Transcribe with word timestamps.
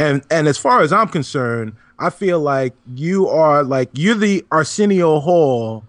And 0.00 0.22
and 0.30 0.48
as 0.48 0.56
far 0.56 0.80
as 0.80 0.92
I'm 0.94 1.08
concerned, 1.08 1.74
I 1.98 2.08
feel 2.08 2.40
like 2.40 2.74
you 2.86 3.28
are 3.28 3.62
like 3.62 3.90
you're 3.92 4.14
the 4.14 4.44
Arsenio 4.50 5.20
Hall 5.20 5.84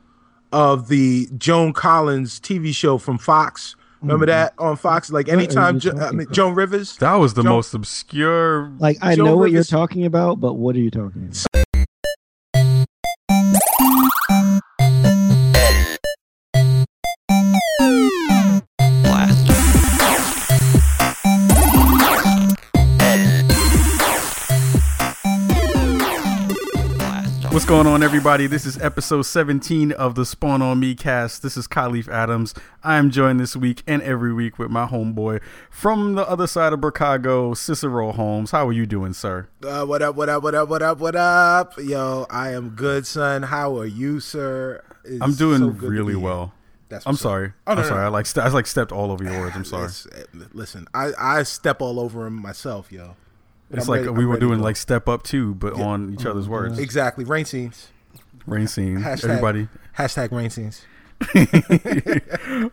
of 0.51 0.89
the 0.89 1.29
Joan 1.37 1.71
Collins 1.71 2.39
TV 2.41 2.75
show 2.75 2.97
from 2.97 3.17
Fox. 3.17 3.77
Remember 4.01 4.25
mm-hmm. 4.25 4.31
that 4.31 4.53
on 4.57 4.75
Fox? 4.75 5.11
Like 5.11 5.29
anytime, 5.29 5.79
jo- 5.79 5.97
I 5.97 6.11
mean, 6.11 6.27
Joan 6.31 6.55
Rivers. 6.55 6.97
That 6.97 7.15
was 7.15 7.35
the 7.35 7.43
Joan- 7.43 7.53
most 7.53 7.73
obscure. 7.73 8.69
Like 8.79 8.97
I 9.01 9.15
Joe 9.15 9.23
know 9.23 9.37
what 9.37 9.51
you're 9.51 9.63
talking 9.63 10.05
about, 10.05 10.41
but 10.41 10.55
what 10.55 10.75
are 10.75 10.79
you 10.79 10.91
talking 10.91 11.31
about? 11.31 11.60
Going 27.71 27.87
on, 27.87 28.03
everybody? 28.03 28.47
This 28.47 28.65
is 28.65 28.77
episode 28.79 29.21
17 29.21 29.93
of 29.93 30.15
the 30.15 30.25
Spawn 30.25 30.61
on 30.61 30.81
Me 30.81 30.93
cast. 30.93 31.41
This 31.41 31.55
is 31.55 31.69
Kahlief 31.69 32.09
Adams. 32.09 32.53
I 32.83 32.97
am 32.97 33.09
joined 33.09 33.39
this 33.39 33.55
week 33.55 33.81
and 33.87 34.01
every 34.01 34.33
week 34.33 34.59
with 34.59 34.69
my 34.69 34.85
homeboy 34.85 35.41
from 35.69 36.15
the 36.15 36.29
other 36.29 36.47
side 36.47 36.73
of 36.73 36.81
Chicago, 36.83 37.53
Cicero 37.53 38.11
Holmes. 38.11 38.51
How 38.51 38.67
are 38.67 38.73
you 38.73 38.85
doing, 38.85 39.13
sir? 39.13 39.47
Uh, 39.65 39.85
what 39.85 40.01
up? 40.01 40.15
What 40.15 40.27
up? 40.27 40.43
What 40.43 40.53
up? 40.53 40.67
What 40.67 40.81
up? 40.81 40.99
What 40.99 41.15
up? 41.15 41.73
Yo, 41.77 42.27
I 42.29 42.51
am 42.51 42.71
good, 42.71 43.07
son. 43.07 43.43
How 43.43 43.77
are 43.77 43.85
you, 43.85 44.19
sir? 44.19 44.83
It's 45.05 45.21
I'm 45.21 45.33
doing 45.35 45.59
so 45.59 45.67
really 45.67 46.17
well. 46.17 46.53
That's 46.89 47.07
I'm 47.07 47.15
sorry. 47.15 47.53
Oh, 47.67 47.73
no, 47.73 47.79
I'm 47.79 47.83
no, 47.83 47.87
sorry. 47.87 48.01
no. 48.01 48.05
I 48.05 48.09
like 48.09 48.25
st- 48.25 48.45
I 48.45 48.49
like 48.49 48.67
stepped 48.67 48.91
all 48.91 49.13
over 49.13 49.23
your 49.23 49.39
words. 49.39 49.55
I'm 49.55 49.63
sorry. 49.63 49.85
It's- 49.85 50.07
uh, 50.07 50.43
listen, 50.51 50.89
I 50.93 51.11
I 51.17 51.43
step 51.43 51.81
all 51.81 52.01
over 52.01 52.27
him 52.27 52.33
myself, 52.33 52.91
yo. 52.91 53.15
It's 53.73 53.87
like 53.87 54.01
ready- 54.01 54.09
we 54.11 54.23
I'm 54.23 54.29
were 54.29 54.37
doing 54.37 54.59
like 54.59 54.75
step 54.75 55.07
up 55.09 55.23
too, 55.23 55.55
but 55.55 55.73
on 55.73 56.13
each 56.13 56.25
other's 56.25 56.47
words. 56.49 56.77
exactly 56.79 57.23
rain 57.25 57.45
scenes. 57.45 57.87
Rain 58.45 58.67
scenes. 58.67 59.03
Hashtag- 59.03 59.23
Everybody. 59.29 59.67
Hashtag 59.97 60.31
rain 60.31 60.49
scenes. 60.49 60.85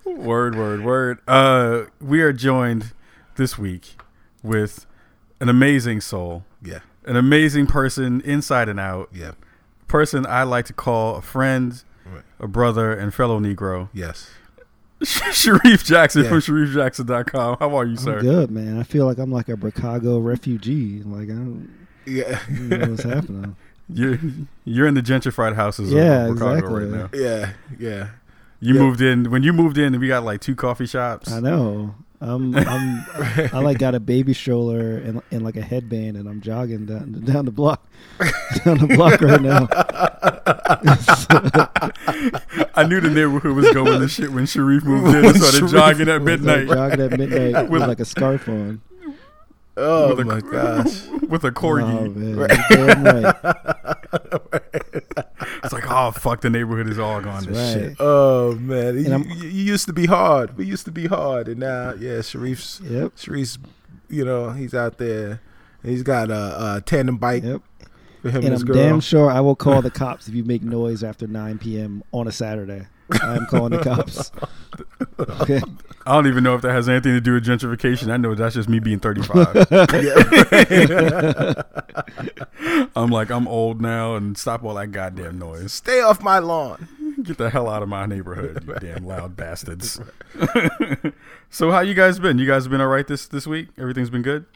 word, 0.05 0.55
word, 0.57 0.85
word. 0.85 1.19
Uh, 1.29 1.85
we 2.01 2.21
are 2.23 2.33
joined 2.33 2.93
this 3.37 3.59
week 3.59 3.97
with 4.43 4.87
an 5.41 5.49
amazing 5.49 6.01
soul, 6.01 6.45
Yeah, 6.63 6.81
an 7.05 7.17
amazing 7.17 7.67
person 7.67 8.21
inside 8.23 8.69
and 8.69 8.81
out, 8.81 9.09
yeah, 9.13 9.33
person 9.87 10.27
I 10.27 10.43
like 10.45 10.65
to 10.67 10.73
call 10.73 11.17
a 11.17 11.23
friend, 11.23 11.83
Right. 12.07 12.23
a 12.41 12.49
brother, 12.49 12.93
and 12.93 13.13
fellow 13.15 13.39
Negro. 13.39 13.89
yes. 13.93 14.31
Shareef 15.03 15.85
Jackson 15.85 16.25
Yeah. 16.25 16.29
from 16.31 16.39
ShareefJackson.com. 16.41 17.57
How 17.61 17.77
are 17.77 17.85
you, 17.85 17.93
I'm 17.93 17.97
sir? 17.97 18.21
good, 18.21 18.51
man. 18.51 18.79
I 18.79 18.83
feel 18.83 19.07
like 19.07 19.19
I'm 19.19 19.31
like 19.31 19.49
a 19.49 19.57
Chicago 19.61 20.19
refugee. 20.19 21.03
Like 21.05 21.25
I 21.31 21.35
don't, 21.35 21.71
Yeah, 22.07 22.41
I 22.47 22.53
don't 22.53 22.69
know 22.69 22.91
what's 22.91 23.03
happening. 23.05 23.57
You're 23.91 24.19
you're 24.67 24.87
in 24.87 24.93
the 24.95 25.01
gentrified 25.01 25.55
houses 25.55 25.91
Yeah, 25.91 26.27
of 26.27 26.37
Chicago 26.37 26.57
exactly. 26.59 26.85
right 26.85 26.91
now. 26.91 27.11
yeah, 27.15 27.53
yeah. 27.79 28.09
You 28.61 28.75
Yeah. 28.75 28.81
moved 28.81 29.01
in 29.01 29.31
when 29.31 29.43
you 29.43 29.53
moved 29.55 29.79
in. 29.79 29.99
We 29.99 30.09
got 30.09 30.25
like 30.25 30.41
two 30.43 30.55
coffee 30.57 30.85
shops. 30.87 31.31
I 31.33 31.41
know. 31.41 31.95
I'm, 32.21 32.55
I'm 32.57 33.05
I 33.53 33.61
like 33.61 33.79
got 33.79 33.95
a 33.95 34.01
baby 34.01 34.35
stroller 34.35 34.97
and, 34.97 35.23
and 35.31 35.43
like 35.43 35.57
a 35.57 35.63
headband, 35.63 36.17
and 36.17 36.29
I'm 36.29 36.41
jogging 36.41 36.87
down 36.87 37.13
down 37.25 37.45
the 37.45 37.53
block, 37.53 37.87
down 38.65 38.79
the 38.79 38.89
block 38.89 39.21
right 39.21 39.41
now. 39.41 39.69
I 42.75 42.85
knew 42.85 43.01
the 43.01 43.11
neighborhood 43.11 43.55
was 43.55 43.71
going 43.73 44.01
to 44.01 44.09
shit 44.09 44.33
when 44.33 44.45
Shareef 44.45 44.85
moved 44.85 45.15
in 45.15 45.25
and 45.25 45.37
started 45.37 45.63
Shareef 45.63 45.71
jogging 45.71 46.09
at 46.09 46.09
I 46.09 46.19
was, 46.19 46.41
like, 46.41 46.67
midnight 46.67 46.69
jogging 46.69 47.01
at 47.01 47.19
midnight 47.19 47.71
with 47.71 47.83
like 47.83 48.01
a 48.01 48.05
scarf 48.05 48.49
on. 48.49 48.81
Oh 49.81 50.09
With 50.15 50.21
a- 50.21 50.25
my 50.25 50.41
gosh. 50.41 51.07
with 51.29 51.45
a 51.45 51.49
Oh 51.49 51.51
corgi. 51.53 52.15
man, 52.15 52.37
you're 52.37 52.49
damn 52.71 53.05
right. 53.05 53.35
It's 55.65 55.73
like, 55.73 55.91
oh 55.91 56.11
fuck, 56.13 56.41
the 56.41 56.51
neighborhood 56.51 56.89
is 56.89 56.99
all 56.99 57.21
gone 57.21 57.43
to 57.45 57.51
That's 57.53 57.73
shit. 57.73 57.97
Oh 58.01 58.55
man, 58.55 58.95
you, 58.97 59.19
you- 59.35 59.49
you 59.49 59.65
used 59.65 59.87
to 59.87 59.93
be 59.93 60.07
hard. 60.07 60.57
We 60.57 60.65
used 60.67 60.85
to 60.87 60.91
be 60.93 61.07
hard, 61.07 61.49
and 61.49 61.61
now, 61.61 61.95
yeah, 61.95 62.19
Shareef's 62.19 62.81
Yep. 62.81 63.17
Shareef's, 63.17 63.59
you 64.09 64.25
know, 64.25 64.51
he's 64.51 64.75
out 64.75 64.99
there. 64.99 65.41
He's 65.83 66.03
got 66.03 66.31
a, 66.31 66.77
a 66.77 66.81
tandem 66.85 67.19
bike 67.19 67.45
Yep. 67.45 67.63
for 68.23 68.29
him 68.31 68.37
and, 68.37 68.45
And 68.47 68.53
his 68.53 68.63
I'm 68.63 68.67
girl. 68.67 68.77
damn 68.77 69.01
sure 69.01 69.31
I 69.31 69.41
will 69.41 69.57
call 69.57 69.81
the 69.83 69.91
cops 69.91 70.27
if 70.29 70.35
you 70.35 70.45
make 70.45 70.63
noise 70.63 71.05
after 71.05 71.27
9 71.27 71.59
p.m. 71.59 72.03
on 72.13 72.27
a 72.27 72.33
Saturday. 72.33 72.87
I'm 73.23 73.47
calling 73.47 73.73
the 73.73 73.83
cops. 73.83 74.31
Okay. 75.19 75.61
I 76.07 76.13
don't 76.13 76.29
even 76.29 76.45
know 76.45 76.55
if 76.55 76.63
that 76.63 76.73
has 76.73 76.89
anything 76.89 77.13
to 77.13 77.21
do 77.21 77.35
with 77.35 77.45
gentrification. 77.45 78.11
I 78.11 78.17
know 78.17 78.35
that's 78.35 78.55
just 78.55 78.69
me 78.69 78.79
being 78.79 79.01
35. 79.01 79.67
I'm 82.97 83.11
like, 83.11 83.31
I'm 83.31 83.49
old 83.49 83.81
now 83.81 84.15
and 84.15 84.39
stop 84.39 84.65
all 84.65 84.75
that 84.75 84.93
goddamn 84.93 85.39
noise. 85.39 85.73
Stay 85.73 86.01
off 86.01 86.23
my 86.23 86.39
lawn. 86.39 86.89
Get 87.23 87.39
the 87.39 87.51
hell 87.51 87.69
out 87.69 87.83
of 87.83 87.89
my 87.89 88.07
neighborhood, 88.07 88.65
you 88.67 88.75
damn 88.75 89.05
loud 89.05 89.37
bastards. 89.37 90.01
so 91.51 91.73
how 91.73 91.81
you 91.81 91.95
guys 91.95 92.21
been? 92.21 92.39
You 92.39 92.47
guys 92.47 92.69
been 92.69 92.81
all 92.81 92.87
right 92.87 93.07
this 93.07 93.27
this 93.27 93.47
week? 93.47 93.69
Everything's 93.77 94.11
been 94.11 94.23
good? 94.23 94.47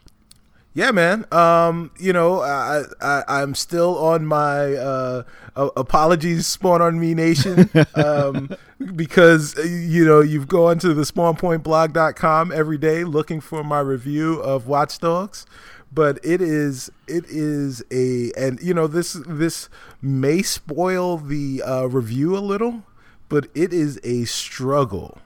Yeah, 0.75 0.89
man. 0.91 1.25
Um, 1.31 1.91
you 1.99 2.13
know, 2.13 2.41
I, 2.41 2.81
I 2.99 3.23
I'm 3.27 3.53
still 3.53 3.95
on 3.97 4.25
my 4.25 4.73
uh, 4.73 5.23
uh, 5.55 5.69
apologies, 5.77 6.47
Spawn 6.47 6.81
on 6.81 6.99
Me 6.99 7.13
Nation, 7.13 7.69
um, 7.95 8.49
because 8.95 9.55
uh, 9.57 9.61
you 9.61 10.03
know 10.03 10.21
you've 10.21 10.47
gone 10.47 10.79
to 10.79 10.95
the 10.95 11.03
SpawnPointBlog.com 11.03 12.51
every 12.51 12.79
day 12.79 13.03
looking 13.03 13.39
for 13.39 13.63
my 13.63 13.81
review 13.81 14.39
of 14.41 14.65
Watch 14.67 14.97
Dogs, 14.97 15.45
but 15.91 16.17
it 16.23 16.41
is 16.41 16.91
it 17.07 17.25
is 17.27 17.83
a 17.91 18.31
and 18.35 18.59
you 18.59 18.73
know 18.73 18.87
this 18.87 19.13
this 19.27 19.69
may 20.01 20.41
spoil 20.41 21.17
the 21.17 21.61
uh, 21.63 21.85
review 21.85 22.35
a 22.35 22.39
little, 22.39 22.81
but 23.29 23.47
it 23.53 23.73
is 23.73 23.99
a 24.03 24.25
struggle 24.25 25.19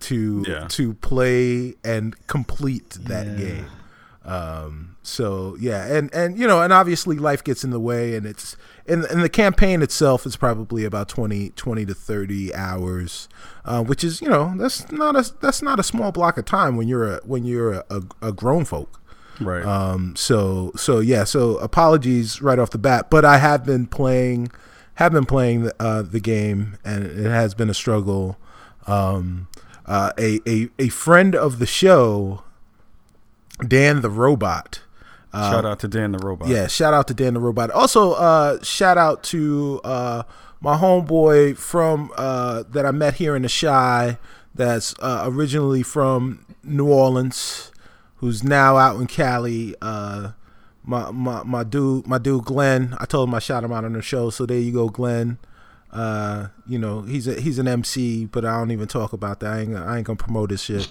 to 0.00 0.44
Yeah. 0.46 0.66
to 0.68 0.94
play 0.94 1.74
and 1.82 2.14
complete 2.28 2.90
that 3.02 3.26
Yeah. 3.26 3.34
game. 3.36 3.66
Um, 4.24 4.96
so 5.02 5.56
yeah, 5.58 5.86
and 5.86 6.12
and 6.14 6.38
you 6.38 6.46
know, 6.46 6.60
and 6.62 6.72
obviously 6.72 7.16
life 7.16 7.42
gets 7.42 7.64
in 7.64 7.70
the 7.70 7.80
way, 7.80 8.14
and 8.14 8.26
it's 8.26 8.56
and 8.86 9.04
and 9.04 9.22
the 9.22 9.28
campaign 9.28 9.82
itself 9.82 10.26
is 10.26 10.36
probably 10.36 10.84
about 10.84 11.08
20, 11.08 11.50
20 11.50 11.86
to 11.86 11.94
thirty 11.94 12.54
hours, 12.54 13.28
uh, 13.64 13.82
which 13.82 14.04
is 14.04 14.20
you 14.20 14.28
know 14.28 14.54
that's 14.56 14.90
not 14.92 15.16
a 15.16 15.32
that's 15.40 15.62
not 15.62 15.80
a 15.80 15.82
small 15.82 16.12
block 16.12 16.36
of 16.36 16.44
time 16.44 16.76
when 16.76 16.86
you're 16.86 17.16
a 17.16 17.20
when 17.24 17.44
you're 17.44 17.72
a, 17.72 17.84
a, 17.90 18.02
a 18.28 18.32
grown 18.32 18.64
folk. 18.64 19.00
Right. 19.40 19.64
Um, 19.64 20.14
so 20.16 20.72
so 20.76 21.00
yeah, 21.00 21.24
so 21.24 21.56
apologies 21.56 22.42
right 22.42 22.58
off 22.58 22.70
the 22.70 22.78
bat, 22.78 23.08
but 23.10 23.24
I 23.24 23.38
have 23.38 23.64
been 23.64 23.86
playing, 23.86 24.50
have 24.96 25.12
been 25.12 25.24
playing 25.24 25.62
the, 25.62 25.82
uh, 25.82 26.02
the 26.02 26.20
game, 26.20 26.76
and 26.84 27.06
it 27.06 27.30
has 27.30 27.54
been 27.54 27.70
a 27.70 27.74
struggle. 27.74 28.36
Um, 28.86 29.48
uh, 29.86 30.12
a 30.18 30.40
a 30.46 30.68
a 30.78 30.88
friend 30.88 31.34
of 31.34 31.58
the 31.58 31.66
show, 31.66 32.44
Dan 33.68 34.00
the 34.02 34.10
robot. 34.10 34.80
Uh, 35.32 35.50
Shout 35.52 35.64
out 35.64 35.78
to 35.80 35.88
Dan 35.88 36.10
the 36.12 36.18
robot. 36.18 36.48
yeah, 36.48 36.66
shout 36.66 36.92
out 36.92 37.06
to 37.06 37.14
Dan 37.14 37.34
the 37.34 37.40
Robot. 37.40 37.70
Also, 37.70 38.14
uh, 38.14 38.60
shout 38.64 38.98
out 38.98 39.22
to 39.24 39.80
uh, 39.84 40.24
my 40.60 40.76
homeboy 40.76 41.56
from 41.56 42.10
uh, 42.16 42.64
that 42.70 42.84
I 42.84 42.90
met 42.90 43.14
here 43.14 43.36
in 43.36 43.42
the 43.42 43.48
Chi. 43.48 44.18
That's 44.56 44.92
uh, 44.98 45.22
originally 45.26 45.84
from 45.84 46.44
New 46.64 46.88
Orleans, 46.90 47.70
who's 48.16 48.42
now 48.42 48.76
out 48.76 49.00
in 49.00 49.06
Cali. 49.06 49.76
Uh, 49.80 50.32
my 50.82 51.12
my 51.12 51.44
my 51.44 51.62
dude, 51.62 52.08
my 52.08 52.18
dude 52.18 52.44
Glenn. 52.46 52.96
I 52.98 53.04
told 53.04 53.28
him 53.28 53.34
I 53.36 53.38
shout 53.38 53.62
him 53.62 53.70
out 53.70 53.84
on 53.84 53.92
the 53.92 54.02
show. 54.02 54.30
So 54.30 54.46
there 54.46 54.58
you 54.58 54.72
go, 54.72 54.88
Glenn. 54.88 55.38
Uh, 55.92 56.46
you 56.68 56.78
know 56.78 57.02
he's 57.02 57.26
a, 57.26 57.40
he's 57.40 57.58
an 57.58 57.66
MC, 57.66 58.24
but 58.26 58.44
I 58.44 58.56
don't 58.58 58.70
even 58.70 58.86
talk 58.86 59.12
about 59.12 59.40
that. 59.40 59.52
I 59.52 59.60
ain't, 59.62 59.72
gonna- 59.72 59.86
I 59.86 59.96
ain't 59.98 60.06
gonna 60.06 60.16
promote 60.16 60.50
his 60.50 60.62
shit. 60.62 60.88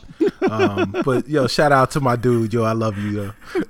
Um, 0.50 0.94
but 1.06 1.28
yo, 1.30 1.48
shout 1.48 1.72
out 1.72 1.92
to 1.92 2.02
my 2.02 2.18
dude, 2.18 2.54
yo. 2.54 2.64
I 2.64 2.74
love 2.74 2.98
you, 2.98 3.10
yo. 3.10 3.32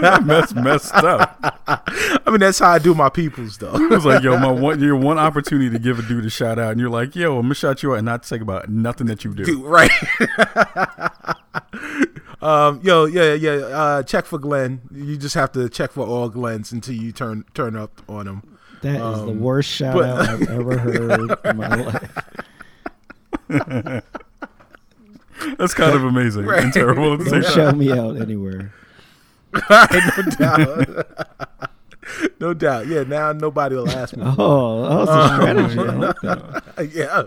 That's 0.00 0.52
messed 0.54 0.94
up. 0.94 1.38
I 2.26 2.30
mean, 2.30 2.40
that's 2.40 2.58
how 2.58 2.72
I 2.72 2.78
do 2.78 2.92
my 2.94 3.08
peoples, 3.08 3.58
though. 3.58 3.74
It 3.74 3.90
was 3.90 4.04
like, 4.04 4.22
yo, 4.24 4.36
my 4.38 4.50
one 4.50 4.80
your 4.80 4.96
one 4.96 5.18
opportunity 5.18 5.70
to 5.70 5.78
give 5.78 5.98
a 5.98 6.02
dude 6.02 6.24
a 6.26 6.30
shout 6.30 6.58
out, 6.58 6.72
and 6.72 6.80
you're 6.80 6.90
like, 6.90 7.14
yo, 7.14 7.36
I'm 7.36 7.42
gonna 7.42 7.54
shout 7.54 7.82
you 7.82 7.92
out 7.92 7.98
and 7.98 8.04
not 8.06 8.24
think 8.24 8.42
about 8.42 8.68
nothing 8.68 9.06
that 9.06 9.24
you 9.24 9.32
do. 9.34 9.44
Dude, 9.44 9.62
right. 9.64 9.90
um, 12.42 12.80
yo, 12.82 13.04
yeah, 13.06 13.34
yeah. 13.34 13.50
Uh, 13.52 14.02
check 14.02 14.26
for 14.26 14.38
Glenn. 14.38 14.80
You 14.92 15.16
just 15.16 15.34
have 15.34 15.52
to 15.52 15.68
check 15.68 15.92
for 15.92 16.06
all 16.06 16.28
Glens 16.28 16.72
until 16.72 16.94
you 16.94 17.12
turn 17.12 17.44
turn 17.54 17.76
up 17.76 18.02
on 18.08 18.26
him. 18.26 18.42
That 18.84 18.96
is 18.96 19.20
the 19.22 19.28
Um, 19.32 19.40
worst 19.40 19.68
shout 19.70 19.94
but- 19.94 20.04
out 20.08 20.28
I've 20.28 20.42
ever 20.50 20.78
heard 20.78 21.38
in 21.44 21.56
my 21.56 21.68
life. 21.74 22.10
That's 25.58 25.74
kind 25.74 25.94
of 25.94 26.04
amazing 26.04 26.48
and 26.48 26.72
terrible 26.72 27.14
at 27.14 27.18
the 27.20 27.24
same 27.26 27.40
Don't 27.42 27.42
time. 27.44 27.54
shout 27.54 27.76
me 27.76 27.92
out 27.92 28.20
anywhere. 28.20 28.72
no 29.70 30.22
doubt. 30.38 30.88
no 32.40 32.54
doubt. 32.54 32.86
Yeah, 32.86 33.02
now 33.04 33.32
nobody 33.32 33.76
will 33.76 33.88
ask 33.90 34.16
me. 34.16 34.22
Oh, 34.38 34.82
that 34.82 34.96
was 34.96 35.08
a 35.08 35.70
strategy. 35.70 35.78
I 36.28 36.80
like 36.82 36.94
yeah. 36.94 37.22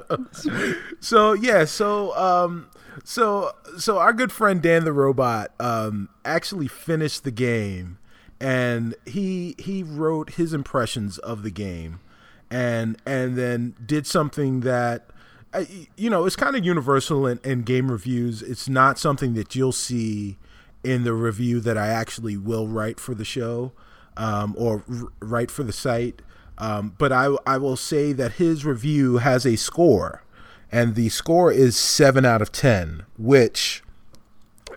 So 0.99 1.33
yeah, 1.33 1.65
so 1.65 2.15
um 2.17 2.67
so 3.03 3.51
so 3.77 3.97
our 3.99 4.13
good 4.13 4.31
friend 4.31 4.61
Dan 4.61 4.83
the 4.85 4.93
robot 4.93 5.51
um 5.59 6.09
actually 6.25 6.67
finished 6.67 7.23
the 7.23 7.31
game 7.31 7.97
and 8.39 8.95
he 9.05 9.55
he 9.57 9.83
wrote 9.83 10.31
his 10.31 10.53
impressions 10.53 11.17
of 11.19 11.43
the 11.43 11.51
game, 11.51 11.99
and 12.49 12.97
and 13.05 13.37
then 13.37 13.75
did 13.85 14.05
something 14.07 14.61
that. 14.61 15.05
uh, 15.53 15.63
You 15.95 16.09
know, 16.09 16.25
it's 16.25 16.35
kind 16.35 16.55
of 16.55 16.63
universal 16.65 17.25
in, 17.27 17.39
in 17.43 17.63
game 17.63 17.91
reviews. 17.91 18.41
It's 18.41 18.67
not 18.69 18.99
something 18.99 19.33
that 19.35 19.55
you'll 19.55 19.71
see 19.71 20.37
in 20.83 21.03
the 21.03 21.13
review 21.13 21.59
that 21.61 21.77
I 21.77 21.87
actually 21.87 22.37
will 22.37 22.67
write 22.67 22.99
for 22.99 23.13
the 23.15 23.25
show 23.25 23.71
um, 24.15 24.53
or 24.57 24.83
r- 24.89 25.07
write 25.19 25.51
for 25.51 25.63
the 25.63 25.73
site. 25.73 26.21
Um, 26.59 26.95
but 26.97 27.11
I, 27.11 27.35
I 27.45 27.57
will 27.57 27.75
say 27.77 28.13
that 28.13 28.33
his 28.33 28.65
review 28.65 29.17
has 29.17 29.45
a 29.45 29.55
score, 29.57 30.23
and 30.71 30.95
the 30.95 31.09
score 31.09 31.51
is 31.51 31.75
7 31.77 32.25
out 32.25 32.41
of 32.41 32.51
10, 32.51 33.05
which, 33.17 33.83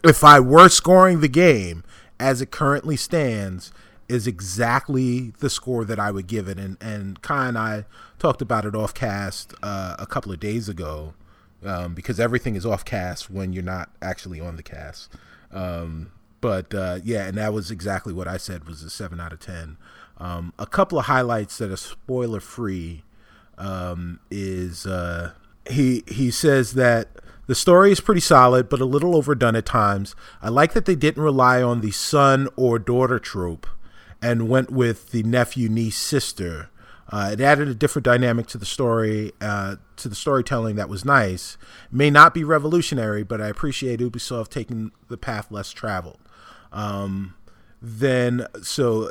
if 0.05 0.23
I 0.25 0.41
were 0.41 0.69
scoring 0.69 1.21
the 1.21 1.29
game 1.29 1.85
as 2.20 2.40
it 2.40 2.50
currently 2.50 2.96
stands, 2.96 3.72
is 4.08 4.26
exactly 4.26 5.32
the 5.38 5.49
score 5.49 5.84
that 5.84 5.99
I 5.99 6.11
would 6.11 6.26
give 6.26 6.49
it. 6.49 6.58
And, 6.58 6.76
and 6.81 7.20
Kai 7.22 7.49
and 7.49 7.58
I 7.58 7.84
talked 8.19 8.43
about 8.43 8.64
it 8.64 8.75
off 8.75 8.93
cast 8.93 9.55
uh, 9.62 9.96
a 9.99 10.06
couple 10.06 10.32
of 10.32 10.40
days 10.40 10.69
ago 10.69 11.14
um, 11.64 11.94
because 11.94 12.19
everything 12.19 12.56
is 12.56 12.67
off 12.67 12.84
cast 12.84 13.31
when 13.31 13.52
you're 13.52 13.62
not 13.62 13.90
actually 14.02 14.40
on 14.40 14.56
the 14.56 14.62
cast. 14.62 15.12
Um, 15.52 16.12
but 16.40 16.75
uh, 16.75 17.00
yeah, 17.05 17.26
and 17.26 17.38
that 17.38 17.52
was 17.52 17.70
exactly 17.70 18.12
what 18.12 18.26
I 18.26 18.37
said 18.37 18.66
was 18.66 18.82
a 18.82 18.90
seven 18.90 19.20
out 19.20 19.32
of 19.32 19.40
ten. 19.40 19.76
Um, 20.19 20.52
a 20.58 20.66
couple 20.66 20.99
of 20.99 21.06
highlights 21.06 21.58
that 21.58 21.70
are 21.70 21.76
spoiler 21.76 22.40
free 22.40 23.05
um, 23.58 24.20
is 24.31 24.87
uh, 24.87 25.32
he 25.69 26.02
he 26.08 26.31
says 26.31 26.75
that 26.75 27.08
the 27.50 27.56
story 27.56 27.91
is 27.91 28.00
pretty 28.00 28.20
solid, 28.20 28.69
but 28.69 28.81
a 28.81 28.85
little 28.85 29.17
overdone 29.17 29.56
at 29.56 29.67
times. 29.67 30.14
I 30.41 30.50
like 30.50 30.73
that 30.75 30.85
they 30.85 30.94
didn't 30.94 31.20
rely 31.20 31.61
on 31.61 31.81
the 31.81 31.91
son 31.91 32.49
or 32.55 32.79
daughter 32.79 33.19
trope 33.19 33.67
and 34.23 34.49
went 34.49 34.70
with 34.70 35.11
the 35.11 35.25
nephew 35.25 35.69
niece 35.69 35.99
sister. 35.99 36.70
Uh, 37.08 37.31
it 37.32 37.41
added 37.41 37.67
a 37.67 37.75
different 37.75 38.05
dynamic 38.05 38.47
to 38.47 38.56
the 38.56 38.64
story, 38.64 39.32
uh, 39.41 39.75
to 39.97 40.08
the 40.08 40.14
storytelling 40.14 40.76
that 40.76 40.88
was 40.88 41.05
nice. 41.05 41.58
May 41.91 42.08
not 42.08 42.35
be 42.35 42.44
revolutionary, 42.44 43.25
but 43.25 43.41
I 43.41 43.49
appreciate 43.49 43.99
Ubisoft 43.99 44.50
taking 44.50 44.93
the 45.08 45.17
path 45.17 45.50
less 45.50 45.73
traveled. 45.73 46.20
Um, 46.70 47.35
then, 47.82 48.47
so 48.62 49.11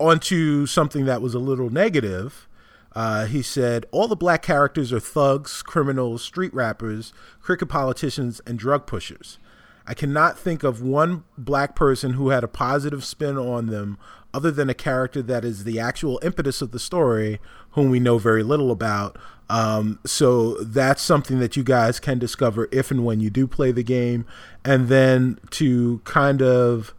onto 0.00 0.66
something 0.66 1.04
that 1.04 1.22
was 1.22 1.34
a 1.34 1.38
little 1.38 1.70
negative. 1.70 2.48
Uh, 2.94 3.26
he 3.26 3.42
said, 3.42 3.86
All 3.90 4.08
the 4.08 4.16
black 4.16 4.42
characters 4.42 4.92
are 4.92 5.00
thugs, 5.00 5.62
criminals, 5.62 6.22
street 6.22 6.54
rappers, 6.54 7.12
cricket 7.40 7.68
politicians, 7.68 8.40
and 8.46 8.58
drug 8.58 8.86
pushers. 8.86 9.38
I 9.86 9.94
cannot 9.94 10.38
think 10.38 10.62
of 10.62 10.80
one 10.80 11.24
black 11.36 11.76
person 11.76 12.14
who 12.14 12.30
had 12.30 12.44
a 12.44 12.48
positive 12.48 13.04
spin 13.04 13.36
on 13.36 13.66
them 13.66 13.98
other 14.32 14.50
than 14.50 14.70
a 14.70 14.74
character 14.74 15.22
that 15.22 15.44
is 15.44 15.64
the 15.64 15.78
actual 15.78 16.18
impetus 16.22 16.62
of 16.62 16.70
the 16.70 16.78
story, 16.78 17.40
whom 17.72 17.90
we 17.90 18.00
know 18.00 18.18
very 18.18 18.42
little 18.42 18.70
about. 18.70 19.18
Um, 19.50 19.98
so 20.06 20.54
that's 20.62 21.02
something 21.02 21.38
that 21.40 21.56
you 21.56 21.62
guys 21.62 22.00
can 22.00 22.18
discover 22.18 22.68
if 22.72 22.90
and 22.90 23.04
when 23.04 23.20
you 23.20 23.28
do 23.28 23.46
play 23.46 23.72
the 23.72 23.82
game. 23.82 24.24
And 24.64 24.88
then 24.88 25.38
to 25.50 26.00
kind 26.04 26.40
of 26.40 26.94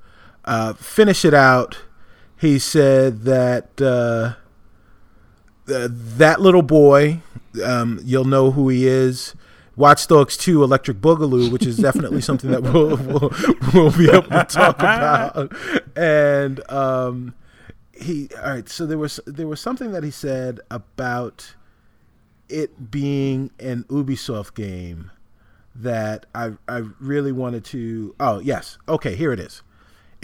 uh, 0.45 0.73
finish 0.73 1.25
it 1.25 1.33
out, 1.33 1.79
he 2.37 2.59
said 2.59 3.23
that. 3.23 3.81
Uh, 3.81 4.35
uh, 5.73 5.87
that 5.91 6.41
little 6.41 6.61
boy, 6.61 7.21
um, 7.63 7.99
you'll 8.03 8.25
know 8.25 8.51
who 8.51 8.69
he 8.69 8.87
is. 8.87 9.35
Watch 9.75 10.07
Dogs 10.07 10.37
2 10.37 10.63
Electric 10.63 10.97
Boogaloo, 11.01 11.51
which 11.51 11.65
is 11.65 11.77
definitely 11.77 12.21
something 12.29 12.49
that 12.51 12.63
we'll, 12.63 12.95
we'll, 12.95 13.31
we'll 13.73 13.97
be 13.97 14.09
able 14.09 14.29
to 14.29 14.45
talk 14.45 14.79
about. 14.79 15.51
And 15.97 16.71
um, 16.71 17.35
he, 17.93 18.29
all 18.41 18.51
right, 18.51 18.69
so 18.69 18.85
there 18.85 18.97
was 18.97 19.19
there 19.25 19.47
was 19.47 19.59
something 19.59 19.91
that 19.91 20.03
he 20.03 20.11
said 20.11 20.59
about 20.71 21.55
it 22.47 22.91
being 22.91 23.51
an 23.59 23.83
Ubisoft 23.85 24.53
game 24.55 25.11
that 25.73 26.25
I 26.33 26.51
I 26.67 26.83
really 26.99 27.31
wanted 27.31 27.65
to. 27.65 28.15
Oh 28.19 28.39
yes, 28.39 28.77
okay, 28.87 29.15
here 29.15 29.33
it 29.33 29.39
is. 29.39 29.61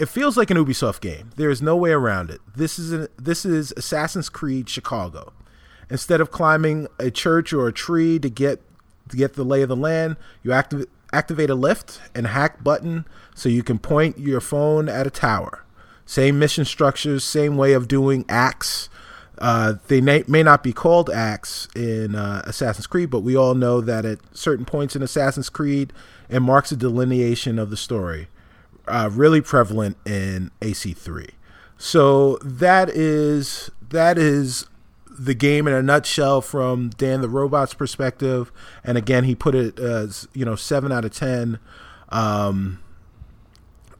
It 0.02 0.08
feels 0.08 0.36
like 0.36 0.50
an 0.50 0.56
Ubisoft 0.56 1.00
game. 1.00 1.30
There 1.36 1.48
is 1.48 1.62
no 1.62 1.76
way 1.76 1.92
around 1.92 2.28
it. 2.28 2.40
This 2.56 2.76
is 2.76 2.92
a, 2.92 3.08
this 3.16 3.44
is 3.44 3.72
Assassin's 3.76 4.28
Creed 4.28 4.68
Chicago. 4.68 5.32
Instead 5.88 6.20
of 6.20 6.32
climbing 6.32 6.88
a 6.98 7.08
church 7.08 7.52
or 7.52 7.68
a 7.68 7.72
tree 7.72 8.18
to 8.18 8.28
get 8.28 8.60
to 9.10 9.16
get 9.16 9.34
the 9.34 9.44
lay 9.44 9.62
of 9.62 9.68
the 9.68 9.76
land, 9.76 10.16
you 10.42 10.50
activate 10.50 10.88
activate 11.12 11.50
a 11.50 11.54
lift 11.54 12.00
and 12.16 12.26
hack 12.26 12.64
button 12.64 13.06
so 13.36 13.48
you 13.48 13.62
can 13.62 13.78
point 13.78 14.18
your 14.18 14.40
phone 14.40 14.88
at 14.88 15.06
a 15.06 15.10
tower. 15.10 15.64
Same 16.04 16.36
mission 16.36 16.64
structures, 16.64 17.22
same 17.22 17.56
way 17.56 17.72
of 17.72 17.86
doing 17.86 18.24
acts. 18.28 18.88
Uh, 19.38 19.74
they 19.86 20.00
may, 20.00 20.24
may 20.26 20.42
not 20.42 20.64
be 20.64 20.72
called 20.72 21.10
acts 21.10 21.68
in 21.76 22.16
uh, 22.16 22.42
Assassin's 22.44 22.88
Creed, 22.88 23.08
but 23.08 23.20
we 23.20 23.36
all 23.36 23.54
know 23.54 23.80
that 23.80 24.04
at 24.04 24.18
certain 24.36 24.64
points 24.64 24.96
in 24.96 25.02
Assassin's 25.02 25.48
Creed, 25.48 25.92
it 26.28 26.40
marks 26.40 26.72
a 26.72 26.76
delineation 26.76 27.56
of 27.56 27.70
the 27.70 27.76
story 27.76 28.26
uh, 28.88 29.10
really 29.12 29.40
prevalent 29.40 29.96
in 30.04 30.50
AC3. 30.60 31.30
So 31.78 32.38
that 32.42 32.88
is 32.90 33.70
that 33.90 34.18
is 34.18 34.66
the 35.18 35.34
game 35.34 35.66
in 35.66 35.74
a 35.74 35.82
nutshell 35.82 36.40
from 36.40 36.90
Dan 36.90 37.20
the 37.20 37.28
Robot's 37.28 37.74
perspective. 37.74 38.52
And 38.82 38.96
again, 38.96 39.24
he 39.24 39.34
put 39.34 39.54
it 39.54 39.78
as 39.78 40.28
you 40.32 40.44
know 40.44 40.56
seven 40.56 40.92
out 40.92 41.04
of 41.04 41.12
ten. 41.12 41.58
Um, 42.08 42.82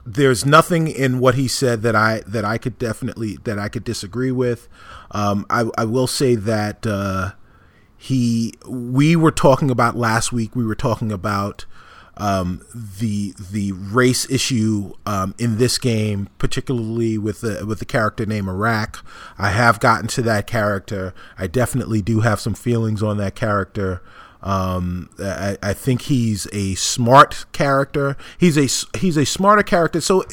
there's 0.04 0.44
nothing 0.44 0.88
in 0.88 1.18
what 1.18 1.34
he 1.34 1.46
said 1.46 1.82
that 1.82 1.94
I 1.94 2.22
that 2.26 2.44
I 2.44 2.58
could 2.58 2.78
definitely 2.78 3.38
that 3.44 3.58
I 3.58 3.68
could 3.68 3.84
disagree 3.84 4.32
with. 4.32 4.68
Um, 5.10 5.46
I, 5.48 5.68
I 5.78 5.84
will 5.84 6.06
say 6.06 6.34
that 6.34 6.86
uh, 6.86 7.32
he 7.96 8.54
we 8.66 9.14
were 9.14 9.30
talking 9.30 9.70
about 9.70 9.96
last 9.96 10.32
week. 10.32 10.56
We 10.56 10.64
were 10.64 10.74
talking 10.74 11.12
about 11.12 11.66
um, 12.16 12.64
the 12.74 13.34
the 13.38 13.72
race 13.72 14.28
issue 14.30 14.92
um, 15.06 15.34
in 15.38 15.58
this 15.58 15.78
game, 15.78 16.28
particularly 16.38 17.18
with 17.18 17.40
the 17.40 17.64
with 17.66 17.78
the 17.78 17.84
character 17.84 18.26
named 18.26 18.48
Iraq. 18.48 19.04
I 19.38 19.50
have 19.50 19.80
gotten 19.80 20.08
to 20.08 20.22
that 20.22 20.46
character. 20.46 21.14
I 21.38 21.46
definitely 21.46 22.02
do 22.02 22.20
have 22.20 22.40
some 22.40 22.54
feelings 22.54 23.02
on 23.02 23.16
that 23.18 23.34
character. 23.34 24.02
Um, 24.42 25.08
I, 25.20 25.56
I 25.62 25.72
think 25.72 26.02
he's 26.02 26.48
a 26.52 26.74
smart 26.74 27.46
character. 27.52 28.16
He's 28.38 28.58
a 28.58 28.98
he's 28.98 29.16
a 29.16 29.24
smarter 29.24 29.62
character. 29.62 30.00
So 30.00 30.24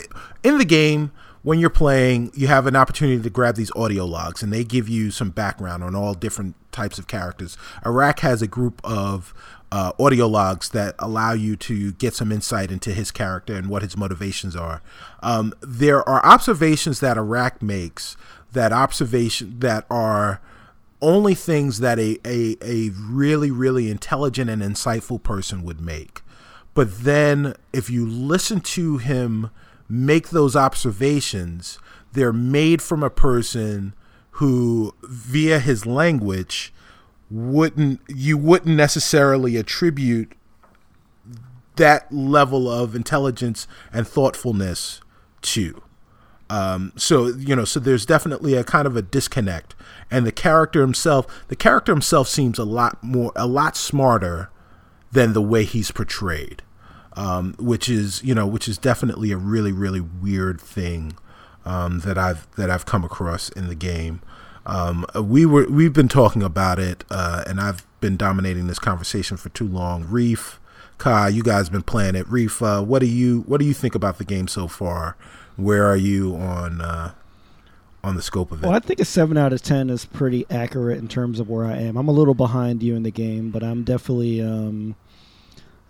in 0.43 0.57
the 0.57 0.65
game, 0.65 1.11
when 1.43 1.59
you're 1.59 1.69
playing, 1.69 2.31
you 2.33 2.47
have 2.47 2.67
an 2.67 2.75
opportunity 2.75 3.21
to 3.21 3.29
grab 3.29 3.55
these 3.55 3.71
audio 3.75 4.05
logs, 4.05 4.43
and 4.43 4.51
they 4.51 4.63
give 4.63 4.89
you 4.89 5.11
some 5.11 5.29
background 5.29 5.83
on 5.83 5.95
all 5.95 6.13
different 6.13 6.55
types 6.71 6.99
of 6.99 7.07
characters. 7.07 7.57
Iraq 7.85 8.19
has 8.19 8.41
a 8.41 8.47
group 8.47 8.81
of 8.83 9.33
uh, 9.71 9.91
audio 9.99 10.27
logs 10.27 10.69
that 10.69 10.95
allow 10.99 11.33
you 11.33 11.55
to 11.55 11.91
get 11.93 12.13
some 12.13 12.31
insight 12.31 12.71
into 12.71 12.91
his 12.91 13.11
character 13.11 13.55
and 13.55 13.69
what 13.69 13.81
his 13.81 13.95
motivations 13.95 14.55
are. 14.55 14.81
Um, 15.21 15.53
there 15.61 16.07
are 16.07 16.25
observations 16.25 16.99
that 17.01 17.17
Iraq 17.17 17.61
makes 17.61 18.17
that 18.51 18.71
observation 18.71 19.59
that 19.59 19.85
are 19.89 20.41
only 21.01 21.35
things 21.35 21.79
that 21.79 21.99
a, 21.99 22.17
a, 22.25 22.57
a 22.61 22.89
really, 22.99 23.51
really 23.51 23.89
intelligent 23.89 24.49
and 24.49 24.61
insightful 24.61 25.21
person 25.21 25.63
would 25.63 25.79
make. 25.79 26.21
But 26.73 27.03
then 27.03 27.55
if 27.71 27.89
you 27.89 28.07
listen 28.07 28.59
to 28.61 28.97
him 28.97 29.49
make 29.87 30.29
those 30.29 30.55
observations, 30.55 31.79
they're 32.13 32.33
made 32.33 32.81
from 32.81 33.03
a 33.03 33.09
person 33.09 33.93
who, 34.31 34.95
via 35.03 35.59
his 35.59 35.85
language, 35.85 36.73
wouldn't 37.31 38.01
you 38.07 38.37
wouldn't 38.37 38.75
necessarily 38.75 39.55
attribute 39.55 40.33
that 41.75 42.11
level 42.11 42.69
of 42.69 42.95
intelligence 42.95 43.67
and 43.91 44.07
thoughtfulness 44.07 45.01
to. 45.41 45.81
Um, 46.49 46.93
so 46.95 47.27
you 47.27 47.55
know, 47.55 47.65
so 47.65 47.79
there's 47.79 48.05
definitely 48.05 48.55
a 48.55 48.63
kind 48.63 48.87
of 48.87 48.95
a 48.95 49.01
disconnect, 49.01 49.75
and 50.09 50.25
the 50.25 50.31
character 50.31 50.81
himself, 50.81 51.27
the 51.47 51.55
character 51.55 51.91
himself 51.91 52.27
seems 52.27 52.57
a 52.57 52.65
lot 52.65 53.03
more, 53.03 53.31
a 53.35 53.47
lot 53.47 53.77
smarter 53.77 54.49
than 55.11 55.33
the 55.33 55.41
way 55.41 55.63
he's 55.63 55.91
portrayed, 55.91 56.63
um, 57.13 57.53
which 57.59 57.87
is 57.87 58.23
you 58.23 58.33
know, 58.33 58.47
which 58.47 58.67
is 58.67 58.79
definitely 58.79 59.31
a 59.31 59.37
really 59.37 59.71
really 59.71 60.01
weird 60.01 60.59
thing 60.59 61.15
um, 61.65 61.99
that 61.99 62.17
I've 62.17 62.47
that 62.55 62.71
I've 62.71 62.85
come 62.85 63.03
across 63.03 63.49
in 63.49 63.67
the 63.67 63.75
game. 63.75 64.21
Um, 64.65 65.05
we 65.15 65.45
were 65.45 65.67
we've 65.69 65.93
been 65.93 66.07
talking 66.07 66.43
about 66.43 66.79
it, 66.79 67.03
uh, 67.09 67.43
and 67.47 67.59
I've 67.59 67.85
been 68.01 68.17
dominating 68.17 68.67
this 68.67 68.79
conversation 68.79 69.37
for 69.37 69.49
too 69.49 69.67
long. 69.67 70.05
Reef, 70.05 70.59
Kai, 70.97 71.29
you 71.29 71.43
guys 71.43 71.69
been 71.69 71.81
playing 71.81 72.15
it. 72.15 72.27
Reef, 72.27 72.61
uh, 72.61 72.81
what 72.81 72.99
do 72.99 73.05
you 73.05 73.41
what 73.47 73.59
do 73.59 73.65
you 73.65 73.73
think 73.73 73.95
about 73.95 74.17
the 74.17 74.25
game 74.25 74.47
so 74.47 74.67
far? 74.67 75.15
Where 75.55 75.85
are 75.85 75.97
you 75.97 76.35
on 76.35 76.81
uh, 76.81 77.13
on 78.03 78.15
the 78.15 78.21
scope 78.21 78.51
of 78.51 78.63
it? 78.63 78.67
Well, 78.67 78.75
I 78.75 78.79
think 78.79 78.99
a 78.99 79.05
seven 79.05 79.37
out 79.37 79.53
of 79.53 79.61
ten 79.61 79.89
is 79.89 80.05
pretty 80.05 80.45
accurate 80.49 80.99
in 80.99 81.07
terms 81.07 81.39
of 81.39 81.49
where 81.49 81.65
I 81.65 81.77
am. 81.77 81.97
I'm 81.97 82.07
a 82.07 82.13
little 82.13 82.33
behind 82.33 82.83
you 82.83 82.95
in 82.95 83.03
the 83.03 83.11
game, 83.11 83.51
but 83.51 83.63
I'm 83.63 83.83
definitely. 83.83 84.41
Um, 84.41 84.95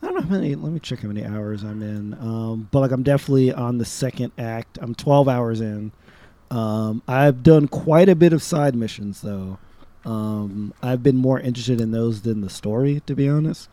I 0.02 0.06
don't 0.06 0.16
know 0.16 0.22
how 0.22 0.30
many. 0.30 0.56
Let 0.56 0.72
me 0.72 0.80
check 0.80 1.00
how 1.00 1.10
many 1.10 1.26
hours 1.26 1.64
I'm 1.64 1.82
in. 1.82 2.14
Um, 2.14 2.70
but 2.72 2.80
like, 2.80 2.92
I'm 2.92 3.04
definitely 3.04 3.52
on 3.52 3.80
the 3.80 3.86
second 3.86 4.32
act. 4.38 4.80
I'm 4.82 4.96
12 4.96 5.28
hours 5.28 5.60
in. 5.60 5.92
Um, 6.52 7.02
I've 7.08 7.44
done 7.44 7.68
quite 7.68 8.10
a 8.10 8.16
bit 8.16 8.34
of 8.34 8.42
side 8.42 8.76
missions 8.76 9.22
though. 9.22 9.60
Um, 10.06 10.74
I've 10.82 11.04
been 11.04 11.18
more 11.18 11.40
interested 11.40 11.82
in 11.82 11.92
those 11.92 12.22
than 12.22 12.42
the 12.42 12.50
story, 12.50 13.02
to 13.06 13.16
be 13.16 13.30
honest. 13.30 13.70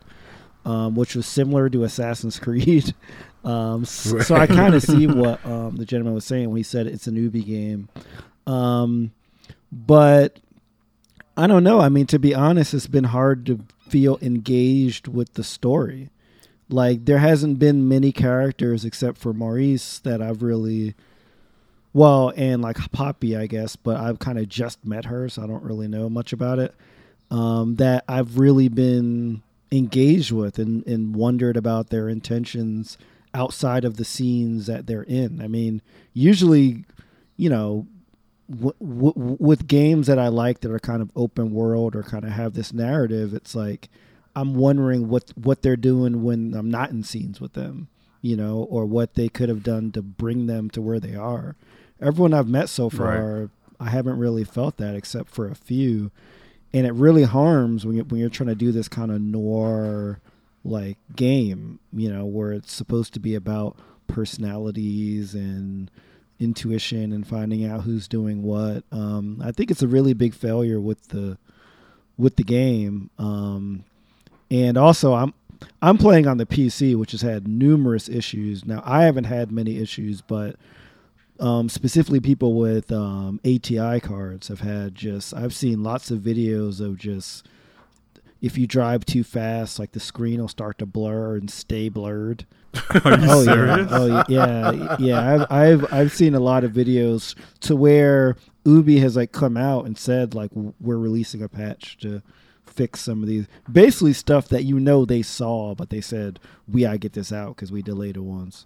Um, 0.65 0.95
which 0.95 1.15
was 1.15 1.25
similar 1.25 1.69
to 1.69 1.83
Assassin's 1.83 2.39
Creed. 2.39 2.93
Um, 3.43 3.85
so 3.85 4.35
I 4.35 4.45
kind 4.45 4.75
of 4.75 4.83
see 4.83 5.07
what 5.07 5.45
um, 5.45 5.77
the 5.77 5.85
gentleman 5.85 6.13
was 6.13 6.25
saying 6.25 6.49
when 6.49 6.57
he 6.57 6.63
said 6.63 6.85
it's 6.85 7.07
an 7.07 7.15
Ubi 7.15 7.41
game. 7.41 7.87
Um, 8.45 9.13
but 9.71 10.39
I 11.37 11.47
don't 11.47 11.63
know. 11.63 11.79
I 11.79 11.87
mean, 11.87 12.07
to 12.07 12.19
be 12.19 12.35
honest, 12.35 12.73
it's 12.73 12.87
been 12.87 13.05
hard 13.05 13.45
to 13.45 13.63
feel 13.87 14.19
engaged 14.21 15.07
with 15.07 15.35
the 15.35 15.45
story. 15.45 16.09
Like 16.67 17.05
there 17.05 17.19
hasn't 17.19 17.59
been 17.59 17.87
many 17.87 18.11
characters 18.11 18.83
except 18.83 19.17
for 19.17 19.33
Maurice 19.33 19.99
that 19.99 20.21
I've 20.21 20.41
really 20.41 20.95
well, 21.97 22.31
and 22.35 22.61
like 22.61 22.77
Poppy, 22.91 23.35
I 23.35 23.47
guess, 23.47 23.75
but 23.75 23.97
I've 23.97 24.19
kind 24.19 24.37
of 24.37 24.47
just 24.47 24.85
met 24.85 25.05
her, 25.05 25.27
so 25.29 25.41
I 25.41 25.47
don't 25.47 25.63
really 25.63 25.87
know 25.87 26.11
much 26.11 26.31
about 26.31 26.59
it. 26.59 26.75
Um, 27.31 27.77
that 27.77 28.03
I've 28.07 28.37
really 28.37 28.67
been 28.67 29.41
engaged 29.71 30.31
with 30.31 30.59
and, 30.59 30.85
and 30.85 31.15
wondered 31.15 31.57
about 31.57 31.89
their 31.89 32.07
intentions 32.07 32.99
outside 33.33 33.83
of 33.83 33.97
the 33.97 34.05
scenes 34.05 34.67
that 34.67 34.85
they're 34.85 35.01
in. 35.01 35.41
I 35.41 35.47
mean, 35.47 35.81
usually, 36.13 36.85
you 37.35 37.49
know, 37.49 37.87
w- 38.47 38.75
w- 38.79 39.37
with 39.39 39.67
games 39.67 40.05
that 40.05 40.19
I 40.19 40.27
like 40.27 40.59
that 40.59 40.71
are 40.71 40.77
kind 40.77 41.01
of 41.01 41.09
open 41.15 41.51
world 41.51 41.95
or 41.95 42.03
kind 42.03 42.25
of 42.25 42.29
have 42.29 42.53
this 42.53 42.73
narrative, 42.73 43.33
it's 43.33 43.55
like 43.55 43.89
I'm 44.35 44.53
wondering 44.53 45.09
what 45.09 45.31
what 45.35 45.63
they're 45.63 45.75
doing 45.75 46.21
when 46.21 46.53
I'm 46.53 46.69
not 46.69 46.91
in 46.91 47.01
scenes 47.01 47.41
with 47.41 47.53
them, 47.53 47.87
you 48.21 48.37
know, 48.37 48.67
or 48.69 48.85
what 48.85 49.15
they 49.15 49.29
could 49.29 49.49
have 49.49 49.63
done 49.63 49.91
to 49.93 50.03
bring 50.03 50.45
them 50.45 50.69
to 50.69 50.81
where 50.81 50.99
they 50.99 51.15
are. 51.15 51.55
Everyone 52.01 52.33
I've 52.33 52.47
met 52.47 52.69
so 52.69 52.89
far, 52.89 53.39
right. 53.39 53.49
I 53.79 53.89
haven't 53.89 54.17
really 54.17 54.43
felt 54.43 54.77
that 54.77 54.95
except 54.95 55.29
for 55.29 55.47
a 55.47 55.55
few, 55.55 56.11
and 56.73 56.85
it 56.85 56.93
really 56.93 57.23
harms 57.23 57.85
when 57.85 57.95
you 57.95 58.03
when 58.03 58.19
you're 58.19 58.29
trying 58.29 58.49
to 58.49 58.55
do 58.55 58.71
this 58.71 58.87
kind 58.87 59.11
of 59.11 59.21
noir 59.21 60.19
like 60.63 60.97
game, 61.15 61.79
you 61.93 62.11
know, 62.11 62.25
where 62.25 62.51
it's 62.51 62.71
supposed 62.71 63.13
to 63.13 63.19
be 63.19 63.35
about 63.35 63.77
personalities 64.07 65.33
and 65.33 65.89
intuition 66.39 67.11
and 67.11 67.25
finding 67.25 67.65
out 67.65 67.81
who's 67.81 68.07
doing 68.07 68.43
what. 68.43 68.83
Um, 68.91 69.41
I 69.43 69.51
think 69.51 69.71
it's 69.71 69.81
a 69.81 69.87
really 69.87 70.13
big 70.13 70.33
failure 70.33 70.79
with 70.79 71.09
the 71.09 71.37
with 72.17 72.35
the 72.35 72.43
game. 72.43 73.09
Um, 73.17 73.83
and 74.51 74.77
also, 74.77 75.13
I'm 75.13 75.33
I'm 75.81 75.97
playing 75.97 76.27
on 76.27 76.37
the 76.37 76.45
PC, 76.45 76.95
which 76.95 77.11
has 77.11 77.21
had 77.21 77.47
numerous 77.47 78.09
issues. 78.09 78.65
Now, 78.65 78.81
I 78.85 79.03
haven't 79.03 79.25
had 79.25 79.51
many 79.51 79.77
issues, 79.77 80.21
but 80.21 80.55
um, 81.39 81.69
specifically 81.69 82.19
people 82.19 82.53
with 82.53 82.91
um, 82.91 83.39
ATI 83.45 83.99
cards 83.99 84.47
have 84.47 84.61
had 84.61 84.95
just. 84.95 85.33
I've 85.33 85.53
seen 85.53 85.83
lots 85.83 86.11
of 86.11 86.19
videos 86.19 86.79
of 86.79 86.97
just 86.97 87.47
if 88.41 88.57
you 88.57 88.67
drive 88.67 89.05
too 89.05 89.23
fast, 89.23 89.79
like 89.79 89.91
the 89.91 89.99
screen 89.99 90.39
will 90.39 90.47
start 90.47 90.77
to 90.79 90.85
blur 90.85 91.35
and 91.35 91.49
stay 91.49 91.89
blurred. 91.89 92.45
oh 93.05 93.43
serious? 93.43 93.89
yeah, 93.89 93.97
oh 93.97 94.25
yeah, 94.27 94.95
yeah. 94.99 95.33
I've, 95.33 95.51
I've 95.51 95.93
I've 95.93 96.11
seen 96.13 96.35
a 96.35 96.39
lot 96.39 96.63
of 96.63 96.71
videos 96.71 97.35
to 97.61 97.75
where 97.75 98.35
Ubi 98.65 98.99
has 98.99 99.15
like 99.15 99.31
come 99.31 99.57
out 99.57 99.85
and 99.85 99.97
said 99.97 100.35
like 100.35 100.51
we're 100.53 100.97
releasing 100.97 101.41
a 101.41 101.49
patch 101.49 101.97
to 101.99 102.21
fix 102.65 103.01
some 103.01 103.23
of 103.23 103.29
these 103.29 103.47
basically 103.71 104.13
stuff 104.13 104.49
that 104.49 104.63
you 104.63 104.79
know 104.79 105.05
they 105.05 105.23
saw, 105.23 105.73
but 105.73 105.89
they 105.89 106.01
said 106.01 106.39
we 106.67 106.81
gotta 106.81 106.97
get 106.97 107.13
this 107.13 107.31
out 107.31 107.55
because 107.55 107.71
we 107.71 107.81
delayed 107.81 108.17
it 108.17 108.21
once. 108.21 108.65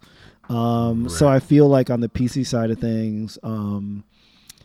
Um, 0.52 1.04
right. 1.04 1.12
So 1.12 1.28
I 1.28 1.40
feel 1.40 1.68
like 1.68 1.90
on 1.90 2.02
the 2.02 2.10
PC 2.10 2.46
side 2.46 2.72
of 2.72 2.80
things, 2.80 3.38
um, 3.44 4.04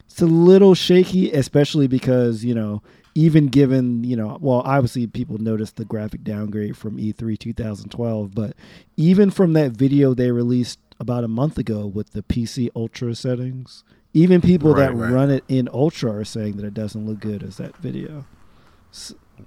it's 0.06 0.20
a 0.20 0.26
little 0.26 0.74
shaky, 0.74 1.30
especially 1.32 1.86
because 1.86 2.44
you 2.44 2.54
know 2.54 2.82
even 3.16 3.48
given 3.48 4.04
you 4.04 4.14
know 4.14 4.36
well 4.42 4.60
obviously 4.66 5.06
people 5.06 5.38
noticed 5.38 5.76
the 5.76 5.84
graphic 5.86 6.22
downgrade 6.22 6.76
from 6.76 6.98
E3 6.98 7.38
2012 7.38 8.34
but 8.34 8.54
even 8.98 9.30
from 9.30 9.54
that 9.54 9.72
video 9.72 10.12
they 10.12 10.30
released 10.30 10.78
about 11.00 11.24
a 11.24 11.28
month 11.28 11.56
ago 11.56 11.86
with 11.86 12.10
the 12.10 12.22
PC 12.22 12.68
ultra 12.76 13.14
settings 13.14 13.84
even 14.12 14.42
people 14.42 14.74
right, 14.74 14.88
that 14.88 14.94
right. 14.94 15.10
run 15.10 15.30
it 15.30 15.42
in 15.48 15.66
ultra 15.72 16.12
are 16.12 16.24
saying 16.24 16.58
that 16.58 16.66
it 16.66 16.74
doesn't 16.74 17.06
look 17.06 17.18
good 17.18 17.42
as 17.42 17.56
that 17.56 17.74
video 17.78 18.26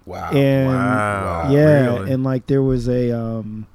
wow 0.05 0.31
and 0.31 0.67
wow. 0.67 1.51
yeah 1.51 1.86
really? 1.86 2.12
and 2.12 2.24
like 2.24 2.48
there 2.48 2.63
was 2.63 2.89
a 2.89 3.12
um 3.12 3.67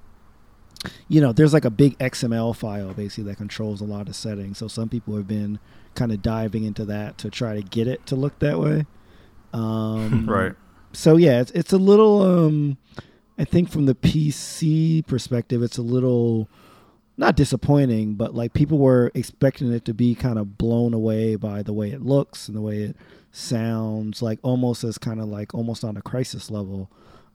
you 1.08 1.20
know 1.20 1.32
there's 1.32 1.52
like 1.52 1.64
a 1.64 1.70
big 1.70 1.98
XML 1.98 2.54
file 2.54 2.92
basically 2.94 3.24
that 3.24 3.36
controls 3.36 3.80
a 3.80 3.84
lot 3.84 4.08
of 4.08 4.16
settings 4.16 4.58
so 4.58 4.68
some 4.68 4.88
people 4.88 5.16
have 5.16 5.26
been 5.28 5.58
kind 5.94 6.12
of 6.12 6.22
diving 6.22 6.64
into 6.64 6.84
that 6.84 7.18
to 7.18 7.30
try 7.30 7.54
to 7.54 7.62
get 7.62 7.86
it 7.86 8.04
to 8.06 8.16
look 8.16 8.38
that 8.40 8.58
way 8.58 8.86
um, 9.54 10.26
right. 10.28 10.52
So 10.92 11.16
yeah, 11.16 11.40
it's 11.40 11.50
it's 11.52 11.72
a 11.72 11.78
little. 11.78 12.22
Um, 12.22 12.76
I 13.38 13.44
think 13.44 13.70
from 13.70 13.86
the 13.86 13.94
PC 13.94 15.06
perspective, 15.06 15.62
it's 15.62 15.78
a 15.78 15.82
little 15.82 16.48
not 17.16 17.36
disappointing, 17.36 18.14
but 18.14 18.34
like 18.34 18.52
people 18.52 18.78
were 18.78 19.10
expecting 19.14 19.72
it 19.72 19.84
to 19.86 19.94
be 19.94 20.14
kind 20.14 20.38
of 20.38 20.58
blown 20.58 20.92
away 20.92 21.36
by 21.36 21.62
the 21.62 21.72
way 21.72 21.90
it 21.90 22.02
looks 22.02 22.48
and 22.48 22.56
the 22.56 22.60
way 22.60 22.78
it 22.78 22.96
sounds, 23.30 24.20
like 24.20 24.40
almost 24.42 24.82
as 24.84 24.98
kind 24.98 25.20
of 25.20 25.26
like 25.28 25.54
almost 25.54 25.84
on 25.84 25.96
a 25.96 26.02
Crysis 26.02 26.50
level. 26.50 26.90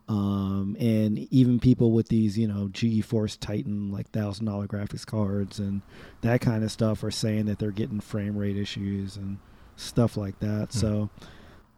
Um, 0.10 0.76
and 0.80 1.20
even 1.32 1.60
people 1.60 1.92
with 1.92 2.10
these, 2.10 2.36
you 2.36 2.48
know, 2.48 2.68
GeForce 2.72 3.40
Titan 3.40 3.92
like 3.92 4.10
thousand 4.10 4.48
dollar 4.48 4.68
graphics 4.68 5.06
cards 5.06 5.60
and 5.60 5.84
that 6.22 6.42
kind 6.42 6.64
of 6.64 6.72
stuff 6.72 7.04
are 7.04 7.12
saying 7.12 7.46
that 7.46 7.60
they're 7.60 7.70
getting 7.70 8.00
frame 8.00 8.36
rate 8.36 8.58
issues 8.58 9.18
and 9.18 9.38
stuff 9.76 10.18
like 10.18 10.40
that. 10.40 10.70
Mm. 10.70 10.74
So 10.74 11.10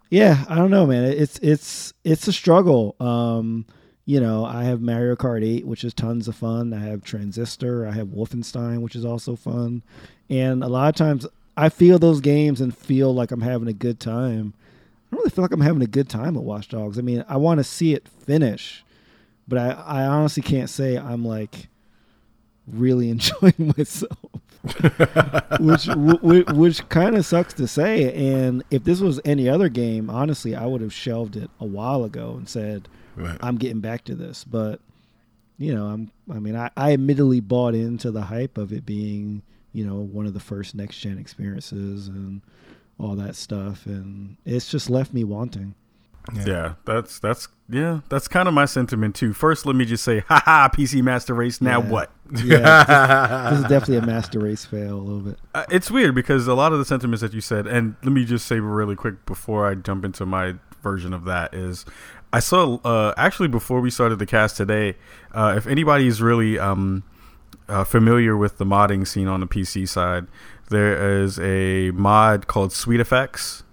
yeah, 0.09 0.45
I 0.47 0.55
don't 0.55 0.71
know, 0.71 0.85
man. 0.85 1.03
It's 1.03 1.39
it's 1.39 1.93
it's 2.05 2.27
a 2.29 2.33
struggle. 2.33 2.95
Um, 3.01 3.65
you 4.05 4.19
know, 4.19 4.45
I 4.45 4.63
have 4.63 4.81
Mario 4.81 5.15
Kart 5.15 5.45
8, 5.45 5.67
which 5.67 5.83
is 5.83 5.93
tons 5.93 6.27
of 6.27 6.35
fun. 6.35 6.73
I 6.73 6.79
have 6.79 7.03
Transistor. 7.03 7.85
I 7.85 7.91
have 7.91 8.07
Wolfenstein, 8.07 8.81
which 8.81 8.95
is 8.95 9.05
also 9.05 9.35
fun. 9.35 9.83
And 10.29 10.63
a 10.63 10.67
lot 10.67 10.89
of 10.89 10.95
times, 10.95 11.27
I 11.55 11.69
feel 11.69 11.99
those 11.99 12.21
games 12.21 12.61
and 12.61 12.75
feel 12.75 13.13
like 13.13 13.31
I'm 13.31 13.41
having 13.41 13.67
a 13.67 13.73
good 13.73 13.99
time. 13.99 14.53
I 15.11 15.15
don't 15.15 15.19
really 15.19 15.29
feel 15.29 15.43
like 15.43 15.51
I'm 15.51 15.61
having 15.61 15.81
a 15.81 15.87
good 15.87 16.09
time 16.09 16.37
at 16.37 16.43
Watch 16.43 16.69
Dogs. 16.69 16.97
I 16.97 17.01
mean, 17.01 17.25
I 17.27 17.37
want 17.37 17.57
to 17.57 17.63
see 17.63 17.93
it 17.93 18.07
finish, 18.07 18.83
but 19.47 19.59
I, 19.59 19.71
I 19.71 20.05
honestly 20.05 20.41
can't 20.41 20.69
say 20.69 20.97
I'm 20.97 21.25
like 21.25 21.67
really 22.67 23.09
enjoying 23.11 23.73
myself. 23.77 24.17
which 25.59 25.87
which, 25.87 26.47
which 26.49 26.89
kind 26.89 27.15
of 27.15 27.25
sucks 27.25 27.53
to 27.55 27.67
say. 27.67 28.13
And 28.13 28.63
if 28.69 28.83
this 28.83 28.99
was 28.99 29.19
any 29.25 29.49
other 29.49 29.69
game, 29.69 30.09
honestly, 30.09 30.55
I 30.55 30.65
would 30.65 30.81
have 30.81 30.93
shelved 30.93 31.35
it 31.35 31.49
a 31.59 31.65
while 31.65 32.03
ago 32.03 32.35
and 32.37 32.47
said, 32.47 32.87
right. 33.15 33.37
"I'm 33.41 33.57
getting 33.57 33.79
back 33.79 34.03
to 34.05 34.15
this." 34.15 34.43
But 34.43 34.79
you 35.57 35.73
know, 35.73 35.87
I'm. 35.87 36.11
I 36.31 36.39
mean, 36.39 36.55
I, 36.55 36.69
I 36.77 36.93
admittedly 36.93 37.39
bought 37.39 37.73
into 37.73 38.11
the 38.11 38.21
hype 38.21 38.57
of 38.57 38.71
it 38.71 38.85
being, 38.85 39.41
you 39.73 39.85
know, 39.85 39.95
one 39.95 40.27
of 40.27 40.35
the 40.35 40.39
first 40.39 40.75
next 40.75 40.99
gen 40.99 41.17
experiences 41.17 42.07
and 42.07 42.41
all 43.01 43.15
that 43.15 43.35
stuff, 43.35 43.85
and 43.85 44.37
it's 44.45 44.69
just 44.69 44.89
left 44.89 45.13
me 45.13 45.23
wanting. 45.23 45.75
Yeah. 46.33 46.43
yeah. 46.45 46.73
that's 46.85 47.19
that's 47.19 47.47
yeah, 47.67 48.01
that's 48.09 48.27
kind 48.27 48.47
of 48.47 48.53
my 48.53 48.65
sentiment 48.65 49.15
too. 49.15 49.33
First, 49.33 49.65
let 49.65 49.75
me 49.75 49.85
just 49.85 50.03
say, 50.03 50.19
haha, 50.27 50.67
PC 50.69 51.01
Master 51.01 51.33
Race. 51.33 51.61
Now 51.61 51.81
yeah. 51.81 51.89
what? 51.89 52.11
Yeah, 52.43 53.49
this, 53.49 53.59
is, 53.59 53.65
definitely 53.65 53.97
a 53.97 54.05
Master 54.05 54.39
Race 54.39 54.63
fail 54.63 54.95
a 54.95 55.01
little 55.01 55.21
bit. 55.21 55.39
Uh, 55.53 55.65
it's 55.69 55.91
weird 55.91 56.15
because 56.15 56.47
a 56.47 56.53
lot 56.53 56.71
of 56.71 56.79
the 56.79 56.85
sentiments 56.85 57.21
that 57.21 57.33
you 57.33 57.41
said, 57.41 57.67
and 57.67 57.95
let 58.03 58.13
me 58.13 58.23
just 58.23 58.45
say 58.45 58.59
really 58.59 58.95
quick 58.95 59.25
before 59.25 59.67
I 59.67 59.75
jump 59.75 60.05
into 60.05 60.25
my 60.25 60.55
version 60.81 61.13
of 61.13 61.25
that 61.25 61.53
is, 61.53 61.85
I 62.31 62.39
saw 62.39 62.79
uh, 62.85 63.13
actually 63.17 63.49
before 63.49 63.81
we 63.81 63.89
started 63.89 64.19
the 64.19 64.25
cast 64.25 64.55
today, 64.55 64.95
uh, 65.33 65.53
if 65.57 65.67
anybody's 65.67 66.21
really 66.21 66.57
um, 66.57 67.03
uh, 67.67 67.83
familiar 67.83 68.37
with 68.37 68.59
the 68.59 68.65
modding 68.65 69.05
scene 69.05 69.27
on 69.27 69.41
the 69.41 69.47
PC 69.47 69.87
side, 69.89 70.27
there 70.71 71.21
is 71.21 71.39
a 71.39 71.91
mod 71.91 72.47
called 72.47 72.71
SweetFX 72.71 73.63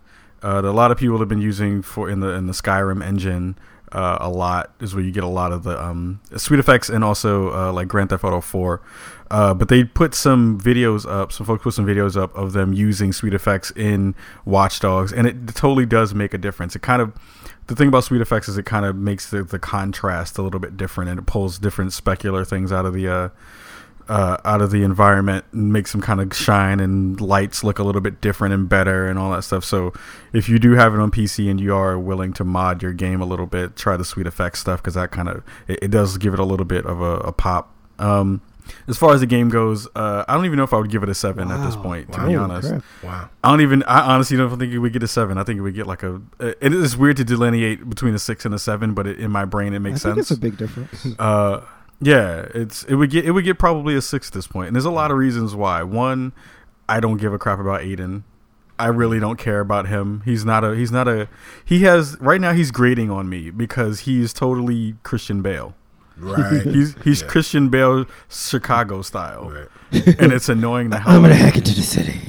uh, 0.43 0.61
that 0.61 0.69
a 0.69 0.73
lot 0.73 0.91
of 0.91 0.99
people 0.99 1.19
have 1.19 1.29
been 1.29 1.41
using 1.41 1.81
for 1.83 2.11
in 2.11 2.21
the 2.21 2.29
in 2.29 2.47
the 2.47 2.53
Skyrim 2.53 3.03
engine 3.03 3.57
uh, 3.93 4.19
a 4.21 4.29
lot 4.29 4.73
is 4.81 4.95
where 4.95 5.03
you 5.03 5.11
get 5.11 5.25
a 5.25 5.29
lot 5.29 5.53
of 5.53 5.63
the 5.63 5.83
um, 5.83 6.21
Effects 6.31 6.89
and 6.89 7.03
also 7.03 7.53
uh, 7.55 7.73
like 7.73 7.89
Grand 7.89 8.11
Theft 8.11 8.25
Auto 8.25 8.41
4. 8.41 8.83
Uh, 9.31 9.55
but 9.55 9.69
they 9.69 9.85
put 9.85 10.15
some 10.15 10.61
videos 10.61 11.09
up, 11.11 11.33
some 11.33 11.47
folks 11.47 11.63
put 11.63 11.75
some 11.75 11.87
videos 11.87 12.17
up 12.17 12.35
of 12.35 12.53
them 12.53 12.73
using 12.73 13.11
SweetFX 13.11 13.77
in 13.77 14.15
Watch 14.45 14.81
Dogs, 14.81 15.13
and 15.13 15.27
it 15.27 15.55
totally 15.55 15.87
does 15.87 16.15
make 16.15 16.33
a 16.33 16.39
difference. 16.39 16.75
It 16.75 16.81
kind 16.81 17.03
of 17.03 17.13
the 17.67 17.77
thing 17.77 17.89
about 17.89 18.05
SweetFX 18.05 18.49
is 18.49 18.57
it 18.57 18.65
kind 18.65 18.87
of 18.87 18.97
makes 18.97 19.29
the, 19.29 19.43
the 19.43 19.59
contrast 19.59 20.39
a 20.39 20.43
little 20.43 20.61
bit 20.61 20.77
different, 20.79 21.11
and 21.11 21.19
it 21.19 21.27
pulls 21.27 21.59
different 21.59 21.91
specular 21.91 22.47
things 22.47 22.73
out 22.73 22.87
of 22.87 22.95
the 22.95 23.09
uh, 23.09 23.29
uh, 24.09 24.39
out 24.45 24.63
of 24.63 24.71
the 24.71 24.83
environment 24.83 25.45
and 25.53 25.73
makes 25.73 25.93
them 25.93 26.01
kind 26.01 26.21
of 26.21 26.35
shine 26.35 26.81
and 26.81 27.21
lights 27.21 27.63
look 27.63 27.79
a 27.79 27.83
little 27.83 28.01
bit 28.01 28.21
different 28.21 28.55
and 28.55 28.69
better 28.69 29.07
and 29.09 29.19
all 29.19 29.31
that 29.33 29.43
stuff. 29.43 29.65
So 29.65 29.93
if 30.33 30.49
you 30.49 30.59
do 30.59 30.73
have 30.73 30.95
it 30.95 31.01
on 31.01 31.11
PC 31.11 31.51
and 31.51 31.61
you 31.61 31.75
are 31.75 31.99
willing 31.99 32.33
to 32.35 32.45
mod 32.45 32.83
your 32.83 32.93
game 32.93 33.21
a 33.21 33.27
little 33.27 33.47
bit, 33.47 33.77
try 33.77 33.97
the 33.97 34.05
SweetFX 34.05 34.57
stuff 34.57 34.81
because 34.81 34.95
that 34.95 35.11
kind 35.11 35.29
of 35.29 35.43
it, 35.67 35.79
it, 35.83 35.91
does 35.91 36.17
give 36.19 36.33
it 36.35 36.41
a 36.41 36.45
little 36.45 36.67
bit 36.67 36.87
of 36.87 37.01
a, 37.01 37.17
a 37.19 37.33
pop. 37.33 37.75
Um, 37.99 38.41
As 38.87 38.97
far 38.99 39.15
as 39.15 39.21
the 39.21 39.27
game 39.27 39.49
goes, 39.49 39.89
uh, 39.97 40.25
I 40.29 40.35
don't 40.35 40.45
even 40.45 40.57
know 40.59 40.63
if 40.63 40.73
I 40.73 40.79
would 40.79 40.91
give 40.91 41.03
it 41.03 41.09
a 41.09 41.15
seven 41.15 41.51
at 41.51 41.65
this 41.65 41.75
point. 41.77 42.13
To 42.13 42.21
Wow. 42.21 42.27
be 42.29 42.37
honest, 42.37 42.69
crap. 42.69 42.83
Wow. 43.03 43.31
I 43.43 43.51
don't 43.51 43.61
even. 43.63 43.83
I 43.85 44.01
honestly 44.15 44.37
don't 44.37 44.59
think 44.59 44.73
it 44.73 44.79
would 44.79 44.93
get 44.93 45.03
a 45.03 45.09
seven. 45.09 45.39
I 45.39 45.43
think 45.45 45.59
it 45.59 45.63
would 45.63 45.75
get 45.75 45.87
like 45.87 46.03
a. 46.03 46.21
uh, 46.39 46.53
It 46.61 46.73
is 46.75 46.95
weird 46.97 47.17
to 47.17 47.25
delineate 47.25 47.89
between 47.89 48.15
a 48.15 48.19
six 48.19 48.45
and 48.45 48.55
a 48.55 48.59
seven, 48.59 48.93
but 48.95 49.07
it, 49.07 49.19
in 49.21 49.31
my 49.31 49.45
brain 49.47 49.73
it 49.73 49.77
I 49.77 49.79
makes 49.81 50.03
think 50.03 50.17
sense. 50.17 50.31
it's 50.31 50.39
a 50.39 50.41
big 50.41 50.57
difference. 50.59 51.07
Uh, 51.19 51.63
yeah, 52.01 52.47
it's 52.55 52.85
it 52.85 52.95
would 52.95 53.11
get 53.11 53.25
it 53.25 53.33
would 53.33 53.45
get 53.45 53.59
probably 53.59 53.95
a 53.97 54.03
six 54.03 54.29
at 54.29 54.35
this 54.35 54.47
point. 54.47 54.53
point, 54.53 54.67
and 54.69 54.77
there's 54.77 54.85
a 54.85 54.91
lot 54.91 55.11
of 55.11 55.17
reasons 55.17 55.55
why. 55.55 55.83
One, 55.83 56.33
I 56.89 57.01
don't 57.01 57.17
give 57.19 57.33
a 57.33 57.39
crap 57.39 57.59
about 57.59 57.81
Aiden. 57.83 58.23
I 58.79 58.87
really 58.87 59.19
don't 59.19 59.39
care 59.39 59.61
about 59.61 59.89
him. 59.89 60.23
He's 60.25 60.45
not 60.45 60.65
a. 60.65 60.75
He's 60.77 60.93
not 60.93 61.09
a. 61.09 61.29
He 61.65 61.81
has 61.81 62.17
right 62.21 62.41
now. 62.41 62.53
He's 62.53 62.71
grading 62.71 63.11
on 63.11 63.29
me 63.29 63.51
because 63.51 64.01
he's 64.01 64.33
totally 64.33 64.95
Christian 65.03 65.43
Bale. 65.43 65.75
Right. 66.17 66.63
He's 66.65 66.97
he's 67.05 67.23
Yeah. 67.23 67.29
Christian 67.29 67.69
Bale 67.69 68.07
Chicago 68.29 69.03
style, 69.03 69.51
right. 69.51 69.69
and 70.19 70.33
it's 70.33 70.49
annoying 70.49 70.91
the 70.91 70.99
hell. 71.01 71.17
I'm 71.17 71.23
gonna 71.23 71.35
hack 71.35 71.57
into 71.57 71.75
the 71.75 71.83
city. 71.83 72.21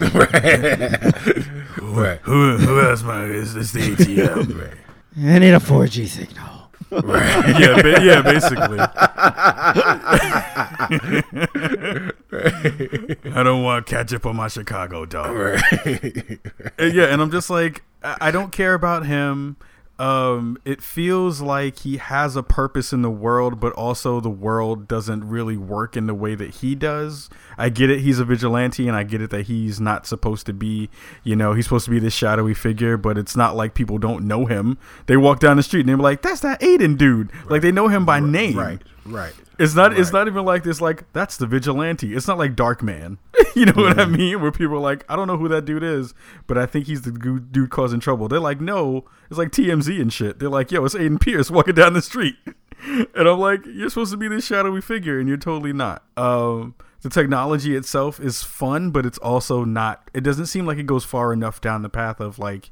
Right. 0.00 2.20
Who 2.22 2.56
who 2.58 2.80
else? 2.80 3.02
My 3.02 3.24
is 3.24 3.54
this 3.54 3.72
the 3.72 3.80
ATM? 3.80 4.60
Right. 4.60 5.34
I 5.34 5.38
need 5.38 5.50
a 5.52 5.58
4G 5.58 6.06
signal. 6.08 6.59
Right. 6.90 7.60
yeah, 7.60 7.82
ba- 7.82 8.02
yeah, 8.02 8.22
basically. 8.22 8.78
I 12.32 13.42
don't 13.42 13.62
want 13.62 13.86
ketchup 13.86 14.26
on 14.26 14.36
my 14.36 14.48
Chicago 14.48 15.06
dog. 15.06 15.34
Right. 15.36 16.38
Uh, 16.78 16.84
yeah, 16.84 17.04
and 17.06 17.20
I'm 17.22 17.30
just 17.30 17.50
like, 17.50 17.82
I 18.02 18.16
I 18.22 18.30
don't 18.30 18.52
care 18.52 18.74
about 18.74 19.06
him. 19.06 19.56
Um, 20.00 20.56
it 20.64 20.80
feels 20.80 21.42
like 21.42 21.80
he 21.80 21.98
has 21.98 22.34
a 22.34 22.42
purpose 22.42 22.90
in 22.94 23.02
the 23.02 23.10
world, 23.10 23.60
but 23.60 23.74
also 23.74 24.18
the 24.18 24.30
world 24.30 24.88
doesn't 24.88 25.28
really 25.28 25.58
work 25.58 25.94
in 25.94 26.06
the 26.06 26.14
way 26.14 26.34
that 26.34 26.54
he 26.54 26.74
does. 26.74 27.28
I 27.58 27.68
get 27.68 27.90
it; 27.90 28.00
he's 28.00 28.18
a 28.18 28.24
vigilante, 28.24 28.88
and 28.88 28.96
I 28.96 29.02
get 29.02 29.20
it 29.20 29.28
that 29.28 29.42
he's 29.42 29.78
not 29.78 30.06
supposed 30.06 30.46
to 30.46 30.54
be, 30.54 30.88
you 31.22 31.36
know, 31.36 31.52
he's 31.52 31.66
supposed 31.66 31.84
to 31.84 31.90
be 31.90 31.98
this 31.98 32.14
shadowy 32.14 32.54
figure. 32.54 32.96
But 32.96 33.18
it's 33.18 33.36
not 33.36 33.56
like 33.56 33.74
people 33.74 33.98
don't 33.98 34.26
know 34.26 34.46
him. 34.46 34.78
They 35.04 35.18
walk 35.18 35.38
down 35.38 35.58
the 35.58 35.62
street 35.62 35.80
and 35.80 35.90
they're 35.90 35.96
like, 35.98 36.22
"That's 36.22 36.40
that 36.40 36.62
Aiden 36.62 36.96
dude!" 36.96 37.30
Like 37.50 37.60
they 37.60 37.70
know 37.70 37.88
him 37.88 38.06
by 38.06 38.20
name. 38.20 38.56
Right. 38.56 38.80
Right. 39.04 39.34
It's 39.60 39.74
not. 39.74 39.98
It's 39.98 40.10
not 40.10 40.26
even 40.26 40.46
like 40.46 40.62
this. 40.62 40.80
Like 40.80 41.12
that's 41.12 41.36
the 41.36 41.46
vigilante. 41.46 42.14
It's 42.14 42.26
not 42.26 42.38
like 42.38 42.56
Darkman. 42.56 43.18
you 43.54 43.66
know 43.66 43.74
what 43.74 44.00
I 44.00 44.06
mean? 44.06 44.40
Where 44.40 44.50
people 44.50 44.76
are 44.76 44.78
like, 44.78 45.04
I 45.06 45.16
don't 45.16 45.26
know 45.26 45.36
who 45.36 45.48
that 45.48 45.66
dude 45.66 45.82
is, 45.82 46.14
but 46.46 46.56
I 46.56 46.64
think 46.64 46.86
he's 46.86 47.02
the 47.02 47.12
dude 47.12 47.68
causing 47.68 48.00
trouble. 48.00 48.26
They're 48.26 48.40
like, 48.40 48.58
no, 48.58 49.04
it's 49.28 49.36
like 49.36 49.50
TMZ 49.50 50.00
and 50.00 50.10
shit. 50.10 50.38
They're 50.38 50.48
like, 50.48 50.72
yo, 50.72 50.82
it's 50.86 50.94
Aiden 50.94 51.20
Pearce 51.20 51.50
walking 51.50 51.74
down 51.74 51.92
the 51.92 52.00
street, 52.00 52.36
and 52.86 53.28
I'm 53.28 53.38
like, 53.38 53.66
you're 53.66 53.90
supposed 53.90 54.12
to 54.12 54.16
be 54.16 54.28
this 54.28 54.46
shadowy 54.46 54.80
figure, 54.80 55.20
and 55.20 55.28
you're 55.28 55.36
totally 55.36 55.74
not. 55.74 56.04
Um, 56.16 56.74
the 57.02 57.10
technology 57.10 57.76
itself 57.76 58.18
is 58.18 58.42
fun, 58.42 58.92
but 58.92 59.04
it's 59.04 59.18
also 59.18 59.64
not. 59.64 60.10
It 60.14 60.22
doesn't 60.22 60.46
seem 60.46 60.64
like 60.64 60.78
it 60.78 60.86
goes 60.86 61.04
far 61.04 61.34
enough 61.34 61.60
down 61.60 61.82
the 61.82 61.90
path 61.90 62.18
of 62.18 62.38
like, 62.38 62.70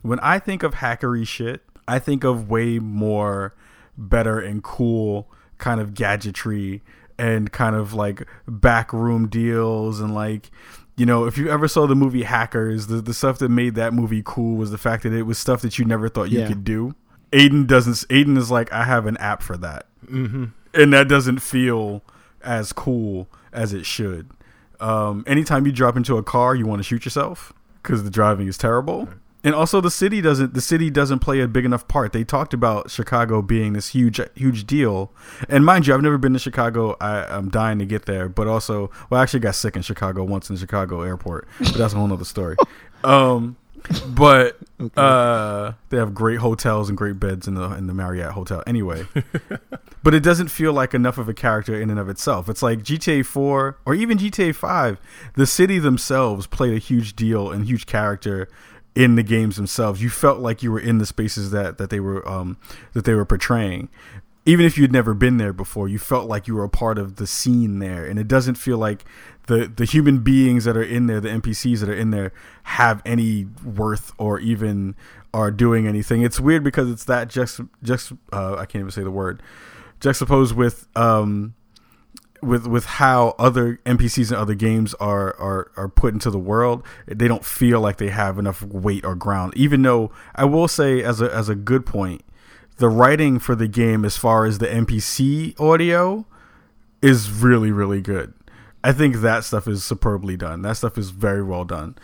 when 0.00 0.18
I 0.20 0.38
think 0.38 0.62
of 0.62 0.76
hackery 0.76 1.26
shit, 1.26 1.60
I 1.86 1.98
think 1.98 2.24
of 2.24 2.48
way 2.48 2.78
more 2.78 3.54
better 3.98 4.40
and 4.40 4.62
cool 4.62 5.28
kind 5.60 5.80
of 5.80 5.94
gadgetry 5.94 6.82
and 7.18 7.52
kind 7.52 7.76
of 7.76 7.94
like 7.94 8.26
backroom 8.48 9.28
deals 9.28 10.00
and 10.00 10.14
like 10.14 10.50
you 10.96 11.04
know 11.06 11.24
if 11.26 11.36
you 11.38 11.48
ever 11.50 11.68
saw 11.68 11.86
the 11.86 11.94
movie 11.94 12.22
hackers 12.24 12.86
the, 12.88 13.00
the 13.00 13.14
stuff 13.14 13.38
that 13.38 13.48
made 13.50 13.74
that 13.74 13.92
movie 13.94 14.22
cool 14.24 14.56
was 14.56 14.70
the 14.70 14.78
fact 14.78 15.02
that 15.04 15.12
it 15.12 15.22
was 15.22 15.38
stuff 15.38 15.60
that 15.62 15.78
you 15.78 15.84
never 15.84 16.08
thought 16.08 16.30
you 16.30 16.40
Yeah. 16.40 16.48
could 16.48 16.64
do. 16.64 16.94
Aiden 17.32 17.66
doesn't 17.66 18.08
aiden 18.08 18.36
is 18.38 18.50
like 18.50 18.72
i 18.72 18.84
have 18.84 19.06
an 19.06 19.16
app 19.18 19.42
for 19.42 19.56
that. 19.58 19.86
Mm-hmm. 20.06 20.46
and 20.74 20.92
that 20.92 21.06
doesn't 21.08 21.38
feel 21.40 22.02
as 22.42 22.72
cool 22.72 23.28
as 23.52 23.72
it 23.74 23.84
should. 23.86 24.30
Um, 24.80 25.22
anytime 25.26 25.66
you 25.66 25.72
drop 25.72 25.96
into 25.96 26.16
a 26.16 26.22
car 26.22 26.54
you 26.54 26.66
want 26.66 26.80
to 26.80 26.84
shoot 26.84 27.04
yourself 27.04 27.52
because 27.82 28.02
the 28.02 28.10
driving 28.10 28.48
is 28.48 28.56
terrible 28.58 29.08
and 29.42 29.54
also 29.54 29.80
the 29.80 29.90
city 29.90 30.20
doesn't 30.20 30.54
the 30.54 30.60
city 30.60 30.90
doesn't 30.90 31.20
play 31.20 31.40
a 31.40 31.48
big 31.48 31.64
enough 31.64 31.88
part. 31.88 32.12
They 32.12 32.24
talked 32.24 32.52
about 32.52 32.90
chicago 32.90 33.42
being 33.42 33.72
this 33.72 33.88
huge 33.88 34.20
huge 34.34 34.66
deal. 34.66 35.12
And 35.48 35.64
mind 35.64 35.86
you 35.86 35.94
i've 35.94 36.02
never 36.02 36.18
been 36.18 36.32
to 36.32 36.38
chicago. 36.38 36.96
I, 37.00 37.24
i'm 37.24 37.48
dying 37.48 37.78
to 37.78 37.86
get 37.86 38.06
there. 38.06 38.28
But 38.28 38.46
also 38.46 38.90
well 39.08 39.20
i 39.20 39.22
actually 39.22 39.40
got 39.40 39.54
sick 39.54 39.76
in 39.76 39.82
chicago 39.82 40.24
once 40.24 40.50
in 40.50 40.56
the 40.56 40.60
chicago 40.60 41.02
airport. 41.02 41.48
But 41.58 41.74
that's 41.74 41.92
a 41.92 41.96
whole 41.96 42.06
nother 42.06 42.24
story. 42.24 42.56
Um 43.02 43.56
but 44.08 44.58
uh 44.94 45.72
they 45.88 45.96
have 45.96 46.12
great 46.12 46.38
hotels 46.38 46.90
and 46.90 46.98
great 46.98 47.18
beds 47.18 47.48
in 47.48 47.54
the 47.54 47.72
in 47.72 47.86
the 47.86 47.94
marriott 47.94 48.32
hotel. 48.32 48.62
Anyway. 48.66 49.06
But 50.02 50.14
it 50.14 50.22
doesn't 50.22 50.48
feel 50.48 50.72
like 50.72 50.94
enough 50.94 51.18
of 51.18 51.28
a 51.28 51.34
character 51.34 51.78
in 51.78 51.90
and 51.90 52.00
of 52.00 52.08
itself. 52.08 52.48
It's 52.48 52.62
like 52.62 52.80
GTA 52.80 53.24
4 53.26 53.78
or 53.84 53.94
even 53.94 54.16
GTA 54.16 54.54
5, 54.54 54.98
the 55.34 55.46
city 55.46 55.78
themselves 55.78 56.46
played 56.46 56.74
a 56.74 56.78
huge 56.78 57.14
deal 57.14 57.50
and 57.50 57.66
huge 57.66 57.86
character 57.86 58.48
in 59.00 59.14
the 59.14 59.22
games 59.22 59.56
themselves. 59.56 60.02
You 60.02 60.10
felt 60.10 60.40
like 60.40 60.62
you 60.62 60.70
were 60.70 60.78
in 60.78 60.98
the 60.98 61.06
spaces 61.06 61.50
that 61.52 61.78
that 61.78 61.88
they 61.88 62.00
were 62.00 62.26
um 62.28 62.58
that 62.92 63.06
they 63.06 63.14
were 63.14 63.24
portraying. 63.24 63.88
Even 64.44 64.66
if 64.66 64.76
you'd 64.76 64.92
never 64.92 65.14
been 65.14 65.38
there 65.38 65.54
before, 65.54 65.88
you 65.88 65.98
felt 65.98 66.28
like 66.28 66.46
you 66.46 66.54
were 66.54 66.64
a 66.64 66.68
part 66.68 66.98
of 66.98 67.16
the 67.16 67.26
scene 67.26 67.78
there, 67.78 68.04
and 68.04 68.18
it 68.18 68.28
doesn't 68.28 68.56
feel 68.56 68.76
like 68.76 69.06
the 69.46 69.72
the 69.74 69.86
human 69.86 70.18
beings 70.18 70.64
that 70.64 70.76
are 70.76 70.82
in 70.82 71.06
there, 71.06 71.18
the 71.18 71.30
NPCs 71.30 71.80
that 71.80 71.88
are 71.88 71.94
in 71.94 72.10
there, 72.10 72.32
have 72.64 73.00
any 73.06 73.46
worth 73.64 74.12
or 74.18 74.38
even 74.38 74.94
are 75.32 75.50
doing 75.50 75.86
anything. 75.86 76.20
It's 76.20 76.38
weird 76.38 76.62
because 76.62 76.90
it's 76.90 77.04
that 77.04 77.28
just 77.28 77.60
just 77.82 78.12
uh, 78.34 78.56
I 78.56 78.66
can't 78.66 78.80
even 78.80 78.90
say 78.90 79.02
the 79.02 79.10
word 79.10 79.42
juxtaposed 80.00 80.54
with 80.54 80.88
um 80.94 81.54
with 82.42 82.66
with 82.66 82.84
how 82.84 83.34
other 83.38 83.80
NPCs 83.86 84.30
in 84.30 84.36
other 84.36 84.54
games 84.54 84.94
are 84.94 85.36
are 85.38 85.70
are 85.76 85.88
put 85.88 86.14
into 86.14 86.30
the 86.30 86.38
world, 86.38 86.82
they 87.06 87.28
don't 87.28 87.44
feel 87.44 87.80
like 87.80 87.98
they 87.98 88.08
have 88.08 88.38
enough 88.38 88.62
weight 88.62 89.04
or 89.04 89.14
ground. 89.14 89.52
Even 89.56 89.82
though 89.82 90.10
I 90.34 90.44
will 90.44 90.68
say 90.68 91.02
as 91.02 91.20
a 91.20 91.34
as 91.34 91.48
a 91.48 91.54
good 91.54 91.86
point, 91.86 92.22
the 92.78 92.88
writing 92.88 93.38
for 93.38 93.54
the 93.54 93.68
game 93.68 94.04
as 94.04 94.16
far 94.16 94.46
as 94.46 94.58
the 94.58 94.66
NPC 94.66 95.58
audio 95.60 96.26
is 97.02 97.30
really 97.30 97.70
really 97.70 98.00
good. 98.00 98.32
I 98.82 98.92
think 98.92 99.16
that 99.16 99.44
stuff 99.44 99.68
is 99.68 99.84
superbly 99.84 100.36
done. 100.36 100.62
That 100.62 100.76
stuff 100.76 100.96
is 100.96 101.10
very 101.10 101.42
well 101.42 101.64
done. 101.64 101.96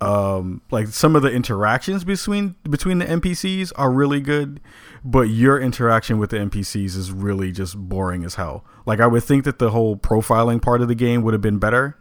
Um, 0.00 0.60
like 0.70 0.88
some 0.88 1.16
of 1.16 1.22
the 1.22 1.30
interactions 1.30 2.04
between 2.04 2.56
between 2.68 2.98
the 2.98 3.06
NPCs 3.06 3.72
are 3.76 3.90
really 3.90 4.20
good, 4.20 4.60
but 5.04 5.22
your 5.22 5.58
interaction 5.58 6.18
with 6.18 6.30
the 6.30 6.36
NPCs 6.36 6.96
is 6.96 7.12
really 7.12 7.52
just 7.52 7.76
boring 7.78 8.24
as 8.24 8.34
hell. 8.34 8.64
Like 8.86 9.00
I 9.00 9.06
would 9.06 9.22
think 9.22 9.44
that 9.44 9.58
the 9.58 9.70
whole 9.70 9.96
profiling 9.96 10.60
part 10.60 10.82
of 10.82 10.88
the 10.88 10.94
game 10.94 11.22
would 11.22 11.32
have 11.32 11.40
been 11.40 11.58
better, 11.58 11.96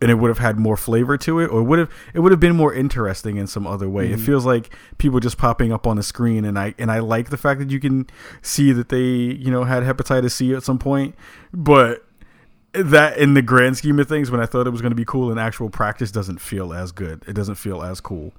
and 0.00 0.10
it 0.10 0.14
would 0.14 0.28
have 0.28 0.38
had 0.38 0.58
more 0.58 0.76
flavor 0.76 1.16
to 1.18 1.40
it, 1.40 1.48
or 1.48 1.62
would 1.62 1.78
have 1.78 1.90
it 2.14 2.20
would 2.20 2.32
have 2.32 2.40
been 2.40 2.56
more 2.56 2.72
interesting 2.72 3.36
in 3.36 3.46
some 3.46 3.66
other 3.66 3.88
way. 3.88 4.10
It 4.12 4.18
feels 4.20 4.44
like 4.46 4.70
people 4.98 5.20
just 5.20 5.38
popping 5.38 5.72
up 5.72 5.86
on 5.86 5.96
the 5.96 6.02
screen, 6.02 6.44
and 6.44 6.58
I 6.58 6.74
and 6.78 6.90
I 6.90 7.00
like 7.00 7.30
the 7.30 7.36
fact 7.36 7.60
that 7.60 7.70
you 7.70 7.78
can 7.78 8.06
see 8.42 8.72
that 8.72 8.88
they 8.88 9.04
you 9.04 9.50
know 9.50 9.64
had 9.64 9.82
hepatitis 9.82 10.32
C 10.32 10.54
at 10.54 10.62
some 10.62 10.78
point, 10.78 11.14
but 11.52 12.05
that 12.72 13.18
in 13.18 13.34
the 13.34 13.42
grand 13.42 13.76
scheme 13.76 13.98
of 13.98 14.08
things, 14.08 14.30
when 14.30 14.40
I 14.40 14.46
thought 14.46 14.66
it 14.66 14.70
was 14.70 14.82
going 14.82 14.90
to 14.90 14.96
be 14.96 15.04
cool 15.04 15.32
in 15.32 15.38
actual 15.38 15.70
practice, 15.70 16.10
doesn't 16.10 16.40
feel 16.40 16.72
as 16.72 16.92
good. 16.92 17.22
It 17.26 17.32
doesn't 17.32 17.54
feel 17.56 17.82
as 17.82 18.00
cool. 18.00 18.32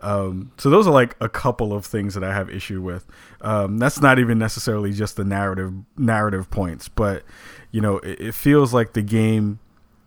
Um, 0.00 0.52
so 0.58 0.70
those 0.70 0.86
are 0.86 0.92
like 0.92 1.16
a 1.20 1.28
couple 1.28 1.72
of 1.72 1.86
things 1.86 2.14
that 2.14 2.24
I 2.24 2.34
have 2.34 2.50
issue 2.50 2.82
with. 2.82 3.06
Um, 3.40 3.78
that's 3.78 4.00
not 4.00 4.18
even 4.18 4.38
necessarily 4.38 4.92
just 4.92 5.16
the 5.16 5.24
narrative 5.24 5.72
narrative 5.96 6.50
points, 6.50 6.88
but 6.88 7.22
you 7.70 7.80
know, 7.80 7.98
it, 7.98 8.20
it 8.20 8.34
feels 8.34 8.74
like 8.74 8.92
the 8.92 9.02
game, 9.02 9.60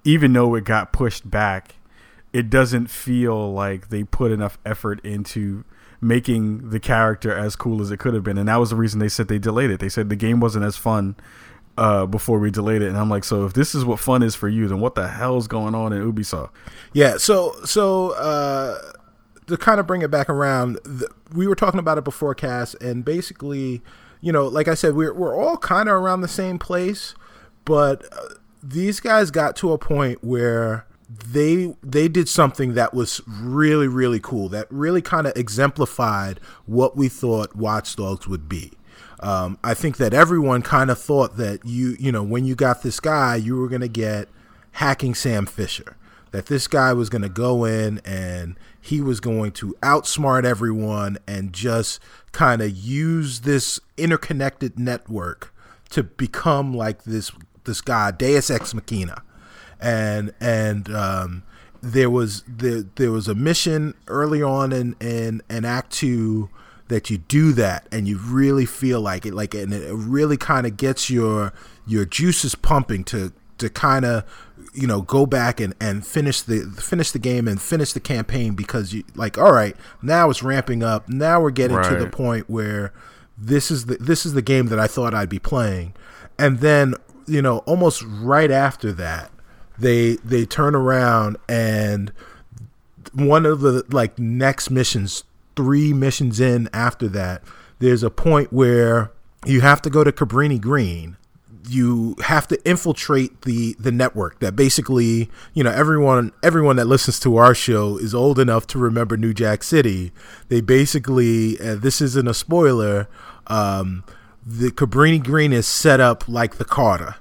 even 0.03 0.33
though 0.33 0.55
it 0.55 0.65
got 0.65 0.93
pushed 0.93 1.29
back, 1.29 1.75
it 2.33 2.49
doesn't 2.49 2.87
feel 2.87 3.51
like 3.51 3.89
they 3.89 4.03
put 4.03 4.31
enough 4.31 4.59
effort 4.65 5.03
into 5.03 5.63
making 5.99 6.69
the 6.69 6.79
character 6.79 7.35
as 7.35 7.55
cool 7.55 7.81
as 7.81 7.89
it 7.89 7.97
could 7.97 8.13
have 8.13 8.23
been, 8.23 8.37
and 8.37 8.49
that 8.49 8.57
was 8.57 8.69
the 8.69 8.75
reason 8.75 8.99
they 8.99 9.09
said 9.09 9.27
they 9.27 9.39
delayed 9.39 9.71
it. 9.71 9.79
They 9.79 9.89
said 9.89 10.09
the 10.09 10.15
game 10.15 10.39
wasn't 10.39 10.65
as 10.65 10.77
fun 10.77 11.15
uh, 11.77 12.05
before 12.05 12.39
we 12.39 12.49
delayed 12.51 12.81
it, 12.81 12.87
and 12.87 12.97
I'm 12.97 13.09
like, 13.09 13.23
so 13.23 13.45
if 13.45 13.53
this 13.53 13.75
is 13.75 13.85
what 13.85 13.99
fun 13.99 14.23
is 14.23 14.35
for 14.35 14.49
you, 14.49 14.67
then 14.67 14.79
what 14.79 14.95
the 14.95 15.07
hell's 15.07 15.47
going 15.47 15.75
on 15.75 15.93
in 15.93 16.11
Ubisoft? 16.11 16.49
Yeah. 16.93 17.17
So 17.17 17.55
so 17.65 18.11
uh, 18.11 18.79
to 19.47 19.57
kind 19.57 19.79
of 19.79 19.87
bring 19.87 20.01
it 20.01 20.11
back 20.11 20.29
around, 20.29 20.79
we 21.33 21.47
were 21.47 21.55
talking 21.55 21.79
about 21.79 21.97
it 21.97 22.03
before, 22.03 22.33
Cass, 22.35 22.73
and 22.75 23.05
basically, 23.05 23.81
you 24.21 24.31
know, 24.31 24.47
like 24.47 24.67
I 24.67 24.73
said, 24.73 24.95
we're 24.95 25.13
we're 25.13 25.35
all 25.35 25.57
kind 25.57 25.87
of 25.87 25.95
around 25.95 26.21
the 26.21 26.27
same 26.27 26.57
place, 26.57 27.13
but 27.63 28.05
uh, 28.11 28.35
these 28.63 28.99
guys 28.99 29.29
got 29.31 29.55
to 29.57 29.71
a 29.71 29.77
point 29.77 30.23
where 30.23 30.87
they 31.09 31.75
they 31.83 32.07
did 32.07 32.27
something 32.27 32.73
that 32.73 32.93
was 32.93 33.21
really 33.27 33.87
really 33.87 34.19
cool 34.19 34.49
that 34.49 34.67
really 34.69 35.01
kind 35.01 35.25
of 35.25 35.31
exemplified 35.37 36.39
what 36.65 36.97
we 36.97 37.07
thought 37.07 37.55
Watch 37.55 37.95
Dogs 37.95 38.27
would 38.27 38.49
be. 38.49 38.73
Um, 39.19 39.57
I 39.63 39.73
think 39.73 39.97
that 39.97 40.13
everyone 40.13 40.61
kind 40.61 40.91
of 40.91 40.99
thought 40.99 41.37
that 41.37 41.65
you 41.65 41.95
you 41.99 42.11
know 42.11 42.23
when 42.23 42.45
you 42.45 42.55
got 42.55 42.83
this 42.83 42.99
guy 42.99 43.35
you 43.35 43.57
were 43.57 43.67
gonna 43.67 43.87
get 43.87 44.29
hacking 44.77 45.15
Sam 45.15 45.45
Fisher. 45.45 45.95
That 46.31 46.47
this 46.47 46.67
guy 46.67 46.93
was 46.93 47.09
going 47.09 47.21
to 47.21 47.29
go 47.29 47.63
in 47.63 47.99
and 48.05 48.57
he 48.79 49.01
was 49.01 49.19
going 49.19 49.53
to 49.53 49.75
outsmart 49.81 50.43
everyone 50.43 51.17
and 51.25 51.53
just 51.53 51.99
kind 52.31 52.61
of 52.61 52.75
use 52.75 53.39
this 53.39 53.79
interconnected 53.95 54.77
network 54.77 55.53
to 55.89 56.03
become 56.03 56.75
like 56.75 57.03
this 57.03 57.31
this 57.63 57.81
guy 57.81 58.11
Deus 58.11 58.49
Ex 58.51 58.73
Machina, 58.73 59.23
and 59.79 60.33
and 60.39 60.93
um, 60.93 61.43
there 61.81 62.09
was 62.09 62.43
there, 62.47 62.83
there 62.83 63.11
was 63.11 63.27
a 63.27 63.35
mission 63.35 63.93
early 64.07 64.43
on 64.43 64.71
in 64.71 64.95
in, 64.99 65.41
in 65.49 65.65
Act 65.65 65.91
Two 65.91 66.49
that 66.87 67.09
you 67.09 67.17
do 67.17 67.51
that 67.53 67.87
and 67.91 68.07
you 68.07 68.17
really 68.17 68.65
feel 68.65 69.01
like 69.01 69.25
it 69.25 69.33
like 69.33 69.53
and 69.53 69.73
it 69.73 69.93
really 69.93 70.37
kind 70.37 70.65
of 70.65 70.77
gets 70.77 71.09
your 71.09 71.53
your 71.85 72.05
juices 72.05 72.55
pumping 72.55 73.03
to 73.03 73.33
to 73.57 73.69
kind 73.69 74.05
of 74.05 74.23
you 74.73 74.87
know 74.87 75.01
go 75.01 75.25
back 75.25 75.59
and 75.59 75.73
and 75.79 76.05
finish 76.05 76.41
the 76.41 76.61
finish 76.79 77.11
the 77.11 77.19
game 77.19 77.47
and 77.47 77.61
finish 77.61 77.93
the 77.93 77.99
campaign 77.99 78.53
because 78.53 78.93
you 78.93 79.03
like 79.15 79.37
all 79.37 79.51
right 79.51 79.75
now 80.01 80.29
it's 80.29 80.43
ramping 80.43 80.83
up. 80.83 81.09
Now 81.09 81.41
we're 81.41 81.51
getting 81.51 81.81
to 81.81 81.95
the 81.95 82.07
point 82.07 82.49
where 82.49 82.93
this 83.37 83.71
is 83.71 83.85
the 83.85 83.97
this 83.97 84.25
is 84.25 84.33
the 84.33 84.41
game 84.41 84.67
that 84.67 84.79
I 84.79 84.87
thought 84.87 85.13
I'd 85.13 85.29
be 85.29 85.39
playing. 85.39 85.93
And 86.37 86.59
then 86.59 86.95
you 87.25 87.41
know 87.41 87.59
almost 87.59 88.03
right 88.03 88.51
after 88.51 88.91
that 88.93 89.31
they 89.77 90.15
they 90.17 90.45
turn 90.45 90.75
around 90.75 91.37
and 91.49 92.11
one 93.13 93.45
of 93.45 93.61
the 93.61 93.83
like 93.89 94.17
next 94.19 94.69
missions 94.69 95.23
three 95.57 95.91
missions 95.91 96.39
in 96.39 96.69
after 96.71 97.09
that 97.09 97.43
there's 97.79 98.03
a 98.03 98.09
point 98.09 98.51
where 98.51 99.11
you 99.45 99.61
have 99.61 99.81
to 99.83 99.89
go 99.89 100.03
to 100.03 100.11
cabrini 100.11 100.59
green. 100.59 101.17
You 101.69 102.15
have 102.23 102.47
to 102.47 102.69
infiltrate 102.69 103.41
the 103.41 103.75
the 103.77 103.91
network 103.91 104.39
that 104.39 104.55
basically 104.55 105.29
you 105.53 105.63
know 105.63 105.71
everyone 105.71 106.31
everyone 106.41 106.77
that 106.77 106.85
listens 106.85 107.19
to 107.21 107.35
our 107.37 107.53
show 107.53 107.97
is 107.97 108.15
old 108.15 108.39
enough 108.39 108.67
to 108.67 108.79
remember 108.79 109.17
new 109.17 109.33
jack 109.33 109.63
city. 109.63 110.13
They 110.47 110.61
basically 110.61 111.59
uh, 111.59 111.75
this 111.75 111.99
isn't 112.01 112.27
a 112.27 112.33
spoiler 112.33 113.09
um, 113.47 114.03
the 114.45 114.71
cabrini 114.71 115.21
green 115.21 115.51
is 115.51 115.67
set 115.67 115.99
up 115.99 116.27
like 116.27 116.55
the 116.55 116.65
carter 116.65 117.15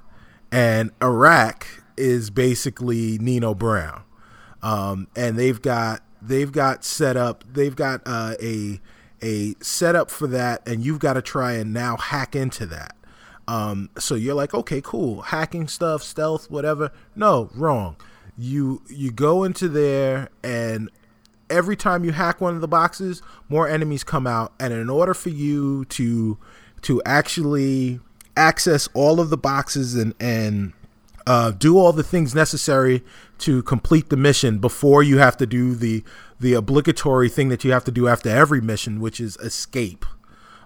and 0.53 0.93
iraq 1.03 1.67
is 1.97 2.31
basically 2.31 3.19
nino 3.19 3.53
brown. 3.53 4.03
Um, 4.63 5.09
and 5.17 5.37
they've 5.37 5.61
got 5.61 6.03
they've 6.27 6.53
got 6.53 6.85
set 6.85 7.17
up 7.17 7.45
they've 7.53 7.77
got 7.77 8.03
uh, 8.07 8.35
a 8.43 8.81
a 9.23 9.55
setup 9.61 10.11
for 10.11 10.27
that 10.27 10.67
and 10.69 10.85
you've 10.85 10.99
got 10.99 11.15
to 11.15 11.23
try 11.23 11.53
and 11.53 11.73
now 11.73 11.97
hack 11.97 12.37
into 12.37 12.67
that. 12.67 12.95
Um, 13.49 13.91
so 13.99 14.15
you're 14.15 14.35
like 14.35 14.53
okay 14.55 14.81
cool 14.81 15.23
hacking 15.23 15.69
stuff 15.69 16.03
stealth 16.03 16.51
whatever. 16.51 16.93
No 17.15 17.51
wrong. 17.55 17.97
You 18.37 18.83
you 18.89 19.11
go 19.11 19.45
into 19.45 19.69
there 19.69 20.29
and 20.43 20.91
every 21.49 21.77
time 21.77 22.05
you 22.05 22.13
hack 22.13 22.41
one 22.41 22.55
of 22.55 22.61
the 22.61 22.69
boxes 22.69 23.23
more 23.49 23.69
enemies 23.69 24.03
come 24.03 24.27
out 24.27 24.53
and 24.59 24.73
in 24.73 24.91
order 24.91 25.15
for 25.15 25.29
you 25.29 25.85
to 25.87 26.37
to 26.83 27.01
actually 27.07 28.01
access 28.37 28.89
all 28.95 29.21
of 29.21 29.31
the 29.31 29.37
boxes 29.37 29.95
and 29.95 30.15
and 30.21 30.73
uh, 31.27 31.51
do 31.51 31.77
all 31.77 31.93
the 31.93 32.05
things 32.05 32.35
necessary 32.35 33.03
to 33.39 33.63
complete 33.63 34.09
the 34.09 34.17
mission 34.17 34.59
before 34.59 35.03
you 35.03 35.19
have 35.19 35.37
to 35.39 35.47
do 35.47 35.75
the 35.75 36.03
the 36.39 36.55
obligatory 36.55 37.29
thing 37.29 37.49
that 37.49 37.65
you 37.65 37.73
have 37.73 37.85
to 37.85 37.91
do 37.91 38.09
after 38.09 38.29
every 38.29 38.61
mission, 38.61 39.01
which 39.01 39.21
is 39.21 39.37
escape. 39.39 40.05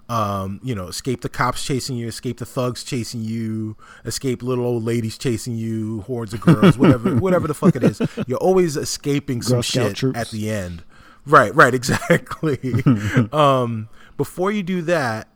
Um, 0.08 0.58
you 0.64 0.74
know, 0.74 0.88
escape 0.88 1.20
the 1.20 1.28
cops 1.28 1.64
chasing 1.64 1.94
you, 1.94 2.08
escape 2.08 2.38
the 2.38 2.46
thugs 2.46 2.82
chasing 2.82 3.22
you, 3.22 3.76
escape 4.04 4.42
little 4.42 4.64
old 4.64 4.82
ladies 4.82 5.16
chasing 5.16 5.54
you, 5.54 6.00
hordes 6.00 6.34
of 6.34 6.40
girls, 6.40 6.76
whatever, 6.76 7.14
whatever 7.20 7.46
the 7.46 7.54
fuck 7.54 7.76
it 7.76 7.84
is. 7.84 8.02
You're 8.26 8.38
always 8.38 8.76
escaping 8.76 9.40
some 9.40 9.56
Girl 9.58 9.62
shit 9.62 9.96
troops. 9.96 10.18
at 10.18 10.30
the 10.30 10.50
end. 10.50 10.82
Right, 11.24 11.54
right, 11.54 11.72
exactly. 11.80 12.58
um, 13.32 13.88
before 14.16 14.50
you 14.50 14.64
do 14.64 14.82
that, 14.82 15.28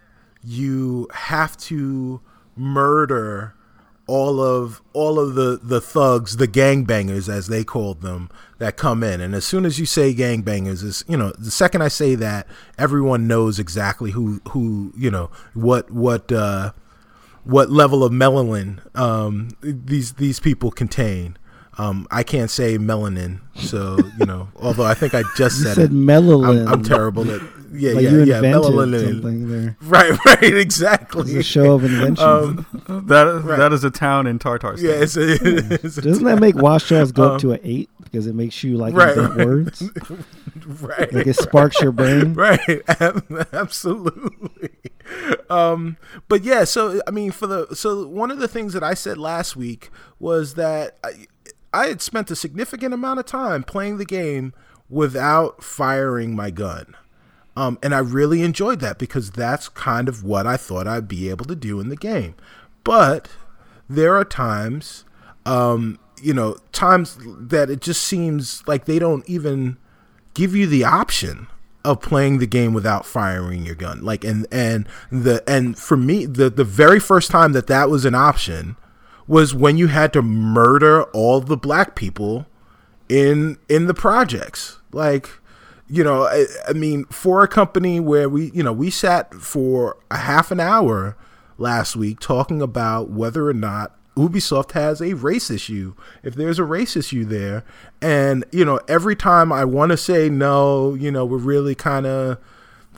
you 0.43 1.07
have 1.13 1.57
to 1.59 2.21
murder 2.57 3.55
all 4.07 4.41
of 4.41 4.83
all 4.93 5.19
of 5.19 5.35
the 5.35 5.59
the 5.63 5.81
thugs, 5.81 6.37
the 6.37 6.49
gangbangers 6.49 7.29
as 7.29 7.47
they 7.47 7.65
called 7.65 8.03
them, 8.03 8.31
that 8.59 8.77
come 8.77 9.03
in. 9.03 9.21
And 9.21 9.35
as 9.35 9.45
soon 9.45 9.65
as 9.65 9.79
you 9.79 9.87
say 9.87 10.15
gangbangers, 10.15 10.83
is 10.83 11.05
you 11.09 11.17
know 11.17 11.33
the 11.39 11.51
second 11.51 11.83
I 11.83 11.89
say 11.89 12.15
that, 12.17 12.47
everyone 12.79 13.27
knows 13.27 13.59
exactly 13.59 14.11
who 14.11 14.41
who 14.51 14.93
you 14.97 15.11
know 15.11 15.31
what 15.55 15.91
what 15.91 16.31
uh, 16.31 16.73
what 17.45 17.71
level 17.71 18.05
of 18.05 18.13
melanin 18.13 18.81
um, 18.97 19.51
these 19.61 20.15
these 20.15 20.41
people 20.41 20.71
contain. 20.71 21.37
Um, 21.79 22.07
I 22.11 22.23
can't 22.23 22.51
say 22.51 22.79
melanin, 22.79 23.41
so 23.57 23.99
you 24.19 24.27
know. 24.27 24.49
although 24.57 24.85
I 24.85 24.95
think 24.95 25.15
I 25.15 25.23
just 25.37 25.59
You 25.59 25.65
said, 25.65 25.75
said 25.75 25.85
it. 25.91 25.93
melanin. 25.93 26.67
I'm, 26.67 26.73
I'm 26.75 26.83
terrible 26.85 27.29
at 27.31 27.41
yeah 27.73 27.93
Like 27.95 28.05
yeah 28.05 28.11
you 28.11 28.25
yeah 28.25 28.41
melanin. 28.41 29.13
something 29.15 29.49
there. 29.51 29.77
Right 29.83 30.11
right 30.25 30.43
It's 30.43 30.61
exactly. 30.63 31.37
a 31.37 31.43
show 31.43 31.73
of 31.75 31.85
inventions. 31.85 32.21
Um, 32.21 32.67
That 33.09 33.25
Right. 33.45 33.59
that 33.59 33.73
is 33.73 33.83
a 33.83 33.91
town 33.91 34.27
in 34.29 34.39
Tartarstan. 34.39 34.83
yeah, 34.83 34.91
it's 34.93 35.17
a, 35.17 35.33
it's 35.85 35.99
a 35.99 36.03
Doesn't 36.03 36.25
that 36.25 36.39
make 36.39 36.55
Watchdogs 36.55 37.11
go 37.11 37.25
um, 37.25 37.31
up 37.33 37.41
to 37.41 37.53
an 37.53 37.61
eight 37.65 37.91
because 38.05 38.29
it 38.29 38.35
makes 38.37 38.63
you 38.63 38.77
like 38.77 38.95
right, 38.95 39.17
right. 39.17 39.37
words? 39.47 39.83
right. 40.81 41.13
Like 41.13 41.27
it 41.27 41.35
sparks 41.37 41.81
your 41.83 41.91
brain. 41.93 42.35
right 42.35 42.83
absolutely 43.53 44.71
um 45.51 45.97
but 46.29 46.43
yeah 46.43 46.65
so 46.65 47.01
i 47.07 47.11
mean 47.11 47.31
for 47.31 47.47
the 47.47 47.75
so 47.75 48.07
one 48.07 48.31
of 48.31 48.39
the 48.39 48.49
things 48.49 48.73
that 48.73 48.83
i 48.83 48.95
said 48.95 49.19
last 49.19 49.55
week 49.57 49.91
was 50.19 50.55
that 50.55 50.97
i, 51.05 51.27
I 51.75 51.89
had 51.89 52.01
spent 52.01 52.31
a 52.31 52.37
significant 52.37 52.95
amount 52.95 53.21
of 53.21 53.27
time 53.27 53.65
playing 53.65 53.99
the 53.99 54.05
game 54.05 54.55
without 54.89 55.63
firing 55.63 56.37
my 56.37 56.51
gun 56.51 56.95
um, 57.57 57.79
and 57.83 57.95
I 57.95 57.99
really 57.99 58.43
enjoyed 58.43 58.81
that 58.81 58.99
because 58.99 59.31
that's 59.31 59.69
kind 59.69 60.09
of 60.09 60.25
what 60.25 60.47
I 60.47 60.57
thought 60.57 60.89
I'd 60.89 61.09
be 61.09 61.31
able 61.31 61.45
to 61.47 61.55
do 61.55 61.81
in 61.81 61.89
the 61.89 61.97
game. 61.97 62.35
But 62.83 63.29
there 63.89 64.17
are 64.17 64.25
times, 64.25 65.05
um, 65.47 65.99
you 66.21 66.35
know, 66.35 66.57
times 66.73 67.19
that 67.25 67.71
it 67.71 67.81
just 67.81 68.03
seems 68.03 68.67
like 68.67 68.87
they 68.87 68.99
don't 68.99 69.29
even 69.29 69.79
give 70.35 70.57
you 70.57 70.67
the 70.67 70.85
option 70.85 71.47
of 71.85 72.01
playing 72.01 72.39
the 72.39 72.47
game 72.47 72.73
without 72.73 73.07
firing 73.07 73.65
your 73.65 73.75
gun. 73.77 74.03
Like, 74.03 74.25
and 74.25 74.47
and 74.51 74.89
the 75.13 75.45
and 75.47 75.79
for 75.79 75.97
me, 75.97 76.27
the 76.27 76.51
the 76.51 76.65
very 76.65 76.99
first 76.99 77.31
time 77.31 77.53
that 77.53 77.69
that 77.69 77.89
was 77.89 78.05
an 78.05 78.15
option 78.15 78.77
was 79.27 79.55
when 79.55 79.77
you 79.77 79.87
had 79.89 80.13
to 80.13 80.23
murder 80.23 81.05
all 81.05 81.41
the 81.41 81.57
black 81.57 81.95
people 81.95 82.47
in 83.09 83.59
in 83.69 83.87
the 83.87 83.95
projects. 83.95 84.79
Like 84.93 85.29
you 85.89 86.05
know 86.05 86.25
I, 86.25 86.47
I 86.69 86.73
mean 86.73 87.05
for 87.07 87.43
a 87.43 87.49
company 87.49 88.01
where 88.01 88.29
we 88.29 88.51
you 88.53 88.63
know 88.63 88.73
we 88.73 88.91
sat 88.91 89.35
for 89.35 89.97
a 90.11 90.19
half 90.19 90.51
an 90.51 90.61
hour 90.61 91.17
last 91.59 91.97
week 91.97 92.21
talking 92.21 92.61
about 92.61 93.11
whether 93.11 93.49
or 93.49 93.55
not 93.55 93.97
Ubisoft 94.17 94.73
has 94.73 95.03
a 95.03 95.15
race 95.15 95.51
issue 95.51 95.95
if 96.23 96.35
there's 96.35 96.59
a 96.59 96.65
race 96.65 96.97
issue 96.97 97.25
there. 97.25 97.65
And 98.01 98.45
you 98.53 98.65
know 98.65 98.81
every 98.89 99.17
time 99.17 99.53
I 99.53 99.65
want 99.65 99.91
to 99.91 99.97
say 99.97 100.29
no 100.29 100.95
you 100.95 101.11
know 101.11 101.25
we're 101.25 101.39
really 101.39 101.75
kind 101.75 102.07
of 102.07 102.39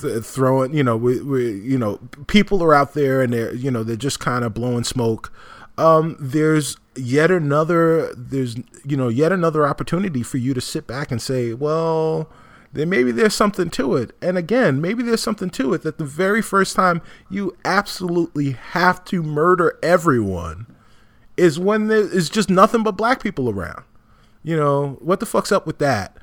th- 0.00 0.22
throwing 0.24 0.74
you 0.74 0.82
know 0.82 0.96
we, 0.96 1.20
we 1.22 1.52
you 1.60 1.78
know 1.78 1.98
people 2.26 2.62
are 2.62 2.74
out 2.74 2.94
there 2.94 3.22
and 3.22 3.32
they're 3.32 3.54
you 3.54 3.70
know 3.70 3.82
they're 3.82 3.96
just 3.96 4.20
kind 4.20 4.44
of 4.44 4.54
blowing 4.54 4.84
smoke 4.84 5.32
um 5.78 6.16
there's 6.18 6.76
yet 6.96 7.30
another 7.30 8.12
there's 8.14 8.56
you 8.84 8.96
know 8.96 9.08
yet 9.08 9.32
another 9.32 9.66
opportunity 9.66 10.22
for 10.22 10.38
you 10.38 10.54
to 10.54 10.60
sit 10.60 10.86
back 10.86 11.10
and 11.10 11.20
say 11.20 11.52
well 11.52 12.30
then 12.76 12.90
maybe 12.90 13.10
there's 13.10 13.34
something 13.34 13.70
to 13.70 13.96
it. 13.96 14.12
And 14.20 14.36
again 14.36 14.80
maybe 14.80 15.02
there's 15.02 15.22
something 15.22 15.50
to 15.50 15.74
it 15.74 15.82
that 15.82 15.98
the 15.98 16.04
very 16.04 16.42
first 16.42 16.76
time 16.76 17.00
you 17.30 17.56
absolutely 17.64 18.52
have 18.52 19.04
to 19.06 19.22
murder 19.22 19.78
everyone 19.82 20.66
is 21.36 21.58
when 21.58 21.88
there 21.88 22.00
is 22.00 22.28
just 22.28 22.50
nothing 22.50 22.82
but 22.82 22.92
black 22.92 23.22
people 23.22 23.48
around. 23.50 23.84
You 24.42 24.56
know 24.56 24.98
what 25.00 25.20
the 25.20 25.26
fuck's 25.26 25.52
up 25.52 25.66
with 25.66 25.78
that? 25.78 26.16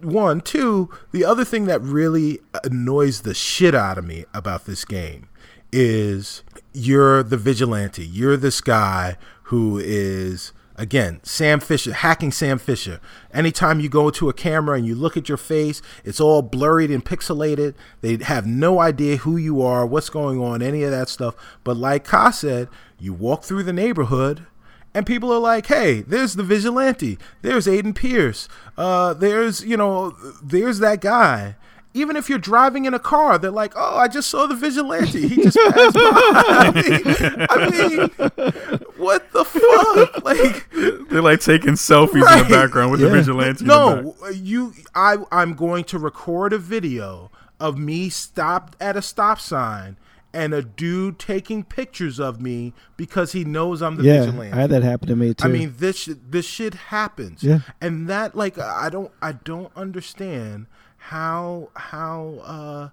One 0.00 0.40
two 0.40 0.90
the 1.12 1.24
other 1.24 1.44
thing 1.44 1.64
that 1.66 1.80
really 1.80 2.40
annoys 2.64 3.22
the 3.22 3.34
shit 3.34 3.74
out 3.74 3.98
of 3.98 4.04
me 4.04 4.24
about 4.34 4.66
this 4.66 4.84
game 4.84 5.28
is 5.72 6.42
you're 6.78 7.22
the 7.22 7.36
vigilante 7.36 8.06
you're 8.06 8.36
this 8.36 8.60
guy 8.60 9.16
who 9.44 9.78
is 9.78 10.52
again 10.76 11.18
sam 11.24 11.58
fisher 11.58 11.92
hacking 11.92 12.30
sam 12.30 12.56
fisher 12.56 13.00
anytime 13.34 13.80
you 13.80 13.88
go 13.88 14.10
to 14.10 14.28
a 14.28 14.32
camera 14.32 14.76
and 14.76 14.86
you 14.86 14.94
look 14.94 15.16
at 15.16 15.28
your 15.28 15.36
face 15.38 15.82
it's 16.04 16.20
all 16.20 16.40
blurred 16.40 16.90
and 16.90 17.04
pixelated 17.04 17.74
they 18.00 18.16
have 18.18 18.46
no 18.46 18.78
idea 18.78 19.16
who 19.16 19.36
you 19.36 19.60
are 19.60 19.84
what's 19.84 20.08
going 20.08 20.40
on 20.40 20.62
any 20.62 20.84
of 20.84 20.92
that 20.92 21.08
stuff 21.08 21.34
but 21.64 21.76
like 21.76 22.04
ka 22.04 22.30
said 22.30 22.68
you 22.98 23.12
walk 23.12 23.42
through 23.42 23.64
the 23.64 23.72
neighborhood 23.72 24.46
and 24.94 25.06
people 25.06 25.32
are 25.32 25.38
like, 25.38 25.66
"Hey, 25.66 26.00
there's 26.00 26.34
the 26.34 26.42
vigilante. 26.42 27.18
There's 27.42 27.66
Aiden 27.66 27.94
Pearce. 27.94 28.48
Uh, 28.76 29.12
there's 29.14 29.62
you 29.62 29.76
know, 29.76 30.16
there's 30.42 30.78
that 30.78 31.00
guy." 31.00 31.56
Even 31.94 32.16
if 32.16 32.28
you're 32.28 32.38
driving 32.38 32.84
in 32.84 32.94
a 32.94 32.98
car, 32.98 33.38
they're 33.38 33.50
like, 33.50 33.72
"Oh, 33.76 33.96
I 33.96 34.08
just 34.08 34.28
saw 34.28 34.46
the 34.46 34.54
vigilante. 34.54 35.26
He 35.28 35.42
just 35.42 35.56
passed 35.56 35.94
by." 35.94 36.00
I 36.00 36.70
mean, 36.74 37.46
I 37.50 37.70
mean, 37.70 38.80
what 38.96 39.32
the 39.32 39.44
fuck? 39.44 40.24
Like, 40.24 40.70
They're 41.08 41.22
like 41.22 41.40
taking 41.40 41.72
selfies 41.72 42.14
in 42.14 42.44
the 42.44 42.46
background 42.50 42.90
with 42.90 43.00
the 43.00 43.08
vigilante. 43.08 43.62
in 43.62 43.68
the 43.68 43.74
no, 43.74 44.14
you. 44.30 44.74
I. 44.94 45.16
I'm 45.32 45.54
going 45.54 45.84
to 45.84 45.98
record 45.98 46.52
a 46.52 46.58
video 46.58 47.30
of 47.58 47.78
me 47.78 48.08
stopped 48.10 48.76
at 48.80 48.96
a 48.96 49.02
stop 49.02 49.40
sign 49.40 49.96
and 50.32 50.52
a 50.52 50.62
dude 50.62 51.18
taking 51.18 51.64
pictures 51.64 52.20
of 52.20 52.40
me 52.40 52.72
because 52.96 53.32
he 53.32 53.44
knows 53.44 53.80
I'm 53.82 53.96
the 53.96 54.04
yeah, 54.04 54.20
vigilante. 54.20 54.52
I 54.52 54.60
had 54.60 54.70
that 54.70 54.82
happen 54.82 55.08
to 55.08 55.16
me 55.16 55.34
too. 55.34 55.44
I 55.46 55.50
mean, 55.50 55.74
this 55.78 56.08
this 56.28 56.46
shit 56.46 56.74
happens. 56.74 57.42
Yeah. 57.42 57.60
And 57.80 58.08
that 58.08 58.34
like 58.36 58.58
I 58.58 58.90
don't 58.90 59.10
I 59.22 59.32
don't 59.32 59.72
understand 59.74 60.66
how 61.08 61.70
how 61.74 62.40
uh 62.44 62.88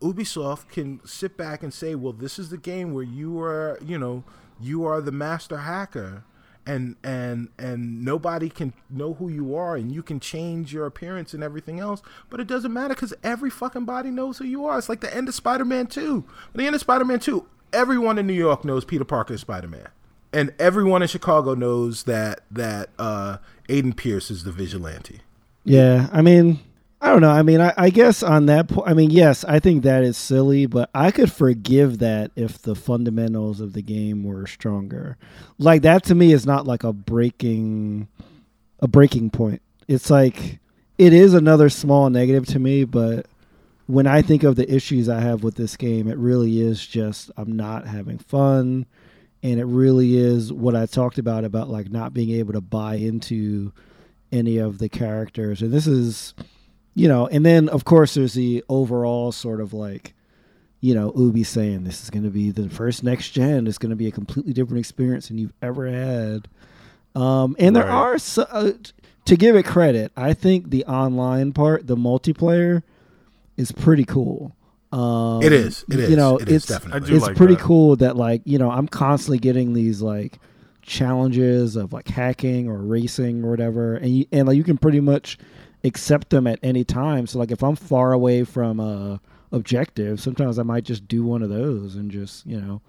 Ubisoft 0.00 0.68
can 0.68 1.00
sit 1.04 1.36
back 1.36 1.62
and 1.62 1.74
say, 1.74 1.94
"Well, 1.94 2.12
this 2.12 2.38
is 2.38 2.50
the 2.50 2.56
game 2.56 2.94
where 2.94 3.04
you 3.04 3.40
are, 3.40 3.78
you 3.84 3.98
know, 3.98 4.24
you 4.60 4.84
are 4.84 5.00
the 5.00 5.12
master 5.12 5.58
hacker." 5.58 6.24
And, 6.66 6.96
and 7.02 7.48
and 7.58 8.04
nobody 8.04 8.50
can 8.50 8.74
know 8.90 9.14
who 9.14 9.30
you 9.30 9.54
are 9.54 9.74
and 9.74 9.90
you 9.90 10.02
can 10.02 10.20
change 10.20 10.70
your 10.70 10.84
appearance 10.84 11.32
and 11.32 11.42
everything 11.42 11.80
else 11.80 12.02
but 12.28 12.40
it 12.40 12.46
doesn't 12.46 12.74
matter 12.74 12.92
because 12.92 13.14
every 13.24 13.48
fucking 13.48 13.86
body 13.86 14.10
knows 14.10 14.36
who 14.36 14.44
you 14.44 14.66
are 14.66 14.76
it's 14.76 14.86
like 14.86 15.00
the 15.00 15.16
end 15.16 15.28
of 15.28 15.34
spider-man 15.34 15.86
2 15.86 16.26
the 16.54 16.66
end 16.66 16.74
of 16.74 16.82
spider-man 16.82 17.20
2 17.20 17.46
everyone 17.72 18.18
in 18.18 18.26
new 18.26 18.34
york 18.34 18.66
knows 18.66 18.84
peter 18.84 19.06
parker 19.06 19.32
is 19.32 19.40
spider-man 19.40 19.88
and 20.32 20.52
everyone 20.58 21.02
in 21.02 21.08
Chicago 21.08 21.54
knows 21.54 22.04
that 22.04 22.40
that 22.50 22.90
uh, 22.98 23.38
Aiden 23.68 23.96
Pearce 23.96 24.30
is 24.30 24.44
the 24.44 24.52
vigilante. 24.52 25.20
Yeah, 25.64 26.08
I 26.12 26.22
mean, 26.22 26.60
I 27.00 27.10
don't 27.10 27.20
know. 27.20 27.30
I 27.30 27.42
mean, 27.42 27.60
I, 27.60 27.72
I 27.76 27.90
guess 27.90 28.24
on 28.24 28.46
that 28.46 28.68
point, 28.68 28.88
I 28.88 28.94
mean, 28.94 29.10
yes, 29.10 29.44
I 29.44 29.60
think 29.60 29.84
that 29.84 30.02
is 30.02 30.16
silly, 30.16 30.66
but 30.66 30.90
I 30.92 31.12
could 31.12 31.30
forgive 31.30 31.98
that 31.98 32.32
if 32.34 32.60
the 32.60 32.74
fundamentals 32.74 33.60
of 33.60 33.72
the 33.72 33.82
game 33.82 34.24
were 34.24 34.46
stronger. 34.48 35.16
Like 35.58 35.82
that 35.82 36.02
to 36.04 36.14
me 36.16 36.32
is 36.32 36.44
not 36.44 36.66
like 36.66 36.82
a 36.82 36.92
breaking, 36.92 38.08
a 38.80 38.88
breaking 38.88 39.30
point. 39.30 39.62
It's 39.86 40.10
like 40.10 40.58
it 40.98 41.12
is 41.12 41.34
another 41.34 41.68
small 41.68 42.10
negative 42.10 42.46
to 42.46 42.58
me, 42.58 42.82
but 42.84 43.26
when 43.86 44.06
I 44.06 44.20
think 44.20 44.42
of 44.42 44.56
the 44.56 44.70
issues 44.72 45.08
I 45.08 45.20
have 45.20 45.44
with 45.44 45.54
this 45.54 45.76
game, 45.76 46.08
it 46.08 46.18
really 46.18 46.60
is 46.60 46.84
just 46.84 47.30
I'm 47.36 47.52
not 47.52 47.86
having 47.86 48.18
fun, 48.18 48.86
and 49.42 49.60
it 49.60 49.64
really 49.64 50.16
is 50.16 50.52
what 50.52 50.74
I 50.74 50.86
talked 50.86 51.18
about 51.18 51.44
about 51.44 51.70
like 51.70 51.90
not 51.90 52.12
being 52.12 52.30
able 52.30 52.52
to 52.54 52.60
buy 52.60 52.96
into 52.96 53.72
any 54.32 54.58
of 54.58 54.78
the 54.78 54.88
characters. 54.88 55.62
And 55.62 55.72
this 55.72 55.86
is, 55.86 56.34
you 56.98 57.06
know, 57.06 57.28
and 57.28 57.46
then 57.46 57.68
of 57.68 57.84
course 57.84 58.14
there's 58.14 58.34
the 58.34 58.64
overall 58.68 59.30
sort 59.30 59.60
of 59.60 59.72
like, 59.72 60.14
you 60.80 60.94
know, 60.94 61.12
Ubi 61.16 61.44
saying 61.44 61.84
this 61.84 62.02
is 62.02 62.10
going 62.10 62.24
to 62.24 62.30
be 62.30 62.50
the 62.50 62.68
first 62.68 63.04
next 63.04 63.30
gen. 63.30 63.66
It's 63.66 63.78
going 63.78 63.90
to 63.90 63.96
be 63.96 64.08
a 64.08 64.10
completely 64.10 64.52
different 64.52 64.80
experience 64.80 65.28
than 65.28 65.38
you've 65.38 65.54
ever 65.62 65.86
had. 65.88 66.48
Um, 67.14 67.54
and 67.58 67.76
there 67.76 67.88
are 67.88 68.18
so, 68.18 68.42
uh, 68.50 68.72
to 69.26 69.36
give 69.36 69.54
it 69.54 69.64
credit, 69.64 70.10
I 70.16 70.34
think 70.34 70.70
the 70.70 70.84
online 70.86 71.52
part, 71.52 71.86
the 71.86 71.96
multiplayer, 71.96 72.82
is 73.56 73.70
pretty 73.70 74.04
cool. 74.04 74.56
Um, 74.90 75.42
It 75.42 75.52
is. 75.52 75.84
It 75.88 76.00
is. 76.00 76.10
You 76.10 76.16
know, 76.16 76.38
it 76.38 76.48
is 76.48 76.56
it's 76.56 76.66
definitely. 76.66 77.14
It's 77.14 77.26
like 77.26 77.36
pretty 77.36 77.54
that. 77.54 77.62
cool 77.62 77.96
that 77.96 78.16
like 78.16 78.42
you 78.44 78.58
know 78.58 78.70
I'm 78.70 78.88
constantly 78.88 79.38
getting 79.38 79.72
these 79.72 80.00
like 80.00 80.38
challenges 80.82 81.76
of 81.76 81.92
like 81.92 82.08
hacking 82.08 82.68
or 82.68 82.78
racing 82.78 83.44
or 83.44 83.50
whatever, 83.50 83.96
and 83.96 84.16
you, 84.18 84.26
and 84.32 84.48
like 84.48 84.56
you 84.56 84.64
can 84.64 84.78
pretty 84.78 85.00
much 85.00 85.38
accept 85.84 86.30
them 86.30 86.46
at 86.46 86.58
any 86.62 86.84
time. 86.84 87.26
So 87.26 87.38
like 87.38 87.50
if 87.50 87.62
I'm 87.62 87.76
far 87.76 88.12
away 88.12 88.44
from 88.44 88.80
a 88.80 89.20
objective, 89.52 90.20
sometimes 90.20 90.58
I 90.58 90.62
might 90.62 90.84
just 90.84 91.08
do 91.08 91.24
one 91.24 91.42
of 91.42 91.48
those 91.50 91.94
and 91.96 92.10
just 92.10 92.46
you 92.46 92.60
know. 92.60 92.80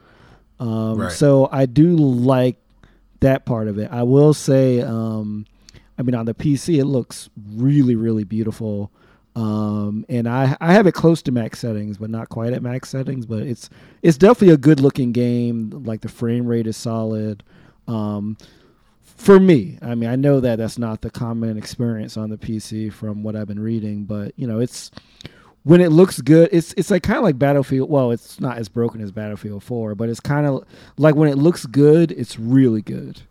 Um, 0.59 0.97
Right. 0.99 1.11
So 1.11 1.47
I 1.51 1.65
do 1.65 1.95
like 1.95 2.57
that 3.21 3.45
part 3.45 3.67
of 3.67 3.77
it. 3.77 3.89
I 3.91 4.03
will 4.03 4.33
say, 4.33 4.81
um, 4.81 5.45
I 5.97 6.01
mean, 6.01 6.15
on 6.15 6.25
the 6.25 6.33
PC, 6.33 6.79
it 6.79 6.85
looks 6.85 7.29
really, 7.55 7.95
really 7.95 8.23
beautiful. 8.23 8.91
Um, 9.35 10.05
and 10.09 10.27
I 10.27 10.57
I 10.59 10.73
have 10.73 10.87
it 10.87 10.93
close 10.93 11.21
to 11.23 11.31
max 11.31 11.59
settings, 11.59 11.97
but 11.97 12.09
not 12.09 12.29
quite 12.29 12.51
at 12.51 12.61
max 12.61 12.89
settings. 12.89 13.25
But 13.25 13.43
it's 13.43 13.69
it's 14.01 14.17
definitely 14.17 14.53
a 14.53 14.57
good 14.57 14.79
looking 14.81 15.11
game. 15.11 15.69
Like 15.85 16.01
the 16.01 16.09
frame 16.09 16.45
rate 16.45 16.67
is 16.67 16.75
solid. 16.75 17.43
Um, 17.87 18.37
for 19.19 19.39
me, 19.39 19.77
I 19.81 19.95
mean, 19.95 20.09
I 20.09 20.15
know 20.15 20.39
that 20.39 20.55
that's 20.57 20.77
not 20.79 21.01
the 21.01 21.09
common 21.09 21.57
experience 21.57 22.15
on 22.15 22.29
the 22.29 22.37
PC 22.37 22.91
from 22.91 23.21
what 23.21 23.35
I've 23.35 23.47
been 23.47 23.59
reading, 23.59 24.05
but 24.05 24.31
you 24.37 24.47
know, 24.47 24.59
it's 24.59 24.91
when 25.63 25.81
it 25.81 25.91
looks 25.91 26.21
good. 26.21 26.47
It's 26.53 26.73
it's 26.77 26.89
like 26.89 27.03
kind 27.03 27.17
of 27.17 27.23
like 27.23 27.37
Battlefield. 27.37 27.89
Well, 27.89 28.11
it's 28.11 28.39
not 28.39 28.57
as 28.57 28.69
broken 28.69 29.01
as 29.01 29.11
Battlefield 29.11 29.61
Four, 29.63 29.93
but 29.93 30.07
it's 30.07 30.21
kind 30.21 30.47
of 30.47 30.63
like 30.97 31.15
when 31.15 31.27
it 31.29 31.37
looks 31.37 31.65
good, 31.65 32.11
it's 32.13 32.39
really 32.39 32.81
good. 32.81 33.21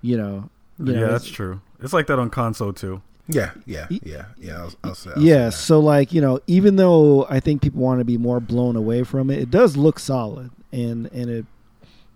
You 0.00 0.16
know. 0.16 0.50
You 0.78 0.86
know, 0.86 0.92
yeah, 0.92 0.98
it's- 1.06 1.22
that's 1.22 1.30
true. 1.30 1.60
It's 1.80 1.92
like 1.92 2.06
that 2.06 2.18
on 2.18 2.30
console 2.30 2.72
too. 2.72 3.02
yeah, 3.28 3.50
yeah, 3.66 3.86
yeah, 3.90 4.24
yeah. 4.38 4.58
I'll, 4.62 4.72
I'll 4.82 4.94
say. 4.94 5.10
I'll 5.14 5.22
yeah 5.22 5.44
that. 5.46 5.52
so 5.52 5.78
like 5.78 6.12
you 6.12 6.20
know 6.20 6.40
even 6.46 6.76
though 6.76 7.26
i 7.30 7.40
think 7.40 7.62
people 7.62 7.80
want 7.80 8.00
to 8.00 8.04
be 8.04 8.18
more 8.18 8.38
blown 8.40 8.76
away 8.76 9.02
from 9.02 9.30
it 9.30 9.38
it 9.38 9.50
does 9.50 9.76
look 9.78 9.98
solid 9.98 10.50
and 10.72 11.06
and 11.12 11.30
it 11.30 11.46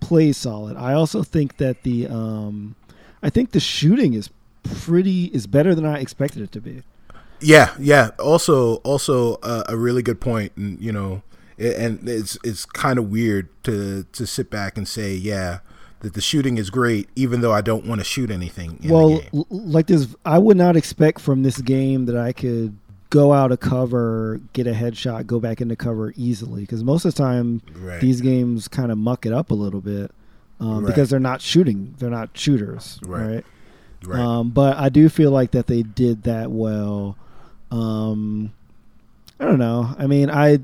plays 0.00 0.36
solid 0.36 0.76
i 0.76 0.92
also 0.92 1.22
think 1.22 1.56
that 1.58 1.82
the 1.82 2.06
um 2.08 2.74
i 3.22 3.30
think 3.30 3.50
the 3.52 3.60
shooting 3.60 4.14
is 4.14 4.30
pretty 4.62 5.26
is 5.26 5.46
better 5.46 5.74
than 5.74 5.84
i 5.86 5.98
expected 5.98 6.42
it 6.42 6.52
to 6.52 6.60
be 6.60 6.82
Yeah, 7.40 7.72
yeah. 7.78 8.10
Also, 8.18 8.76
also 8.76 9.36
uh, 9.44 9.62
a 9.68 9.76
really 9.76 10.02
good 10.02 10.20
point, 10.20 10.50
and 10.56 10.80
you 10.80 10.90
know, 10.90 11.22
and 11.56 12.08
it's 12.08 12.36
it's 12.42 12.64
kind 12.66 12.98
of 12.98 13.10
weird 13.10 13.48
to 13.62 14.04
to 14.12 14.26
sit 14.26 14.50
back 14.50 14.76
and 14.76 14.88
say, 14.88 15.14
yeah, 15.14 15.60
that 16.00 16.14
the 16.14 16.20
shooting 16.20 16.58
is 16.58 16.68
great, 16.68 17.08
even 17.14 17.40
though 17.40 17.52
I 17.52 17.60
don't 17.60 17.86
want 17.86 18.00
to 18.00 18.04
shoot 18.04 18.30
anything. 18.30 18.80
In 18.82 18.90
well 18.90 19.08
the 19.10 19.20
game. 19.20 19.30
l- 19.34 19.46
like 19.50 19.86
this 19.86 20.14
i 20.24 20.38
would 20.38 20.56
not 20.56 20.76
expect 20.76 21.20
from 21.20 21.42
this 21.44 21.60
game 21.60 22.06
that 22.06 22.16
i 22.16 22.32
could 22.32 22.76
go 23.10 23.32
out 23.32 23.52
of 23.52 23.60
cover 23.60 24.40
get 24.52 24.66
a 24.66 24.72
headshot 24.72 25.26
go 25.26 25.40
back 25.40 25.60
into 25.60 25.76
cover 25.76 26.12
easily 26.16 26.62
because 26.62 26.82
most 26.84 27.04
of 27.04 27.14
the 27.14 27.22
time 27.22 27.62
right, 27.76 28.00
these 28.00 28.20
games 28.20 28.68
kind 28.68 28.92
of 28.92 28.98
muck 28.98 29.24
it 29.24 29.32
up 29.32 29.50
a 29.50 29.54
little 29.54 29.80
bit 29.80 30.10
um, 30.60 30.78
Right. 30.84 30.86
because 30.86 31.10
they're 31.10 31.20
not 31.20 31.40
shooting 31.40 31.94
they're 31.98 32.10
not 32.10 32.30
shooters 32.34 32.98
Right. 33.06 33.26
right? 33.26 33.44
right, 34.06 34.20
Um, 34.20 34.50
but 34.50 34.76
I 34.76 34.88
do 34.88 35.08
feel 35.08 35.30
like 35.30 35.50
that 35.52 35.66
they 35.66 35.82
did 35.82 36.22
that 36.24 36.50
well. 36.50 37.16
Um, 37.70 38.52
I 39.40 39.44
don't 39.44 39.58
know. 39.58 39.94
I 39.98 40.06
mean, 40.06 40.30
I 40.30 40.58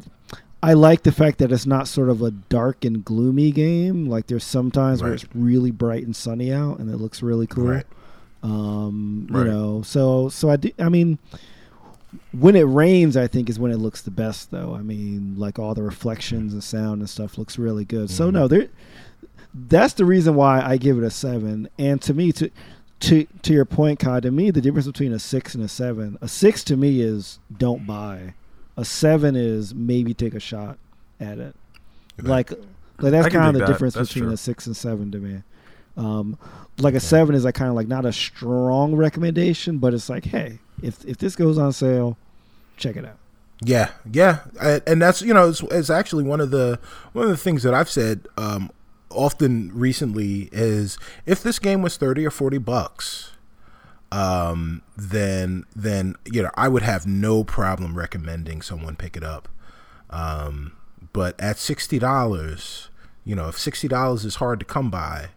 I 0.63 0.73
like 0.73 1.03
the 1.03 1.13
fact 1.13 1.39
that 1.39 1.53
it's 1.53 1.67
not 1.67 1.87
sort 1.89 2.09
of 2.09 2.23
a 2.23 2.31
dark 2.31 2.85
and 2.87 3.05
gloomy 3.05 3.51
game. 3.53 4.09
Like 4.09 4.27
there's 4.29 4.45
sometimes 4.45 5.03
where 5.03 5.13
it's 5.13 5.27
really 5.35 5.71
bright 5.71 6.05
and 6.05 6.17
sunny 6.17 6.51
out, 6.53 6.79
and 6.79 6.89
it 6.91 6.97
looks 6.97 7.23
really 7.23 7.47
cool. 7.47 7.67
right, 7.67 7.87
Um, 8.43 9.27
Right. 9.31 9.45
You 9.47 9.51
know, 9.53 9.83
so 9.83 10.29
so 10.29 10.51
I 10.51 10.57
do. 10.57 10.71
I 10.79 10.89
mean. 10.89 11.19
When 12.31 12.55
it 12.55 12.63
rains, 12.63 13.17
I 13.17 13.27
think 13.27 13.49
is 13.51 13.59
when 13.59 13.73
it 13.73 13.79
looks 13.79 14.01
the 14.03 14.11
best, 14.13 14.53
though. 14.53 14.73
I 14.79 14.83
mean, 14.83 15.35
like 15.37 15.59
all 15.59 15.75
the 15.75 15.83
reflections 15.83 16.53
and 16.53 16.63
sound 16.63 17.01
and 17.01 17.11
stuff 17.11 17.39
looks 17.39 17.59
really 17.59 17.85
good. 17.85 18.09
So 18.09 18.29
Mhm. 18.29 18.33
no, 18.35 18.47
there. 18.49 18.69
That's 19.55 19.95
the 19.95 20.05
reason 20.05 20.35
why 20.35 20.61
I 20.63 20.77
give 20.77 20.99
it 20.99 21.05
a 21.05 21.11
seven. 21.11 21.69
And 21.79 22.03
to 22.03 22.13
me, 22.15 22.33
to 22.33 22.51
to 23.01 23.27
to 23.43 23.53
your 23.53 23.65
point, 23.65 23.99
Kai, 24.01 24.21
to 24.21 24.31
me 24.31 24.51
the 24.51 24.61
difference 24.61 24.87
between 24.87 25.13
a 25.13 25.19
six 25.19 25.55
and 25.55 25.63
a 25.63 25.69
seven, 25.69 26.19
a 26.21 26.29
six 26.29 26.65
to 26.65 26.77
me 26.77 27.01
is 27.01 27.39
don't 27.57 27.87
buy. 27.87 28.35
A 28.77 28.85
seven 28.85 29.37
is 29.37 29.75
maybe 29.75 30.15
take 30.15 30.35
a 30.35 30.41
shot 30.41 30.79
at 31.21 31.39
it. 31.39 31.55
right. 32.19 32.29
Like 32.29 32.51
like 32.99 33.13
that's 33.13 33.29
kind 33.29 33.49
of 33.49 33.55
the 33.55 33.61
that. 33.61 33.67
difference 33.73 33.95
That's 33.95 34.09
between 34.09 34.25
true. 34.25 34.35
a 34.35 34.37
six 34.37 34.67
and 34.67 34.77
seven 34.77 35.11
to 35.13 35.19
me. 35.19 35.43
Um, 35.97 36.37
like 36.79 36.95
a 36.95 36.97
Okay. 36.97 37.05
seven 37.07 37.35
is 37.37 37.45
like 37.45 37.55
kind 37.55 37.69
of 37.69 37.77
like 37.77 37.87
not 37.89 38.05
a 38.05 38.13
strong 38.13 38.97
recommendation, 38.97 39.79
but 39.79 39.95
it's 39.95 40.09
like, 40.09 40.25
hey, 40.25 40.59
if 40.83 41.05
if 41.05 41.19
this 41.19 41.37
goes 41.37 41.59
on 41.59 41.73
sale, 41.73 42.17
check 42.77 42.97
it 42.97 43.05
out. 43.05 43.19
Yeah, 43.65 43.91
yeah, 44.11 44.41
and 44.87 45.01
that's 45.01 45.23
you 45.23 45.33
know 45.33 45.49
it's, 45.49 45.63
it's 45.63 45.89
actually 45.91 46.25
one 46.25 46.41
of 46.41 46.51
the 46.51 46.81
one 47.13 47.25
of 47.27 47.31
the 47.31 47.37
things 47.37 47.63
that 47.63 47.73
I've 47.75 47.89
said 47.89 48.27
um, 48.37 48.71
often 49.11 49.71
recently 49.75 50.49
is 50.53 50.99
if 51.27 51.43
this 51.43 51.59
game 51.59 51.83
was 51.83 51.97
thirty 51.97 52.25
or 52.27 52.31
forty 52.31 52.59
bucks, 52.59 53.33
um, 54.13 54.83
then 54.97 55.65
then 55.75 56.17
you 56.31 56.43
know 56.43 56.51
I 56.55 56.69
would 56.69 56.83
have 56.83 57.07
no 57.07 57.45
problem 57.45 57.97
recommending 57.97 58.63
someone 58.63 58.97
pick 58.97 59.17
it 59.17 59.25
up. 59.25 59.49
Um, 60.11 60.73
but 61.13 61.39
at 61.41 61.59
sixty 61.59 61.99
dollars, 61.99 62.91
you 63.25 63.35
know, 63.35 63.49
if 63.49 63.59
sixty 63.59 63.89
dollars 63.89 64.25
is 64.25 64.37
hard 64.37 64.61
to 64.61 64.67
come 64.67 64.91
by, 64.91 65.29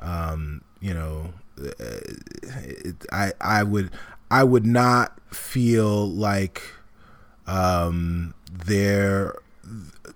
um, 0.00 0.62
you 0.80 0.94
know, 0.94 1.34
uh, 1.60 1.70
it, 1.80 2.96
I 3.12 3.32
I 3.40 3.62
would 3.62 3.90
I 4.30 4.44
would 4.44 4.66
not 4.66 5.18
feel 5.34 6.08
like 6.08 6.62
um 7.46 8.34
they're 8.50 9.36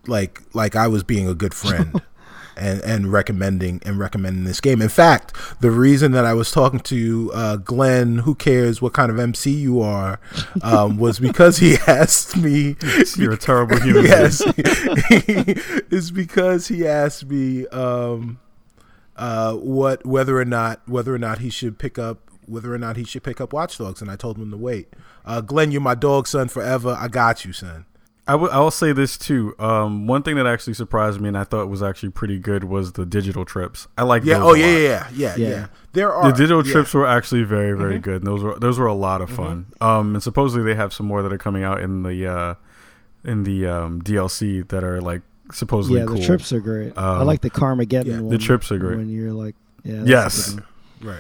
like 0.07 0.43
like 0.55 0.77
I 0.77 0.89
was 0.89 1.03
being 1.03 1.29
a 1.29 1.35
good 1.35 1.55
friend 1.55 2.01
and 2.57 2.81
and 2.83 3.13
recommending 3.13 3.81
and 3.85 3.99
recommending 3.99 4.45
this 4.45 4.61
game. 4.61 4.83
In 4.83 4.89
fact, 4.89 5.35
the 5.61 5.71
reason 5.71 6.13
that 6.13 6.25
I 6.25 6.35
was 6.35 6.51
talking 6.51 6.81
to 6.81 7.31
uh, 7.35 7.57
Glenn, 7.57 8.19
who 8.19 8.35
cares 8.35 8.81
what 8.83 8.93
kind 8.93 9.11
of 9.11 9.19
MC 9.19 9.51
you 9.51 9.81
are, 9.81 10.21
um, 10.63 10.99
was 10.99 11.19
because 11.19 11.59
he 11.59 11.77
asked 11.87 12.37
me. 12.37 12.77
You're 13.17 13.33
a 13.33 13.39
terrible 13.39 13.81
human. 13.81 14.05
yes, 14.05 14.43
is 15.91 16.11
because 16.11 16.69
he 16.69 16.87
asked 16.87 17.27
me 17.27 17.67
um, 17.69 18.39
uh, 19.17 19.55
what 19.55 20.05
whether 20.07 20.39
or 20.39 20.45
not 20.45 20.81
whether 20.89 21.15
or 21.15 21.19
not 21.19 21.39
he 21.39 21.51
should 21.51 21.79
pick 21.79 21.99
up 21.99 22.31
whether 22.47 22.75
or 22.75 22.79
not 22.79 22.97
he 22.97 23.05
should 23.05 23.23
pick 23.23 23.41
up 23.41 23.53
Watch 23.53 23.79
Dogs, 23.79 24.03
and 24.03 24.11
I 24.11 24.17
told 24.17 24.37
him 24.37 24.51
to 24.51 24.57
wait. 24.57 24.93
Uh, 25.25 25.41
Glenn, 25.41 25.71
you're 25.71 25.81
my 25.81 25.95
dog, 25.95 26.27
son, 26.27 26.49
forever. 26.49 26.97
I 26.99 27.09
got 27.09 27.45
you, 27.45 27.53
son. 27.53 27.87
I 28.31 28.35
w- 28.35 28.53
I'll 28.53 28.71
say 28.71 28.93
this 28.93 29.17
too. 29.19 29.55
Um, 29.59 30.07
one 30.07 30.23
thing 30.23 30.37
that 30.37 30.47
actually 30.47 30.75
surprised 30.75 31.21
me 31.21 31.29
and 31.29 31.37
I 31.39 31.45
thought 31.45 31.69
was 31.69 31.83
actually 31.83 32.11
pretty 32.11 32.39
good 32.39 32.65
was 32.65 32.93
the 32.93 33.05
digital 33.05 33.45
trips. 33.45 33.89
I 33.99 34.05
like 34.05 34.25
Yeah. 34.25 34.39
those 34.39 34.49
Oh 34.51 34.55
a 34.55 34.59
yeah, 34.59 34.67
lot. 34.67 34.73
yeah, 34.73 34.79
yeah, 34.83 35.09
yeah, 35.15 35.35
Yeah. 35.37 35.49
yeah. 35.49 35.67
There 35.93 36.13
are 36.13 36.31
The 36.31 36.37
digital 36.37 36.65
yeah. 36.65 36.73
trips 36.73 36.95
were 36.95 37.07
actually 37.07 37.43
very, 37.43 37.77
very 37.77 37.95
Mm-hmm. 37.95 38.01
good. 38.03 38.17
And 38.23 38.27
those 38.27 38.43
were 38.43 38.59
those 38.59 38.79
were 38.79 38.87
a 38.87 38.95
lot 38.95 39.21
of 39.21 39.31
fun. 39.31 39.67
Um, 39.81 40.15
and 40.15 40.23
supposedly 40.23 40.65
they 40.65 40.77
have 40.77 40.93
some 40.93 41.07
more 41.07 41.23
that 41.23 41.33
are 41.33 41.39
coming 41.39 41.65
out 41.65 41.81
in 41.81 42.03
the 42.05 42.27
uh, 42.27 42.55
in 43.25 43.43
the 43.45 43.67
um, 43.67 44.01
DLC 44.03 44.67
that 44.69 44.85
are 44.85 45.01
like 45.01 45.23
supposedly 45.53 45.99
yeah, 46.01 46.07
cool. 46.07 46.17
the 46.17 46.25
trips 46.25 46.53
are 46.53 46.61
great. 46.61 46.93
I 46.97 47.19
Um, 47.21 47.27
like 47.27 47.41
the 47.41 47.51
Carmageddon 47.51 48.07
yeah. 48.07 48.17
The 48.19 48.23
one. 48.23 48.39
trips 48.39 48.71
are 48.71 48.79
great. 48.79 48.97
When 48.99 49.09
you're 49.09 49.33
like, 49.33 49.57
yeah, 49.83 50.03
Yes. 50.05 50.57
Right. 51.03 51.19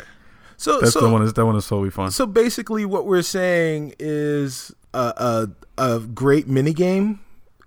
So 0.56 0.78
That's 0.80 0.92
so 0.92 1.00
the 1.00 1.08
one. 1.08 1.22
Is 1.22 1.32
that 1.32 1.44
one 1.46 1.56
is 1.56 1.66
totally 1.66 1.90
fun. 1.90 2.10
so 2.10 2.26
basically, 2.26 2.84
what 2.84 3.06
we're 3.06 3.22
saying 3.22 3.94
is 3.98 4.72
a 4.94 5.48
a, 5.78 5.84
a 5.96 6.00
great 6.00 6.48
mini 6.48 6.72
game. 6.72 7.20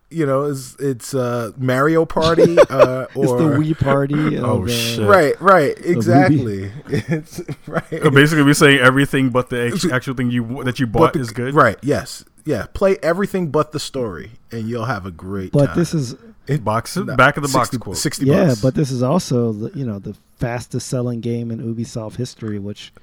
You 0.10 0.28
know, 0.28 0.44
is 0.44 0.76
it's 0.78 1.16
uh, 1.16 1.54
Mario 1.58 2.06
Party 2.06 2.56
uh, 2.70 3.06
or 3.16 3.24
It's 3.24 3.32
the 3.32 3.74
Wii 3.74 3.80
party. 3.80 4.38
Of, 4.38 4.44
Oh, 4.46 4.64
uh, 4.64 4.68
shit. 4.68 5.08
Right, 5.08 5.42
right, 5.42 5.76
exactly. 5.84 6.72
it's 6.88 7.42
right. 7.68 7.84
So 7.90 8.12
basically, 8.12 8.44
we're 8.44 8.54
saying 8.54 8.80
everything 8.80 9.32
but 9.32 9.50
the 9.50 9.90
actual 9.92 10.14
thing 10.14 10.30
you 10.30 10.64
that 10.66 10.80
you 10.80 10.86
bought 10.86 11.14
the- 11.14 11.20
is 11.20 11.32
good. 11.32 11.56
Right. 11.56 11.78
Yes. 11.82 12.24
Yeah. 12.46 12.68
Play 12.74 12.98
everything 13.02 13.50
but 13.50 13.72
the 13.72 13.80
story, 13.80 14.34
and 14.52 14.70
you'll 14.70 14.86
have 14.86 15.08
a 15.08 15.12
great. 15.12 15.52
But 15.52 15.68
time. 15.68 15.78
this 15.80 15.96
is 15.96 16.14
Box 16.62 16.96
No, 16.96 17.16
back 17.16 17.38
of 17.38 17.42
the 17.42 17.48
60, 17.50 17.58
box 17.78 17.84
quote. 17.84 17.98
Sixty. 17.98 18.26
yeah, 18.28 18.48
bucks. 18.50 18.62
but 18.62 18.76
this 18.76 18.92
is 18.92 19.02
also 19.02 19.52
the 19.54 19.76
you 19.80 19.86
know 19.86 19.98
the 19.98 20.14
fastest 20.38 20.90
selling 20.90 21.22
game 21.22 21.50
in 21.50 21.60
Ubisoft 21.60 22.18
history, 22.18 22.60
which 22.60 22.94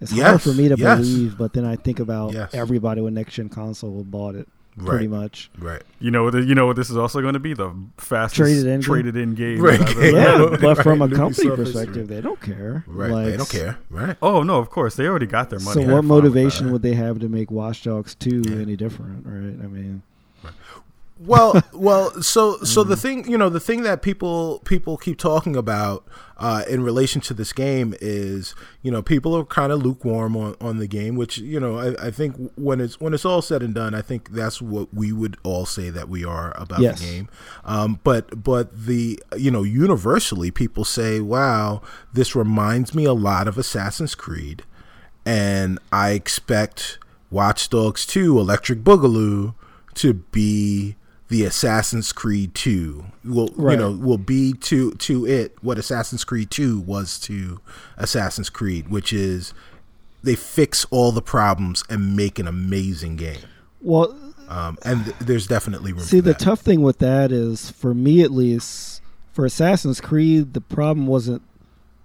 is 0.00 0.10
hard 0.18 0.42
for 0.42 0.52
me 0.52 0.68
to 0.68 0.76
yes. 0.76 0.98
believe. 0.98 1.38
But 1.38 1.52
then 1.52 1.64
I 1.64 1.76
think 1.76 2.00
about 2.00 2.32
Yes. 2.32 2.52
everybody 2.54 3.00
with 3.00 3.14
next 3.14 3.34
gen 3.34 3.48
console 3.48 4.04
bought 4.04 4.34
it 4.34 4.48
pretty 4.84 5.08
right, 5.08 5.20
much. 5.22 5.50
right. 5.58 5.82
You 5.98 6.12
know, 6.12 6.22
what 6.22 6.34
the- 6.34 6.44
you 6.44 6.54
know 6.54 6.66
what 6.66 6.76
this 6.76 6.88
is 6.88 6.96
also 6.96 7.20
going 7.20 7.32
to 7.34 7.40
be 7.40 7.52
the 7.52 7.72
fastest 7.96 8.36
Traded 8.36 8.66
in 8.66 8.70
game? 8.74 8.80
traded 8.80 9.16
in 9.16 9.34
game. 9.34 9.60
Right. 9.60 9.78
that 9.80 9.88
I've 9.88 9.96
Yeah, 10.14 10.44
Right, 10.44 10.60
but 10.60 10.82
from 10.84 11.02
a 11.02 11.08
company 11.08 11.50
perspective, 11.50 12.06
they 12.06 12.20
don't 12.20 12.40
care. 12.40 12.84
Right. 12.86 13.10
Like, 13.10 13.24
they 13.26 13.36
don't 13.36 13.48
care. 13.50 13.78
Right. 13.90 14.16
Oh 14.22 14.44
no, 14.44 14.58
of 14.58 14.70
course 14.70 14.94
they 14.94 15.06
already 15.08 15.26
got 15.26 15.50
their 15.50 15.58
money. 15.58 15.84
So 15.84 15.92
what 15.94 16.04
motivation 16.04 16.70
would 16.70 16.82
they 16.82 16.94
have 16.94 17.18
to 17.20 17.28
make 17.28 17.50
Watch 17.50 17.82
Dogs 17.82 18.14
two 18.14 18.42
Yeah. 18.46 18.56
any 18.62 18.76
different? 18.76 19.26
Right? 19.26 19.64
I 19.64 19.66
mean, 19.68 20.02
well 21.18 21.60
well 21.72 22.22
so 22.22 22.58
so 22.58 22.84
Mm. 22.84 22.88
the 22.88 22.96
thing 22.96 23.28
you 23.30 23.36
know 23.38 23.48
the 23.48 23.60
thing 23.60 23.82
that 23.82 24.02
people 24.02 24.60
people 24.64 24.96
keep 24.96 25.18
talking 25.18 25.56
about 25.56 26.06
uh, 26.36 26.62
in 26.70 26.84
relation 26.84 27.20
to 27.22 27.34
this 27.34 27.52
game 27.52 27.94
is 28.00 28.54
you 28.82 28.90
know 28.92 29.02
people 29.02 29.36
are 29.36 29.44
kind 29.44 29.72
of 29.72 29.82
lukewarm 29.82 30.36
on, 30.36 30.54
on 30.60 30.78
the 30.78 30.86
game 30.86 31.16
which 31.16 31.38
you 31.38 31.58
know 31.58 31.76
I, 31.78 32.06
I 32.06 32.10
think 32.12 32.36
when 32.56 32.80
it's 32.80 33.00
when 33.00 33.12
it's 33.14 33.24
all 33.24 33.42
said 33.42 33.62
and 33.62 33.74
done 33.74 33.94
I 33.94 34.02
think 34.02 34.30
that's 34.30 34.62
what 34.62 34.94
we 34.94 35.12
would 35.12 35.36
all 35.42 35.66
say 35.66 35.90
that 35.90 36.08
we 36.08 36.24
are 36.24 36.52
about 36.56 36.80
Yes. 36.80 37.00
the 37.00 37.06
game 37.06 37.28
um, 37.64 37.98
but 38.04 38.44
but 38.44 38.86
the 38.86 39.20
you 39.36 39.50
know 39.50 39.64
universally 39.64 40.50
people 40.52 40.84
say 40.84 41.18
wow 41.20 41.82
this 42.12 42.36
reminds 42.36 42.94
me 42.94 43.04
a 43.04 43.12
lot 43.12 43.48
of 43.48 43.58
Assassin's 43.58 44.14
Creed 44.14 44.62
and 45.26 45.78
I 45.92 46.10
expect 46.10 46.98
Watch 47.30 47.68
Dogs 47.68 48.06
2 48.06 48.38
Electric 48.38 48.82
Boogaloo 48.84 49.54
to 49.94 50.14
be 50.14 50.94
the 51.28 51.44
Assassin's 51.44 52.12
Creed 52.12 52.54
2 52.54 53.04
will 53.24 53.50
you 53.58 53.76
know 53.76 53.92
will 53.92 54.18
be 54.18 54.52
to 54.54 54.92
to 54.92 55.26
it 55.26 55.56
what 55.62 55.78
Assassin's 55.78 56.24
Creed 56.24 56.50
2 56.50 56.80
was 56.80 57.18
to 57.20 57.60
Assassin's 57.96 58.50
Creed 58.50 58.88
which 58.88 59.12
is 59.12 59.52
they 60.22 60.34
fix 60.34 60.84
all 60.90 61.12
the 61.12 61.22
problems 61.22 61.84
and 61.88 62.16
make 62.16 62.38
an 62.38 62.48
amazing 62.48 63.16
game. 63.16 63.38
Well, 63.80 64.16
um, 64.48 64.78
and 64.84 65.04
th- 65.04 65.16
there's 65.20 65.46
definitely 65.46 65.92
room 65.92 66.02
see, 66.02 66.20
the 66.20 66.32
that. 66.32 66.38
tough 66.38 66.60
thing 66.60 66.82
with 66.82 66.98
that 66.98 67.30
is, 67.30 67.70
for 67.70 67.94
me 67.94 68.22
at 68.22 68.30
least, 68.30 69.02
for 69.32 69.44
Assassin's 69.44 70.00
Creed, 70.00 70.54
the 70.54 70.60
problem 70.60 71.06
wasn't 71.06 71.42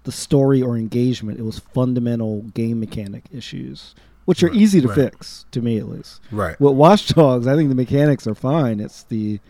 the 0.04 0.12
story 0.12 0.62
or 0.62 0.76
engagement; 0.76 1.38
it 1.38 1.42
was 1.42 1.58
fundamental 1.58 2.42
game 2.54 2.78
mechanic 2.80 3.24
issues, 3.32 3.94
which 4.24 4.42
are 4.42 4.48
Right, 4.48 4.56
easy 4.56 4.80
to 4.80 4.88
right. 4.88 4.94
fix, 4.94 5.46
to 5.52 5.60
me 5.62 5.78
at 5.78 5.88
least. 5.88 6.20
right 6.30 6.58
With 6.60 6.74
Watch 6.74 7.08
Dogs, 7.08 7.46
I 7.46 7.54
think 7.56 7.68
the 7.68 7.74
mechanics 7.74 8.26
are 8.26 8.34
fine. 8.34 8.80
It's 8.80 9.02
the 9.04 9.40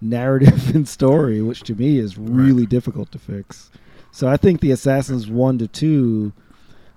narrative 0.00 0.68
and 0.74 0.88
story, 0.88 1.40
which 1.42 1.62
to 1.64 1.74
me 1.74 1.98
is 1.98 2.16
really 2.18 2.66
difficult 2.66 3.10
to 3.12 3.18
fix. 3.18 3.70
So 4.10 4.28
I 4.28 4.36
think 4.36 4.60
the 4.60 4.70
Assassins 4.70 5.28
one 5.28 5.58
to 5.58 5.66
two, 5.68 6.32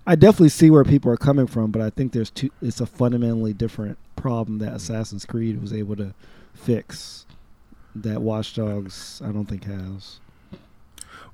I 0.06 0.16
definitely 0.16 0.50
see 0.50 0.70
where 0.70 0.84
people 0.84 1.12
are 1.12 1.18
coming 1.18 1.48
from, 1.48 1.72
but 1.72 1.82
I 1.82 1.90
think 1.90 2.12
there's 2.14 2.30
two. 2.30 2.50
It's 2.62 2.80
a 2.80 2.86
fundamentally 2.86 3.54
different 3.54 3.98
problem 4.16 4.60
that 4.60 4.74
Assassin's 4.74 5.26
Creed 5.26 5.62
was 5.62 5.74
able 5.74 5.96
to 5.98 6.14
fix 6.54 7.26
that 7.96 8.22
Watch 8.22 8.54
Dogs 8.56 9.22
I 9.26 9.32
don't 9.32 9.46
think 9.46 9.64
has. 9.66 10.20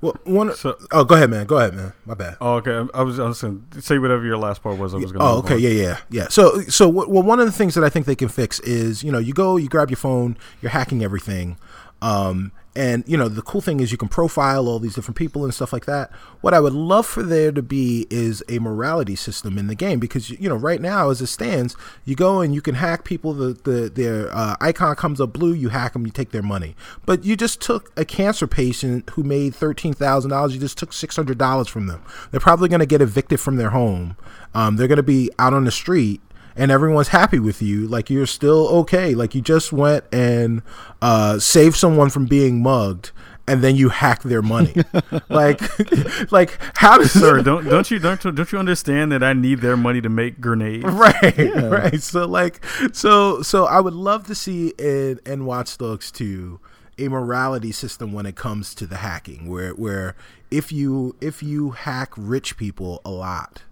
Well 0.03 0.15
one 0.25 0.53
So, 0.55 0.77
oh 0.91 1.03
go 1.03 1.15
ahead 1.15 1.29
man 1.29 1.45
go 1.45 1.57
ahead 1.57 1.73
man 1.73 1.93
my 2.05 2.13
bad 2.13 2.37
oh, 2.41 2.55
okay, 2.55 2.91
I 2.93 3.01
was, 3.01 3.19
I 3.19 3.23
was 3.23 3.41
going 3.41 3.65
to 3.71 3.81
say 3.81 3.97
whatever 3.97 4.25
your 4.25 4.37
last 4.37 4.61
part 4.61 4.77
was. 4.77 4.93
I 4.93 4.97
was 4.97 5.11
going. 5.11 5.23
Oh, 5.25 5.39
okay, 5.39 5.57
yeah, 5.57 5.69
yeah, 5.69 5.97
yeah. 6.09 6.27
So, 6.29 6.61
so 6.61 6.87
well, 6.89 7.07
one 7.07 7.39
of 7.39 7.45
the 7.45 7.51
things 7.51 7.75
that 7.75 7.83
I 7.83 7.89
think 7.89 8.05
they 8.05 8.15
can 8.15 8.29
fix 8.29 8.59
is, 8.59 9.03
you 9.03 9.11
know, 9.11 9.19
you 9.19 9.33
go, 9.33 9.57
you 9.57 9.69
grab 9.69 9.89
your 9.89 9.97
phone, 9.97 10.37
you're 10.61 10.71
hacking 10.71 11.03
everything, 11.03 11.57
um, 12.01 12.51
and 12.75 13.03
you 13.07 13.15
know, 13.15 13.27
the 13.27 13.41
cool 13.41 13.61
thing 13.61 13.79
is 13.79 13.91
you 13.91 13.97
can 13.97 14.07
profile 14.07 14.67
all 14.67 14.79
these 14.79 14.95
different 14.95 15.17
people 15.17 15.43
and 15.43 15.53
stuff 15.53 15.71
like 15.71 15.85
that. 15.85 16.11
What 16.41 16.53
I 16.53 16.59
would 16.59 16.73
love 16.73 17.05
for 17.05 17.21
there 17.21 17.51
to 17.51 17.61
be 17.61 18.07
is 18.09 18.43
a 18.49 18.59
morality 18.59 19.15
system 19.15 19.57
in 19.57 19.67
the 19.67 19.75
game 19.75 19.99
because 19.99 20.31
you 20.31 20.49
know, 20.49 20.55
right 20.55 20.81
now 20.81 21.09
as 21.09 21.21
it 21.21 21.27
stands, 21.27 21.75
you 22.03 22.15
go 22.15 22.41
and 22.41 22.55
you 22.55 22.61
can 22.61 22.75
hack 22.75 23.03
people. 23.03 23.33
The 23.33 23.53
the 23.53 23.89
their 23.89 24.35
uh, 24.35 24.55
icon 24.59 24.95
comes 24.95 25.21
up 25.21 25.33
blue, 25.33 25.53
you 25.53 25.69
hack 25.69 25.93
them, 25.93 26.05
you 26.05 26.11
take 26.11 26.31
their 26.31 26.41
money. 26.41 26.75
But 27.05 27.23
you 27.23 27.35
just 27.35 27.61
took 27.61 27.91
a 27.97 28.05
cancer 28.05 28.47
patient 28.47 29.09
who 29.11 29.23
made 29.23 29.53
thirteen 29.53 29.93
thousand 29.93 30.31
dollars. 30.31 30.53
You 30.53 30.59
just 30.59 30.77
took 30.77 30.93
six 30.93 31.15
hundred 31.15 31.37
dollars 31.37 31.67
from 31.67 31.87
them. 31.87 32.03
They're 32.31 32.39
probably 32.39 32.69
going 32.69 32.79
to 32.79 32.85
get 32.87 33.01
evicted 33.01 33.39
from 33.39 33.57
their 33.57 33.69
home. 33.69 34.17
Um, 34.55 34.77
they're 34.77 34.87
going 34.87 34.97
to 34.97 35.03
be 35.03 35.29
out 35.37 35.53
on 35.53 35.65
the 35.65 35.71
street 35.71 36.21
and 36.55 36.71
everyone's 36.71 37.09
happy 37.09 37.39
with 37.39 37.61
you 37.61 37.87
like 37.87 38.09
you're 38.09 38.25
still 38.25 38.67
okay. 38.69 39.15
Like 39.15 39.35
you 39.35 39.41
just 39.41 39.71
went 39.73 40.05
and 40.11 40.61
uh, 41.01 41.39
saved 41.39 41.75
someone 41.75 42.09
from 42.09 42.25
being 42.25 42.61
mugged 42.61 43.11
and 43.47 43.61
then 43.61 43.75
you 43.75 43.89
hack 43.89 44.23
their 44.23 44.41
money. 44.41 44.73
Like 45.29 45.61
like 46.31 46.59
how 46.75 46.97
does 46.97 47.11
Sir, 47.11 47.41
don't 47.41 47.65
don't 47.65 47.89
you 47.89 47.99
don't 47.99 48.21
don't 48.21 48.51
you 48.51 48.59
understand 48.59 49.11
that 49.11 49.23
I 49.23 49.33
need 49.33 49.59
their 49.59 49.77
money 49.77 50.01
to 50.01 50.09
make 50.09 50.39
grenades? 50.39 50.83
right 50.93 51.55
right. 51.55 52.01
So 52.01 52.25
like 52.25 52.63
so 52.91 53.41
so 53.41 53.65
i 53.65 53.79
would 53.79 53.93
love 53.93 54.27
to 54.27 54.35
see 54.35 54.73
in 54.77 55.19
in 55.25 55.45
watch 55.45 55.77
dogs 55.77 56.11
2 56.11 56.59
a 56.99 57.07
morality 57.07 57.71
system 57.71 58.11
when 58.11 58.25
it 58.25 58.35
comes 58.35 58.75
to 58.75 58.85
the 58.85 58.97
hacking 58.97 59.49
where 59.49 59.71
where 59.71 60.15
if 60.51 60.71
you 60.71 61.15
if 61.21 61.41
you 61.41 61.71
hack 61.71 62.13
rich 62.15 62.57
people 62.57 63.01
a 63.03 63.11
lot 63.11 63.63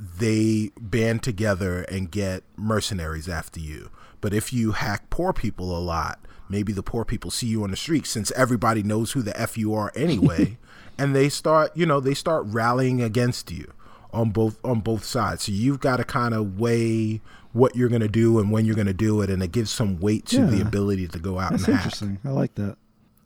they 0.00 0.70
band 0.80 1.22
together 1.22 1.82
and 1.82 2.10
get 2.10 2.42
mercenaries 2.56 3.28
after 3.28 3.60
you. 3.60 3.90
But 4.20 4.32
if 4.32 4.52
you 4.52 4.72
hack 4.72 5.10
poor 5.10 5.32
people 5.32 5.76
a 5.76 5.80
lot, 5.80 6.18
maybe 6.48 6.72
the 6.72 6.82
poor 6.82 7.04
people 7.04 7.30
see 7.30 7.46
you 7.46 7.62
on 7.64 7.70
the 7.70 7.76
street 7.76 8.06
since 8.06 8.30
everybody 8.32 8.82
knows 8.82 9.12
who 9.12 9.22
the 9.22 9.38
F 9.38 9.58
you 9.58 9.74
are 9.74 9.92
anyway, 9.94 10.58
and 10.98 11.14
they 11.14 11.28
start, 11.28 11.76
you 11.76 11.84
know, 11.84 12.00
they 12.00 12.14
start 12.14 12.44
rallying 12.46 13.02
against 13.02 13.50
you 13.50 13.72
on 14.12 14.30
both 14.30 14.58
on 14.64 14.80
both 14.80 15.04
sides. 15.04 15.44
So 15.44 15.52
you've 15.52 15.80
got 15.80 15.98
to 15.98 16.04
kind 16.04 16.34
of 16.34 16.58
weigh 16.58 17.20
what 17.52 17.76
you're 17.76 17.88
going 17.88 18.00
to 18.00 18.08
do 18.08 18.38
and 18.38 18.50
when 18.50 18.64
you're 18.64 18.76
going 18.76 18.86
to 18.86 18.94
do 18.94 19.20
it 19.22 19.28
and 19.30 19.42
it 19.42 19.52
gives 19.52 19.70
some 19.70 19.98
weight 20.00 20.24
to 20.26 20.46
the 20.46 20.60
ability 20.60 21.08
to 21.08 21.18
go 21.18 21.38
out 21.38 21.50
That's 21.50 21.64
and 21.64 21.74
hack. 21.74 21.84
interesting. 21.84 22.18
I 22.24 22.30
like 22.30 22.54
that. 22.54 22.76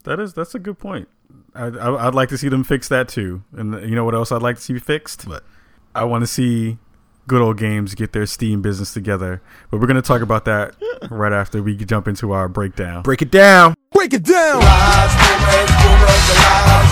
That 0.05 0.19
is 0.19 0.35
that's 0.35 0.55
a 0.55 0.59
good 0.59 0.79
point. 0.79 1.09
I, 1.55 1.67
I 1.67 2.07
I'd 2.09 2.15
like 2.15 2.29
to 2.31 2.39
see 2.39 2.49
them 2.49 2.65
fix 2.65 2.89
that 2.89 3.09
too. 3.09 3.43
And 3.53 3.89
you 3.89 3.95
know 3.95 4.05
what 4.05 4.15
else 4.15 4.33
I'd 4.33 4.43
like 4.43 4.57
to 4.57 4.63
see 4.63 4.79
fixed? 4.79 5.29
But 5.29 5.45
I 5.95 6.05
want 6.05 6.23
to 6.23 6.27
see 6.27 6.79
good 7.27 7.41
old 7.41 7.57
games 7.57 7.95
get 7.95 8.13
their 8.13 8.27
Steam 8.27 8.63
business 8.63 8.93
together. 8.93 9.41
But 9.71 9.81
we're 9.81 9.87
going 9.87 9.95
to 9.95 10.03
talk 10.03 10.23
about 10.23 10.45
that 10.47 10.75
right 11.11 11.33
after 11.33 11.63
we 11.63 11.77
jump 11.77 12.09
into 12.09 12.33
our 12.33 12.49
breakdown. 12.49 13.03
break 13.03 13.23
it 13.23 13.31
down. 13.31 13.75
Break 13.93 14.13
it 14.13 14.25
down. 14.25 14.61
Lies, 14.61 15.15
rumors, 15.15 15.71
rumors, 15.71 16.25
the 16.27 16.35
lies. 16.35 16.91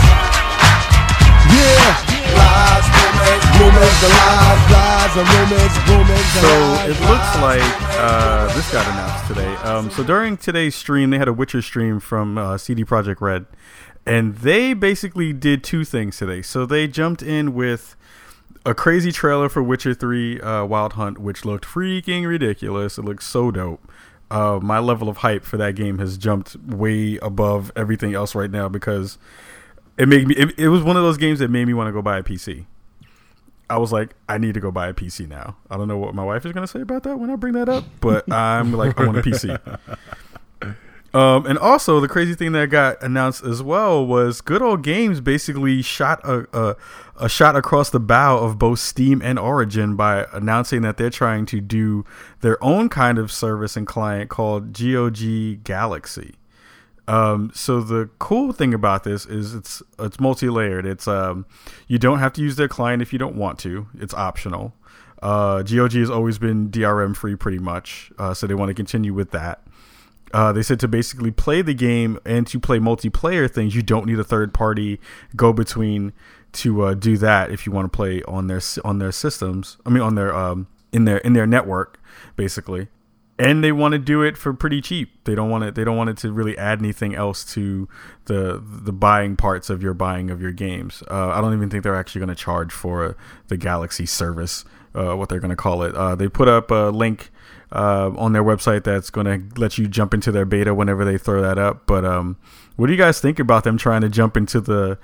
Yeah. 1.50 1.98
Lies, 2.32 2.86
rumors, 2.94 3.44
rumors, 3.58 4.00
the 4.00 4.08
lies, 4.08 4.70
lies, 4.70 5.16
and 5.18 5.28
rumors, 5.34 5.74
rumors, 5.90 6.26
So 6.38 6.52
it 6.86 6.98
looks 7.10 7.30
like 7.42 7.62
uh, 7.98 8.54
this 8.54 8.70
got 8.72 8.86
announced 8.86 9.26
today. 9.26 9.54
Um, 9.68 9.90
so 9.90 10.04
during 10.04 10.36
today's 10.36 10.74
stream, 10.74 11.10
they 11.10 11.18
had 11.18 11.28
a 11.28 11.32
Witcher 11.32 11.60
stream 11.60 11.98
from 12.00 12.38
uh, 12.38 12.56
CD 12.56 12.84
Projekt 12.84 13.20
Red, 13.20 13.46
and 14.06 14.36
they 14.36 14.72
basically 14.74 15.32
did 15.32 15.62
two 15.64 15.84
things 15.84 16.16
today. 16.18 16.40
So 16.40 16.64
they 16.64 16.86
jumped 16.86 17.22
in 17.22 17.52
with 17.52 17.96
a 18.64 18.74
crazy 18.74 19.12
trailer 19.12 19.48
for 19.48 19.62
Witcher 19.62 19.94
Three 19.94 20.40
uh, 20.40 20.64
Wild 20.64 20.94
Hunt, 20.94 21.18
which 21.18 21.44
looked 21.44 21.64
freaking 21.64 22.26
ridiculous. 22.26 22.98
It 22.98 23.02
looked 23.02 23.22
so 23.22 23.50
dope. 23.50 23.90
Uh, 24.30 24.58
my 24.62 24.78
level 24.78 25.08
of 25.08 25.18
hype 25.18 25.44
for 25.44 25.56
that 25.58 25.74
game 25.74 25.98
has 25.98 26.16
jumped 26.16 26.56
way 26.56 27.18
above 27.18 27.70
everything 27.76 28.14
else 28.14 28.34
right 28.34 28.50
now 28.50 28.68
because 28.68 29.18
it 29.98 30.08
made 30.08 30.26
me. 30.26 30.34
It, 30.36 30.58
it 30.58 30.68
was 30.68 30.82
one 30.82 30.96
of 30.96 31.02
those 31.02 31.18
games 31.18 31.38
that 31.40 31.48
made 31.48 31.66
me 31.66 31.74
want 31.74 31.88
to 31.88 31.92
go 31.92 32.02
buy 32.02 32.18
a 32.18 32.22
PC. 32.22 32.66
I 33.68 33.78
was 33.78 33.90
like, 33.90 34.14
I 34.28 34.38
need 34.38 34.54
to 34.54 34.60
go 34.60 34.70
buy 34.70 34.88
a 34.88 34.94
PC 34.94 35.28
now. 35.28 35.56
I 35.70 35.76
don't 35.76 35.88
know 35.88 35.96
what 35.96 36.14
my 36.14 36.24
wife 36.24 36.44
is 36.44 36.52
going 36.52 36.66
to 36.66 36.70
say 36.70 36.82
about 36.82 37.04
that 37.04 37.18
when 37.18 37.30
I 37.30 37.36
bring 37.36 37.54
that 37.54 37.70
up, 37.70 37.84
but 38.00 38.30
I'm 38.30 38.72
like, 38.72 38.98
I 39.00 39.06
want 39.06 39.18
a 39.18 39.22
PC. 39.22 39.58
Um, 41.14 41.44
and 41.44 41.58
also 41.58 42.00
the 42.00 42.08
crazy 42.08 42.34
thing 42.34 42.52
that 42.52 42.70
got 42.70 43.02
announced 43.02 43.44
as 43.44 43.62
well 43.62 44.04
was 44.06 44.40
Good 44.40 44.62
Old 44.62 44.82
Games 44.82 45.20
basically 45.20 45.82
shot 45.82 46.20
a, 46.24 46.46
a 46.58 46.76
a 47.16 47.28
shot 47.28 47.54
across 47.54 47.90
the 47.90 48.00
bow 48.00 48.38
of 48.38 48.58
both 48.58 48.78
Steam 48.78 49.20
and 49.22 49.38
Origin 49.38 49.94
by 49.94 50.26
announcing 50.32 50.82
that 50.82 50.96
they're 50.96 51.10
trying 51.10 51.44
to 51.46 51.60
do 51.60 52.04
their 52.40 52.62
own 52.64 52.88
kind 52.88 53.18
of 53.18 53.30
service 53.30 53.76
and 53.76 53.86
client 53.86 54.30
called 54.30 54.72
GOG 54.72 55.62
Galaxy. 55.62 56.34
Um, 57.06 57.50
so 57.54 57.80
the 57.80 58.08
cool 58.18 58.52
thing 58.52 58.72
about 58.72 59.04
this 59.04 59.26
is 59.26 59.54
it's 59.54 59.82
it's 59.98 60.18
multi-layered. 60.18 60.86
It's 60.86 61.06
um, 61.06 61.46
you 61.88 61.98
don't 61.98 62.20
have 62.20 62.32
to 62.34 62.40
use 62.40 62.56
their 62.56 62.68
client 62.68 63.02
if 63.02 63.12
you 63.12 63.18
don't 63.18 63.36
want 63.36 63.58
to. 63.60 63.86
It's 63.98 64.14
optional. 64.14 64.74
Uh, 65.20 65.62
GOG 65.62 65.92
has 65.92 66.10
always 66.10 66.38
been 66.38 66.70
DRM 66.70 67.14
free 67.14 67.36
pretty 67.36 67.58
much, 67.58 68.10
uh, 68.18 68.34
so 68.34 68.46
they 68.46 68.54
want 68.54 68.70
to 68.70 68.74
continue 68.74 69.14
with 69.14 69.30
that. 69.30 69.64
Uh, 70.32 70.52
they 70.52 70.62
said 70.62 70.80
to 70.80 70.88
basically 70.88 71.30
play 71.30 71.62
the 71.62 71.74
game 71.74 72.18
and 72.24 72.46
to 72.46 72.58
play 72.58 72.78
multiplayer 72.78 73.50
things, 73.50 73.74
you 73.74 73.82
don't 73.82 74.06
need 74.06 74.18
a 74.18 74.24
third 74.24 74.54
party 74.54 74.98
go 75.36 75.52
between 75.52 76.12
to 76.52 76.82
uh, 76.82 76.94
do 76.94 77.16
that 77.16 77.50
if 77.50 77.66
you 77.66 77.72
want 77.72 77.90
to 77.90 77.96
play 77.96 78.22
on 78.24 78.46
their 78.46 78.60
on 78.84 78.98
their 78.98 79.12
systems. 79.12 79.78
I 79.84 79.90
mean, 79.90 80.02
on 80.02 80.14
their 80.14 80.34
um, 80.34 80.68
in 80.92 81.04
their 81.04 81.18
in 81.18 81.32
their 81.32 81.46
network, 81.46 82.00
basically. 82.36 82.88
And 83.38 83.64
they 83.64 83.72
want 83.72 83.92
to 83.92 83.98
do 83.98 84.22
it 84.22 84.36
for 84.36 84.52
pretty 84.52 84.80
cheap. 84.80 85.24
They 85.24 85.34
don't 85.34 85.50
want 85.50 85.64
it. 85.64 85.74
They 85.74 85.84
don't 85.84 85.96
want 85.96 86.10
it 86.10 86.18
to 86.18 86.30
really 86.30 86.56
add 86.56 86.78
anything 86.78 87.14
else 87.14 87.44
to 87.54 87.88
the 88.26 88.62
the 88.62 88.92
buying 88.92 89.36
parts 89.36 89.70
of 89.70 89.82
your 89.82 89.94
buying 89.94 90.30
of 90.30 90.40
your 90.40 90.52
games. 90.52 91.02
Uh, 91.10 91.30
I 91.30 91.40
don't 91.40 91.54
even 91.54 91.70
think 91.70 91.82
they're 91.82 91.96
actually 91.96 92.20
going 92.20 92.28
to 92.28 92.34
charge 92.34 92.72
for 92.72 93.16
the 93.48 93.56
Galaxy 93.56 94.06
service. 94.06 94.64
Uh, 94.94 95.14
what 95.14 95.28
they're 95.28 95.40
going 95.40 95.50
to 95.50 95.56
call 95.56 95.82
it. 95.82 95.94
Uh, 95.94 96.14
they 96.14 96.28
put 96.28 96.48
up 96.48 96.70
a 96.70 96.90
link 96.90 97.30
uh, 97.72 98.10
on 98.16 98.32
their 98.32 98.44
website 98.44 98.84
that's 98.84 99.08
going 99.10 99.26
to 99.26 99.60
let 99.60 99.78
you 99.78 99.88
jump 99.88 100.12
into 100.12 100.30
their 100.30 100.44
beta 100.44 100.74
whenever 100.74 101.04
they 101.04 101.16
throw 101.16 101.40
that 101.40 101.58
up. 101.58 101.86
But 101.86 102.04
um, 102.04 102.36
what 102.76 102.88
do 102.88 102.92
you 102.92 102.98
guys 102.98 103.20
think 103.20 103.38
about 103.38 103.64
them 103.64 103.78
trying 103.78 104.02
to 104.02 104.08
jump 104.08 104.36
into 104.36 104.60
the 104.60 104.98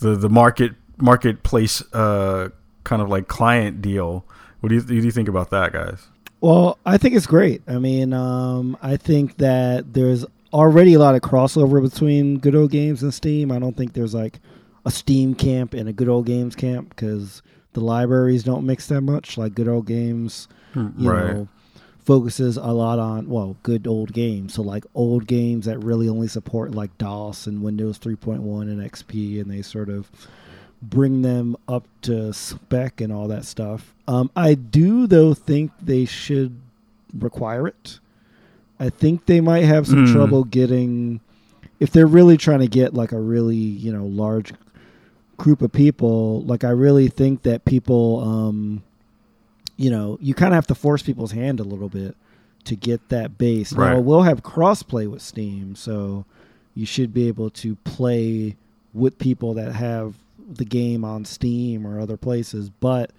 the, 0.00 0.16
the 0.16 0.28
market 0.28 0.72
marketplace 0.98 1.82
uh, 1.94 2.50
kind 2.84 3.00
of 3.00 3.08
like 3.08 3.28
client 3.28 3.80
deal? 3.80 4.24
What 4.60 4.68
do 4.68 4.74
you, 4.74 4.82
do 4.82 4.94
you 4.94 5.10
think 5.10 5.28
about 5.28 5.50
that, 5.50 5.72
guys? 5.72 6.08
Well, 6.40 6.78
I 6.86 6.98
think 6.98 7.14
it's 7.14 7.26
great. 7.26 7.62
I 7.66 7.78
mean, 7.78 8.12
um, 8.12 8.76
I 8.82 8.96
think 8.96 9.38
that 9.38 9.92
there's 9.92 10.24
already 10.52 10.94
a 10.94 10.98
lot 10.98 11.14
of 11.14 11.20
crossover 11.20 11.82
between 11.82 12.38
Good 12.38 12.54
Old 12.54 12.70
Games 12.70 13.02
and 13.02 13.12
Steam. 13.12 13.52
I 13.52 13.58
don't 13.58 13.76
think 13.76 13.92
there's 13.92 14.14
like 14.14 14.40
a 14.84 14.90
Steam 14.90 15.34
camp 15.34 15.74
and 15.74 15.88
a 15.88 15.92
Good 15.92 16.08
Old 16.08 16.26
Games 16.26 16.56
camp 16.56 16.90
because 16.90 17.42
the 17.72 17.80
libraries 17.80 18.42
don't 18.42 18.66
mix 18.66 18.86
that 18.88 19.00
much. 19.02 19.38
Like 19.38 19.54
Good 19.54 19.68
Old 19.68 19.86
Games, 19.86 20.48
you 20.74 21.10
Right. 21.10 21.34
know, 21.34 21.48
focuses 22.04 22.56
a 22.56 22.72
lot 22.72 22.98
on 22.98 23.28
well, 23.28 23.56
good 23.62 23.86
old 23.86 24.12
games. 24.12 24.54
So 24.54 24.62
like 24.62 24.84
old 24.94 25.26
games 25.26 25.66
that 25.66 25.78
really 25.78 26.08
only 26.08 26.26
support 26.28 26.74
like 26.74 26.96
DOS 26.98 27.46
and 27.46 27.62
Windows 27.62 27.98
3.1 27.98 28.62
and 28.68 28.80
XP, 28.80 29.40
and 29.40 29.50
they 29.50 29.62
sort 29.62 29.88
of 29.88 30.10
bring 30.82 31.22
them 31.22 31.56
up 31.68 31.84
to 32.02 32.32
spec 32.32 33.00
and 33.00 33.12
all 33.12 33.28
that 33.28 33.44
stuff. 33.44 33.94
Um, 34.08 34.30
I 34.34 34.54
do 34.54 35.06
though 35.06 35.34
think 35.34 35.70
they 35.80 36.04
should 36.06 36.56
require 37.16 37.68
it. 37.68 38.00
I 38.78 38.88
think 38.88 39.26
they 39.26 39.40
might 39.42 39.64
have 39.64 39.86
some 39.86 40.06
Mm. 40.06 40.12
trouble 40.12 40.44
getting 40.44 41.20
if 41.80 41.90
they're 41.90 42.06
really 42.06 42.36
trying 42.38 42.60
to 42.60 42.66
get 42.68 42.94
like 42.94 43.12
a 43.12 43.20
really 43.20 43.54
you 43.56 43.92
know 43.92 44.06
large 44.06 44.52
group 45.40 45.62
of 45.62 45.72
people. 45.72 46.42
Like 46.42 46.64
I 46.64 46.70
really 46.70 47.08
think 47.08 47.42
that 47.42 47.64
people, 47.64 48.20
um, 48.20 48.82
you 49.76 49.90
know, 49.90 50.18
you 50.20 50.34
kind 50.34 50.52
of 50.52 50.56
have 50.56 50.66
to 50.68 50.74
force 50.74 51.02
people's 51.02 51.32
hand 51.32 51.60
a 51.60 51.64
little 51.64 51.88
bit 51.88 52.14
to 52.64 52.76
get 52.76 53.08
that 53.08 53.38
base. 53.38 53.72
Now 53.72 54.00
we'll 54.00 54.22
have 54.22 54.42
crossplay 54.42 55.10
with 55.10 55.22
Steam, 55.22 55.74
so 55.74 56.26
you 56.74 56.84
should 56.84 57.14
be 57.14 57.26
able 57.26 57.48
to 57.50 57.74
play 57.76 58.56
with 58.92 59.18
people 59.18 59.54
that 59.54 59.72
have 59.72 60.14
the 60.46 60.66
game 60.66 61.04
on 61.04 61.24
Steam 61.24 61.86
or 61.86 61.98
other 61.98 62.18
places. 62.18 62.68
But 62.68 63.10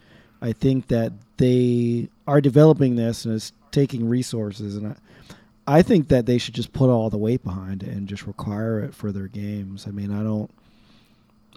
I 0.42 0.54
think 0.54 0.90
that 0.90 1.14
they 1.38 2.10
are 2.28 2.40
developing 2.40 2.98
this 2.98 3.26
and 3.26 3.34
it's 3.34 3.52
taking 3.72 4.08
resources, 4.08 4.78
and 4.78 4.96
I, 5.68 5.78
I 5.80 5.82
think 5.82 6.10
that 6.10 6.28
they 6.28 6.38
should 6.38 6.54
just 6.54 6.72
put 6.72 6.90
all 6.90 7.10
the 7.10 7.18
weight 7.18 7.44
behind 7.44 7.82
it 7.82 7.90
and 7.90 8.08
just 8.08 8.28
require 8.28 8.80
it 8.80 8.94
for 8.94 9.12
their 9.12 9.28
games. 9.28 9.88
I 9.88 9.92
mean, 9.92 10.12
I 10.12 10.22
don't. 10.22 10.52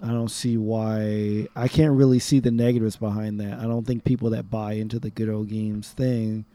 I 0.03 0.07
don't 0.07 0.29
see 0.29 0.57
why 0.57 1.47
I 1.55 1.67
can't 1.67 1.93
really 1.93 2.19
see 2.19 2.39
the 2.39 2.51
negatives 2.51 2.97
behind 2.97 3.39
that. 3.39 3.59
I 3.59 3.63
don't 3.63 3.85
think 3.85 4.03
people 4.03 4.29
that 4.31 4.51
buy 4.51 4.73
into 4.73 4.99
the 4.99 5.09
good 5.09 5.29
old 5.29 5.49
games 5.49 5.89
thing 5.89 6.45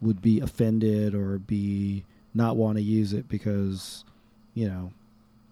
would 0.00 0.20
be 0.20 0.40
offended 0.40 1.14
or 1.14 1.38
be 1.38 2.04
not 2.34 2.56
want 2.56 2.76
to 2.76 2.82
use 2.82 3.12
it 3.12 3.28
because 3.28 4.04
you 4.54 4.68
know 4.68 4.92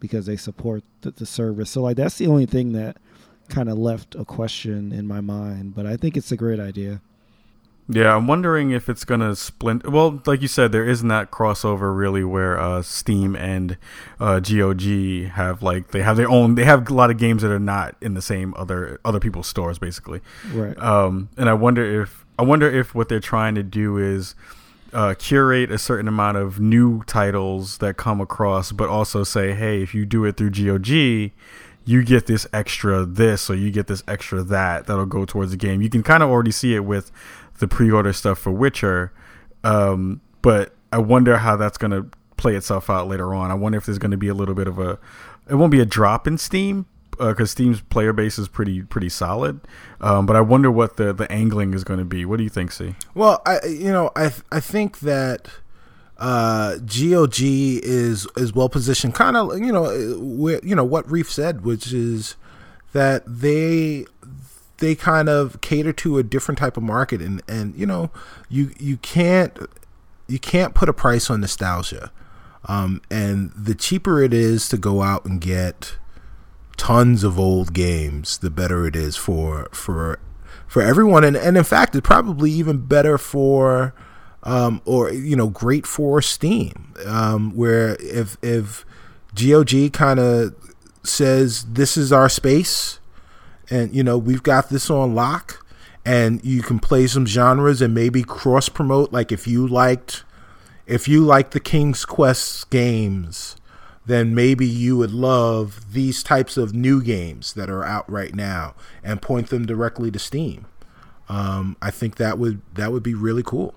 because 0.00 0.26
they 0.26 0.36
support 0.36 0.84
the, 1.00 1.10
the 1.10 1.26
service. 1.26 1.70
So 1.70 1.82
like 1.82 1.96
that's 1.96 2.18
the 2.18 2.26
only 2.26 2.46
thing 2.46 2.72
that 2.72 2.98
kind 3.48 3.68
of 3.68 3.78
left 3.78 4.14
a 4.14 4.24
question 4.24 4.92
in 4.92 5.06
my 5.06 5.20
mind, 5.20 5.74
but 5.74 5.86
I 5.86 5.96
think 5.96 6.16
it's 6.16 6.30
a 6.32 6.36
great 6.36 6.60
idea. 6.60 7.00
Yeah, 7.90 8.14
I'm 8.14 8.26
wondering 8.26 8.70
if 8.70 8.90
it's 8.90 9.04
gonna 9.04 9.34
splint. 9.34 9.88
Well, 9.90 10.20
like 10.26 10.42
you 10.42 10.48
said, 10.48 10.72
there 10.72 10.86
isn't 10.86 11.08
that 11.08 11.30
crossover 11.30 11.96
really 11.96 12.22
where 12.22 12.60
uh, 12.60 12.82
Steam 12.82 13.34
and 13.34 13.78
uh, 14.20 14.40
GOG 14.40 15.28
have 15.30 15.62
like 15.62 15.92
they 15.92 16.02
have 16.02 16.18
their 16.18 16.28
own. 16.28 16.54
They 16.54 16.64
have 16.64 16.90
a 16.90 16.94
lot 16.94 17.10
of 17.10 17.16
games 17.16 17.40
that 17.42 17.50
are 17.50 17.58
not 17.58 17.96
in 18.02 18.12
the 18.12 18.20
same 18.20 18.52
other 18.58 19.00
other 19.06 19.20
people's 19.20 19.46
stores, 19.46 19.78
basically. 19.78 20.20
Right. 20.52 20.78
Um, 20.78 21.30
and 21.38 21.48
I 21.48 21.54
wonder 21.54 22.02
if 22.02 22.26
I 22.38 22.42
wonder 22.42 22.70
if 22.70 22.94
what 22.94 23.08
they're 23.08 23.20
trying 23.20 23.54
to 23.54 23.62
do 23.62 23.96
is 23.96 24.34
uh, 24.92 25.14
curate 25.18 25.70
a 25.70 25.78
certain 25.78 26.08
amount 26.08 26.36
of 26.36 26.60
new 26.60 27.02
titles 27.04 27.78
that 27.78 27.96
come 27.96 28.20
across, 28.20 28.70
but 28.70 28.88
also 28.90 29.24
say, 29.24 29.54
hey, 29.54 29.82
if 29.82 29.94
you 29.94 30.04
do 30.04 30.24
it 30.24 30.36
through 30.36 30.50
GOG, 30.50 31.32
you 31.84 32.04
get 32.04 32.26
this 32.26 32.46
extra 32.52 33.06
this 33.06 33.48
or 33.48 33.54
you 33.54 33.70
get 33.70 33.86
this 33.86 34.02
extra 34.06 34.42
that 34.42 34.86
that'll 34.86 35.06
go 35.06 35.24
towards 35.24 35.50
the 35.52 35.56
game. 35.56 35.80
You 35.80 35.88
can 35.88 36.02
kind 36.02 36.22
of 36.22 36.28
already 36.28 36.52
see 36.52 36.74
it 36.74 36.84
with 36.84 37.10
the 37.58 37.68
pre-order 37.68 38.12
stuff 38.12 38.38
for 38.38 38.50
Witcher, 38.50 39.12
um, 39.64 40.20
but 40.42 40.74
I 40.92 40.98
wonder 40.98 41.38
how 41.38 41.56
that's 41.56 41.78
going 41.78 41.90
to 41.90 42.08
play 42.36 42.54
itself 42.54 42.88
out 42.88 43.08
later 43.08 43.34
on. 43.34 43.50
I 43.50 43.54
wonder 43.54 43.78
if 43.78 43.86
there's 43.86 43.98
going 43.98 44.12
to 44.12 44.16
be 44.16 44.28
a 44.28 44.34
little 44.34 44.54
bit 44.54 44.66
of 44.66 44.78
a. 44.78 44.98
It 45.48 45.54
won't 45.54 45.72
be 45.72 45.80
a 45.80 45.86
drop 45.86 46.26
in 46.26 46.38
Steam 46.38 46.86
because 47.18 47.50
Steam's 47.50 47.80
player 47.80 48.12
base 48.12 48.38
is 48.38 48.48
pretty 48.48 48.82
pretty 48.82 49.08
solid. 49.08 49.60
Um, 50.00 50.26
but 50.26 50.36
I 50.36 50.40
wonder 50.40 50.70
what 50.70 50.96
the 50.96 51.12
the 51.12 51.30
angling 51.30 51.74
is 51.74 51.84
going 51.84 51.98
to 51.98 52.04
be. 52.04 52.24
What 52.24 52.38
do 52.38 52.44
you 52.44 52.50
think, 52.50 52.76
Chi? 52.76 52.94
Well, 53.14 53.42
I 53.44 53.66
you 53.66 53.92
know 53.92 54.10
I 54.16 54.32
I 54.50 54.60
think 54.60 55.00
that 55.00 55.48
uh, 56.18 56.76
GOG 56.78 57.40
is 57.40 58.26
is 58.36 58.52
well 58.54 58.68
positioned, 58.68 59.14
kind 59.14 59.36
of 59.36 59.58
you 59.58 59.72
know 59.72 60.16
where 60.18 60.60
you 60.62 60.74
know 60.74 60.84
what 60.84 61.10
Reef 61.10 61.30
said, 61.30 61.64
which 61.64 61.92
is 61.92 62.36
that 62.92 63.22
they 63.26 64.06
they 64.78 64.94
kind 64.94 65.28
of 65.28 65.60
cater 65.60 65.92
to 65.92 66.18
a 66.18 66.22
different 66.22 66.58
type 66.58 66.76
of 66.76 66.82
market, 66.82 67.20
and 67.20 67.42
and 67.48 67.74
you 67.76 67.86
know 67.86 68.10
you 68.48 68.72
you 68.78 68.96
can't 68.98 69.56
you 70.26 70.38
can't 70.38 70.74
put 70.74 70.88
a 70.88 70.92
price 70.92 71.30
on 71.30 71.40
nostalgia, 71.40 72.10
um, 72.66 73.00
and 73.10 73.52
the 73.56 73.74
cheaper 73.74 74.22
it 74.22 74.32
is 74.32 74.68
to 74.68 74.76
go 74.76 75.02
out 75.02 75.24
and 75.24 75.40
get 75.40 75.96
tons 76.76 77.24
of 77.24 77.38
old 77.38 77.74
games, 77.74 78.38
the 78.38 78.50
better 78.50 78.86
it 78.86 78.96
is 78.96 79.16
for 79.16 79.68
for 79.72 80.18
for 80.66 80.82
everyone, 80.82 81.24
and 81.24 81.36
and 81.36 81.56
in 81.56 81.64
fact, 81.64 81.94
it's 81.94 82.06
probably 82.06 82.50
even 82.50 82.78
better 82.86 83.18
for, 83.18 83.94
um, 84.42 84.80
or 84.84 85.10
you 85.10 85.34
know, 85.34 85.48
great 85.48 85.86
for 85.86 86.22
Steam, 86.22 86.94
um, 87.06 87.54
where 87.56 87.96
if 88.00 88.36
if 88.42 88.84
GOG 89.34 89.92
kind 89.92 90.20
of 90.20 90.54
says 91.02 91.64
this 91.64 91.96
is 91.96 92.12
our 92.12 92.28
space, 92.28 92.97
and 93.70 93.94
you 93.94 94.02
know 94.02 94.18
we've 94.18 94.42
got 94.42 94.68
this 94.68 94.90
on 94.90 95.14
lock, 95.14 95.66
and 96.04 96.44
you 96.44 96.62
can 96.62 96.78
play 96.78 97.06
some 97.06 97.26
genres 97.26 97.82
and 97.82 97.94
maybe 97.94 98.22
cross 98.22 98.68
promote, 98.68 99.12
like 99.12 99.32
if 99.32 99.46
you 99.46 99.66
liked, 99.66 100.24
if 100.86 101.08
you 101.08 101.24
like 101.24 101.50
the 101.50 101.60
King's 101.60 102.04
Quest 102.04 102.70
games 102.70 103.56
then 104.08 104.34
maybe 104.34 104.66
you 104.66 104.96
would 104.96 105.12
love 105.12 105.92
these 105.92 106.22
types 106.22 106.56
of 106.56 106.74
new 106.74 107.02
games 107.02 107.52
that 107.52 107.68
are 107.68 107.84
out 107.84 108.10
right 108.10 108.34
now 108.34 108.74
and 109.04 109.20
point 109.20 109.50
them 109.50 109.66
directly 109.66 110.10
to 110.10 110.18
Steam. 110.18 110.64
Um, 111.28 111.76
I 111.82 111.90
think 111.90 112.16
that 112.16 112.38
would 112.38 112.62
that 112.74 112.90
would 112.90 113.02
be 113.02 113.12
really 113.12 113.42
cool. 113.42 113.74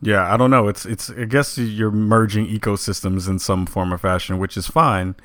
Yeah, 0.00 0.32
I 0.32 0.36
don't 0.36 0.50
know. 0.50 0.68
It's 0.68 0.86
it's. 0.86 1.10
I 1.10 1.24
guess 1.24 1.58
you're 1.58 1.90
merging 1.90 2.46
ecosystems 2.46 3.28
in 3.28 3.40
some 3.40 3.66
form 3.66 3.92
or 3.92 3.98
fashion, 3.98 4.38
which 4.38 4.56
is 4.56 4.68
fine. 4.68 5.16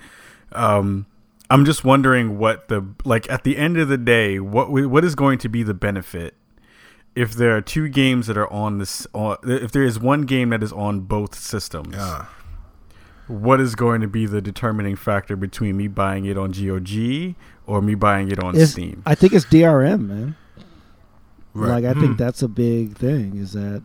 Um, 0.52 1.06
I'm 1.50 1.66
just 1.66 1.84
wondering 1.84 2.38
what 2.38 2.68
the 2.68 2.86
like 3.04 3.30
at 3.30 3.44
the 3.44 3.58
end 3.58 3.78
of 3.78 3.88
the 3.88 3.98
day, 3.98 4.40
what 4.40 4.70
what 4.70 5.04
is 5.04 5.16
going 5.16 5.40
to 5.40 5.50
be 5.50 5.64
the 5.64 5.74
benefit 5.74 6.36
if 7.16 7.34
there 7.34 7.56
are 7.58 7.62
two 7.62 7.90
games 7.90 8.28
that 8.28 8.38
are 8.38 8.52
on 8.52 8.78
this? 8.78 9.08
On, 9.14 9.38
if 9.44 9.72
there 9.72 9.84
is 9.84 10.00
one 10.00 10.24
game 10.24 10.50
that 10.50 10.62
is 10.62 10.72
on 10.72 11.02
both 11.02 11.36
systems, 11.36 11.96
Yeah. 11.96 12.26
what 13.28 13.60
is 13.60 13.76
going 13.76 14.02
to 14.02 14.08
be 14.08 14.26
the 14.26 14.42
determining 14.42 14.96
factor 14.96 15.36
between 15.36 15.76
me 15.76 15.88
buying 15.88 16.26
it 16.26 16.38
on 16.38 16.52
GOG 16.52 17.36
or 17.66 17.82
me 17.82 17.96
buying 17.96 18.32
it 18.32 18.44
on 18.44 18.56
It's- 18.56 18.72
Steam? 18.72 19.02
I 19.06 19.16
think 19.16 19.34
it's 19.34 19.46
DRM, 19.46 20.08
man. 20.08 20.36
Right. 21.54 21.82
Like 21.82 21.86
I 21.86 22.00
think 22.00 22.12
hmm. 22.12 22.18
that's 22.18 22.44
a 22.44 22.48
big 22.48 22.96
thing 22.96 23.38
is 23.38 23.54
that 23.54 23.82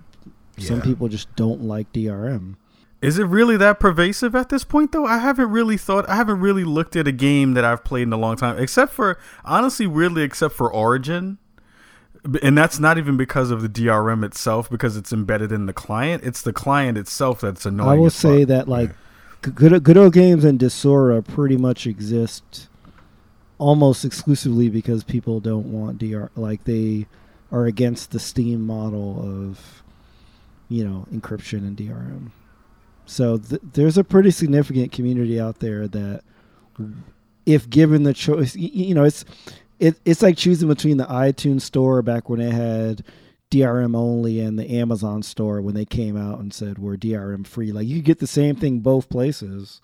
some 0.58 0.82
people 0.82 1.08
just 1.08 1.34
don't 1.34 1.62
like 1.62 1.92
DRM. 1.92 2.56
Is 3.04 3.18
it 3.18 3.24
really 3.24 3.58
that 3.58 3.80
pervasive 3.80 4.34
at 4.34 4.48
this 4.48 4.64
point, 4.64 4.92
though? 4.92 5.04
I 5.04 5.18
haven't 5.18 5.50
really 5.50 5.76
thought. 5.76 6.08
I 6.08 6.16
haven't 6.16 6.40
really 6.40 6.64
looked 6.64 6.96
at 6.96 7.06
a 7.06 7.12
game 7.12 7.52
that 7.52 7.62
I've 7.62 7.84
played 7.84 8.04
in 8.04 8.14
a 8.14 8.16
long 8.16 8.36
time, 8.36 8.58
except 8.58 8.94
for 8.94 9.18
honestly, 9.44 9.86
really, 9.86 10.22
except 10.22 10.54
for 10.54 10.72
Origin, 10.72 11.36
and 12.42 12.56
that's 12.56 12.78
not 12.78 12.96
even 12.96 13.18
because 13.18 13.50
of 13.50 13.60
the 13.60 13.68
DRM 13.68 14.24
itself, 14.24 14.70
because 14.70 14.96
it's 14.96 15.12
embedded 15.12 15.52
in 15.52 15.66
the 15.66 15.74
client. 15.74 16.24
It's 16.24 16.40
the 16.40 16.54
client 16.54 16.96
itself 16.96 17.42
that's 17.42 17.66
annoying. 17.66 17.90
I 17.90 17.94
will 17.94 18.08
say 18.08 18.40
fuck. 18.40 18.48
that 18.48 18.68
like 18.68 18.90
g- 19.44 19.50
good 19.50 19.84
good 19.84 19.98
old 19.98 20.14
games 20.14 20.42
and 20.42 20.58
Desura 20.58 21.22
pretty 21.22 21.58
much 21.58 21.86
exist 21.86 22.68
almost 23.58 24.06
exclusively 24.06 24.70
because 24.70 25.04
people 25.04 25.40
don't 25.40 25.70
want 25.70 25.98
DR 25.98 26.30
like 26.36 26.64
they 26.64 27.06
are 27.52 27.66
against 27.66 28.12
the 28.12 28.18
Steam 28.18 28.66
model 28.66 29.20
of 29.20 29.82
you 30.70 30.88
know 30.88 31.06
encryption 31.12 31.58
and 31.58 31.76
DRM. 31.76 32.30
So 33.06 33.38
th- 33.38 33.60
there's 33.62 33.98
a 33.98 34.04
pretty 34.04 34.30
significant 34.30 34.92
community 34.92 35.40
out 35.40 35.60
there 35.60 35.86
that 35.88 36.22
if 37.46 37.68
given 37.68 38.02
the 38.04 38.14
choice 38.14 38.56
y- 38.56 38.62
y- 38.62 38.70
you 38.72 38.94
know 38.94 39.04
it's 39.04 39.24
it, 39.78 39.96
it's 40.04 40.22
like 40.22 40.36
choosing 40.36 40.68
between 40.68 40.96
the 40.96 41.04
iTunes 41.04 41.62
store 41.62 42.00
back 42.02 42.28
when 42.28 42.40
it 42.40 42.52
had 42.52 43.04
DRM 43.50 43.96
only 43.96 44.40
and 44.40 44.58
the 44.58 44.78
Amazon 44.78 45.22
store 45.22 45.60
when 45.60 45.74
they 45.74 45.84
came 45.84 46.16
out 46.16 46.38
and 46.38 46.52
said 46.52 46.78
we're 46.78 46.96
DRM 46.96 47.46
free. 47.46 47.72
Like 47.72 47.86
you 47.86 48.02
get 48.02 48.18
the 48.18 48.26
same 48.26 48.56
thing 48.56 48.80
both 48.80 49.08
places, 49.08 49.80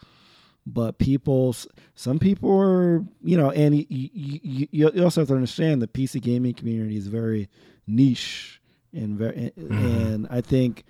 but 0.66 0.98
people, 0.98 1.54
some 1.94 2.18
people 2.18 2.50
are, 2.50 3.04
you 3.22 3.36
know, 3.36 3.50
and 3.50 3.76
you, 3.76 3.86
you, 3.88 4.68
you 4.70 5.04
also 5.04 5.20
have 5.20 5.28
to 5.28 5.34
understand 5.34 5.82
the 5.82 5.88
PC 5.88 6.20
gaming 6.20 6.54
community 6.54 6.96
is 6.96 7.06
very 7.06 7.48
niche 7.86 8.60
and 8.92 9.16
very, 9.16 9.52
mm-hmm. 9.58 9.72
and 9.72 10.26
I 10.30 10.40
think, 10.40 10.84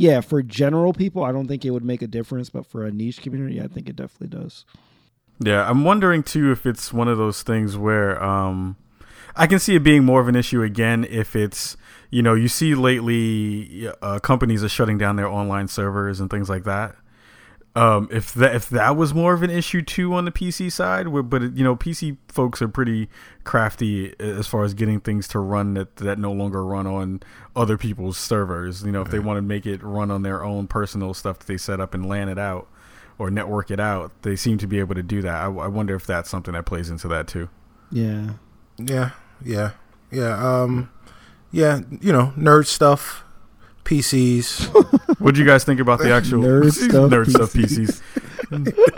yeah, 0.00 0.22
for 0.22 0.42
general 0.42 0.94
people, 0.94 1.22
I 1.22 1.30
don't 1.30 1.46
think 1.46 1.62
it 1.66 1.70
would 1.72 1.84
make 1.84 2.00
a 2.00 2.06
difference, 2.06 2.48
but 2.48 2.64
for 2.64 2.86
a 2.86 2.90
niche 2.90 3.20
community, 3.20 3.60
I 3.60 3.66
think 3.66 3.86
it 3.86 3.96
definitely 3.96 4.38
does. 4.38 4.64
Yeah, 5.38 5.68
I'm 5.68 5.84
wondering 5.84 6.22
too 6.22 6.50
if 6.50 6.64
it's 6.64 6.90
one 6.90 7.06
of 7.06 7.18
those 7.18 7.42
things 7.42 7.76
where 7.76 8.22
um, 8.22 8.76
I 9.36 9.46
can 9.46 9.58
see 9.58 9.74
it 9.74 9.82
being 9.82 10.04
more 10.04 10.22
of 10.22 10.28
an 10.28 10.36
issue 10.36 10.62
again 10.62 11.06
if 11.08 11.36
it's 11.36 11.76
you 12.08 12.22
know 12.22 12.32
you 12.32 12.48
see 12.48 12.74
lately 12.74 13.90
uh, 14.00 14.18
companies 14.20 14.64
are 14.64 14.70
shutting 14.70 14.96
down 14.96 15.16
their 15.16 15.28
online 15.28 15.68
servers 15.68 16.18
and 16.18 16.30
things 16.30 16.48
like 16.48 16.64
that. 16.64 16.96
Um, 17.76 18.08
if 18.10 18.34
that 18.34 18.54
if 18.56 18.68
that 18.70 18.96
was 18.96 19.14
more 19.14 19.32
of 19.32 19.44
an 19.44 19.50
issue 19.50 19.80
too 19.80 20.12
on 20.14 20.24
the 20.24 20.32
PC 20.32 20.72
side, 20.72 21.06
but 21.28 21.42
you 21.56 21.62
know 21.62 21.76
PC 21.76 22.16
folks 22.28 22.60
are 22.60 22.68
pretty 22.68 23.08
crafty 23.44 24.14
as 24.18 24.48
far 24.48 24.64
as 24.64 24.74
getting 24.74 25.00
things 25.00 25.28
to 25.28 25.38
run 25.38 25.74
that 25.74 25.96
that 25.96 26.18
no 26.18 26.32
longer 26.32 26.64
run 26.64 26.86
on 26.86 27.22
other 27.54 27.78
people's 27.78 28.18
servers. 28.18 28.82
You 28.82 28.90
know, 28.90 29.02
if 29.02 29.10
they 29.10 29.20
want 29.20 29.38
to 29.38 29.42
make 29.42 29.66
it 29.66 29.82
run 29.84 30.10
on 30.10 30.22
their 30.22 30.42
own 30.44 30.66
personal 30.66 31.14
stuff 31.14 31.38
that 31.38 31.46
they 31.46 31.56
set 31.56 31.80
up 31.80 31.94
and 31.94 32.08
LAN 32.08 32.28
it 32.28 32.38
out 32.38 32.68
or 33.18 33.30
network 33.30 33.70
it 33.70 33.78
out, 33.78 34.10
they 34.22 34.34
seem 34.34 34.58
to 34.58 34.66
be 34.66 34.80
able 34.80 34.96
to 34.96 35.02
do 35.02 35.22
that. 35.22 35.34
I, 35.34 35.46
I 35.46 35.68
wonder 35.68 35.94
if 35.94 36.06
that's 36.06 36.28
something 36.28 36.54
that 36.54 36.66
plays 36.66 36.90
into 36.90 37.06
that 37.08 37.28
too. 37.28 37.48
Yeah. 37.92 38.32
Yeah, 38.84 39.10
yeah, 39.44 39.72
yeah. 40.10 40.62
Um, 40.62 40.90
yeah, 41.52 41.80
you 42.00 42.12
know, 42.12 42.32
nerd 42.36 42.66
stuff, 42.66 43.24
PCs. 43.90 44.70
What 45.20 45.34
do 45.34 45.40
you 45.42 45.46
guys 45.46 45.64
think 45.64 45.80
about 45.80 45.98
the 45.98 46.10
actual 46.14 46.42
Nerd 46.42 46.72
stuff 46.72 47.10
nerd 47.10 47.28
stuff 47.28 47.52
PCs? 47.52 48.00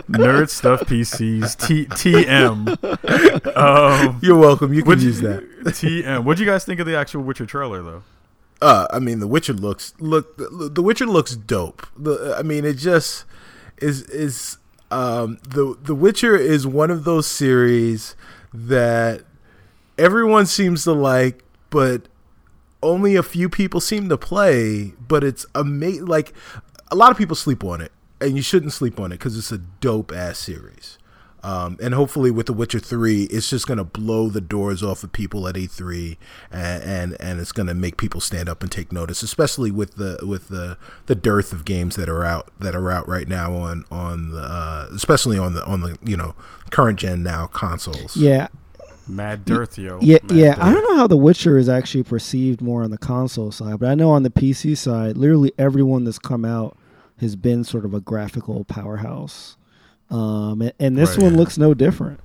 nerd 0.07 0.49
stuff 0.49 0.81
PCs. 0.81 1.67
T 1.67 1.85
TM. 1.85 3.57
Um, 3.57 4.19
You're 4.21 4.37
welcome. 4.37 4.73
You 4.73 4.83
can 4.83 5.01
use 5.01 5.19
that. 5.19 5.43
TM. 5.65 6.23
What 6.23 6.37
do 6.37 6.43
you 6.43 6.49
guys 6.49 6.63
think 6.63 6.79
of 6.79 6.85
the 6.85 6.95
actual 6.95 7.23
Witcher 7.23 7.45
trailer 7.45 7.81
though? 7.81 8.03
Uh, 8.61 8.87
I 8.91 8.99
mean, 8.99 9.19
The 9.19 9.27
Witcher 9.27 9.51
looks 9.51 9.93
look. 9.99 10.37
The 10.37 10.81
Witcher 10.81 11.05
looks 11.07 11.35
dope. 11.35 11.85
The 11.97 12.35
I 12.39 12.41
mean, 12.41 12.63
it 12.63 12.75
just 12.75 13.25
is 13.79 14.03
is 14.03 14.57
um 14.91 15.39
the 15.45 15.77
The 15.83 15.95
Witcher 15.95 16.37
is 16.37 16.65
one 16.65 16.89
of 16.89 17.03
those 17.03 17.27
series 17.27 18.15
that 18.53 19.23
everyone 19.97 20.45
seems 20.45 20.85
to 20.85 20.93
like, 20.93 21.43
but 21.69 22.07
only 22.83 23.15
a 23.15 23.23
few 23.23 23.49
people 23.49 23.79
seem 23.79 24.09
to 24.09 24.17
play. 24.17 24.93
But 25.07 25.23
it's 25.23 25.45
amazing. 25.55 26.05
Like 26.05 26.33
a 26.91 26.95
lot 26.95 27.11
of 27.11 27.17
people 27.17 27.35
sleep 27.35 27.63
on 27.63 27.81
it, 27.81 27.91
and 28.21 28.35
you 28.35 28.41
shouldn't 28.41 28.73
sleep 28.73 28.99
on 28.99 29.11
it 29.11 29.15
because 29.15 29.37
it's 29.37 29.51
a 29.51 29.57
dope 29.57 30.11
ass 30.11 30.37
series. 30.37 30.97
Um, 31.43 31.77
and 31.83 31.93
hopefully 31.93 32.31
with 32.31 32.45
The 32.45 32.53
Witcher 32.53 32.79
Three, 32.79 33.23
it's 33.23 33.49
just 33.49 33.67
gonna 33.67 33.83
blow 33.83 34.29
the 34.29 34.39
doors 34.39 34.81
off 34.81 35.03
of 35.03 35.11
people 35.11 35.45
at 35.47 35.55
E3, 35.55 36.15
and 36.49 36.83
and, 36.83 37.17
and 37.19 37.41
it's 37.41 37.51
gonna 37.51 37.73
make 37.73 37.97
people 37.97 38.21
stand 38.21 38.47
up 38.47 38.63
and 38.63 38.71
take 38.71 38.93
notice, 38.93 39.21
especially 39.23 39.69
with 39.69 39.95
the 39.95 40.19
with 40.25 40.47
the 40.47 40.77
the 41.07 41.15
dearth 41.15 41.51
of 41.51 41.65
games 41.65 41.97
that 41.97 42.07
are 42.07 42.23
out 42.23 42.49
that 42.59 42.75
are 42.75 42.89
out 42.89 43.09
right 43.09 43.27
now 43.27 43.53
on 43.53 43.83
on 43.91 44.29
the 44.29 44.41
uh, 44.41 44.87
especially 44.95 45.37
on 45.37 45.53
the 45.53 45.65
on 45.65 45.81
the 45.81 45.97
you 46.01 46.15
know 46.15 46.33
current 46.69 46.97
gen 46.99 47.23
now 47.23 47.47
consoles. 47.47 48.15
Yeah. 48.15 48.47
Mad 49.07 49.43
Dearth, 49.45 49.77
yo. 49.77 49.99
Yeah, 50.01 50.19
Mad 50.23 50.31
yeah. 50.37 50.55
I 50.59 50.71
don't 50.73 50.83
know 50.89 50.95
how 50.97 51.07
The 51.07 51.17
Witcher 51.17 51.57
is 51.57 51.67
actually 51.67 52.03
perceived 52.03 52.61
more 52.61 52.83
on 52.83 52.91
the 52.91 52.97
console 52.97 53.51
side, 53.51 53.79
but 53.79 53.89
I 53.89 53.95
know 53.95 54.11
on 54.11 54.23
the 54.23 54.29
PC 54.29 54.77
side, 54.77 55.17
literally 55.17 55.51
everyone 55.57 56.03
that's 56.05 56.19
come 56.19 56.45
out 56.45 56.77
has 57.19 57.35
been 57.35 57.63
sort 57.63 57.85
of 57.85 57.93
a 57.93 57.99
graphical 57.99 58.63
powerhouse. 58.65 59.57
Um, 60.09 60.61
and, 60.61 60.73
and 60.79 60.97
this 60.97 61.17
Right. 61.17 61.23
one 61.25 61.35
looks 61.37 61.57
no 61.57 61.73
different. 61.73 62.19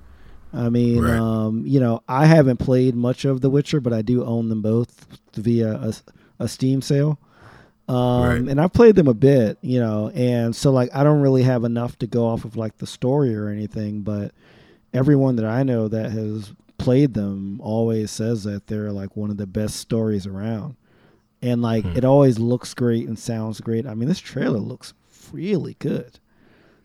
I 0.53 0.69
mean, 0.71 1.03
Right. 1.03 1.19
um, 1.19 1.65
you 1.67 1.79
know, 1.81 2.03
I 2.09 2.27
haven't 2.27 2.57
played 2.59 2.95
much 2.95 3.25
of 3.25 3.41
The 3.41 3.51
Witcher, 3.51 3.81
but 3.81 3.93
I 3.93 4.03
do 4.03 4.25
own 4.25 4.49
them 4.49 4.63
both 4.63 5.07
via 5.35 5.73
a, 5.75 5.93
a 6.39 6.49
Steam 6.49 6.81
sale. 6.81 7.19
Um, 7.89 8.23
Right. 8.23 8.39
and 8.49 8.61
I've 8.61 8.73
played 8.73 8.97
them 8.97 9.09
a 9.09 9.15
bit, 9.15 9.59
you 9.63 9.81
know, 9.81 10.11
and 10.15 10.55
so 10.55 10.71
like 10.71 10.91
I 10.95 11.03
don't 11.05 11.21
really 11.21 11.43
have 11.43 11.65
enough 11.65 11.99
to 12.01 12.07
go 12.07 12.27
off 12.27 12.45
of 12.45 12.57
like 12.57 12.79
the 12.79 12.87
story 12.87 13.35
or 13.35 13.49
anything, 13.49 14.03
but 14.03 14.33
everyone 14.93 15.37
that 15.37 15.45
I 15.47 15.63
know 15.63 15.89
that 15.89 16.11
has 16.13 16.53
played 16.79 17.15
them 17.15 17.61
always 17.61 18.11
says 18.11 18.45
that 18.45 18.67
they're 18.69 18.93
like 18.93 19.17
one 19.17 19.31
of 19.31 19.37
the 19.37 19.47
best 19.47 19.77
stories 19.77 20.27
around. 20.27 20.77
And 21.43 21.61
like 21.63 21.85
Hmm. 21.85 21.97
it 21.97 22.05
always 22.05 22.39
looks 22.39 22.75
great 22.75 23.07
and 23.07 23.19
sounds 23.19 23.61
great. 23.61 23.87
I 23.87 23.95
mean, 23.95 24.09
this 24.09 24.19
trailer 24.21 24.59
looks 24.61 24.95
really 25.33 25.77
good. 25.79 26.19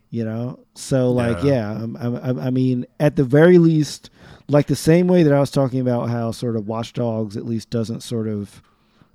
You 0.09 0.25
know? 0.25 0.59
So 0.75 1.11
like 1.11 1.43
Yeah. 1.43 1.51
yeah, 1.53 1.71
I'm- 1.79 1.97
I'm- 1.99 2.15
I'm- 2.21 2.39
I 2.39 2.49
mean, 2.51 2.85
at 2.99 3.15
the 3.15 3.23
very 3.23 3.57
least 3.57 4.09
like 4.49 4.67
the 4.67 4.75
same 4.75 5.07
way 5.07 5.23
that 5.23 5.31
I 5.33 5.39
was 5.39 5.49
talking 5.51 5.79
about 5.79 6.09
how 6.09 6.31
sort 6.31 6.55
of 6.55 6.67
Watch 6.67 6.93
Dogs 6.93 7.37
at 7.37 7.45
least 7.45 7.69
doesn't 7.69 8.03
sort 8.03 8.27
of 8.27 8.61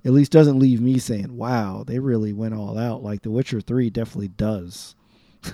at 0.05 0.11
least 0.13 0.31
doesn't 0.31 0.57
leave 0.59 0.79
me 0.81 0.97
saying, 0.97 1.35
"Wow, 1.37 1.83
they 1.85 1.99
really 1.99 2.31
went 2.33 2.53
all 2.53 2.77
out." 2.77 3.03
Like 3.03 3.21
The 3.21 3.29
Witcher 3.31 3.59
3 3.61 3.89
definitely 3.89 4.29
does. 4.29 4.95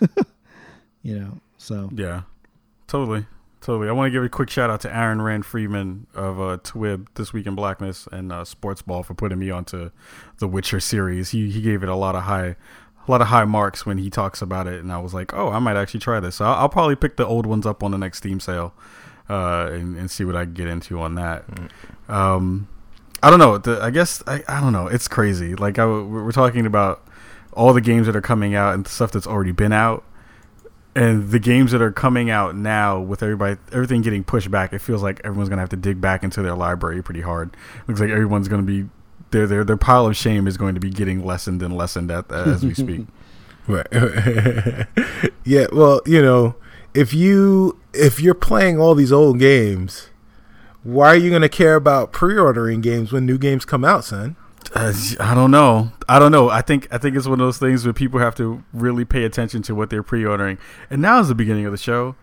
you 1.01 1.19
know. 1.19 1.39
So 1.57 1.89
Yeah, 1.95 2.21
totally, 2.87 3.25
totally. 3.65 3.89
I 3.89 3.91
want 3.91 4.07
to 4.07 4.11
give 4.11 4.23
a 4.23 4.29
quick 4.29 4.49
shout 4.49 4.69
out 4.69 4.81
to 4.81 4.95
Aaron 4.95 5.21
Rand 5.21 5.45
Freeman 5.45 6.07
of 6.13 6.39
uh, 6.39 6.57
Twib 6.57 7.07
This 7.15 7.33
Week 7.33 7.47
in 7.47 7.55
Blackness 7.55 8.07
and 8.11 8.31
uh, 8.31 8.45
Sports 8.45 8.81
Ball 8.81 9.03
for 9.03 9.15
putting 9.15 9.39
me 9.39 9.49
onto 9.49 9.89
the 10.37 10.47
Witcher 10.47 10.79
series. 10.79 11.31
He 11.31 11.49
he 11.49 11.61
gave 11.61 11.83
it 11.83 11.89
a 11.89 11.95
lot 11.95 12.15
of 12.15 12.23
high. 12.23 12.55
A 13.07 13.11
lot 13.11 13.21
of 13.21 13.27
high 13.27 13.45
marks 13.45 13.85
when 13.85 13.99
he 13.99 14.09
talks 14.09 14.41
about 14.41 14.65
it, 14.65 14.79
and 14.79 14.91
I 14.91 14.97
was 14.97 15.13
like, 15.13 15.31
"Oh, 15.31 15.51
I 15.51 15.59
might 15.59 15.77
actually 15.77 15.99
try 15.99 16.19
this." 16.19 16.37
So 16.37 16.45
I'll, 16.45 16.55
I'll 16.55 16.69
probably 16.69 16.95
pick 16.95 17.17
the 17.17 17.25
old 17.27 17.45
ones 17.45 17.67
up 17.67 17.83
on 17.83 17.91
the 17.91 17.99
next 17.99 18.17
Steam 18.17 18.39
sale, 18.39 18.73
uh, 19.29 19.69
and, 19.71 19.95
and 19.95 20.09
see 20.09 20.25
what 20.25 20.35
I 20.35 20.45
can 20.45 20.55
get 20.55 20.67
into 20.67 20.99
on 20.99 21.13
that. 21.13 21.45
Um, 22.09 22.67
I 23.21 23.29
don't 23.29 23.37
know. 23.37 23.59
The, 23.59 23.79
I 23.79 23.91
guess 23.91 24.23
I, 24.25 24.43
I 24.47 24.59
don't 24.59 24.73
know. 24.73 24.87
It's 24.87 25.07
crazy. 25.07 25.53
Like 25.53 25.77
I, 25.77 25.85
we're 25.85 26.31
talking 26.31 26.65
about 26.65 27.07
all 27.53 27.73
the 27.73 27.81
games 27.81 28.07
that 28.07 28.15
are 28.15 28.21
coming 28.21 28.55
out 28.55 28.73
and 28.73 28.87
stuff 28.87 29.11
that's 29.11 29.27
already 29.27 29.51
been 29.51 29.71
out, 29.71 30.03
and 30.95 31.29
the 31.29 31.39
games 31.39 31.71
that 31.71 31.81
are 31.81 31.91
coming 31.91 32.29
out 32.29 32.55
now 32.55 32.99
with 32.99 33.21
everybody, 33.21 33.57
everything 33.71 34.01
getting 34.01 34.23
pushed 34.23 34.49
back. 34.49 34.73
It 34.73 34.79
feels 34.79 35.03
like 35.03 35.21
everyone's 35.23 35.49
gonna 35.49 35.61
have 35.61 35.69
to 35.69 35.75
dig 35.75 35.99
back 35.99 36.23
into 36.23 36.41
their 36.41 36.55
library 36.55 37.03
pretty 37.03 37.21
hard. 37.21 37.55
Looks 37.87 37.99
like 37.99 38.09
everyone's 38.09 38.47
gonna 38.47 38.63
be 38.63 38.87
their 39.31 39.47
their 39.47 39.63
their 39.63 39.77
pile 39.77 40.07
of 40.07 40.15
shame 40.15 40.47
is 40.47 40.57
going 40.57 40.75
to 40.75 40.81
be 40.81 40.89
getting 40.89 41.25
lessened 41.25 41.61
and 41.61 41.75
lessened 41.75 42.09
at, 42.11 42.31
uh, 42.31 42.43
as 42.45 42.65
we 42.65 42.73
speak. 42.73 43.05
Right. 43.67 43.87
yeah. 45.43 45.65
Well, 45.71 45.99
you 46.05 46.21
know, 46.21 46.53
if 46.93 47.15
you 47.15 47.79
if 47.95 48.19
you're 48.19 48.35
playing 48.35 48.79
all 48.79 48.93
these 48.93 49.11
old 49.11 49.39
games, 49.39 50.09
why 50.83 51.07
are 51.07 51.15
you 51.15 51.31
going 51.31 51.41
to 51.41 51.49
care 51.49 51.73
about 51.73 52.11
pre-ordering 52.11 52.81
games 52.81 53.11
when 53.11 53.25
new 53.25 53.39
games 53.39 53.65
come 53.65 53.83
out, 53.83 54.05
son? 54.05 54.35
Uh, 54.73 54.93
I 55.19 55.33
don't 55.35 55.51
know. 55.51 55.91
I 56.09 56.17
don't 56.19 56.31
know. 56.31 56.49
I 56.49 56.61
think 56.61 56.87
I 56.91 56.97
think 56.97 57.15
it's 57.15 57.27
one 57.27 57.39
of 57.39 57.45
those 57.45 57.57
things 57.57 57.85
where 57.85 57.93
people 57.93 58.19
have 58.19 58.35
to 58.35 58.63
really 58.73 59.05
pay 59.05 59.23
attention 59.23 59.61
to 59.63 59.75
what 59.75 59.89
they're 59.89 60.03
pre-ordering. 60.03 60.57
And 60.89 61.01
now 61.01 61.19
is 61.19 61.27
the 61.27 61.35
beginning 61.35 61.65
of 61.65 61.71
the 61.71 61.77
show, 61.77 62.15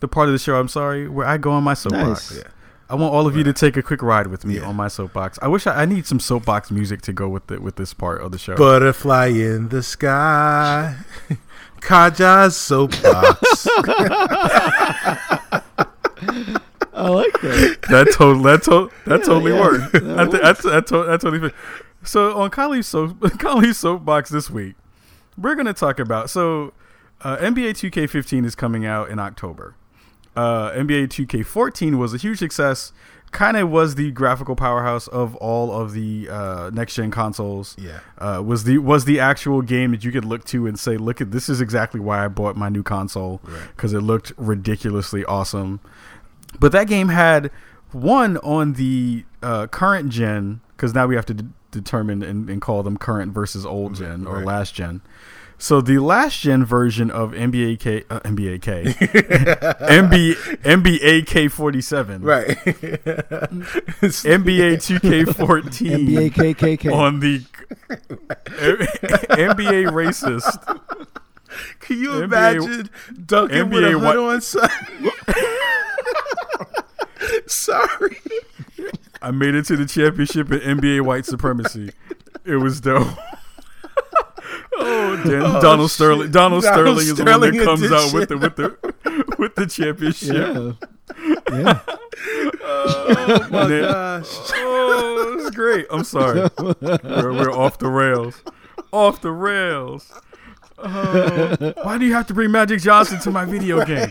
the 0.00 0.08
part 0.08 0.28
of 0.28 0.32
the 0.32 0.38
show. 0.38 0.56
I'm 0.58 0.68
sorry, 0.68 1.08
where 1.08 1.26
I 1.26 1.36
go 1.38 1.50
on 1.52 1.62
my 1.64 1.74
soapbox. 1.74 2.30
Nice. 2.32 2.38
Yeah. 2.44 2.50
I 2.88 2.94
want 2.94 3.12
all 3.12 3.26
of 3.26 3.36
you 3.36 3.42
to 3.42 3.52
take 3.52 3.76
a 3.76 3.82
quick 3.82 4.00
ride 4.00 4.28
with 4.28 4.44
me 4.44 4.56
Yeah. 4.58 4.66
on 4.68 4.76
my 4.76 4.86
soapbox. 4.86 5.40
I 5.42 5.48
wish 5.48 5.66
I, 5.66 5.82
I 5.82 5.86
need 5.86 6.06
some 6.06 6.20
soapbox 6.20 6.70
music 6.70 7.02
to 7.02 7.12
go 7.12 7.28
with 7.28 7.48
the, 7.48 7.60
with 7.60 7.74
this 7.74 7.92
part 7.92 8.20
of 8.22 8.30
the 8.30 8.38
show. 8.38 8.54
Butterfly 8.56 9.26
in 9.26 9.70
the 9.70 9.82
sky, 9.82 10.96
Kahlief's 11.80 12.56
soapbox. 12.56 13.66
I 16.96 17.08
like 17.08 17.32
that. 17.42 17.78
that 17.90 18.08
totally 18.14 18.42
that, 18.44 18.62
to, 18.64 18.90
that 19.06 19.24
totally 19.24 19.52
yeah. 19.52 19.60
worked. 19.60 19.92
That 19.92 20.02
That, 20.02 20.30
that's 20.30 20.62
that, 20.62 20.86
to, 20.88 21.04
that 21.04 21.20
totally 21.20 21.40
fit. 21.50 21.54
So 22.02 22.36
on 22.40 22.50
Kahlief's 22.50 22.88
so 22.88 23.08
Kahlief's 23.38 23.78
soapbox 23.78 24.30
this 24.30 24.48
week, 24.50 24.74
we're 25.36 25.54
gonna 25.54 25.74
talk 25.74 25.98
about 25.98 26.30
so 26.30 26.72
uh, 27.22 27.36
NBA 27.38 27.70
2K15 27.72 28.44
is 28.44 28.54
coming 28.54 28.86
out 28.86 29.10
in 29.10 29.18
October. 29.18 29.74
Uh, 30.34 30.70
NBA 30.72 31.08
2K14 31.08 31.96
was 31.98 32.12
a 32.14 32.18
huge 32.18 32.38
success. 32.38 32.92
Kind 33.32 33.56
of 33.56 33.68
was 33.70 33.96
the 33.96 34.12
graphical 34.12 34.54
powerhouse 34.54 35.08
of 35.08 35.34
all 35.36 35.72
of 35.72 35.92
the 35.92 36.28
uh, 36.30 36.70
next 36.72 36.94
gen 36.94 37.10
consoles. 37.10 37.74
Yeah. 37.78 37.98
uh, 38.18 38.40
was 38.44 38.64
the 38.64 38.78
was 38.78 39.04
the 39.04 39.18
actual 39.18 39.62
game 39.62 39.90
that 39.90 40.04
you 40.04 40.12
could 40.12 40.24
look 40.24 40.44
to 40.46 40.66
and 40.66 40.78
say, 40.78 40.96
"Look 40.96 41.20
at 41.20 41.32
this 41.32 41.48
is 41.48 41.60
exactly 41.60 42.00
why 42.00 42.24
I 42.24 42.28
bought 42.28 42.56
my 42.56 42.68
new 42.68 42.82
console 42.84 43.40
Right. 43.42 43.68
because 43.74 43.92
it 43.92 44.00
looked 44.00 44.32
ridiculously 44.36 45.24
awesome." 45.24 45.80
But 46.60 46.72
that 46.72 46.86
game 46.88 47.08
had 47.08 47.50
one 47.92 48.36
on 48.38 48.74
the 48.74 49.24
uh, 49.42 49.66
current 49.68 50.10
gen 50.10 50.60
because 50.76 50.94
now 50.94 51.06
we 51.06 51.14
have 51.16 51.26
to 51.26 51.34
d- 51.34 51.44
determine 51.70 52.22
and, 52.22 52.48
and 52.50 52.60
call 52.60 52.82
them 52.82 52.96
current 52.96 53.32
versus 53.32 53.64
old 53.66 53.94
gen 53.96 54.26
or 54.26 54.36
right. 54.36 54.44
last 54.46 54.74
gen. 54.74 55.00
So 55.58 55.80
the 55.80 55.98
last 56.00 56.40
gen 56.40 56.66
version 56.66 57.10
of 57.10 57.30
NBA 57.32 57.80
K, 57.80 58.04
uh, 58.10 58.20
NBA 58.20 58.60
K, 58.60 58.84
NBA 59.86 60.34
NBA 60.62 61.26
K 61.26 61.48
forty 61.48 61.80
seven, 61.80 62.20
Right. 62.20 62.48
NBA 64.08 64.82
two 64.84 65.00
K 65.00 65.24
fourteen, 65.24 66.08
NBA 66.08 66.32
KKK. 66.34 66.92
on 66.92 67.20
the 67.20 67.38
NBA 68.50 69.88
racist. 69.92 70.58
Can 71.80 71.98
you 72.00 72.10
NBA 72.10 72.24
imagine 72.24 72.90
Duncan 73.24 73.70
with 73.70 73.82
a 73.84 73.86
NBA 73.88 73.92
hood 73.92 74.02
what- 74.02 74.16
on? 74.18 74.40
Son? 77.46 77.86
Sorry. 77.98 78.18
I 79.22 79.30
made 79.30 79.54
it 79.54 79.64
to 79.66 79.76
the 79.76 79.86
championship 79.86 80.50
in 80.52 80.60
NBA 80.78 81.00
white 81.02 81.24
supremacy. 81.26 81.92
It 82.44 82.56
was 82.56 82.80
dope. 82.80 83.08
oh, 84.78 85.16
Dan, 85.24 85.42
Oh, 85.42 85.60
Donald 85.60 85.90
shit. 85.90 85.94
Sterling. 85.96 86.30
Donald, 86.30 86.62
Donald 86.62 86.64
Sterling 86.64 86.96
is 86.98 87.10
Sterling 87.18 87.40
the 87.52 87.58
one 87.58 87.58
that 87.58 87.64
comes 87.64 87.92
out 87.92 88.12
with 88.12 88.28
the 88.28 88.38
with 88.38 88.56
the 88.56 89.34
with 89.38 89.54
the 89.54 89.66
championship. 89.66 90.34
yeah. 90.34 90.72
Yeah. 91.50 91.80
Oh 92.62 93.48
my 93.50 93.66
then- 93.66 93.82
gosh. 93.82 94.26
Oh, 94.54 95.36
it's 95.38 95.54
great. 95.56 95.86
I'm 95.90 96.04
sorry. 96.04 96.48
We're, 96.58 97.32
we're 97.32 97.52
off 97.52 97.78
the 97.78 97.88
rails. 97.88 98.42
Off 98.92 99.20
the 99.22 99.30
rails. 99.30 100.12
Oh, 100.78 101.72
why 101.82 101.96
do 101.98 102.04
you 102.04 102.12
have 102.14 102.26
to 102.26 102.34
bring 102.34 102.50
Magic 102.50 102.80
Johnson 102.80 103.18
to 103.20 103.30
my 103.30 103.44
video 103.44 103.84
game? 103.86 104.10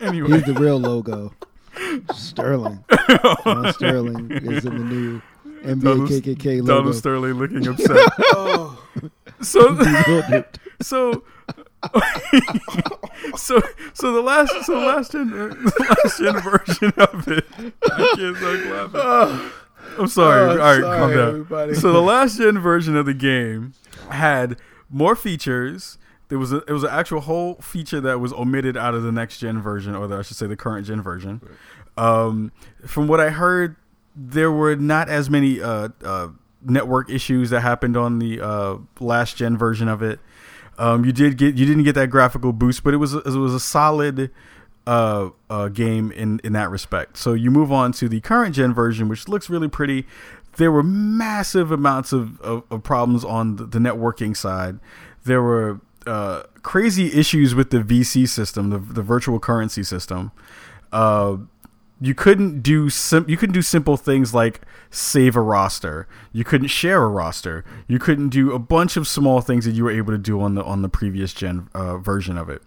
Anyway, 0.00 0.30
He's 0.32 0.44
the 0.44 0.54
real 0.54 0.78
logo. 0.78 1.32
Sterling. 2.14 2.84
Ron 3.46 3.72
Sterling 3.72 4.30
is 4.30 4.64
in 4.64 4.78
the 4.78 4.84
new 4.84 5.22
NBA 5.64 5.82
Donald- 5.82 6.08
KKK 6.10 6.60
logo. 6.60 6.74
Donald 6.76 6.94
Sterling 6.96 7.32
looking 7.34 7.66
upset. 7.72 7.96
Oh. 8.34 8.80
So, 9.40 9.76
so, 10.82 11.24
so, 13.36 13.60
so 13.92 14.12
the 14.12 14.20
last, 14.22 14.52
so 14.64 14.80
the 14.80 14.86
last 14.86 15.12
gen, 15.12 15.30
the 15.30 15.96
last 16.04 16.18
gen 16.18 16.40
version 16.40 16.92
of 16.96 17.28
it. 17.28 17.44
I 17.90 18.14
can't 18.16 18.36
stop 18.36 18.64
laughing. 18.64 18.90
Oh. 18.94 19.52
I'm 19.98 20.08
sorry. 20.08 20.40
Oh, 20.40 20.50
All 20.50 20.56
right, 20.56 20.80
sorry, 20.80 20.98
calm 20.98 21.10
down. 21.10 21.28
everybody. 21.28 21.74
So 21.74 21.92
the 21.92 22.00
last 22.02 22.38
gen 22.38 22.58
version 22.58 22.96
of 22.96 23.06
the 23.06 23.14
game 23.14 23.74
had 24.10 24.56
more 24.90 25.14
features. 25.14 25.98
There 26.34 26.40
was 26.40 26.52
a, 26.52 26.64
it 26.66 26.72
was 26.72 26.82
an 26.82 26.90
actual 26.90 27.20
whole 27.20 27.54
feature 27.60 28.00
that 28.00 28.18
was 28.18 28.32
omitted 28.32 28.76
out 28.76 28.92
of 28.92 29.04
the 29.04 29.12
next 29.12 29.38
gen 29.38 29.62
version, 29.62 29.94
or 29.94 30.08
the, 30.08 30.16
I 30.16 30.22
should 30.22 30.36
say 30.36 30.48
the 30.48 30.56
current 30.56 30.84
gen 30.84 31.00
version. 31.00 31.40
Um, 31.96 32.50
from 32.84 33.06
what 33.06 33.20
I 33.20 33.30
heard, 33.30 33.76
there 34.16 34.50
were 34.50 34.74
not 34.74 35.08
as 35.08 35.30
many 35.30 35.60
uh, 35.60 35.90
uh, 36.04 36.30
network 36.60 37.08
issues 37.08 37.50
that 37.50 37.60
happened 37.60 37.96
on 37.96 38.18
the 38.18 38.40
uh, 38.40 38.78
last 38.98 39.36
gen 39.36 39.56
version 39.56 39.86
of 39.86 40.02
it. 40.02 40.18
Um, 40.76 41.04
you 41.04 41.12
did 41.12 41.38
get 41.38 41.54
you 41.54 41.66
didn't 41.66 41.84
get 41.84 41.94
that 41.94 42.10
graphical 42.10 42.52
boost, 42.52 42.82
but 42.82 42.94
it 42.94 42.96
was 42.96 43.14
a, 43.14 43.18
it 43.18 43.26
was 43.26 43.54
a 43.54 43.60
solid 43.60 44.32
uh, 44.88 45.30
uh, 45.48 45.68
game 45.68 46.10
in 46.10 46.40
in 46.42 46.52
that 46.54 46.68
respect. 46.68 47.16
So 47.16 47.34
you 47.34 47.52
move 47.52 47.70
on 47.70 47.92
to 47.92 48.08
the 48.08 48.20
current 48.20 48.56
gen 48.56 48.74
version, 48.74 49.08
which 49.08 49.28
looks 49.28 49.48
really 49.48 49.68
pretty. 49.68 50.04
There 50.56 50.72
were 50.72 50.82
massive 50.82 51.70
amounts 51.70 52.12
of, 52.12 52.40
of, 52.40 52.64
of 52.72 52.82
problems 52.82 53.24
on 53.24 53.54
the, 53.54 53.66
the 53.66 53.78
networking 53.78 54.36
side. 54.36 54.80
There 55.24 55.40
were 55.40 55.80
uh, 56.06 56.44
crazy 56.62 57.12
issues 57.18 57.54
with 57.54 57.70
the 57.70 57.78
VC 57.78 58.28
system, 58.28 58.70
the, 58.70 58.78
the 58.78 59.02
virtual 59.02 59.38
currency 59.38 59.82
system. 59.82 60.32
Uh, 60.92 61.38
you 62.00 62.14
couldn't 62.14 62.60
do 62.60 62.90
sim- 62.90 63.24
you 63.28 63.36
couldn't 63.36 63.54
do 63.54 63.62
simple 63.62 63.96
things 63.96 64.34
like 64.34 64.60
save 64.90 65.36
a 65.36 65.40
roster. 65.40 66.06
You 66.32 66.44
couldn't 66.44 66.68
share 66.68 67.02
a 67.02 67.08
roster. 67.08 67.64
You 67.86 67.98
couldn't 67.98 68.28
do 68.28 68.52
a 68.52 68.58
bunch 68.58 68.96
of 68.96 69.06
small 69.08 69.40
things 69.40 69.64
that 69.64 69.72
you 69.72 69.84
were 69.84 69.90
able 69.90 70.12
to 70.12 70.18
do 70.18 70.40
on 70.40 70.54
the 70.54 70.64
on 70.64 70.82
the 70.82 70.88
previous 70.88 71.32
gen 71.32 71.68
uh, 71.74 71.98
version 71.98 72.36
of 72.36 72.48
it. 72.50 72.62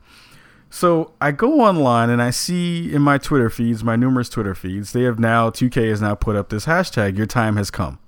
So 0.69 1.13
I 1.21 1.31
go 1.31 1.61
online 1.61 2.09
and 2.09 2.21
I 2.21 2.29
see 2.29 2.93
in 2.93 3.01
my 3.01 3.17
Twitter 3.17 3.49
feeds, 3.49 3.83
my 3.83 3.95
numerous 3.95 4.27
Twitter 4.27 4.53
feeds, 4.53 4.91
they 4.91 5.03
have 5.03 5.17
now 5.17 5.49
2K 5.49 5.89
has 5.89 6.01
now 6.01 6.15
put 6.15 6.35
up 6.35 6.49
this 6.49 6.65
hashtag 6.65 7.17
"Your 7.17 7.25
time 7.27 7.57
has 7.57 7.69
come," 7.69 7.99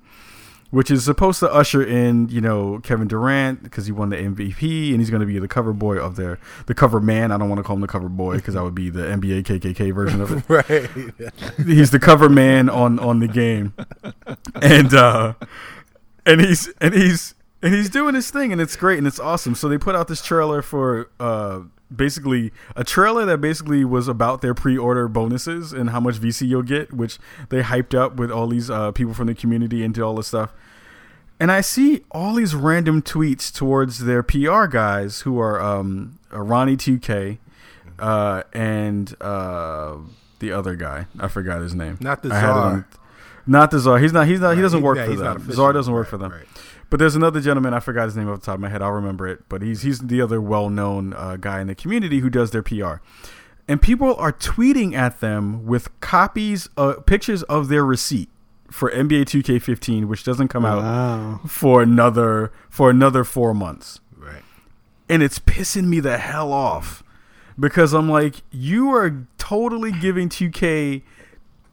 which 0.72 0.92
is 0.92 1.04
supposed 1.04 1.40
to 1.40 1.52
usher 1.52 1.84
in 1.84 2.30
you 2.30 2.42
know 2.42 2.80
Kevin 2.84 3.08
Durant 3.08 3.64
because 3.64 3.86
he 3.86 3.92
won 3.92 4.10
the 4.10 4.18
MVP 4.18 4.92
and 4.92 5.00
he's 5.00 5.10
going 5.10 5.22
to 5.22 5.26
be 5.26 5.40
the 5.40 5.48
cover 5.48 5.74
boy 5.74 5.98
of 5.98 6.16
their 6.16 6.40
the 6.68 6.74
cover 6.74 7.00
man. 7.00 7.32
I 7.32 7.38
don't 7.38 7.50
want 7.50 7.60
to 7.60 7.64
call 7.64 7.76
him 7.76 7.82
the 7.82 7.88
cover 7.88 8.10
boy 8.10 8.36
because 8.36 8.54
that 8.54 8.64
would 8.64 8.76
be 8.76 8.90
the 8.90 9.02
NBA 9.02 9.44
KKK 9.44 9.94
version 9.94 10.22
of 10.22 10.32
it 10.32 10.44
Right. 10.50 10.90
he's 11.66 11.92
the 11.92 12.00
cover 12.00 12.30
man 12.30 12.70
on 12.70 13.00
on 13.00 13.20
the 13.20 13.28
game 13.28 13.74
and 14.62 14.94
uh 14.94 15.34
and 16.26 16.42
he's 16.42 16.68
and 16.80 16.94
he's 16.94 17.36
and 17.62 17.74
he's 17.74 17.90
doing 17.90 18.16
his 18.16 18.30
thing 18.32 18.52
and 18.52 18.62
it's 18.62 18.76
great 18.76 18.98
and 18.98 19.08
it's 19.08 19.20
awesome 19.20 19.56
so 19.56 19.68
they 19.68 19.78
put 19.78 19.96
out 19.96 20.08
this 20.08 20.22
trailer 20.22 20.62
for 20.62 21.10
uh 21.20 21.62
basically 21.96 22.52
a 22.76 22.84
trailer 22.84 23.26
that 23.26 23.40
basically 23.40 23.84
was 23.84 24.08
about 24.08 24.42
their 24.42 24.54
pre-order 24.54 25.08
bonuses 25.08 25.74
and 25.74 25.90
how 25.90 26.00
much 26.00 26.16
vc 26.16 26.48
you'll 26.48 26.62
get 26.62 26.94
which 26.94 27.18
they 27.50 27.62
hyped 27.62 27.98
up 27.98 28.16
with 28.18 28.30
all 28.32 28.48
these 28.48 28.70
uh 28.70 28.92
people 28.92 29.14
from 29.14 29.26
the 29.28 29.34
community 29.34 29.84
and 29.84 29.94
did 29.96 30.04
all 30.04 30.16
this 30.16 30.28
stuff 30.28 30.54
and 31.40 31.52
I 31.52 31.62
see 31.62 32.02
all 32.12 32.34
these 32.34 32.54
random 32.54 33.02
tweets 33.02 33.54
towards 33.54 34.00
their 34.00 34.22
PR 34.22 34.66
guys 34.66 35.22
who 35.22 35.40
are 35.40 35.62
um, 35.62 36.20
uh, 36.34 36.42
Ronnie 36.42 36.76
2K 36.76 37.38
uh, 37.98 38.44
and 38.52 39.16
uh, 39.22 39.96
the 40.40 40.52
other 40.52 40.76
guy. 40.76 41.06
I 41.18 41.30
forgot 41.30 41.62
his 41.62 41.74
name. 41.74 41.98
Not 42.02 42.24
the 42.24 42.34
I 42.34 42.40
had 42.40 42.50
it 42.50 42.54
Czar. 42.54 42.88
Not 43.48 43.72
the 43.72 43.80
czar. 43.80 44.00
He's 44.00 44.14
not. 44.14 44.28
He's 44.28 44.42
not. 44.42 44.56
he 44.58 44.62
doesn't 44.62 44.82
work 44.82 44.98
yeah, 44.98 45.06
for 45.06 45.16
them. 45.16 45.52
Czar 45.52 45.74
doesn't 45.74 45.94
work 45.94 46.04
Right, 46.06 46.10
for 46.10 46.18
them. 46.18 46.32
right. 46.32 46.46
But 46.90 46.98
there's 47.00 47.16
another 47.16 47.40
gentleman. 47.40 47.74
I 47.74 47.80
forgot 47.80 48.06
his 48.06 48.18
name 48.18 48.28
off 48.30 48.40
the 48.40 48.46
top 48.48 48.56
of 48.56 48.62
my 48.62 48.70
head. 48.70 48.82
I'll 48.82 48.92
remember 48.92 49.28
it. 49.28 49.44
But 49.50 49.62
he's 49.62 49.84
he's 49.84 50.00
the 50.00 50.22
other 50.22 50.42
well-known 50.42 51.14
uh, 51.14 51.38
guy 51.38 51.62
in 51.62 51.68
the 51.68 51.76
community 51.76 52.20
who 52.20 52.30
does 52.30 52.52
their 52.52 52.64
PR. 52.64 52.96
And 53.68 53.80
people 53.82 54.16
are 54.16 54.34
tweeting 54.34 54.94
at 54.96 55.20
them 55.20 55.66
with 55.68 55.98
copies, 56.00 56.68
uh, 56.76 56.94
pictures 57.06 57.44
of 57.44 57.68
their 57.68 57.86
receipt 57.86 58.30
for 58.72 58.90
NBA 58.92 59.26
2K15, 59.26 60.06
which 60.06 60.24
doesn't 60.24 60.48
come 60.48 60.66
out 60.66 61.48
for 61.48 61.82
another 61.84 62.52
for 62.70 62.90
another 62.90 63.24
four 63.24 63.54
months 63.54 64.00
Right. 64.18 64.44
and 65.08 65.22
it's 65.24 65.38
pissing 65.40 65.86
me 65.86 66.00
the 66.00 66.18
hell 66.18 66.52
off 66.54 67.04
because 67.60 67.94
I'm 67.94 68.10
like, 68.10 68.38
you 68.52 68.90
are 68.92 69.26
totally 69.38 69.92
giving 69.92 70.30
2K. 70.30 71.02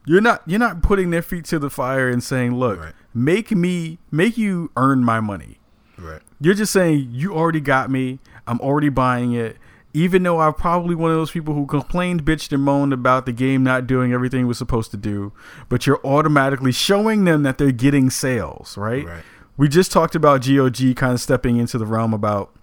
You're 0.06 0.20
not 0.20 0.42
you're 0.46 0.58
not 0.60 0.82
putting 0.82 1.10
their 1.10 1.22
feet 1.22 1.44
to 1.46 1.58
the 1.58 1.70
fire 1.70 2.08
and 2.08 2.22
saying, 2.22 2.54
look, 2.54 2.78
Right. 2.80 2.92
Make 3.16 3.50
me 3.50 3.98
make 4.10 4.36
you 4.36 4.70
earn 4.76 5.02
my 5.02 5.20
money. 5.20 5.58
Right. 5.98 6.20
You're 6.38 6.54
just 6.54 6.72
saying 6.72 7.08
you 7.10 7.34
already 7.34 7.60
got 7.60 7.90
me. 7.90 8.18
I'm 8.46 8.60
already 8.60 8.90
buying 8.90 9.32
it. 9.32 9.56
Even 9.94 10.22
though 10.22 10.40
I'm 10.40 10.52
probably 10.52 10.94
one 10.94 11.10
of 11.10 11.16
those 11.16 11.30
people 11.30 11.54
who 11.54 11.64
complained, 11.64 12.26
bitched, 12.26 12.52
and 12.52 12.62
moaned 12.62 12.92
about 12.92 13.24
the 13.24 13.32
game 13.32 13.64
not 13.64 13.86
doing 13.86 14.12
everything 14.12 14.42
it 14.42 14.44
was 14.44 14.58
supposed 14.58 14.90
to 14.90 14.98
do, 14.98 15.32
but 15.70 15.86
you're 15.86 16.00
automatically 16.04 16.70
showing 16.70 17.24
them 17.24 17.44
that 17.44 17.56
they're 17.56 17.72
getting 17.72 18.10
sales, 18.10 18.76
right? 18.76 19.06
Right. 19.06 19.22
We 19.56 19.68
just 19.68 19.90
talked 19.90 20.14
about 20.14 20.46
GOG 20.46 20.94
kind 20.96 21.14
of 21.14 21.20
stepping 21.22 21.56
into 21.56 21.78
the 21.78 21.86
realm 21.86 22.12
about 22.12 22.54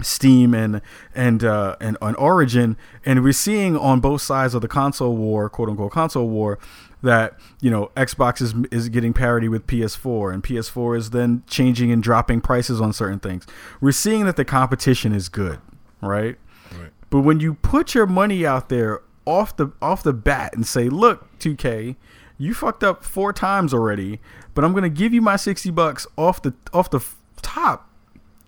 Steam 0.00 0.54
and 0.54 0.80
and 1.14 1.42
uh, 1.44 1.76
and 1.80 1.96
on 2.00 2.14
Origin, 2.16 2.76
and 3.04 3.22
we're 3.22 3.32
seeing 3.32 3.76
on 3.76 4.00
both 4.00 4.22
sides 4.22 4.54
of 4.54 4.62
the 4.62 4.68
console 4.68 5.16
war, 5.16 5.48
quote 5.48 5.68
unquote 5.68 5.92
console 5.92 6.28
war, 6.28 6.58
that 7.02 7.38
you 7.60 7.70
know 7.70 7.90
Xbox 7.96 8.40
is 8.40 8.54
is 8.70 8.88
getting 8.88 9.12
parity 9.12 9.48
with 9.48 9.66
PS4, 9.66 10.32
and 10.32 10.42
PS4 10.42 10.96
is 10.96 11.10
then 11.10 11.42
changing 11.46 11.90
and 11.92 12.02
dropping 12.02 12.40
prices 12.40 12.80
on 12.80 12.92
certain 12.92 13.18
things. 13.18 13.46
We're 13.80 13.92
seeing 13.92 14.24
that 14.26 14.36
the 14.36 14.44
competition 14.44 15.12
is 15.12 15.28
good, 15.28 15.60
right? 16.00 16.36
Right. 16.78 16.90
But 17.10 17.20
when 17.20 17.40
you 17.40 17.54
put 17.54 17.94
your 17.94 18.06
money 18.06 18.46
out 18.46 18.68
there 18.68 19.00
off 19.24 19.56
the 19.56 19.72
off 19.80 20.02
the 20.02 20.12
bat 20.12 20.54
and 20.54 20.66
say, 20.66 20.88
"Look, 20.88 21.38
2K, 21.38 21.96
you 22.36 22.54
fucked 22.54 22.82
up 22.84 23.04
four 23.04 23.32
times 23.32 23.72
already, 23.74 24.20
but 24.54 24.64
I'm 24.64 24.72
gonna 24.72 24.88
give 24.88 25.12
you 25.12 25.22
my 25.22 25.36
sixty 25.36 25.70
bucks 25.70 26.06
off 26.16 26.42
the 26.42 26.54
off 26.72 26.90
the 26.90 27.00
top," 27.42 27.87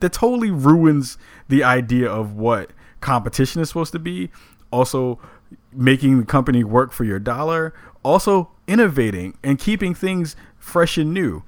that 0.00 0.12
totally 0.12 0.50
ruins 0.50 1.18
the 1.48 1.64
idea 1.64 2.10
of 2.10 2.34
what 2.34 2.70
competition 3.00 3.60
is 3.60 3.68
supposed 3.68 3.92
to 3.92 3.98
be. 3.98 4.30
Also, 4.70 5.18
making 5.72 6.18
the 6.18 6.26
company 6.26 6.64
work 6.64 6.92
for 6.92 7.04
your 7.04 7.18
dollar. 7.18 7.74
Also, 8.02 8.50
innovating 8.66 9.36
and 9.42 9.58
keeping 9.58 9.94
things 9.94 10.36
fresh 10.58 10.96
and 10.96 11.12
new. 11.12 11.42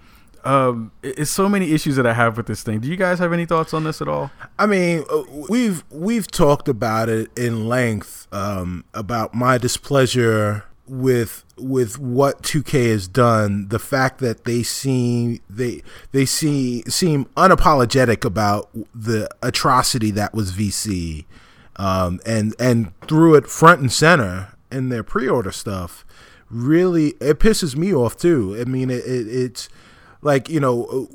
Um, 0.44 0.90
it's 1.02 1.30
so 1.30 1.48
many 1.48 1.70
issues 1.70 1.94
that 1.96 2.06
I 2.06 2.14
have 2.14 2.36
with 2.36 2.46
this 2.46 2.62
thing. 2.62 2.80
Do 2.80 2.88
you 2.88 2.96
guys 2.96 3.20
have 3.20 3.32
any 3.32 3.46
thoughts 3.46 3.72
on 3.72 3.84
this 3.84 4.02
at 4.02 4.08
all? 4.08 4.30
I 4.58 4.66
mean, 4.66 5.04
uh, 5.08 5.22
we've 5.48 5.84
we've 5.90 6.28
talked 6.28 6.68
about 6.68 7.08
it 7.08 7.30
in 7.38 7.68
length 7.68 8.26
um, 8.32 8.84
about 8.92 9.34
my 9.34 9.56
displeasure 9.56 10.64
with 10.92 11.44
with 11.56 11.98
what 11.98 12.42
2K 12.42 12.90
has 12.90 13.08
done. 13.08 13.68
The 13.68 13.78
fact 13.78 14.18
that 14.18 14.44
they 14.44 14.62
seem 14.62 15.40
they 15.48 15.82
they 16.12 16.26
see 16.26 16.82
seem 16.82 17.24
unapologetic 17.36 18.26
about 18.26 18.68
the 18.94 19.28
atrocity 19.42 20.10
that 20.10 20.34
was 20.34 20.52
VC, 20.52 21.24
um, 21.76 22.20
and 22.26 22.54
and 22.58 22.92
threw 23.08 23.34
it 23.34 23.46
front 23.46 23.80
and 23.80 23.90
center 23.90 24.52
in 24.70 24.90
their 24.90 25.02
pre-order 25.02 25.50
stuff. 25.50 26.04
Really, 26.50 27.14
it 27.20 27.38
pisses 27.38 27.74
me 27.74 27.94
off 27.94 28.16
too. 28.16 28.54
I 28.60 28.64
mean, 28.64 28.90
it, 28.90 29.04
it 29.06 29.26
it's 29.28 29.70
like 30.20 30.50
you 30.50 30.60
know, 30.60 31.08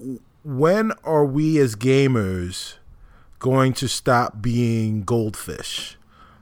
when 0.43 0.91
are 1.03 1.25
we 1.25 1.59
as 1.59 1.75
gamers? 1.75 2.78
going 3.39 3.71
to 3.71 3.88
stop 3.88 4.41
being 4.41 5.03
goldfish. 5.03 5.97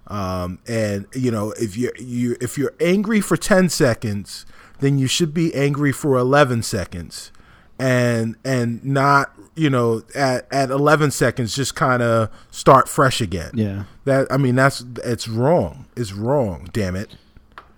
Um, 0.08 0.60
and 0.68 1.08
you 1.14 1.32
know, 1.32 1.52
if 1.54 1.76
you're 1.76 1.96
you 1.98 2.38
if 2.42 2.58
you're 2.58 2.74
angry 2.80 3.22
for 3.22 3.38
ten 3.38 3.70
seconds, 3.70 4.46
then 4.80 4.98
you 4.98 5.08
should 5.08 5.34
be 5.34 5.54
angry 5.56 5.92
for 5.92 6.18
eleven 6.18 6.62
seconds, 6.62 7.32
and 7.80 8.36
and 8.46 8.84
not 8.86 9.34
you 9.56 9.70
know 9.70 10.04
at 10.14 10.48
at 10.52 10.70
eleven 10.70 11.12
seconds 11.12 11.56
just 11.56 11.76
kind 11.76 12.04
of 12.04 12.30
start 12.52 12.88
fresh 12.88 13.22
again. 13.22 13.52
Yeah. 13.54 13.84
That 14.04 14.28
I 14.32 14.38
mean 14.38 14.56
that's 14.56 14.84
it's 15.04 15.28
wrong. 15.28 15.86
It's 15.96 16.14
wrong. 16.14 16.70
Damn 16.72 16.96
it. 16.96 17.16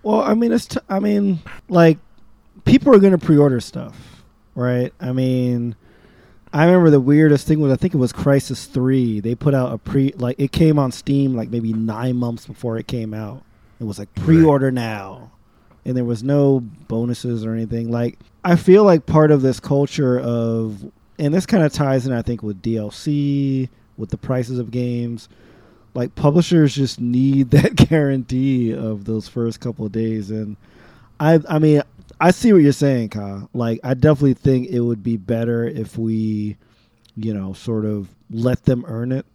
Well, 0.02 0.22
I 0.22 0.34
mean, 0.34 0.52
it's. 0.52 0.66
T- 0.66 0.80
I 0.88 1.00
mean, 1.00 1.40
like, 1.68 1.98
people 2.64 2.94
are 2.94 2.98
going 2.98 3.12
to 3.12 3.18
pre-order 3.18 3.60
stuff, 3.60 4.22
right? 4.54 4.92
I 5.00 5.12
mean, 5.12 5.74
I 6.52 6.64
remember 6.64 6.90
the 6.90 7.00
weirdest 7.00 7.46
thing 7.46 7.60
was 7.60 7.72
I 7.72 7.76
think 7.76 7.94
it 7.94 7.98
was 7.98 8.12
Crysis 8.12 8.66
Three. 8.66 9.20
They 9.20 9.34
put 9.34 9.54
out 9.54 9.72
a 9.72 9.78
pre, 9.78 10.12
like, 10.16 10.38
it 10.38 10.52
came 10.52 10.78
on 10.78 10.92
Steam 10.92 11.34
like 11.34 11.50
maybe 11.50 11.72
nine 11.72 12.16
months 12.16 12.46
before 12.46 12.78
it 12.78 12.86
came 12.86 13.12
out. 13.14 13.42
It 13.80 13.84
was 13.84 13.98
like 13.98 14.12
pre-order 14.14 14.72
now, 14.72 15.30
and 15.84 15.96
there 15.96 16.04
was 16.04 16.22
no 16.22 16.60
bonuses 16.60 17.44
or 17.44 17.52
anything. 17.52 17.90
Like, 17.90 18.18
I 18.44 18.56
feel 18.56 18.82
like 18.82 19.06
part 19.06 19.30
of 19.30 19.42
this 19.42 19.60
culture 19.60 20.18
of, 20.18 20.90
and 21.18 21.32
this 21.32 21.46
kind 21.46 21.62
of 21.62 21.72
ties 21.72 22.06
in, 22.06 22.12
I 22.12 22.22
think, 22.22 22.42
with 22.42 22.60
DLC, 22.60 23.68
with 23.96 24.10
the 24.10 24.16
prices 24.16 24.58
of 24.58 24.70
games 24.70 25.28
like 25.94 26.14
publishers 26.14 26.74
just 26.74 27.00
need 27.00 27.50
that 27.52 27.74
guarantee 27.74 28.72
of 28.72 29.04
those 29.04 29.28
first 29.28 29.60
couple 29.60 29.84
of 29.84 29.92
days 29.92 30.30
and 30.30 30.56
i 31.20 31.40
i 31.48 31.58
mean 31.58 31.82
i 32.20 32.30
see 32.30 32.52
what 32.52 32.62
you're 32.62 32.72
saying 32.72 33.08
kyle 33.08 33.48
like 33.54 33.78
i 33.84 33.94
definitely 33.94 34.34
think 34.34 34.68
it 34.68 34.80
would 34.80 35.02
be 35.02 35.16
better 35.16 35.64
if 35.64 35.96
we 35.98 36.56
you 37.16 37.32
know 37.34 37.52
sort 37.52 37.84
of 37.84 38.08
let 38.30 38.64
them 38.64 38.84
earn 38.88 39.12
it 39.12 39.26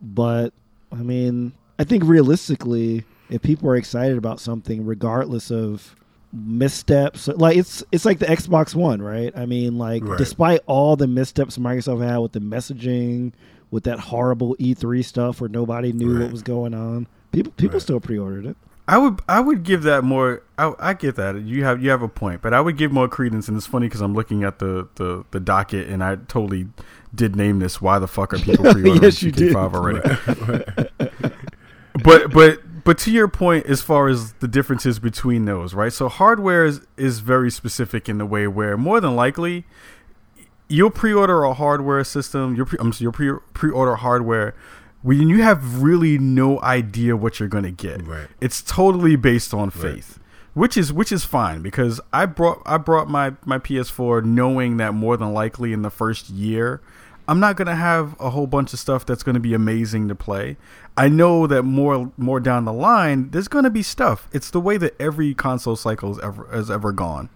but 0.00 0.52
i 0.92 0.96
mean 0.96 1.52
i 1.78 1.84
think 1.84 2.02
realistically 2.04 3.04
if 3.30 3.42
people 3.42 3.68
are 3.68 3.76
excited 3.76 4.16
about 4.18 4.40
something 4.40 4.84
regardless 4.84 5.50
of 5.50 5.94
missteps 6.32 7.28
like 7.28 7.56
it's 7.56 7.84
it's 7.92 8.04
like 8.04 8.18
the 8.18 8.26
xbox 8.26 8.74
one 8.74 9.00
right 9.00 9.32
i 9.36 9.46
mean 9.46 9.78
like 9.78 10.02
Right. 10.04 10.18
despite 10.18 10.60
all 10.66 10.96
the 10.96 11.06
missteps 11.06 11.58
microsoft 11.58 12.04
had 12.04 12.18
with 12.18 12.32
the 12.32 12.40
messaging 12.40 13.32
with 13.70 13.84
that 13.84 13.98
horrible 13.98 14.54
E3 14.60 15.04
stuff 15.04 15.40
where 15.40 15.48
nobody 15.50 15.92
knew 15.92 16.20
what 16.20 16.30
was 16.30 16.42
going 16.44 16.74
on. 16.74 17.08
People 17.32 17.52
people 17.56 17.74
Right. 17.74 17.82
still 17.82 17.98
pre-ordered 17.98 18.46
it. 18.46 18.56
I 18.86 18.98
would 18.98 19.20
I 19.28 19.40
would 19.40 19.62
give 19.62 19.82
that 19.84 20.04
more. 20.04 20.42
I, 20.58 20.72
I 20.78 20.94
get 20.94 21.16
that 21.16 21.40
you 21.40 21.64
have 21.64 21.82
you 21.82 21.90
have 21.90 22.02
a 22.02 22.08
point, 22.08 22.42
but 22.42 22.52
I 22.52 22.60
would 22.60 22.76
give 22.76 22.92
more 22.92 23.08
credence. 23.08 23.48
And 23.48 23.56
it's 23.56 23.66
funny 23.66 23.86
because 23.86 24.02
I'm 24.02 24.14
looking 24.14 24.44
at 24.44 24.58
the, 24.58 24.88
the 24.96 25.24
the 25.30 25.40
docket, 25.40 25.88
and 25.88 26.04
I 26.04 26.16
totally 26.16 26.68
did 27.14 27.34
name 27.34 27.60
this. 27.60 27.80
Why 27.80 27.98
the 27.98 28.08
fuck 28.08 28.34
are 28.34 28.38
people 28.38 28.64
pre-ordering 28.72 29.02
Yes, 29.02 29.22
you 29.22 29.32
did. 29.32 29.54
2K5 29.54 29.74
already? 29.74 31.34
but 32.04 32.30
but 32.30 32.60
but 32.84 32.98
to 32.98 33.10
your 33.10 33.28
point, 33.28 33.64
as 33.66 33.80
far 33.80 34.08
as 34.08 34.34
the 34.34 34.48
differences 34.48 34.98
between 34.98 35.46
those, 35.46 35.72
right? 35.72 35.92
So 35.92 36.10
hardware 36.10 36.66
is, 36.66 36.82
is 36.98 37.20
very 37.20 37.50
specific 37.50 38.10
in 38.10 38.18
the 38.18 38.26
way 38.26 38.46
where 38.46 38.76
more 38.76 39.00
than 39.00 39.16
likely 39.16 39.64
you'll 40.68 40.90
pre-order 40.90 41.44
a 41.44 41.54
hardware 41.54 42.04
system. 42.04 42.54
You'll 42.54 42.66
pre, 42.66 42.78
um, 42.78 42.92
you'll 42.98 43.12
pre 43.12 43.32
pre-order 43.54 43.96
hardware 43.96 44.54
when 45.04 45.28
you 45.28 45.42
have 45.42 45.82
really 45.82 46.18
no 46.18 46.60
idea 46.62 47.14
what 47.16 47.38
you're 47.38 47.48
going 47.48 47.64
to 47.64 47.70
get. 47.70 48.04
Right. 48.06 48.26
It's 48.40 48.62
totally 48.62 49.14
based 49.16 49.54
on 49.54 49.64
Right. 49.68 49.72
faith. 49.94 50.18
Which 50.54 50.76
is 50.76 50.92
which 50.92 51.10
is 51.12 51.24
fine 51.24 51.62
because 51.62 52.00
I 52.12 52.26
brought 52.26 52.62
I 52.64 52.76
brought 52.78 53.08
my 53.10 53.34
my 53.44 53.58
PS4 53.58 54.24
knowing 54.24 54.76
that 54.78 54.94
more 54.94 55.16
than 55.16 55.32
likely 55.32 55.72
in 55.72 55.82
the 55.82 55.90
first 55.90 56.30
year 56.30 56.80
I'm 57.26 57.40
not 57.40 57.56
gonna 57.56 57.74
have 57.74 58.14
a 58.20 58.30
whole 58.30 58.46
bunch 58.46 58.72
of 58.72 58.78
stuff 58.78 59.04
that's 59.04 59.22
gonna 59.24 59.40
be 59.40 59.52
amazing 59.52 60.06
to 60.08 60.14
play. 60.14 60.56
I 60.96 61.08
know 61.08 61.46
that 61.48 61.64
more 61.64 62.12
more 62.16 62.38
down 62.38 62.66
the 62.66 62.72
line, 62.72 63.30
there's 63.30 63.48
gonna 63.48 63.68
be 63.70 63.82
stuff. 63.82 64.28
It's 64.32 64.48
the 64.50 64.60
way 64.60 64.76
that 64.76 64.94
every 65.00 65.34
console 65.34 65.74
cycle 65.74 66.10
has 66.14 66.22
ever 66.22 66.46
has 66.52 66.70
ever 66.70 66.92
gone. 66.92 67.30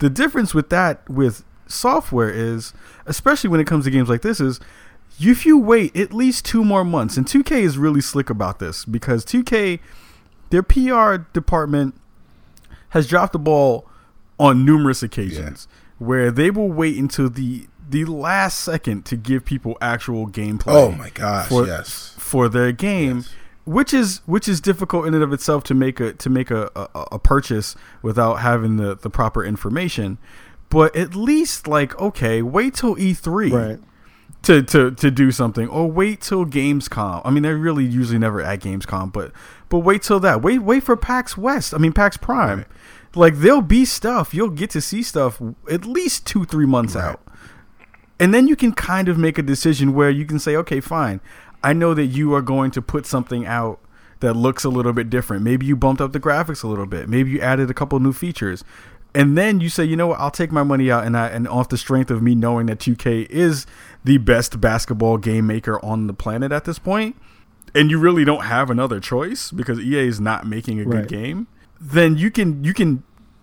The 0.00 0.10
difference 0.10 0.52
with 0.52 0.68
that 0.70 1.08
with 1.08 1.44
software 1.68 2.28
is, 2.30 2.72
especially 3.06 3.50
when 3.50 3.60
it 3.60 3.68
comes 3.68 3.84
to 3.84 3.90
games 3.92 4.08
like 4.08 4.22
this, 4.22 4.40
is 4.40 4.58
if 5.20 5.46
you 5.46 5.58
wait 5.58 5.96
at 5.96 6.12
least 6.12 6.44
two 6.44 6.64
more 6.64 6.84
months, 6.84 7.16
and 7.16 7.26
2K 7.26 7.52
is 7.62 7.78
really 7.78 8.00
slick 8.00 8.30
about 8.30 8.58
this 8.58 8.84
because 8.84 9.24
2K, 9.24 9.80
their 10.50 10.62
PR 10.62 11.16
department 11.32 11.94
has 12.90 13.06
dropped 13.06 13.32
the 13.32 13.38
ball 13.38 13.86
on 14.38 14.64
numerous 14.64 15.02
occasions 15.02 15.68
where 15.98 16.30
they 16.30 16.50
will 16.50 16.68
wait 16.70 16.96
until 16.98 17.28
the 17.30 17.66
the 17.88 18.04
last 18.06 18.58
second 18.60 19.04
to 19.04 19.16
give 19.16 19.44
people 19.44 19.76
actual 19.80 20.26
gameplay. 20.26 20.72
Oh 20.72 20.92
my 20.92 21.10
gosh, 21.10 21.48
for, 21.48 21.66
yes. 21.66 22.14
for 22.18 22.48
their 22.48 22.72
game, 22.72 23.18
Yes. 23.18 23.30
which 23.64 23.92
is 23.94 24.20
which 24.26 24.48
is 24.48 24.60
difficult 24.60 25.06
in 25.06 25.14
and 25.14 25.22
of 25.22 25.32
itself 25.32 25.62
to 25.64 25.74
make 25.74 26.00
a 26.00 26.12
to 26.14 26.30
make 26.30 26.50
a, 26.50 26.70
a, 26.74 26.88
a 27.12 27.18
purchase 27.18 27.76
without 28.00 28.36
having 28.36 28.76
the, 28.76 28.96
the 28.96 29.10
proper 29.10 29.44
information. 29.44 30.18
But 30.70 30.96
at 30.96 31.14
least 31.14 31.68
like 31.68 31.98
okay, 32.00 32.40
wait 32.42 32.74
till 32.74 32.98
E 32.98 33.12
three 33.14 33.50
Right. 33.50 33.78
To, 34.42 34.62
to 34.62 34.90
to 34.90 35.10
do 35.10 35.30
something, 35.30 35.68
or 35.68 35.90
wait 35.90 36.20
till 36.20 36.44
Gamescom. 36.44 37.22
I 37.24 37.30
mean, 37.30 37.42
they're 37.42 37.56
really 37.56 37.84
usually 37.84 38.18
never 38.18 38.40
at 38.42 38.60
Gamescom, 38.60 39.12
but 39.12 39.32
but 39.68 39.80
wait 39.80 40.02
till 40.02 40.20
that. 40.20 40.42
Wait 40.42 40.60
wait 40.60 40.82
for 40.82 40.96
PAX 40.96 41.36
West. 41.36 41.72
I 41.74 41.78
mean 41.78 41.92
PAX 41.92 42.16
Prime. 42.16 42.58
Right. 42.58 42.66
Like 43.14 43.34
there'll 43.36 43.62
be 43.62 43.84
stuff. 43.84 44.34
You'll 44.34 44.48
get 44.50 44.70
to 44.70 44.80
see 44.80 45.02
stuff 45.02 45.40
at 45.70 45.84
least 45.84 46.26
two 46.26 46.44
three 46.44 46.66
months 46.66 46.94
Right. 46.96 47.04
out, 47.04 47.20
and 48.18 48.32
then 48.34 48.48
you 48.48 48.56
can 48.56 48.72
kind 48.72 49.08
of 49.08 49.18
make 49.18 49.38
a 49.38 49.42
decision 49.42 49.94
where 49.94 50.10
you 50.10 50.24
can 50.24 50.38
say, 50.38 50.56
okay, 50.56 50.80
fine. 50.80 51.20
I 51.62 51.72
know 51.72 51.94
that 51.94 52.06
you 52.06 52.34
are 52.34 52.42
going 52.42 52.70
to 52.72 52.82
put 52.82 53.06
something 53.06 53.46
out 53.46 53.78
that 54.20 54.34
looks 54.34 54.64
a 54.64 54.68
little 54.68 54.92
bit 54.92 55.10
different. 55.10 55.42
Maybe 55.42 55.66
you 55.66 55.76
bumped 55.76 56.00
up 56.00 56.12
the 56.12 56.20
graphics 56.20 56.62
a 56.64 56.68
little 56.68 56.86
bit. 56.86 57.08
Maybe 57.08 57.30
you 57.32 57.40
added 57.40 57.70
a 57.70 57.74
couple 57.74 57.98
new 58.00 58.12
features. 58.12 58.64
And 59.14 59.36
then 59.36 59.60
you 59.60 59.68
say, 59.68 59.84
you 59.84 59.96
know 59.96 60.06
what, 60.06 60.20
I'll 60.20 60.30
take 60.30 60.50
my 60.50 60.62
money 60.62 60.90
out 60.90 61.04
and 61.04 61.16
I 61.16 61.28
and 61.28 61.46
off 61.46 61.68
the 61.68 61.76
strength 61.76 62.10
of 62.10 62.22
me 62.22 62.34
knowing 62.34 62.66
that 62.66 62.78
2K 62.78 63.28
is 63.28 63.66
the 64.04 64.18
best 64.18 64.60
basketball 64.60 65.18
game 65.18 65.46
maker 65.46 65.84
on 65.84 66.06
the 66.06 66.14
planet 66.14 66.50
at 66.50 66.64
this 66.64 66.78
point, 66.78 67.16
and 67.74 67.90
you 67.90 67.98
really 67.98 68.24
don't 68.24 68.44
have 68.44 68.70
another 68.70 69.00
choice 69.00 69.50
because 69.50 69.78
EA 69.78 70.06
is 70.06 70.20
not 70.20 70.46
making 70.46 70.80
a 70.80 70.84
good 70.84 71.08
game, 71.08 71.46
then 71.80 72.16
you 72.16 72.30
can 72.30 72.64
you 72.64 72.72
can 72.72 73.02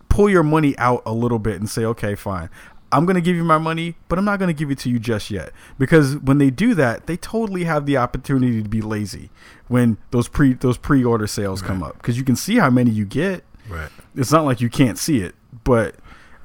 pull 0.09 0.29
your 0.29 0.43
money 0.43 0.77
out 0.77 1.03
a 1.05 1.13
little 1.13 1.39
bit 1.39 1.57
and 1.57 1.69
say, 1.69 1.85
okay, 1.85 2.15
fine. 2.15 2.49
I'm 2.91 3.05
going 3.05 3.15
to 3.15 3.21
give 3.21 3.35
you 3.35 3.43
my 3.43 3.59
money, 3.59 3.95
but 4.07 4.17
I'm 4.17 4.25
not 4.25 4.39
going 4.39 4.47
to 4.47 4.53
give 4.53 4.71
it 4.71 4.79
to 4.79 4.89
you 4.89 4.97
just 4.97 5.29
yet. 5.29 5.51
Because 5.77 6.17
when 6.17 6.39
they 6.39 6.49
do 6.49 6.73
that, 6.73 7.05
they 7.05 7.17
totally 7.17 7.65
have 7.65 7.85
the 7.85 7.97
opportunity 7.97 8.63
to 8.63 8.67
be 8.67 8.81
lazy 8.81 9.29
when 9.67 9.99
those 10.09 10.27
pre 10.27 10.53
those 10.53 10.77
pre-order 10.77 11.27
sales 11.27 11.61
come 11.61 11.83
up 11.83 11.97
because 11.97 12.17
you 12.17 12.23
can 12.23 12.35
see 12.35 12.57
how 12.57 12.71
many 12.71 12.89
you 12.89 13.05
get. 13.05 13.43
Right. 13.69 13.89
It's 14.15 14.31
not 14.31 14.45
like 14.45 14.59
you 14.61 14.69
can't 14.69 14.97
see 14.97 15.21
it, 15.21 15.35
but 15.63 15.95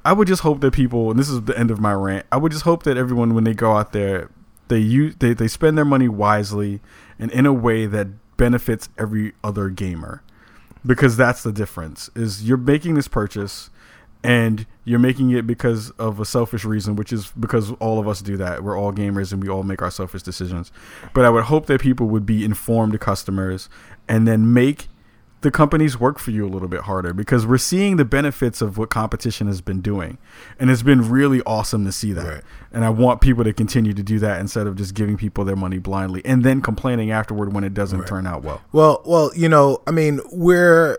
I 0.04 0.12
would 0.12 0.28
just 0.28 0.42
hope 0.42 0.60
that 0.60 0.72
people, 0.72 1.10
and 1.10 1.18
this 1.18 1.28
is 1.28 1.42
the 1.42 1.58
end 1.58 1.70
of 1.70 1.80
my 1.80 1.92
rant. 1.92 2.26
I 2.30 2.36
would 2.36 2.52
just 2.52 2.64
hope 2.64 2.82
that 2.84 2.96
everyone, 2.96 3.34
when 3.34 3.44
they 3.44 3.54
go 3.54 3.72
out 3.76 3.92
there, 3.92 4.30
they 4.68 4.78
use 4.78 5.16
they, 5.16 5.34
they 5.34 5.48
spend 5.48 5.76
their 5.76 5.84
money 5.84 6.08
wisely 6.08 6.80
and 7.18 7.30
in 7.30 7.46
a 7.46 7.52
way 7.52 7.86
that 7.86 8.08
benefits 8.36 8.88
every 8.98 9.32
other 9.42 9.68
gamer, 9.68 10.22
because 10.84 11.16
that's 11.16 11.42
the 11.42 11.52
difference. 11.52 12.10
Is 12.14 12.46
you're 12.46 12.56
making 12.56 12.94
this 12.94 13.08
purchase, 13.08 13.70
and 14.24 14.66
you're 14.84 14.98
making 14.98 15.30
it 15.30 15.46
because 15.46 15.90
of 15.92 16.18
a 16.18 16.24
selfish 16.24 16.64
reason, 16.64 16.96
which 16.96 17.12
is 17.12 17.30
because 17.38 17.72
all 17.72 18.00
of 18.00 18.08
us 18.08 18.22
do 18.22 18.38
that. 18.38 18.64
We're 18.64 18.76
all 18.76 18.90
gamers 18.90 19.32
and 19.32 19.42
we 19.42 19.50
all 19.50 19.62
make 19.62 19.82
our 19.82 19.90
selfish 19.90 20.22
decisions. 20.22 20.72
But 21.12 21.26
I 21.26 21.30
would 21.30 21.44
hope 21.44 21.66
that 21.66 21.80
people 21.80 22.06
would 22.06 22.24
be 22.24 22.42
informed 22.42 22.98
customers 23.00 23.68
and 24.08 24.26
then 24.26 24.52
make 24.54 24.88
the 25.44 25.50
companies 25.52 26.00
work 26.00 26.18
for 26.18 26.32
you 26.32 26.44
a 26.44 26.48
little 26.48 26.66
bit 26.68 26.80
harder 26.80 27.12
because 27.12 27.46
we're 27.46 27.58
seeing 27.58 27.96
the 27.96 28.04
benefits 28.04 28.60
of 28.60 28.76
what 28.78 28.90
competition 28.90 29.46
has 29.46 29.60
been 29.60 29.80
doing. 29.80 30.18
And 30.58 30.70
it's 30.70 30.82
been 30.82 31.08
really 31.08 31.40
awesome 31.42 31.84
to 31.84 31.92
see 31.92 32.12
that. 32.14 32.26
Right. 32.26 32.42
And 32.72 32.84
I 32.84 32.88
want 32.90 33.20
people 33.20 33.44
to 33.44 33.52
continue 33.52 33.92
to 33.94 34.02
do 34.02 34.18
that 34.20 34.40
instead 34.40 34.66
of 34.66 34.74
just 34.74 34.94
giving 34.94 35.16
people 35.16 35.44
their 35.44 35.54
money 35.54 35.78
blindly 35.78 36.22
and 36.24 36.42
then 36.42 36.60
complaining 36.62 37.10
afterward 37.12 37.52
when 37.52 37.62
it 37.62 37.74
doesn't 37.74 38.00
Right. 38.00 38.08
turn 38.08 38.26
out 38.26 38.42
well. 38.42 38.62
Well, 38.72 39.02
well, 39.04 39.30
you 39.36 39.48
know, 39.48 39.82
I 39.86 39.90
mean, 39.92 40.20
we're 40.32 40.98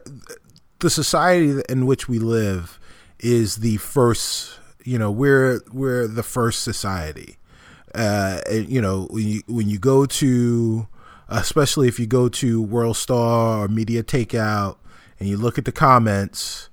the 0.80 0.90
society 0.90 1.62
in 1.68 1.86
which 1.88 2.08
we 2.08 2.20
live 2.20 2.80
is 3.20 3.58
the 3.58 3.78
first, 3.78 4.60
You 4.84 5.00
know, 5.00 5.10
we're 5.10 5.62
we're 5.74 6.08
the 6.08 6.22
first 6.24 6.62
society. 6.62 7.38
Uh, 7.96 8.42
and, 8.50 8.70
you 8.70 8.80
know, 8.82 9.08
when 9.10 9.28
you 9.28 9.42
when 9.48 9.68
you 9.68 9.80
go 9.80 10.06
to, 10.06 10.88
especially 11.30 11.88
if 11.88 12.00
you 12.00 12.08
go 12.08 12.30
to 12.30 12.62
World 12.62 12.98
Star 12.98 13.64
or 13.64 13.68
Media 13.68 14.04
Takeout, 14.04 14.78
and 15.20 15.30
you 15.30 15.38
look 15.38 15.58
at 15.58 15.66
the 15.66 15.72
comments, 15.72 16.70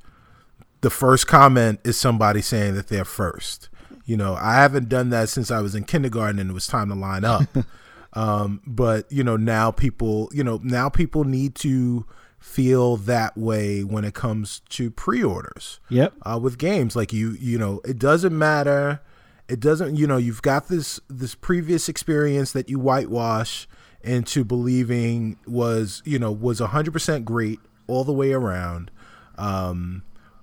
the 0.81 0.91
first 0.91 1.27
comment 1.27 1.81
is 1.85 1.99
somebody 1.99 2.43
saying 2.43 2.75
that 2.75 2.89
they're 2.89 3.05
first. 3.05 3.69
You 4.05 4.17
know, 4.17 4.35
I 4.35 4.55
haven't 4.55 4.89
done 4.89 5.11
that 5.11 5.29
since 5.29 5.51
I 5.51 5.61
was 5.61 5.75
in 5.75 5.85
kindergarten 5.85 6.39
and 6.39 6.51
it 6.51 6.53
was 6.53 6.67
time 6.67 6.89
to 6.89 6.95
line 6.95 7.25
up. 7.25 7.45
um, 8.15 8.61
but 8.67 9.11
you 9.11 9.23
know, 9.23 9.37
now 9.37 9.71
people, 9.71 10.29
you 10.33 10.43
know, 10.43 10.61
now 10.63 10.89
people 10.89 11.25
need 11.25 11.55
to 11.57 12.05
feel 12.41 12.97
that 12.97 13.39
way 13.39 13.85
when 13.85 14.05
it 14.05 14.15
comes 14.15 14.61
to 14.71 14.91
pre-orders. 14.91 15.79
Yep. 15.89 16.15
Uh, 16.23 16.41
with 16.43 16.59
games 16.59 16.97
like 16.97 17.13
you, 17.13 17.37
you 17.39 17.57
know, 17.59 17.81
it 17.85 17.99
doesn't 17.99 18.37
matter. 18.37 19.01
It 19.49 19.61
doesn't, 19.61 19.95
you 19.95 20.09
know, 20.09 20.17
you've 20.17 20.43
got 20.43 20.69
this 20.69 20.99
this 21.09 21.37
previous 21.37 21.89
experience 21.89 22.51
that 22.53 22.69
you 22.69 22.81
whitewash 22.81 23.69
into 24.05 24.45
believing 24.45 25.37
was, 25.47 26.03
you 26.05 26.19
know, 26.19 26.33
was 26.33 26.59
hundred 26.59 26.93
percent 26.93 27.25
great 27.25 27.61
all 27.87 28.05
the 28.05 28.13
way 28.13 28.33
around. 28.33 28.91
Um, 29.39 30.03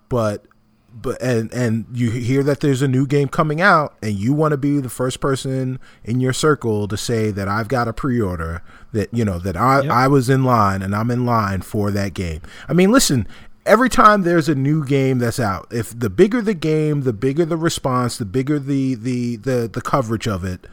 but 0.10 0.46
but 0.92 1.22
and 1.22 1.54
and 1.54 1.86
you 1.94 2.12
hear 2.12 2.44
that 2.44 2.62
there's 2.62 2.82
a 2.82 2.88
new 2.88 3.06
game 3.06 3.28
coming 3.28 3.62
out 3.62 3.96
and 4.02 4.14
you 4.14 4.34
want 4.34 4.52
to 4.52 4.58
be 4.58 4.80
the 4.80 4.90
first 4.90 5.20
person 5.20 5.80
in 6.04 6.20
your 6.20 6.34
circle 6.34 6.88
to 6.88 6.98
say 6.98 7.32
that 7.32 7.48
I've 7.48 7.68
got 7.68 7.88
a 7.88 7.94
pre-order 7.94 8.64
that 8.92 9.14
you 9.14 9.24
know 9.24 9.40
that 9.40 9.56
I 9.56 9.82
Yep. 9.82 9.92
I 9.92 10.08
was 10.08 10.30
in 10.30 10.44
line 10.44 10.82
and 10.82 10.96
I'm 10.96 11.12
in 11.12 11.26
line 11.26 11.62
for 11.62 11.92
that 11.92 12.14
game. 12.14 12.42
I 12.68 12.74
mean, 12.74 12.92
listen, 12.92 13.28
every 13.66 13.90
time 13.90 14.24
there's 14.24 14.50
a 14.50 14.56
new 14.56 14.84
game 14.84 15.20
that's 15.20 15.40
out, 15.40 15.68
if 15.72 15.98
the 15.98 16.10
bigger 16.10 16.42
the 16.42 16.56
game, 16.56 17.02
the 17.02 17.14
bigger 17.14 17.46
the 17.46 17.58
response, 17.58 18.18
the 18.18 18.26
bigger 18.26 18.60
the 18.60 18.96
the 18.96 19.36
the, 19.38 19.70
the 19.72 19.82
coverage 19.82 20.28
of 20.28 20.44
it, 20.44 20.66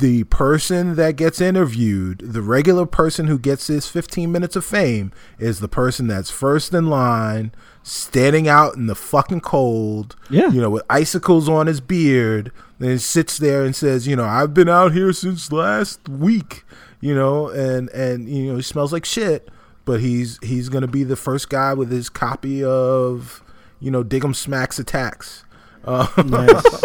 the 0.00 0.24
person 0.24 0.96
that 0.96 1.16
gets 1.16 1.40
interviewed, 1.40 2.18
the 2.18 2.42
regular 2.42 2.84
person 2.86 3.26
who 3.28 3.38
gets 3.38 3.66
this 3.66 3.88
15 3.88 4.30
minutes 4.30 4.54
of 4.56 4.64
fame, 4.64 5.10
is 5.38 5.60
the 5.60 5.68
person 5.68 6.06
that's 6.06 6.30
first 6.30 6.74
in 6.74 6.88
line, 6.88 7.50
standing 7.82 8.46
out 8.48 8.74
in 8.76 8.86
the 8.88 8.94
fucking 8.94 9.40
cold, 9.40 10.14
Yeah. 10.28 10.48
you 10.50 10.60
know, 10.60 10.68
with 10.70 10.82
icicles 10.90 11.48
on 11.48 11.66
his 11.66 11.80
beard, 11.80 12.52
and 12.78 13.00
sits 13.00 13.38
there 13.38 13.64
and 13.64 13.74
says, 13.74 14.06
you 14.06 14.16
know, 14.16 14.24
I've 14.24 14.52
been 14.52 14.68
out 14.68 14.92
here 14.92 15.12
since 15.14 15.50
last 15.50 16.06
week, 16.10 16.64
you 17.00 17.14
know, 17.14 17.48
and 17.48 17.88
and 17.90 18.28
you 18.28 18.50
know, 18.50 18.56
he 18.56 18.62
smells 18.62 18.92
like 18.92 19.06
shit, 19.06 19.48
but 19.86 20.00
he's 20.00 20.38
he's 20.42 20.68
gonna 20.68 20.86
be 20.88 21.04
the 21.04 21.16
first 21.16 21.48
guy 21.48 21.72
with 21.72 21.90
his 21.90 22.10
copy 22.10 22.62
of, 22.62 23.42
you 23.80 23.90
know, 23.90 24.04
Dig'em 24.04 24.34
Smacks 24.36 24.78
Attacks. 24.78 25.44
Uh, 25.86 26.06
Nice. 26.24 26.82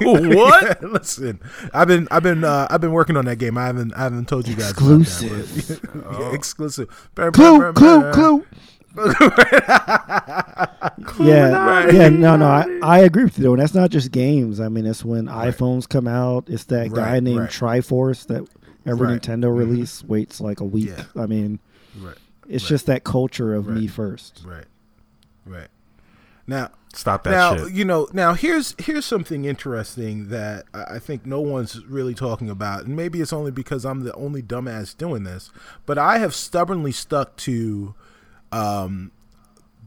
what? 0.00 0.82
Listen, 0.92 1.40
I've 1.74 1.88
been 1.88 2.06
I've 2.10 2.22
been 2.22 2.44
uh, 2.44 2.66
I've 2.70 2.80
been 2.80 2.92
working 2.92 3.16
on 3.16 3.24
that 3.26 3.36
game. 3.36 3.58
I 3.58 3.66
haven't 3.66 3.92
I 3.94 4.00
haven't 4.04 4.28
told 4.28 4.46
you 4.46 4.54
guys 4.54 4.70
Exclusive. 4.70 5.30
About 5.82 5.92
that, 5.92 6.04
but- 6.10 6.20
Yeah, 6.20 6.32
exclusive. 6.34 7.10
Brr, 7.14 7.30
brr, 7.30 7.72
clue, 7.72 7.72
brr, 7.72 7.72
clue, 7.72 8.00
brr. 8.02 8.44
clue. 11.04 11.26
yeah, 11.28 11.50
Right. 11.64 11.92
yeah, 11.94 12.08
no, 12.08 12.36
no, 12.36 12.46
I, 12.46 12.66
I 12.82 12.98
agree 13.00 13.24
with 13.24 13.38
you 13.38 13.44
though. 13.44 13.52
And 13.54 13.62
that's 13.62 13.74
not 13.74 13.90
just 13.90 14.10
games. 14.12 14.60
I 14.60 14.68
mean, 14.68 14.86
it's 14.86 15.04
when 15.04 15.26
iPhones 15.26 15.88
come 15.88 16.06
out. 16.08 16.48
It's 16.48 16.64
that 16.64 16.92
guy 16.92 17.20
named 17.20 17.40
right. 17.40 17.50
Triforce 17.50 18.26
that 18.28 18.46
every 18.86 19.08
Right. 19.08 19.20
Nintendo 19.22 19.44
Mhm. 19.46 19.58
release 19.58 20.04
waits 20.04 20.40
like 20.40 20.60
a 20.60 20.64
week. 20.64 20.88
Yeah. 20.88 21.04
I 21.16 21.26
mean, 21.26 21.58
Right, 22.00 22.14
it's 22.48 22.64
Right. 22.64 22.68
just 22.68 22.86
that 22.86 23.04
culture 23.04 23.54
of 23.54 23.66
me 23.66 23.86
first. 23.86 24.42
right, 24.46 24.64
right. 25.46 25.68
Now, 26.46 26.70
Stop 26.94 27.24
that 27.24 27.30
now 27.30 27.56
shit. 27.56 27.72
you 27.72 27.84
know. 27.84 28.08
Now 28.12 28.34
here's 28.34 28.74
here's 28.78 29.04
something 29.04 29.44
interesting 29.44 30.28
that 30.28 30.64
I 30.72 30.98
think 30.98 31.26
no 31.26 31.40
one's 31.40 31.84
really 31.84 32.14
talking 32.14 32.48
about, 32.48 32.86
and 32.86 32.96
maybe 32.96 33.20
it's 33.20 33.32
only 33.32 33.50
because 33.50 33.84
I'm 33.84 34.04
the 34.04 34.14
only 34.14 34.42
dumbass 34.42 34.96
doing 34.96 35.24
this. 35.24 35.50
But 35.86 35.98
I 35.98 36.18
have 36.18 36.34
stubbornly 36.34 36.92
stuck 36.92 37.36
to 37.38 37.94
um, 38.52 39.12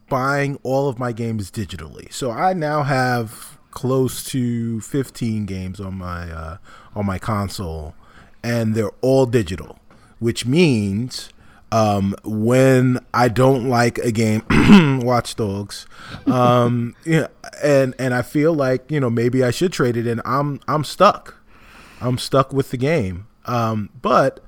buying 0.10 0.60
all 0.62 0.88
of 0.88 1.00
my 1.00 1.12
games 1.12 1.50
digitally. 1.50 2.12
So 2.14 2.32
I 2.32 2.54
now 2.54 2.84
have 2.84 3.58
close 3.72 4.24
to 4.26 4.82
15 4.82 5.46
games 5.46 5.80
on 5.80 5.98
my 5.98 6.32
uh, 6.32 6.58
on 6.96 7.06
my 7.06 7.18
console, 7.18 7.96
and 8.44 8.76
they're 8.76 8.92
all 9.02 9.26
digital, 9.26 9.80
which 10.20 10.46
means 10.46 11.30
um, 11.72 12.16
when 12.24 13.00
I 13.14 13.28
don't 13.30 13.70
like 13.70 13.98
a 14.00 14.12
game, 14.12 14.44
Watch 15.04 15.36
Dogs, 15.36 15.88
um, 16.26 16.96
and 17.64 17.96
and 17.98 18.14
I 18.14 18.22
feel 18.22 18.54
like 18.54 18.90
you 18.92 19.00
know 19.00 19.10
maybe 19.10 19.44
I 19.44 19.52
should 19.52 19.72
trade 19.72 19.98
it 19.98 20.08
in. 20.08 20.22
I'm 20.26 20.60
I'm 20.68 20.84
stuck. 20.84 21.36
I'm 22.02 22.18
stuck 22.18 22.52
with 22.52 22.72
the 22.72 22.78
game. 22.78 23.28
Um, 23.46 23.90
but 24.02 24.44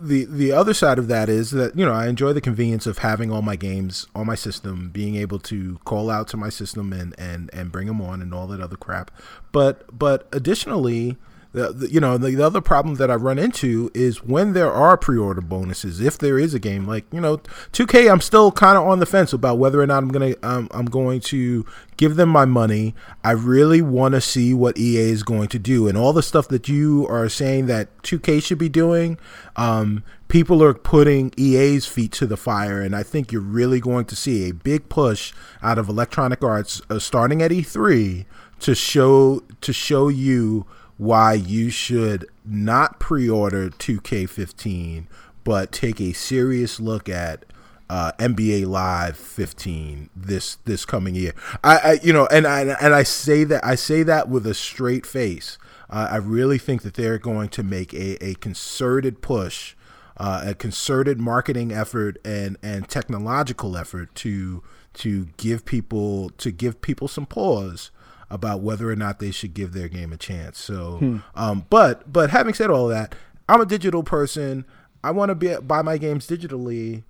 the 0.00 0.24
the 0.24 0.52
other 0.52 0.74
side 0.74 0.98
of 0.98 1.08
that 1.08 1.28
is 1.28 1.50
that 1.52 1.76
you 1.78 1.84
know 1.84 1.92
I 1.92 2.08
enjoy 2.08 2.32
the 2.32 2.40
convenience 2.40 2.86
of 2.86 2.98
having 2.98 3.30
all 3.30 3.42
my 3.42 3.56
games 3.56 4.06
on 4.14 4.26
my 4.26 4.34
system, 4.34 4.90
being 4.90 5.16
able 5.16 5.38
to 5.40 5.78
call 5.84 6.10
out 6.10 6.28
to 6.28 6.36
my 6.36 6.48
system 6.48 6.92
and 6.92 7.14
and 7.18 7.50
and 7.52 7.70
bring 7.70 7.86
them 7.86 8.00
on 8.00 8.20
and 8.20 8.34
all 8.34 8.46
that 8.48 8.60
other 8.60 8.76
crap. 8.76 9.10
But 9.52 9.96
but 9.96 10.28
additionally, 10.32 11.16
the, 11.56 11.88
you 11.90 12.00
know 12.00 12.18
the, 12.18 12.32
the 12.32 12.44
other 12.44 12.60
problem 12.60 12.96
that 12.96 13.10
I 13.10 13.14
run 13.14 13.38
into 13.38 13.90
is 13.94 14.22
when 14.22 14.52
there 14.52 14.70
are 14.70 14.96
pre-order 14.98 15.40
bonuses. 15.40 16.00
If 16.00 16.18
there 16.18 16.38
is 16.38 16.52
a 16.52 16.58
game 16.58 16.86
like 16.86 17.06
you 17.12 17.20
know 17.20 17.38
2K, 17.72 18.10
I'm 18.10 18.20
still 18.20 18.52
kind 18.52 18.76
of 18.76 18.86
on 18.86 18.98
the 18.98 19.06
fence 19.06 19.32
about 19.32 19.58
whether 19.58 19.80
or 19.80 19.86
not 19.86 20.02
I'm 20.02 20.08
gonna 20.10 20.34
um, 20.42 20.68
I'm 20.72 20.84
going 20.84 21.20
to 21.20 21.64
give 21.96 22.16
them 22.16 22.28
my 22.28 22.44
money. 22.44 22.94
I 23.24 23.30
really 23.30 23.80
want 23.80 24.14
to 24.14 24.20
see 24.20 24.52
what 24.52 24.76
EA 24.76 25.10
is 25.10 25.22
going 25.22 25.48
to 25.48 25.58
do, 25.58 25.88
and 25.88 25.96
all 25.96 26.12
the 26.12 26.22
stuff 26.22 26.48
that 26.48 26.68
you 26.68 27.06
are 27.08 27.28
saying 27.28 27.66
that 27.66 28.02
2K 28.02 28.42
should 28.42 28.58
be 28.58 28.68
doing. 28.68 29.18
Um, 29.56 30.04
people 30.28 30.62
are 30.62 30.74
putting 30.74 31.32
EA's 31.38 31.86
feet 31.86 32.12
to 32.12 32.26
the 32.26 32.36
fire, 32.36 32.82
and 32.82 32.94
I 32.94 33.02
think 33.02 33.32
you're 33.32 33.40
really 33.40 33.80
going 33.80 34.04
to 34.06 34.16
see 34.16 34.46
a 34.46 34.52
big 34.52 34.90
push 34.90 35.32
out 35.62 35.78
of 35.78 35.88
Electronic 35.88 36.44
Arts 36.44 36.82
uh, 36.90 36.98
starting 36.98 37.40
at 37.40 37.50
E3 37.50 38.26
to 38.60 38.74
show 38.74 39.42
to 39.62 39.72
show 39.72 40.08
you 40.08 40.66
why 40.98 41.34
you 41.34 41.70
should 41.70 42.26
not 42.44 42.98
pre-order 42.98 43.68
2K15, 43.70 45.06
but 45.44 45.72
take 45.72 46.00
a 46.00 46.12
serious 46.12 46.80
look 46.80 47.08
at 47.08 47.44
uh, 47.88 48.12
NBA 48.18 48.66
Live 48.66 49.16
15 49.16 50.10
this 50.16 50.56
this 50.64 50.84
coming 50.84 51.14
year. 51.14 51.34
I, 51.62 51.76
I 51.76 51.92
you 52.02 52.12
know, 52.12 52.26
and 52.26 52.46
I 52.46 52.62
and 52.80 52.94
I 52.94 53.04
say 53.04 53.44
that 53.44 53.64
I 53.64 53.76
say 53.76 54.02
that 54.02 54.28
with 54.28 54.46
a 54.46 54.54
straight 54.54 55.06
face. 55.06 55.56
Uh, 55.88 56.08
I 56.10 56.16
really 56.16 56.58
think 56.58 56.82
that 56.82 56.94
they're 56.94 57.18
going 57.18 57.48
to 57.50 57.62
make 57.62 57.94
a, 57.94 58.22
a 58.24 58.34
concerted 58.34 59.22
push, 59.22 59.76
uh, 60.16 60.42
a 60.46 60.54
concerted 60.54 61.20
marketing 61.20 61.72
effort 61.72 62.18
and 62.24 62.56
and 62.60 62.88
technological 62.88 63.76
effort 63.76 64.12
to 64.16 64.64
to 64.94 65.26
give 65.36 65.64
people 65.64 66.30
to 66.38 66.50
give 66.50 66.80
people 66.80 67.06
some 67.06 67.26
pause 67.26 67.92
about 68.30 68.60
whether 68.60 68.90
or 68.90 68.96
not 68.96 69.18
they 69.18 69.30
should 69.30 69.54
give 69.54 69.72
their 69.72 69.88
game 69.88 70.12
a 70.12 70.16
chance. 70.16 70.58
So, 70.58 71.20
um, 71.34 71.66
but 71.70 72.12
but 72.12 72.30
having 72.30 72.54
said 72.54 72.70
all 72.70 72.88
that, 72.88 73.14
I'm 73.48 73.60
a 73.60 73.66
digital 73.66 74.02
person. 74.02 74.64
I 75.04 75.10
want 75.12 75.28
to 75.30 75.34
be 75.34 75.54
buy 75.56 75.82
my 75.82 75.98
games 75.98 76.26
digitally. 76.26 77.04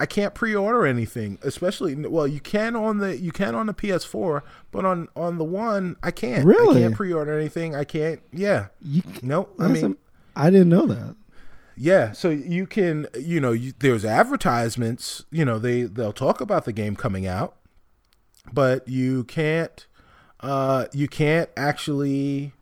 I 0.00 0.06
can't 0.06 0.34
pre-order 0.34 0.84
anything, 0.84 1.38
especially 1.42 1.94
well, 1.94 2.26
you 2.26 2.40
can 2.40 2.74
on 2.74 2.98
the 2.98 3.16
you 3.16 3.30
can 3.30 3.54
on 3.54 3.66
the 3.66 3.74
PS4, 3.74 4.42
but 4.72 4.84
on 4.84 5.08
on 5.14 5.38
the 5.38 5.44
one 5.44 5.96
I 6.02 6.10
can't. 6.10 6.44
Really? 6.44 6.78
I 6.78 6.86
can't 6.86 6.96
pre-order 6.96 7.38
anything. 7.38 7.74
I 7.76 7.84
can't. 7.84 8.20
Yeah. 8.32 8.68
You, 8.80 9.02
No, 9.22 9.48
I 9.60 9.68
mean, 9.68 9.96
I 10.34 10.50
didn't 10.50 10.70
know 10.70 10.86
that. 10.86 11.14
yeah, 11.76 12.12
so 12.12 12.30
you 12.30 12.66
can, 12.66 13.06
you 13.18 13.38
know, 13.40 13.52
you, 13.52 13.72
there's 13.78 14.04
advertisements. 14.04 15.24
You 15.30 15.44
know, 15.44 15.58
they 15.58 15.82
they'll 15.82 16.12
talk 16.12 16.40
about 16.40 16.64
the 16.64 16.72
game 16.72 16.96
coming 16.96 17.26
out, 17.26 17.56
but 18.52 18.86
you 18.88 19.24
can't, 19.24 19.86
uh, 20.42 20.86
you 20.92 21.08
can't 21.08 21.48
actually 21.56 22.52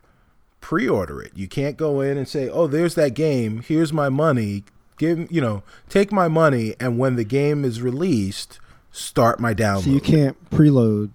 pre-order 0.59 1.21
it. 1.21 1.31
You 1.35 1.47
can't 1.47 1.77
go 1.77 2.01
in 2.01 2.17
and 2.17 2.27
say, 2.27 2.49
"Oh, 2.49 2.67
there's 2.67 2.95
that 2.95 3.13
game. 3.13 3.63
Here's 3.67 3.91
my 3.91 4.09
money. 4.09 4.63
Give 4.97 5.31
you 5.31 5.41
know, 5.41 5.63
take 5.89 6.11
my 6.11 6.27
money." 6.27 6.75
And 6.79 6.97
when 6.97 7.15
the 7.15 7.23
game 7.23 7.65
is 7.65 7.81
released, 7.81 8.59
start 8.91 9.39
my 9.39 9.53
download. 9.53 9.83
So 9.85 9.89
you 9.89 10.01
can't 10.01 10.49
preload. 10.49 11.11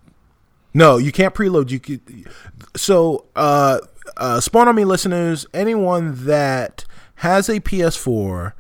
No, 0.75 0.99
you 0.99 1.13
can't 1.13 1.35
preload. 1.35 1.71
You 1.71 1.81
could. 1.81 2.29
So, 2.77 3.25
uh, 3.35 3.79
uh, 4.17 4.41
Spawn 4.41 4.69
on 4.69 4.75
Me 4.75 4.85
listeners, 4.85 5.47
anyone 5.55 6.27
that 6.27 6.85
has 7.17 7.49
a 7.49 7.61
PS4, 7.61 8.53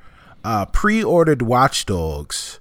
uh, 0.44 0.66
pre-ordered 0.66 1.42
Watch 1.42 1.84
Dogs, 1.84 2.58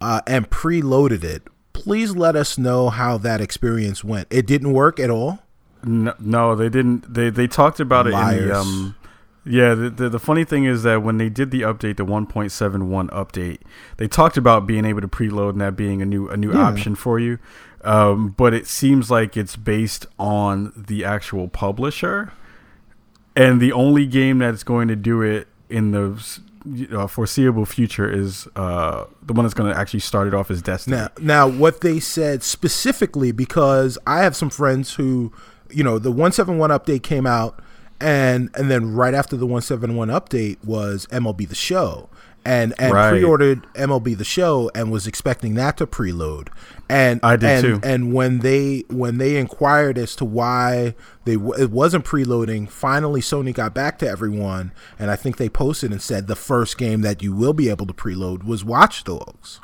uh, 0.00 0.20
and 0.26 0.50
preloaded 0.50 1.24
it, 1.24 1.42
please 1.88 2.14
let 2.14 2.36
us 2.36 2.58
know 2.58 2.90
how 2.90 3.16
that 3.16 3.40
experience 3.40 4.04
went. 4.04 4.26
It 4.30 4.46
didn't 4.46 4.74
work 4.74 5.00
at 5.00 5.08
all. 5.08 5.38
No, 5.82 6.12
no, 6.20 6.54
they 6.54 6.68
didn't. 6.68 7.12
They 7.14 7.30
they 7.30 7.46
talked 7.46 7.80
about 7.80 8.06
it 8.06 8.12
in 8.12 8.48
the 8.48 8.54
um. 8.56 8.94
Yeah, 9.46 9.74
the, 9.74 9.88
the 9.88 10.08
the 10.10 10.18
funny 10.18 10.44
thing 10.44 10.64
is 10.66 10.82
that 10.82 11.02
when 11.02 11.16
they 11.16 11.30
did 11.30 11.50
the 11.50 11.62
update, 11.62 11.96
the 11.96 12.04
1.71 12.04 13.08
update, 13.08 13.60
they 13.96 14.06
talked 14.06 14.36
about 14.36 14.66
being 14.66 14.84
able 14.84 15.00
to 15.00 15.08
preload 15.08 15.50
and 15.50 15.60
that 15.62 15.74
being 15.76 16.02
a 16.02 16.04
new 16.04 16.28
a 16.28 16.36
new 16.36 16.52
Yeah. 16.52 16.60
option 16.68 16.94
for 16.94 17.18
you. 17.18 17.38
Um, 17.82 18.34
but 18.36 18.52
it 18.52 18.66
seems 18.66 19.10
like 19.10 19.38
it's 19.38 19.56
based 19.56 20.04
on 20.18 20.72
the 20.76 21.02
actual 21.04 21.48
publisher, 21.48 22.32
and 23.34 23.58
the 23.62 23.72
only 23.72 24.04
game 24.04 24.38
that's 24.40 24.64
going 24.64 24.88
to 24.88 24.96
do 24.96 25.22
it 25.22 25.48
in 25.70 25.92
the 25.92 26.22
uh, 26.92 27.06
foreseeable 27.06 27.64
future 27.64 28.10
is 28.10 28.48
uh, 28.56 29.04
the 29.22 29.32
one 29.32 29.44
that's 29.44 29.54
going 29.54 29.72
to 29.72 29.78
actually 29.78 30.00
start 30.00 30.28
it 30.28 30.34
off 30.34 30.50
as 30.50 30.62
Destiny. 30.62 30.96
Now, 30.96 31.08
now, 31.20 31.48
what 31.48 31.80
they 31.80 32.00
said 32.00 32.42
specifically, 32.42 33.32
because 33.32 33.98
I 34.06 34.22
have 34.22 34.36
some 34.36 34.50
friends 34.50 34.94
who, 34.94 35.32
you 35.70 35.84
know, 35.84 35.98
the 35.98 36.10
171 36.10 36.70
update 36.70 37.02
came 37.02 37.26
out, 37.26 37.60
and 38.00 38.50
and 38.54 38.70
then 38.70 38.94
right 38.94 39.14
after 39.14 39.36
the 39.36 39.46
171 39.46 40.08
update 40.08 40.62
was 40.64 41.06
MLB 41.06 41.48
The 41.48 41.54
Show, 41.54 42.08
and 42.44 42.72
and 42.78 42.92
Right. 42.94 43.10
pre-ordered 43.10 43.66
MLB 43.74 44.16
The 44.16 44.24
Show 44.24 44.70
and 44.74 44.90
was 44.90 45.06
expecting 45.06 45.54
that 45.54 45.76
to 45.78 45.86
preload, 45.86 46.48
and 46.88 47.20
I 47.22 47.36
did 47.36 47.50
and, 47.50 47.62
too. 47.64 47.80
And 47.88 48.12
when 48.14 48.38
they 48.38 48.84
when 48.88 49.18
they 49.18 49.36
inquired 49.36 49.98
as 49.98 50.14
to 50.16 50.24
why 50.24 50.94
they 51.24 51.34
w- 51.34 51.54
it 51.62 51.70
wasn't 51.70 52.04
preloading, 52.04 52.70
finally 52.70 53.20
Sony 53.20 53.52
got 53.52 53.74
back 53.74 53.98
to 53.98 54.08
everyone, 54.08 54.72
and 54.98 55.10
I 55.10 55.16
think 55.16 55.36
they 55.36 55.48
posted 55.48 55.90
and 55.92 56.00
said 56.00 56.26
the 56.26 56.36
first 56.36 56.78
game 56.78 57.02
that 57.02 57.22
you 57.22 57.32
will 57.34 57.52
be 57.52 57.68
able 57.68 57.86
to 57.86 57.92
preload 57.94 58.44
was 58.44 58.64
Watch 58.64 59.04
Dogs. 59.04 59.60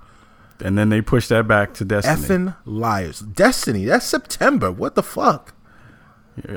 and 0.63 0.77
then 0.79 0.89
they 0.89 1.01
pushed 1.01 1.31
that 1.31 1.49
back 1.49 1.75
to 1.75 1.85
Destiny. 1.85 2.17
Effing 2.17 2.57
liars. 2.67 3.21
Destiny, 3.21 3.85
that's 3.87 4.05
September. 4.07 4.71
What 4.71 4.95
the 4.95 5.03
fuck? 5.03 5.54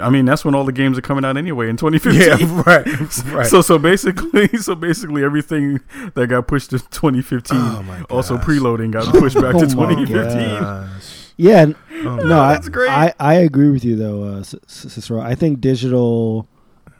I 0.01 0.09
mean, 0.09 0.25
that's 0.25 0.43
when 0.43 0.55
all 0.55 0.63
the 0.63 0.71
games 0.71 0.97
are 0.97 1.01
coming 1.01 1.23
out 1.23 1.37
anyway 1.37 1.69
in 1.69 1.77
2015. 1.77 2.21
Yeah, 2.49 2.63
right. 2.65 2.85
right. 3.27 3.45
So 3.47 3.61
so 3.61 3.77
basically 3.77 4.47
so 4.57 4.73
basically 4.75 5.23
everything 5.23 5.81
that 6.15 6.27
got 6.27 6.47
pushed 6.47 6.71
to 6.71 6.79
2015 6.79 7.57
Oh 7.59 7.83
my 7.83 8.01
also 8.03 8.37
preloading 8.37 8.91
got 8.91 9.05
pushed 9.13 9.35
back 9.35 9.55
to 9.55 9.65
Oh 9.65 9.75
my 9.75 9.93
2015. 9.93 10.59
Gosh. 10.59 11.33
Yeah, 11.37 11.57
n- 11.61 11.75
Oh 12.03 12.15
no, 12.17 12.39
I, 12.41 12.53
that's 12.53 12.69
great. 12.69 12.89
I 12.89 13.13
I 13.19 13.35
agree 13.35 13.69
with 13.69 13.83
you 13.85 13.95
though, 13.95 14.23
uh, 14.23 14.43
C- 14.43 14.57
C- 14.67 14.89
Cicero. 14.89 15.19
I 15.21 15.35
think 15.35 15.61
digital, 15.61 16.47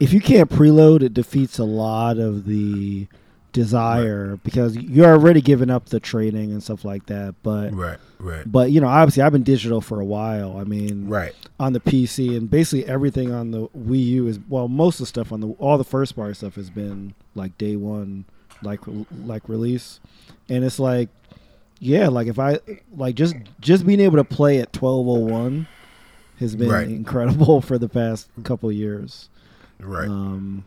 if 0.00 0.12
you 0.12 0.20
can't 0.20 0.48
preload, 0.50 1.02
it 1.02 1.14
defeats 1.14 1.58
a 1.58 1.64
lot 1.64 2.18
of 2.18 2.44
the 2.46 3.08
desire 3.62 4.36
because 4.44 4.76
you're 4.76 5.06
already 5.06 5.40
giving 5.40 5.68
up 5.68 5.86
the 5.86 5.98
trading 5.98 6.52
and 6.52 6.62
stuff 6.62 6.84
like 6.84 7.06
that. 7.06 7.34
But 7.42 7.74
Right, 7.74 7.98
right, 8.20 8.44
but 8.50 8.70
you 8.70 8.80
know, 8.80 8.86
obviously, 8.86 9.22
I've 9.24 9.32
been 9.32 9.42
digital 9.42 9.80
for 9.80 10.00
a 10.00 10.04
while. 10.04 10.56
I 10.56 10.64
mean, 10.64 11.08
right. 11.08 11.34
on 11.58 11.72
the 11.72 11.80
PC 11.80 12.36
and 12.36 12.48
basically 12.48 12.86
everything 12.86 13.32
on 13.32 13.50
the 13.50 13.66
Wii 13.68 14.04
U 14.06 14.26
is 14.28 14.38
well, 14.48 14.68
most 14.68 14.94
of 14.96 15.00
the 15.00 15.06
stuff 15.06 15.32
on 15.32 15.40
the 15.40 15.48
all 15.58 15.76
the 15.76 15.84
first 15.84 16.14
party 16.14 16.34
stuff 16.34 16.54
has 16.54 16.70
been 16.70 17.14
like 17.34 17.58
day 17.58 17.74
one, 17.76 18.24
like 18.62 18.80
like 19.26 19.48
release, 19.48 19.98
and 20.48 20.64
it's 20.64 20.78
like, 20.78 21.08
yeah, 21.80 22.06
like 22.08 22.28
if 22.28 22.38
I 22.38 22.60
like 22.96 23.16
just 23.16 23.34
just 23.60 23.84
being 23.84 24.00
able 24.00 24.18
to 24.18 24.24
play 24.24 24.60
at 24.60 24.72
twelve 24.72 25.06
oh 25.08 25.18
one 25.18 25.66
has 26.38 26.54
been 26.54 26.68
Right. 26.68 26.86
incredible 26.88 27.60
for 27.68 27.76
the 27.78 27.88
past 27.88 28.28
couple 28.44 28.70
years. 28.70 29.28
Right. 29.80 30.08
Um, 30.08 30.64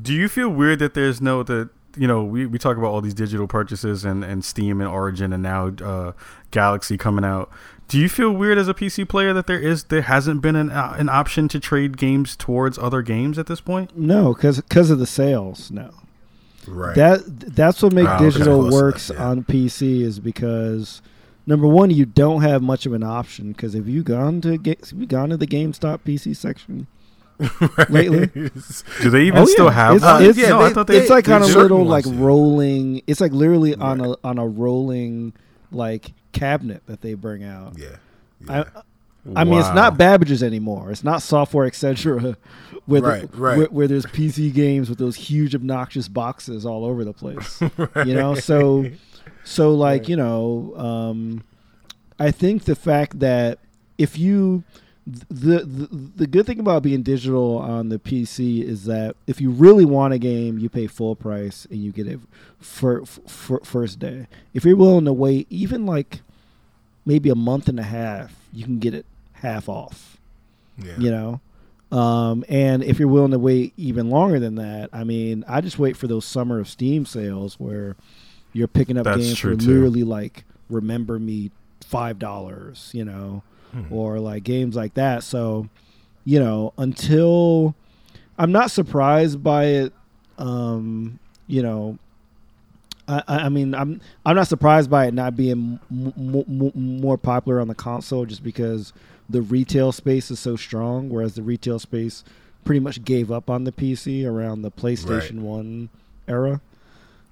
Do 0.00 0.12
you 0.12 0.28
feel 0.28 0.48
weird 0.48 0.80
that 0.80 0.94
there's 0.94 1.20
no 1.20 1.42
that 1.44 1.68
you 1.96 2.06
know 2.08 2.22
we, 2.24 2.46
we 2.46 2.58
talk 2.58 2.76
about 2.76 2.88
all 2.88 3.00
these 3.00 3.14
digital 3.14 3.46
purchases 3.46 4.04
and, 4.04 4.24
and 4.24 4.44
Steam 4.44 4.80
and 4.80 4.88
Origin 4.88 5.32
and 5.32 5.42
now 5.42 5.68
uh, 5.84 6.12
Galaxy 6.50 6.96
coming 6.96 7.24
out. 7.24 7.50
Do 7.88 7.98
you 7.98 8.08
feel 8.08 8.32
weird 8.32 8.56
as 8.56 8.68
a 8.68 8.74
PC 8.74 9.06
player 9.08 9.32
that 9.34 9.46
there 9.46 9.58
is 9.58 9.84
there 9.84 10.02
hasn't 10.02 10.40
been 10.40 10.56
an 10.56 10.70
uh, 10.70 10.94
an 10.98 11.08
option 11.08 11.48
to 11.48 11.60
trade 11.60 11.96
games 11.98 12.36
towards 12.36 12.78
other 12.78 13.02
games 13.02 13.38
at 13.38 13.46
this 13.46 13.60
point? 13.60 13.96
no, 13.96 14.32
because 14.34 14.60
because 14.60 14.90
of 14.90 14.98
the 14.98 15.06
sales. 15.06 15.70
No, 15.70 15.90
right. 16.66 16.94
That 16.96 17.20
that's 17.54 17.82
what 17.82 17.92
makes 17.92 18.08
Ah, 18.08 18.16
okay. 18.16 18.24
digital 18.24 18.60
Close 18.62 18.72
works 18.72 19.10
enough, 19.10 19.20
yeah. 19.20 19.28
on 19.28 19.44
PC 19.44 20.00
is 20.00 20.20
because 20.20 21.02
number 21.46 21.66
one, 21.66 21.90
you 21.90 22.06
don't 22.06 22.40
have 22.42 22.62
much 22.62 22.86
of 22.86 22.92
an 22.94 23.02
option 23.02 23.52
because 23.52 23.74
if 23.74 23.86
you 23.86 24.02
gone 24.02 24.40
to 24.40 24.56
get 24.56 24.88
have 24.88 24.98
you 24.98 25.06
gone 25.06 25.28
to 25.28 25.36
the 25.36 25.46
GameStop 25.46 26.00
PC 26.06 26.34
section 26.34 26.86
lately? 27.88 28.26
Do 28.26 29.10
they 29.10 29.24
even 29.24 29.40
Oh, 29.40 29.44
still 29.46 29.66
yeah. 29.66 29.70
have? 29.72 29.96
It's- 29.96 30.18
that? 30.18 30.22
it's- 30.28 30.48
no, 30.48 30.60
yeah, 30.60 30.66
I 30.66 30.72
thought 30.72 30.86
they. 30.86 30.98
it's 30.98 31.10
like 31.10 31.28
on 31.28 31.42
a 31.42 31.46
little 31.46 31.84
like 31.84 32.04
rolling. 32.06 33.02
It's 33.06 33.20
like 33.20 33.32
literally 33.32 33.74
on 33.74 34.00
a 34.00 34.14
on 34.24 34.38
a 34.38 34.46
rolling 34.46 35.32
like 35.70 36.12
cabinet 36.32 36.82
that 36.86 37.00
they 37.00 37.14
bring 37.14 37.44
out. 37.44 37.78
yeah. 37.78 37.96
I, 38.48 38.58
yeah. 38.58 38.64
I 39.36 39.44
mean, 39.44 39.60
it's 39.60 39.72
not 39.72 39.96
Babbage's 39.96 40.42
anymore. 40.42 40.90
It's 40.90 41.04
not 41.04 41.22
Software 41.22 41.64
Etc. 41.66 42.36
Where, 42.86 43.00
the- 43.00 43.06
Right, 43.06 43.28
right. 43.36 43.58
Where, 43.58 43.66
where 43.68 43.88
there's 43.88 44.04
PC 44.06 44.52
games 44.52 44.88
with 44.90 44.98
those 44.98 45.14
huge 45.14 45.54
obnoxious 45.54 46.08
boxes 46.08 46.66
all 46.66 46.84
over 46.84 47.04
the 47.04 47.12
place. 47.12 47.60
You 48.04 48.14
know, 48.14 48.34
so 48.34 48.86
so 49.44 49.74
like 49.74 50.02
Right. 50.02 50.08
you 50.08 50.16
know, 50.16 50.74
um, 50.76 51.44
I 52.18 52.30
think 52.32 52.64
the 52.64 52.74
fact 52.74 53.20
that 53.20 53.58
if 53.98 54.18
you 54.18 54.64
the, 55.06 55.60
the 55.64 55.88
the 56.16 56.26
good 56.26 56.46
thing 56.46 56.60
about 56.60 56.82
being 56.84 57.02
digital 57.02 57.58
on 57.58 57.88
the 57.88 57.98
PC 57.98 58.62
is 58.62 58.84
that 58.84 59.16
if 59.26 59.40
you 59.40 59.50
really 59.50 59.84
want 59.84 60.14
a 60.14 60.18
game, 60.18 60.58
you 60.58 60.68
pay 60.68 60.86
full 60.86 61.16
price 61.16 61.66
and 61.70 61.82
you 61.82 61.90
get 61.90 62.06
it 62.06 62.20
for, 62.60 63.04
for 63.04 63.60
first 63.64 63.98
day. 63.98 64.28
If 64.54 64.64
you're 64.64 64.76
willing 64.76 65.04
to 65.06 65.12
wait 65.12 65.48
even 65.50 65.86
like 65.86 66.20
maybe 67.04 67.30
a 67.30 67.34
month 67.34 67.68
and 67.68 67.80
a 67.80 67.84
half, 67.84 68.32
you 68.52 68.64
can 68.64 68.78
get 68.78 68.94
it 68.94 69.04
half 69.34 69.68
off. 69.68 70.18
yeah. 70.78 70.96
You 70.98 71.10
know, 71.10 71.40
um, 71.96 72.44
and 72.48 72.84
if 72.84 72.98
you're 72.98 73.08
willing 73.08 73.32
to 73.32 73.38
wait 73.38 73.74
even 73.76 74.08
longer 74.08 74.38
than 74.38 74.54
that, 74.54 74.88
I 74.92 75.02
mean, 75.02 75.44
I 75.48 75.60
just 75.60 75.78
wait 75.78 75.96
for 75.96 76.06
those 76.06 76.24
summer 76.24 76.60
of 76.60 76.68
Steam 76.68 77.06
sales 77.06 77.58
where 77.58 77.96
you're 78.52 78.68
picking 78.68 78.96
up 78.96 79.04
That's 79.04 79.18
games 79.18 79.38
for 79.38 79.54
literally 79.54 80.04
like 80.04 80.44
remember 80.70 81.18
me 81.18 81.50
five 81.80 82.18
dollars, 82.18 82.90
you 82.94 83.04
know, 83.04 83.42
Hmm. 83.72 83.92
or 83.92 84.18
like 84.20 84.44
games 84.44 84.76
like 84.76 84.94
that. 84.94 85.22
So, 85.24 85.68
you 86.24 86.38
know, 86.38 86.72
until 86.76 87.74
I'm 88.38 88.52
not 88.52 88.70
surprised 88.70 89.42
by 89.42 89.64
it, 89.66 89.92
um, 90.38 91.18
you 91.46 91.62
know. 91.62 91.98
I, 93.08 93.22
I 93.26 93.48
mean, 93.48 93.74
I'm 93.74 94.00
I'm 94.24 94.36
not 94.36 94.46
surprised 94.46 94.88
by 94.88 95.06
it 95.06 95.14
not 95.14 95.36
being 95.36 95.80
m- 95.90 96.12
m- 96.16 96.72
more 97.00 97.18
popular 97.18 97.60
on 97.60 97.66
the 97.66 97.74
console, 97.74 98.24
just 98.26 98.44
because 98.44 98.92
the 99.28 99.42
retail 99.42 99.90
space 99.90 100.30
is 100.30 100.38
so 100.38 100.54
strong. 100.54 101.08
Whereas 101.10 101.34
the 101.34 101.42
retail 101.42 101.78
space 101.80 102.22
pretty 102.64 102.78
much 102.78 103.04
gave 103.04 103.32
up 103.32 103.50
on 103.50 103.64
the 103.64 103.72
PC 103.72 104.24
around 104.24 104.62
the 104.62 104.70
PlayStation 104.70 105.40
One 105.40 105.88
era. 106.28 106.60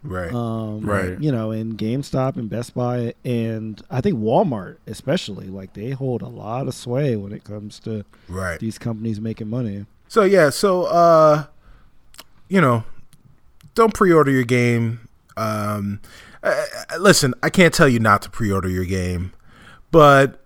Right. 0.03 0.33
Um, 0.33 0.81
Right. 0.81 1.21
You 1.21 1.31
know, 1.31 1.51
in 1.51 1.77
GameStop 1.77 2.37
and 2.37 2.49
Best 2.49 2.75
Buy, 2.75 3.15
and 3.25 3.81
I 3.91 4.01
think 4.01 4.19
Walmart, 4.19 4.77
especially, 4.87 5.49
like 5.49 5.75
they 5.75 5.91
hold 5.91 6.23
a 6.23 6.29
lot 6.29 6.69
of 6.69 6.75
sway 6.75 7.17
when 7.17 7.33
it 7.33 7.45
comes 7.45 7.79
to 7.81 8.05
right. 8.29 8.59
these 8.59 8.79
companies 8.79 9.21
making 9.21 9.49
money. 9.49 9.87
So 10.09 10.23
yeah, 10.23 10.51
so 10.51 10.85
uh 10.85 11.45
you 12.49 12.61
know, 12.61 12.85
don't 13.75 13.95
pre-order 13.95 14.31
your 14.31 14.45
game. 14.45 15.09
Um 15.37 16.01
uh, 16.43 16.65
uh, 16.93 16.97
listen, 16.99 17.35
I 17.43 17.51
can't 17.51 17.75
tell 17.75 17.89
you 17.89 18.01
not 18.01 18.23
to 18.23 18.31
pre-order 18.31 18.69
your 18.69 18.87
game, 18.87 19.33
but 19.91 20.43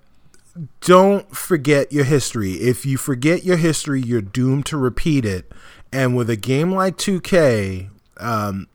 don't 0.81 1.35
forget 1.35 1.93
your 1.93 2.05
history. 2.05 2.55
If 2.55 2.85
you 2.85 2.97
forget 2.97 3.45
your 3.45 3.57
history, 3.57 4.03
you're 4.03 4.21
doomed 4.21 4.67
to 4.67 4.77
repeat 4.77 5.25
it. 5.25 5.51
And 5.93 6.17
with 6.17 6.29
a 6.29 6.37
game 6.37 6.73
like 6.73 6.97
2K, 6.97 7.91
um 8.19 8.67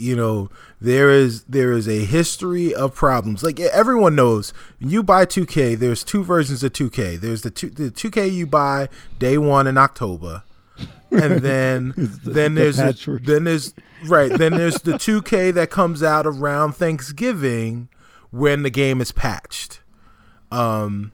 you 0.00 0.16
know 0.16 0.50
there 0.80 1.10
is 1.10 1.44
there 1.44 1.72
is 1.72 1.86
a 1.88 2.04
history 2.04 2.74
of 2.74 2.94
problems. 2.94 3.42
Like 3.42 3.60
everyone 3.60 4.14
knows 4.14 4.52
when 4.78 4.90
you 4.90 5.02
buy 5.02 5.26
2k 5.26 5.78
there's 5.78 6.02
two 6.02 6.24
versions 6.24 6.62
of 6.62 6.72
2k 6.72 7.20
there's 7.20 7.42
the, 7.42 7.50
two, 7.50 7.70
the 7.70 7.90
2k 7.90 8.32
you 8.32 8.46
buy 8.46 8.88
day 9.18 9.36
one 9.38 9.66
in 9.66 9.76
october. 9.76 10.42
And 11.10 11.38
then 11.42 11.92
then 11.96 12.54
the 12.54 12.60
there's 12.60 12.78
a, 12.78 12.94
then 13.22 13.44
there's 13.44 13.74
right 14.06 14.32
then 14.32 14.52
there's 14.52 14.76
the 14.76 14.92
2k 14.92 15.52
that 15.54 15.70
comes 15.70 16.02
out 16.02 16.26
around 16.26 16.72
thanksgiving 16.72 17.88
when 18.30 18.62
the 18.62 18.70
game 18.70 19.00
is 19.00 19.12
patched. 19.12 19.80
Um 20.50 21.12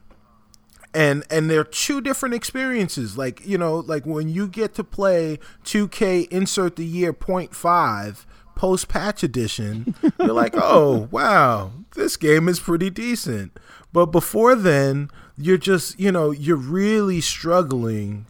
and 0.97 1.25
and 1.31 1.51
they're 1.51 1.65
two 1.65 2.01
different 2.01 2.35
experiences. 2.35 3.19
Like 3.19 3.47
you 3.47 3.59
know 3.59 3.81
like 3.81 4.07
when 4.07 4.29
you 4.29 4.49
get 4.49 4.75
to 4.75 4.85
play 4.85 5.39
2k 5.65 6.29
insert 6.29 6.77
the 6.77 6.87
year 6.87 7.13
0.5 7.13 8.25
post 8.57 8.89
patch 8.89 9.23
edition 9.23 9.95
you're 10.19 10.33
like 10.33 10.55
oh 10.57 11.09
wow 11.13 11.71
this 11.95 12.17
game 12.17 12.49
is 12.49 12.59
pretty 12.59 12.91
decent 12.91 13.57
but 13.93 14.07
before 14.07 14.57
then 14.57 15.09
you're 15.39 15.59
just 15.59 15.99
you 16.01 16.11
know 16.11 16.33
you're 16.33 16.57
really 16.57 17.21
struggling 17.21 18.27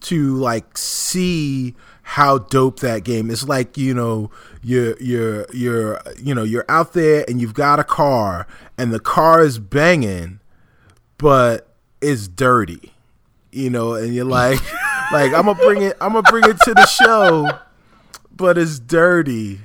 to 0.00 0.34
like 0.36 0.76
see 0.76 1.74
how 2.02 2.38
dope 2.38 2.80
that 2.80 3.04
game 3.04 3.30
is 3.30 3.48
like 3.48 3.76
you 3.76 3.94
know 3.94 4.30
you're 4.62 4.96
you're 5.00 5.46
you're 5.52 6.00
you 6.20 6.34
know 6.34 6.42
you're 6.42 6.64
out 6.68 6.92
there 6.92 7.24
and 7.28 7.40
you've 7.40 7.54
got 7.54 7.78
a 7.78 7.84
car 7.84 8.46
and 8.76 8.92
the 8.92 9.00
car 9.00 9.42
is 9.42 9.58
banging 9.58 10.40
but 11.18 11.68
it's 12.00 12.28
dirty 12.28 12.92
you 13.52 13.70
know 13.70 13.94
and 13.94 14.14
you're 14.14 14.24
like 14.24 14.60
like 15.12 15.32
i'm 15.32 15.44
gonna 15.44 15.54
bring 15.54 15.82
it 15.82 15.96
i'm 16.00 16.12
gonna 16.12 16.30
bring 16.30 16.44
it 16.48 16.58
to 16.60 16.72
the 16.74 16.86
show 16.86 17.48
but 18.36 18.58
it's 18.58 18.78
dirty. 18.78 19.60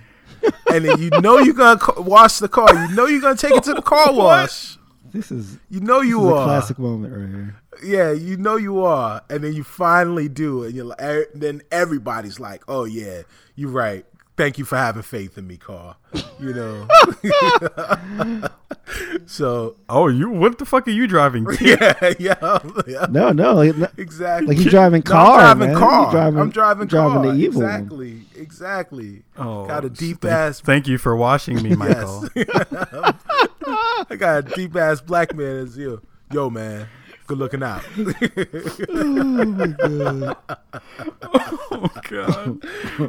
And 0.72 0.86
then 0.86 1.00
you 1.02 1.10
know 1.22 1.38
you're 1.40 1.54
gonna 1.54 1.80
ca- 1.80 2.02
wash 2.02 2.40
the 2.40 2.48
car. 2.50 2.68
You 2.74 2.96
know 2.96 3.06
you're 3.06 3.22
gonna 3.22 3.36
take 3.36 3.54
it 3.56 3.64
to 3.64 3.74
the 3.74 3.82
car 3.82 4.14
wash. 4.14 4.78
This 5.12 5.32
is 5.32 5.58
You 5.70 5.82
know 5.82 6.02
you 6.02 6.20
this 6.22 6.30
a 6.30 6.36
are. 6.36 6.46
classic 6.46 6.80
moment 6.80 7.14
right 7.14 7.30
here. 7.30 7.56
Yeah, 7.84 8.12
you 8.12 8.38
know 8.38 8.58
you 8.58 8.84
are, 8.84 9.22
and 9.30 9.44
then 9.44 9.54
you 9.54 9.64
finally 9.64 10.30
do 10.30 10.64
it. 10.64 10.68
And 10.68 10.76
you're 10.76 10.86
like, 10.86 11.02
eh, 11.02 11.24
then 11.34 11.62
everybody's 11.72 12.40
like, 12.40 12.64
"Oh 12.68 12.86
yeah, 12.86 13.24
you're 13.56 13.72
right. 13.72 14.06
Thank 14.42 14.58
you 14.58 14.66
for 14.66 14.76
having 14.76 15.04
faith 15.04 15.38
in 15.38 15.46
me, 15.46 15.58
Carl. 15.58 15.98
You 16.40 16.52
know. 16.56 16.88
so 19.28 19.76
Oh, 19.88 20.08
you 20.08 20.32
what 20.32 20.58
the 20.58 20.66
fuck 20.66 20.88
are 20.88 20.92
you 20.92 21.06
driving? 21.06 21.46
yeah, 21.62 21.94
yeah, 22.18 22.58
yeah. 22.88 23.06
No, 23.12 23.30
no, 23.32 23.54
like, 23.54 23.78
no- 23.78 23.88
Exactly. 23.98 24.56
Like 24.56 24.66
you 24.66 24.72
driving 24.72 25.04
car, 25.04 25.38
No, 25.38 25.44
I'm 25.44 25.58
driving 25.60 25.68
man. 25.74 25.78
car. 25.78 26.06
You 26.06 26.12
driving- 26.12 26.40
I'm 26.40 26.50
driving 26.50 26.88
driving 26.88 27.22
car. 27.24 27.34
the 27.34 27.40
evil 27.40 27.62
one. 27.62 27.70
Exactly. 27.72 28.22
Exactly. 28.36 29.24
Oh, 29.38 29.68
Got 29.68 29.86
a 29.86 29.92
deep 29.92 30.22
thank, 30.22 30.34
ass. 30.34 30.60
Thank 30.60 30.88
you 30.88 30.98
for 30.98 31.16
washing 31.16 31.62
me, 31.62 31.76
Michael. 31.76 32.28
I 32.36 34.16
got 34.18 34.40
a 34.40 34.42
deep 34.56 34.76
ass 34.76 35.02
black 35.02 35.36
man 35.36 35.58
as 35.58 35.78
you. 35.78 36.02
Yo, 36.32 36.50
man. 36.50 36.88
Good 37.28 37.38
looking 37.38 37.62
out. 37.62 37.84
Oh 37.96 38.18
my 39.54 39.76
god. 39.78 40.38
Oh 41.72 41.88
god. 42.10 42.60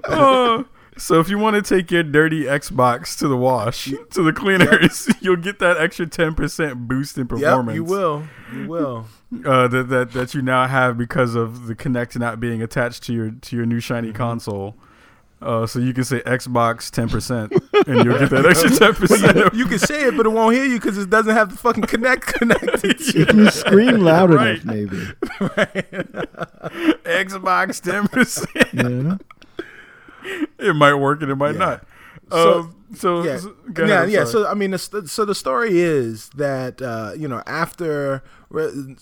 Oh. 0.09 0.67
So 1.03 1.19
if 1.19 1.29
you 1.29 1.37
want 1.37 1.57
to 1.57 1.63
take 1.63 1.91
your 1.91 2.05
dirty 2.05 2.45
Xbox 2.45 3.19
to 3.19 3.27
the 3.27 3.37
wash, 3.37 3.93
to 4.11 4.23
the 4.23 4.33
cleaners, 4.33 5.09
you'll 5.21 5.35
get 5.37 5.59
that 5.59 5.77
extra 5.77 6.07
ten 6.07 6.35
percent 6.35 6.87
boost 6.87 7.19
in 7.19 7.27
performance. 7.27 7.69
yep, 7.71 7.75
you 7.75 7.83
will. 7.85 8.23
You 8.55 8.69
will. 8.69 9.07
Uh, 9.47 9.67
that, 9.67 9.89
that 9.89 10.13
that 10.13 10.35
you 10.35 10.43
now 10.43 10.67
have 10.67 10.99
because 10.99 11.35
of 11.35 11.67
the 11.67 11.75
Kinect 11.75 12.19
not 12.19 12.39
being 12.39 12.61
attached 12.61 13.03
to 13.05 13.15
your 13.15 13.31
to 13.31 13.57
your 13.57 13.65
new 13.65 13.81
shiny 13.81 14.09
Mm-hmm. 14.09 14.17
console. 14.19 14.77
Uh, 15.41 15.67
so 15.67 15.79
you 15.81 15.95
can 15.95 16.05
say 16.05 16.21
Xbox 16.21 16.91
ten 16.91 17.09
percent, 17.09 17.51
and 17.87 18.05
you'll 18.05 18.19
get 18.19 18.29
that 18.29 18.45
extra 18.45 18.69
ten 18.71 18.93
percent. 18.95 19.35
You 19.55 19.61
you 19.61 19.67
can 19.67 19.79
say 19.79 20.05
it, 20.05 20.17
but 20.19 20.27
it 20.27 20.29
won't 20.29 20.55
hear 20.55 20.67
you 20.67 20.79
because 20.79 20.99
it 20.99 21.09
doesn't 21.09 21.35
have 21.35 21.51
the 21.51 21.57
fucking 21.57 21.85
Kinect 21.85 22.21
connected. 22.27 22.99
to 22.99 23.21
if 23.23 23.35
you 23.35 23.51
scream 23.51 24.01
loud 24.03 24.35
Right. 24.35 24.63
enough, 24.63 24.65
maybe. 24.67 24.99
Xbox 27.05 27.81
ten 27.81 28.07
percent. 28.09 28.69
Yeah. 28.75 29.17
It 30.59 30.75
might 30.77 30.95
work 30.95 31.23
and 31.23 31.31
it 31.31 31.37
might 31.37 31.53
Yeah. 31.55 31.59
not. 31.59 31.85
So- 32.31 32.61
um, 32.61 32.77
so 32.95 33.23
yeah, 33.25 33.39
so- 33.39 33.55
go 33.73 33.87
yeah, 33.87 34.05
yeah. 34.05 34.25
So 34.25 34.47
I 34.47 34.55
mean, 34.55 34.71
the, 34.73 35.05
so 35.07 35.25
the 35.25 35.35
story 35.35 35.81
is 35.81 36.29
that 36.37 36.81
uh, 36.83 37.13
you 37.17 37.27
know 37.27 37.43
after 37.47 38.23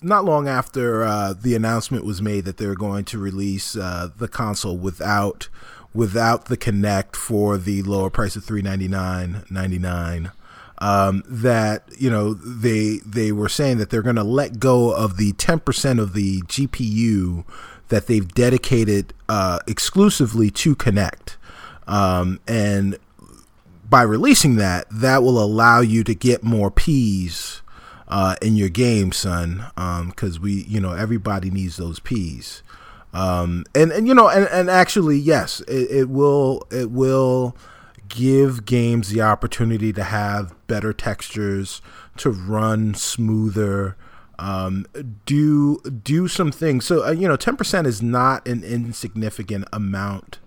not 0.00 0.24
long 0.24 0.46
after 0.48 1.02
uh, 1.04 1.34
the 1.34 1.54
announcement 1.56 2.04
was 2.04 2.22
made 2.22 2.44
that 2.44 2.56
they 2.58 2.66
were 2.66 2.76
going 2.76 3.04
to 3.06 3.18
release 3.18 3.74
uh, 3.76 4.08
the 4.16 4.28
console 4.28 4.78
without 4.78 5.48
without 5.92 6.44
the 6.46 6.56
Kinect 6.56 7.16
for 7.16 7.58
the 7.58 7.82
lower 7.82 8.10
price 8.10 8.36
of 8.36 8.44
three 8.44 8.62
ninety 8.62 8.86
nine 8.88 9.42
ninety 9.50 9.78
nine. 9.78 10.30
Um, 10.78 11.24
that 11.26 11.82
you 11.98 12.08
know 12.10 12.32
they 12.34 13.00
they 13.04 13.32
were 13.32 13.48
saying 13.48 13.78
that 13.78 13.90
they're 13.90 14.02
going 14.02 14.16
to 14.16 14.22
let 14.24 14.60
go 14.60 14.92
of 14.92 15.16
the 15.16 15.32
ten 15.32 15.58
percent 15.58 15.98
of 15.98 16.14
the 16.14 16.42
GPU 16.42 17.44
that 17.90 18.06
they've 18.06 18.32
dedicated 18.34 19.12
uh, 19.28 19.60
exclusively 19.68 20.50
to 20.50 20.74
Kinect, 20.74 21.36
um, 21.86 22.40
and 22.48 22.98
by 23.88 24.02
releasing 24.02 24.56
that, 24.56 24.86
that 24.90 25.22
will 25.22 25.42
allow 25.42 25.80
you 25.80 26.02
to 26.04 26.14
get 26.14 26.42
more 26.42 26.70
P's 26.70 27.62
uh, 28.08 28.36
in 28.40 28.56
your 28.56 28.68
game, 28.68 29.12
son. 29.12 29.66
Because 29.76 30.40
we, 30.40 30.64
you 30.64 30.80
know, 30.80 30.92
everybody 30.92 31.50
needs 31.50 31.76
those 31.76 32.00
P's. 32.00 32.62
Um, 33.12 33.64
and 33.74 33.90
and 33.90 34.06
you 34.06 34.14
know, 34.14 34.28
and, 34.28 34.46
and 34.48 34.70
actually, 34.70 35.18
yes, 35.18 35.60
it, 35.62 35.90
it 35.90 36.08
will 36.08 36.66
it 36.70 36.90
will 36.90 37.56
give 38.08 38.64
games 38.64 39.08
the 39.08 39.20
opportunity 39.20 39.92
to 39.92 40.04
have 40.04 40.54
better 40.66 40.92
textures, 40.92 41.82
to 42.18 42.30
run 42.30 42.94
smoother. 42.94 43.96
Um, 44.40 44.86
do 45.26 45.80
do 45.80 46.26
some 46.26 46.50
things. 46.50 46.86
So 46.86 47.04
uh, 47.06 47.10
you 47.12 47.28
know, 47.28 47.36
ten 47.36 47.56
percent 47.56 47.86
is 47.86 48.02
not 48.02 48.48
an 48.48 48.64
insignificant 48.64 49.66
amount 49.72 50.38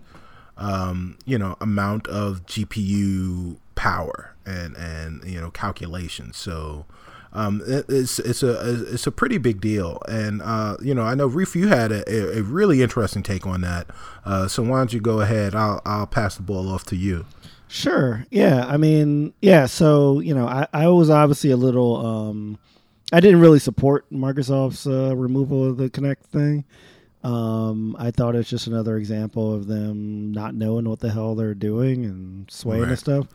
um, 0.56 1.18
you 1.24 1.38
know 1.38 1.56
amount 1.60 2.06
of 2.08 2.46
GPU 2.46 3.56
power 3.74 4.34
and 4.46 4.76
and 4.76 5.22
you 5.24 5.40
know 5.40 5.50
calculations. 5.50 6.36
So 6.36 6.86
um, 7.32 7.62
it, 7.66 7.86
it's 7.88 8.18
it's 8.18 8.42
a 8.42 8.92
it's 8.92 9.06
a 9.06 9.12
pretty 9.12 9.38
big 9.38 9.60
deal. 9.60 10.00
And 10.08 10.42
uh, 10.42 10.76
you 10.80 10.94
know 10.94 11.02
I 11.02 11.14
know 11.14 11.26
Reef, 11.26 11.56
you 11.56 11.68
had 11.68 11.92
a, 11.92 12.38
a 12.38 12.42
really 12.42 12.82
interesting 12.82 13.22
take 13.22 13.46
on 13.46 13.60
that. 13.62 13.88
Uh, 14.24 14.48
so 14.48 14.62
why 14.62 14.78
don't 14.78 14.92
you 14.92 15.00
go 15.00 15.20
ahead? 15.20 15.54
I'll 15.54 15.80
I'll 15.84 16.06
pass 16.06 16.36
the 16.36 16.42
ball 16.42 16.68
off 16.70 16.84
to 16.86 16.96
you. 16.96 17.26
Sure. 17.66 18.24
Yeah. 18.30 18.66
I 18.68 18.76
mean, 18.76 19.32
yeah. 19.40 19.66
So 19.66 20.20
you 20.20 20.34
know, 20.34 20.46
I, 20.46 20.66
I 20.72 20.88
was 20.88 21.10
obviously 21.10 21.50
a 21.50 21.56
little. 21.56 22.04
Um, 22.04 22.58
I 23.12 23.20
didn't 23.20 23.40
really 23.40 23.58
support 23.58 24.06
Microsoft's 24.12 24.86
uh, 24.86 25.14
removal 25.16 25.68
of 25.68 25.76
the 25.76 25.90
Kinect 25.90 26.20
thing. 26.32 26.64
Um, 27.22 27.96
I 27.98 28.10
thought 28.10 28.34
it's 28.36 28.50
just 28.50 28.66
another 28.66 28.96
example 28.96 29.54
of 29.54 29.66
them 29.66 30.32
not 30.32 30.54
knowing 30.54 30.88
what 30.88 31.00
the 31.00 31.10
hell 31.10 31.34
they're 31.34 31.54
doing 31.54 32.04
and 32.04 32.50
swaying 32.50 32.82
Right. 32.82 32.90
and 32.90 32.98
stuff. 32.98 33.26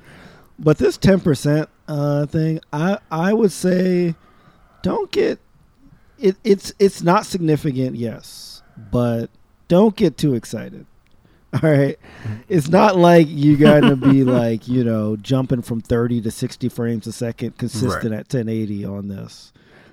But 0.59 0.77
this 0.77 0.97
ten 0.97 1.19
percent 1.21 1.69
uh, 1.87 2.25
thing, 2.25 2.59
I 2.73 2.99
I 3.09 3.33
would 3.33 3.51
say, 3.51 4.13
don't 4.83 5.09
get 5.11 5.39
it. 6.19 6.35
It's 6.43 6.73
it's 6.79 7.01
not 7.01 7.25
significant, 7.25 7.95
yes, 7.95 8.61
but 8.91 9.29
don't 9.69 9.95
get 9.95 10.17
too 10.17 10.33
excited. 10.35 10.85
All 11.63 11.67
right. 11.71 11.97
It's 12.47 12.67
not 12.67 12.95
like 12.97 13.25
you're 13.29 13.57
going 13.57 13.81
to 13.83 13.95
be 13.95 14.23
like, 14.23 14.67
you 14.67 14.83
know, 14.83 15.15
jumping 15.15 15.63
from 15.63 15.81
30 15.81 16.21
to 16.21 16.29
60 16.29 16.69
frames 16.69 17.07
a 17.07 17.11
second 17.11 17.57
consistent 17.57 18.13
at 18.13 18.31
1080 18.31 18.85
on 18.85 19.07
this, 19.07 19.51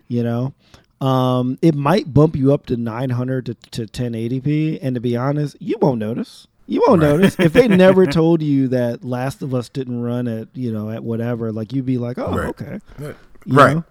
you 0.08 0.22
know? 0.22 0.52
Um, 1.00 1.58
it 1.60 1.74
might 1.74 2.14
bump 2.14 2.36
you 2.36 2.52
up 2.54 2.66
to 2.66 2.76
900 2.76 3.46
to, 3.46 3.54
to 3.72 3.86
1080p. 3.86 4.78
And 4.80 4.94
to 4.94 5.00
be 5.00 5.16
honest, 5.16 5.56
you 5.60 5.76
won't 5.80 5.98
notice. 5.98 6.46
You 6.66 6.82
won't 6.86 7.02
Right. 7.02 7.10
notice. 7.10 7.36
If 7.38 7.52
they 7.52 7.68
never 7.86 8.06
told 8.06 8.42
you 8.42 8.68
that 8.68 9.04
Last 9.04 9.42
of 9.42 9.54
Us 9.54 9.68
didn't 9.68 10.00
run 10.02 10.26
at, 10.26 10.48
you 10.54 10.72
know, 10.72 10.90
at 10.90 11.04
whatever, 11.04 11.52
like 11.52 11.72
you'd 11.72 11.86
be 11.86 11.98
like, 11.98 12.18
oh, 12.18 12.32
Right. 12.34 12.48
okay. 12.48 12.80
You 12.98 13.14
Right. 13.46 13.74
know? 13.76 13.84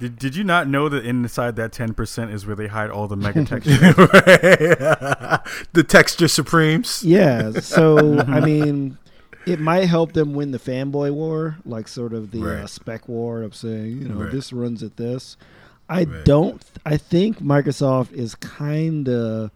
Did, 0.00 0.18
did 0.18 0.34
you 0.34 0.42
not 0.42 0.66
know 0.68 0.88
that 0.88 1.04
inside 1.04 1.54
that 1.56 1.70
ten 1.70 1.94
percent 1.94 2.32
is 2.32 2.44
where 2.46 2.56
they 2.56 2.66
hide 2.66 2.90
all 2.90 3.06
the 3.06 3.16
mega 3.16 3.44
textures? 3.44 3.78
the 5.72 5.84
texture 5.86 6.26
supremes. 6.28 7.02
Yeah. 7.04 7.52
So 7.60 8.18
I 8.26 8.40
mean, 8.40 8.98
it 9.46 9.60
might 9.60 9.84
help 9.84 10.12
them 10.12 10.32
win 10.34 10.50
the 10.52 10.58
fanboy 10.58 11.12
war, 11.12 11.56
like 11.64 11.88
sort 11.88 12.12
of 12.12 12.30
the 12.30 12.42
uh, 12.62 12.66
spec 12.66 13.08
war 13.08 13.42
of 13.42 13.54
saying, 13.54 13.98
you 14.02 14.08
know, 14.08 14.20
Right. 14.22 14.30
this 14.30 14.52
runs 14.52 14.82
at 14.82 14.96
this. 14.96 15.36
I 15.88 16.04
Right. 16.04 16.24
don't. 16.24 16.62
I 16.86 16.96
think 16.96 17.40
Microsoft 17.40 18.12
is 18.12 18.34
kind 18.34 19.08
of 19.08 19.50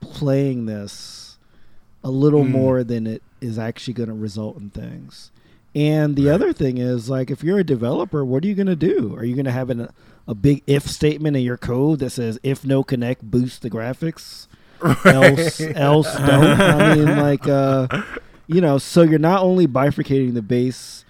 playing 0.00 0.66
this 0.66 1.38
a 2.02 2.10
little 2.10 2.44
Mm. 2.44 2.50
more 2.50 2.84
than 2.84 3.06
it 3.06 3.22
is 3.40 3.58
actually 3.58 3.94
going 3.94 4.08
to 4.08 4.14
result 4.14 4.56
in 4.58 4.70
things. 4.70 5.30
And 5.74 6.14
the 6.14 6.26
Right. 6.26 6.34
other 6.34 6.52
thing 6.52 6.78
is, 6.78 7.10
like, 7.10 7.30
if 7.30 7.42
you're 7.42 7.58
a 7.58 7.64
developer, 7.64 8.24
what 8.24 8.44
are 8.44 8.46
you 8.46 8.54
going 8.54 8.68
to 8.68 8.76
do? 8.76 9.14
Are 9.16 9.24
you 9.24 9.34
going 9.34 9.46
to 9.46 9.50
have 9.50 9.70
an, 9.70 9.88
a 10.28 10.34
big 10.34 10.62
if 10.68 10.86
statement 10.88 11.36
in 11.36 11.42
your 11.42 11.56
code 11.56 11.98
that 11.98 12.10
says, 12.10 12.38
if 12.44 12.64
no 12.64 12.84
Kinect, 12.84 13.22
boost 13.22 13.62
the 13.62 13.70
graphics? 13.70 14.46
else 15.06 15.60
else 15.60 16.14
don't. 16.18 16.60
I 16.60 16.94
mean, 16.94 17.16
like, 17.16 17.48
uh, 17.48 17.88
you 18.46 18.60
know, 18.60 18.78
so 18.78 19.02
you're 19.02 19.18
not 19.18 19.42
only 19.42 19.66
bifurcating 19.66 20.34
the 20.34 20.42
base 20.42 21.04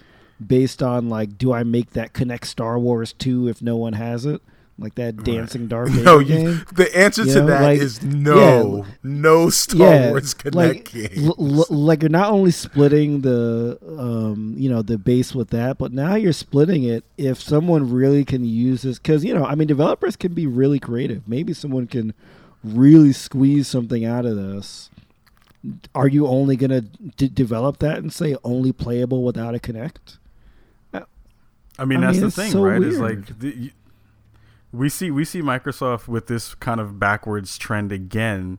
based 0.44 0.82
on 0.82 1.08
like, 1.08 1.38
do 1.38 1.52
I 1.52 1.62
make 1.62 1.90
that 1.92 2.12
Kinect 2.12 2.44
Star 2.44 2.78
Wars 2.78 3.12
two 3.12 3.48
if 3.48 3.62
no 3.62 3.76
one 3.76 3.92
has 3.94 4.26
it, 4.26 4.42
like 4.78 4.96
that 4.96 5.22
dancing 5.22 5.68
Vader 5.68 5.86
No, 5.88 6.18
you, 6.18 6.54
the 6.74 6.90
answer 6.96 7.22
You 7.22 7.32
to 7.34 7.40
know, 7.40 7.46
that 7.46 7.62
like- 7.62 7.80
is 7.80 8.02
no, 8.02 8.84
no 9.04 9.48
Star 9.48 10.10
Wars 10.10 10.34
Kinect 10.34 10.54
like, 10.54 10.94
l- 11.16 11.36
l- 11.38 11.66
like 11.70 12.02
you're 12.02 12.08
not 12.08 12.30
only 12.32 12.50
splitting 12.50 13.20
the, 13.20 13.78
um, 13.98 14.54
you 14.56 14.68
know, 14.68 14.82
the 14.82 14.98
base 14.98 15.34
with 15.34 15.50
that, 15.50 15.78
but 15.78 15.92
now 15.92 16.16
you're 16.16 16.32
splitting 16.32 16.82
it. 16.82 17.04
If 17.16 17.40
someone 17.40 17.90
really 17.92 18.24
can 18.24 18.44
use 18.44 18.82
this, 18.82 18.98
because 18.98 19.24
you 19.24 19.32
know, 19.34 19.44
I 19.44 19.54
mean, 19.54 19.68
developers 19.68 20.16
can 20.16 20.34
be 20.34 20.46
really 20.48 20.80
creative. 20.80 21.26
Maybe 21.28 21.52
someone 21.52 21.86
can 21.86 22.12
really 22.64 23.12
squeeze 23.12 23.68
something 23.68 24.04
out 24.04 24.24
of 24.26 24.36
this. 24.36 24.90
Are 25.94 26.08
you 26.08 26.26
only 26.26 26.56
gonna 26.56 26.82
d- 26.82 27.28
develop 27.28 27.78
that 27.78 27.98
and 27.98 28.12
say 28.12 28.36
only 28.44 28.72
playable 28.72 29.22
without 29.22 29.54
a 29.54 29.58
Kinect? 29.58 30.18
I 31.78 31.84
mean, 31.84 32.04
I 32.04 32.06
that's 32.06 32.18
mean, 32.18 32.26
the 32.26 32.30
thing, 32.30 32.52
so 32.52 32.64
right? 32.64 32.82
Is 32.82 33.00
like 33.00 33.38
the, 33.38 33.72
we 34.72 34.88
see 34.88 35.10
we 35.10 35.24
see 35.24 35.42
Microsoft 35.42 36.08
with 36.08 36.26
this 36.26 36.54
kind 36.54 36.80
of 36.80 36.98
backwards 36.98 37.58
trend 37.58 37.90
again, 37.90 38.58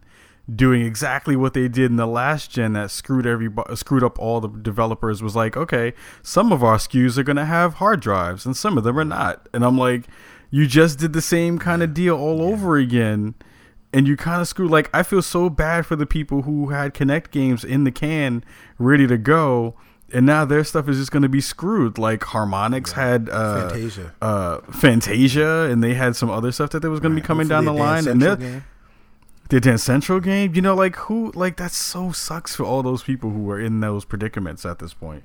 doing 0.53 0.81
exactly 0.81 1.35
what 1.35 1.53
they 1.53 1.67
did 1.67 1.91
in 1.91 1.95
the 1.95 2.07
last 2.07 2.51
gen 2.51 2.73
that 2.73 2.91
screwed 2.91 3.25
every 3.25 3.49
screwed 3.75 4.03
up 4.03 4.19
all 4.19 4.41
the 4.41 4.49
developers. 4.49 5.23
Was 5.23 5.35
like, 5.35 5.55
okay, 5.55 5.93
some 6.23 6.51
of 6.51 6.63
our 6.63 6.77
SKUs 6.77 7.17
are 7.17 7.23
going 7.23 7.37
to 7.37 7.45
have 7.45 7.75
hard 7.75 8.01
drives, 8.01 8.45
and 8.45 8.55
some 8.55 8.77
of 8.77 8.83
them 8.83 8.99
are 8.99 9.05
not. 9.05 9.47
And 9.53 9.63
I'm 9.63 9.77
like, 9.77 10.07
you 10.51 10.67
just 10.67 10.99
did 10.99 11.13
the 11.13 11.21
same 11.21 11.57
kind 11.57 11.83
of 11.83 11.93
deal 11.93 12.17
all 12.17 12.41
over 12.41 12.75
again. 12.77 13.35
And 13.95 14.07
you 14.09 14.17
kind 14.17 14.41
of 14.41 14.47
screw. 14.47 14.67
Like 14.67 14.89
I 14.93 15.03
feel 15.03 15.21
so 15.21 15.49
bad 15.49 15.85
for 15.85 15.95
the 15.95 16.05
people 16.05 16.41
who 16.41 16.69
had 16.69 16.93
Kinect 16.93 17.31
games 17.31 17.63
in 17.63 17.85
the 17.85 17.91
can 17.91 18.43
ready 18.77 19.07
to 19.07 19.17
go. 19.17 19.73
And 20.11 20.25
now 20.25 20.43
their 20.43 20.63
stuff 20.63 20.89
is 20.89 20.97
just 20.97 21.11
going 21.11 21.23
to 21.23 21.29
be 21.29 21.41
screwed. 21.41 21.97
Like 21.97 22.19
Harmonix 22.19 22.91
had 22.91 23.29
uh, 23.29 23.69
Fantasia. 23.69 24.13
uh, 24.21 24.57
Fantasia, 24.71 25.69
and 25.71 25.83
they 25.83 25.93
had 25.93 26.15
some 26.15 26.29
other 26.29 26.51
stuff 26.51 26.71
that 26.71 26.81
they 26.81 26.89
was 26.89 26.99
going 26.99 27.15
to 27.15 27.21
be 27.21 27.25
coming 27.25 27.47
down 27.47 27.65
the 27.65 27.73
line. 27.73 28.07
And 28.07 28.21
they're, 28.21 28.63
the 29.49 29.59
Dance 29.61 29.83
Central 29.83 30.19
game, 30.19 30.55
you 30.55 30.61
know, 30.61 30.75
like 30.75 30.95
who, 30.95 31.31
like 31.33 31.57
that 31.57 31.71
so 31.71 32.11
sucks 32.11 32.55
for 32.55 32.63
all 32.63 32.83
those 32.83 33.03
people 33.03 33.29
who 33.31 33.49
are 33.49 33.59
in 33.59 33.79
those 33.79 34.03
predicaments 34.03 34.65
at 34.65 34.79
this 34.79 34.93
point. 34.93 35.23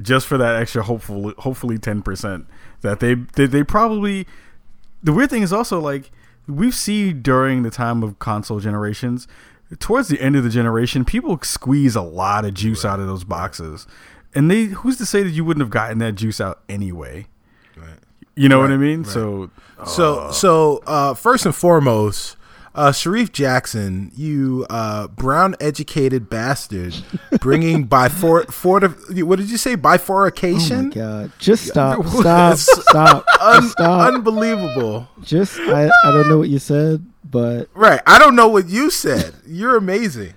Just 0.00 0.26
for 0.26 0.38
that 0.38 0.56
extra, 0.56 0.82
hopefully, 0.82 1.34
hopefully 1.38 1.78
ten 1.78 2.02
percent 2.02 2.46
that 2.82 3.00
they, 3.00 3.14
they 3.14 3.46
they 3.46 3.64
probably. 3.64 4.26
The 5.02 5.12
weird 5.12 5.30
thing 5.30 5.42
is 5.42 5.52
also 5.52 5.80
like 5.80 6.10
we've 6.46 6.74
seen 6.74 7.22
during 7.22 7.62
the 7.62 7.70
time 7.70 8.02
of 8.02 8.18
console 8.18 8.60
generations, 8.60 9.26
towards 9.78 10.08
the 10.08 10.20
end 10.20 10.36
of 10.36 10.44
the 10.44 10.50
generation, 10.50 11.04
people 11.04 11.38
squeeze 11.42 11.96
a 11.96 12.02
lot 12.02 12.44
of 12.44 12.54
juice 12.54 12.84
out 12.84 13.00
of 13.00 13.06
those 13.06 13.24
boxes, 13.24 13.86
and 14.34 14.50
they 14.50 14.64
who's 14.64 14.96
to 14.98 15.06
say 15.06 15.22
that 15.22 15.30
you 15.30 15.44
wouldn't 15.44 15.62
have 15.62 15.70
gotten 15.70 15.98
that 15.98 16.14
juice 16.14 16.40
out 16.40 16.60
anyway? 16.68 17.26
Right. 17.76 17.98
You 18.36 18.48
know 18.48 18.58
what 18.58 18.70
I 18.72 18.76
mean? 18.76 19.02
right. 19.02 19.12
So 19.12 19.50
So 19.86 20.30
so 20.32 20.82
uh, 20.86 21.14
first 21.14 21.46
and 21.46 21.54
foremost, 21.54 22.36
uh, 22.74 22.90
Shareef 22.90 23.30
Jackson, 23.32 24.10
you 24.16 24.66
uh, 24.68 25.06
brown 25.08 25.54
educated 25.60 26.28
bastard, 26.28 26.94
bringing 27.40 27.84
by 27.96 28.08
for 28.08 28.44
for 28.44 28.80
what 28.80 29.38
did 29.38 29.50
you 29.50 29.56
say 29.56 29.74
Oh 29.74 29.76
my 29.76 29.82
bifurcation? 29.96 30.90
god! 30.90 31.32
Just 31.38 31.66
stop! 31.68 32.04
Stop! 32.06 32.58
Stop! 32.58 33.24
Un- 33.40 33.68
stop! 33.68 34.12
unbelievable. 34.12 35.08
Just 35.22 35.58
I, 35.60 35.86
I 36.04 36.10
don't 36.10 36.28
know 36.28 36.38
what 36.38 36.48
you 36.48 36.58
said, 36.58 37.04
but 37.24 37.68
Right. 37.74 38.00
I 38.06 38.18
don't 38.18 38.34
know 38.36 38.48
what 38.48 38.68
you 38.68 38.90
said. 38.90 39.34
You're 39.46 39.76
amazing. 39.76 40.34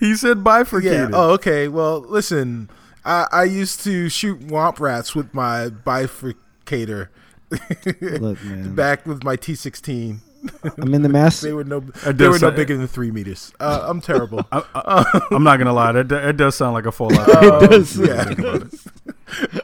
he 0.00 0.16
said 0.16 0.38
Yeah. 0.38 0.42
bifurcated. 0.42 1.10
Oh, 1.12 1.30
okay. 1.34 1.68
Well, 1.68 2.00
listen. 2.00 2.70
I, 3.04 3.26
I 3.32 3.44
used 3.44 3.82
to 3.84 4.08
shoot 4.10 4.40
womp 4.48 4.80
rats 4.80 5.14
with 5.14 5.32
my 5.32 5.68
bifurcator 5.70 7.08
look, 7.50 8.42
man, 8.44 8.74
back 8.74 9.06
with 9.06 9.24
my 9.24 9.36
T16. 9.36 10.18
I'm 10.78 10.94
in 10.94 11.02
the 11.02 11.40
They 11.42 11.52
were 11.52 11.64
no. 11.64 11.80
They 11.80 12.28
were 12.28 12.38
no 12.38 12.50
bigger 12.50 12.76
than 12.76 12.86
three 12.86 13.10
meters. 13.10 13.52
Uh, 13.58 13.84
I'm 13.86 14.00
terrible. 14.00 14.46
I, 14.52 14.62
I, 14.74 15.20
I'm 15.30 15.42
not 15.42 15.58
gonna 15.58 15.72
lie, 15.72 15.92
that 15.92 16.10
it 16.12 16.36
does 16.36 16.54
sound 16.54 16.74
like 16.74 16.86
a 16.86 16.92
Fallout. 16.92 17.28
Um, 17.38 17.64
It 17.64 17.70
does. 17.70 17.96
Yeah. 17.98 18.24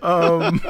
um, 0.02 0.60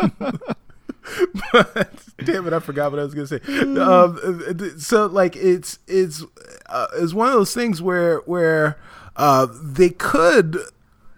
but, 1.52 1.92
damn 2.24 2.46
it, 2.46 2.52
I 2.52 2.60
forgot 2.60 2.90
what 2.92 3.00
I 3.00 3.04
was 3.04 3.14
gonna 3.14 3.26
say. 3.26 3.40
Um, 3.80 4.78
so 4.78 5.06
like 5.06 5.36
it's 5.36 5.78
it's 5.86 6.24
uh, 6.66 6.86
it's 6.96 7.14
one 7.14 7.28
of 7.28 7.34
those 7.34 7.54
things 7.54 7.82
where 7.82 8.18
where 8.20 8.78
uh, 9.16 9.46
they 9.62 9.90
could 9.90 10.58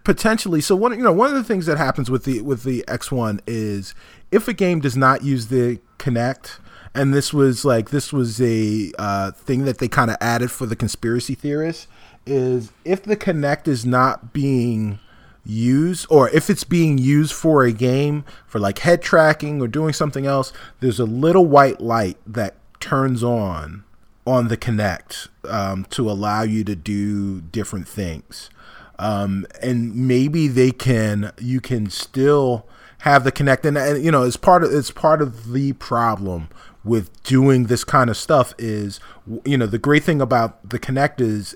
potentially. 0.04 0.60
So 0.60 0.74
one 0.76 0.92
you 0.92 1.04
know 1.04 1.12
one 1.12 1.28
of 1.28 1.34
the 1.34 1.44
things 1.44 1.66
that 1.66 1.78
happens 1.78 2.10
with 2.10 2.24
the 2.24 2.40
with 2.42 2.62
the 2.62 2.84
X1 2.88 3.40
is 3.46 3.94
if 4.30 4.48
a 4.48 4.52
game 4.52 4.80
does 4.80 4.96
not 4.96 5.22
use 5.22 5.48
the 5.48 5.80
Kinect. 5.98 6.58
And 6.96 7.12
this 7.12 7.32
was 7.32 7.64
like 7.64 7.90
this 7.90 8.12
was 8.12 8.40
a 8.40 8.90
uh, 8.98 9.30
thing 9.32 9.64
that 9.66 9.78
they 9.78 9.86
kind 9.88 10.10
of 10.10 10.16
added 10.20 10.50
for 10.50 10.64
the 10.64 10.74
conspiracy 10.74 11.34
theorists 11.34 11.88
is 12.24 12.72
if 12.84 13.02
the 13.02 13.16
Kinect 13.16 13.68
is 13.68 13.84
not 13.84 14.32
being 14.32 14.98
used 15.44 16.06
or 16.10 16.28
if 16.30 16.48
it's 16.50 16.64
being 16.64 16.98
used 16.98 17.32
for 17.32 17.64
a 17.64 17.70
game 17.70 18.24
for 18.46 18.58
like 18.58 18.80
head 18.80 19.02
tracking 19.02 19.62
or 19.62 19.68
doing 19.68 19.92
something 19.92 20.26
else 20.26 20.52
there's 20.80 20.98
a 20.98 21.04
little 21.04 21.46
white 21.46 21.80
light 21.80 22.16
that 22.26 22.56
turns 22.80 23.22
on 23.22 23.84
on 24.26 24.48
the 24.48 24.56
Kinect 24.56 25.28
um, 25.48 25.84
to 25.90 26.10
allow 26.10 26.42
you 26.42 26.64
to 26.64 26.74
do 26.74 27.40
different 27.42 27.86
things. 27.86 28.50
Um, 28.98 29.46
and 29.62 29.94
maybe 29.94 30.48
they 30.48 30.70
can 30.72 31.32
you 31.38 31.60
can 31.60 31.90
still 31.90 32.66
have 33.00 33.24
the 33.24 33.32
Kinect 33.32 33.64
and, 33.64 33.76
and 33.76 34.02
you 34.02 34.10
know 34.10 34.22
it's 34.22 34.38
part 34.38 34.64
of 34.64 34.72
it's 34.72 34.90
part 34.90 35.20
of 35.20 35.52
the 35.52 35.74
problem 35.74 36.48
with 36.86 37.22
doing 37.24 37.64
this 37.64 37.84
kind 37.84 38.08
of 38.08 38.16
stuff 38.16 38.54
is 38.58 39.00
you 39.44 39.58
know 39.58 39.66
the 39.66 39.78
great 39.78 40.04
thing 40.04 40.20
about 40.20 40.68
the 40.70 40.78
Kinect 40.78 41.20
is 41.20 41.54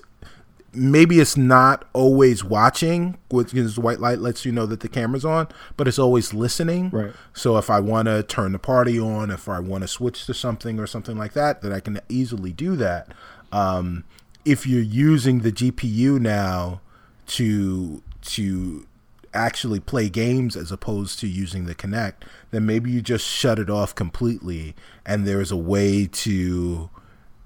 maybe 0.73 1.19
it's 1.19 1.35
not 1.35 1.87
always 1.93 2.43
watching 2.43 3.17
because 3.29 3.75
the 3.75 3.81
white 3.81 3.99
light 3.99 4.19
lets 4.19 4.45
you 4.45 4.51
know 4.51 4.65
that 4.65 4.79
the 4.81 4.87
camera's 4.87 5.25
on 5.25 5.47
but 5.75 5.85
it's 5.87 5.99
always 5.99 6.33
listening 6.33 6.89
Right. 6.91 7.11
so 7.33 7.57
if 7.57 7.69
i 7.69 7.79
want 7.81 8.05
to 8.07 8.23
turn 8.23 8.53
the 8.53 8.59
party 8.59 8.97
on 8.97 9.31
if 9.31 9.49
i 9.49 9.59
want 9.59 9.81
to 9.81 9.87
switch 9.89 10.25
to 10.27 10.33
something 10.33 10.79
or 10.79 10.87
something 10.87 11.17
like 11.17 11.33
that 11.33 11.61
that 11.61 11.73
i 11.73 11.81
can 11.81 11.99
easily 12.07 12.53
do 12.53 12.77
that 12.77 13.09
um, 13.51 14.05
if 14.45 14.65
you're 14.65 14.81
using 14.81 15.39
the 15.39 15.51
gpu 15.51 16.19
now 16.21 16.79
to 17.27 18.01
to 18.21 18.87
actually 19.33 19.79
play 19.79 20.09
games 20.09 20.55
as 20.55 20.71
opposed 20.71 21.19
to 21.19 21.27
using 21.27 21.65
the 21.65 21.75
Kinect 21.75 22.23
then 22.51 22.65
maybe 22.65 22.91
you 22.91 23.01
just 23.01 23.25
shut 23.25 23.59
it 23.59 23.69
off 23.69 23.95
completely 23.95 24.75
and 25.05 25.27
there's 25.27 25.51
a 25.51 25.57
way 25.57 26.05
to 26.07 26.89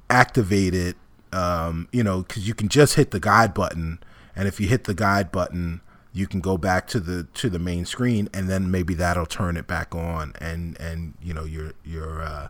activate 0.09 0.73
it 0.73 0.95
um, 1.31 1.87
you 1.91 2.03
know 2.03 2.23
because 2.23 2.47
you 2.47 2.53
can 2.53 2.69
just 2.69 2.95
hit 2.95 3.11
the 3.11 3.19
guide 3.19 3.53
button 3.53 3.99
and 4.35 4.47
if 4.47 4.59
you 4.59 4.67
hit 4.67 4.85
the 4.85 4.93
guide 4.93 5.31
button 5.31 5.81
you 6.13 6.27
can 6.27 6.39
go 6.39 6.57
back 6.57 6.87
to 6.87 6.99
the 6.99 7.27
to 7.33 7.49
the 7.49 7.59
main 7.59 7.85
screen 7.85 8.29
and 8.33 8.49
then 8.49 8.71
maybe 8.71 8.93
that'll 8.93 9.25
turn 9.25 9.57
it 9.57 9.67
back 9.67 9.93
on 9.93 10.33
and 10.39 10.79
and 10.79 11.13
you 11.21 11.33
know 11.33 11.43
you're 11.43 11.73
you're 11.83 12.21
uh, 12.21 12.47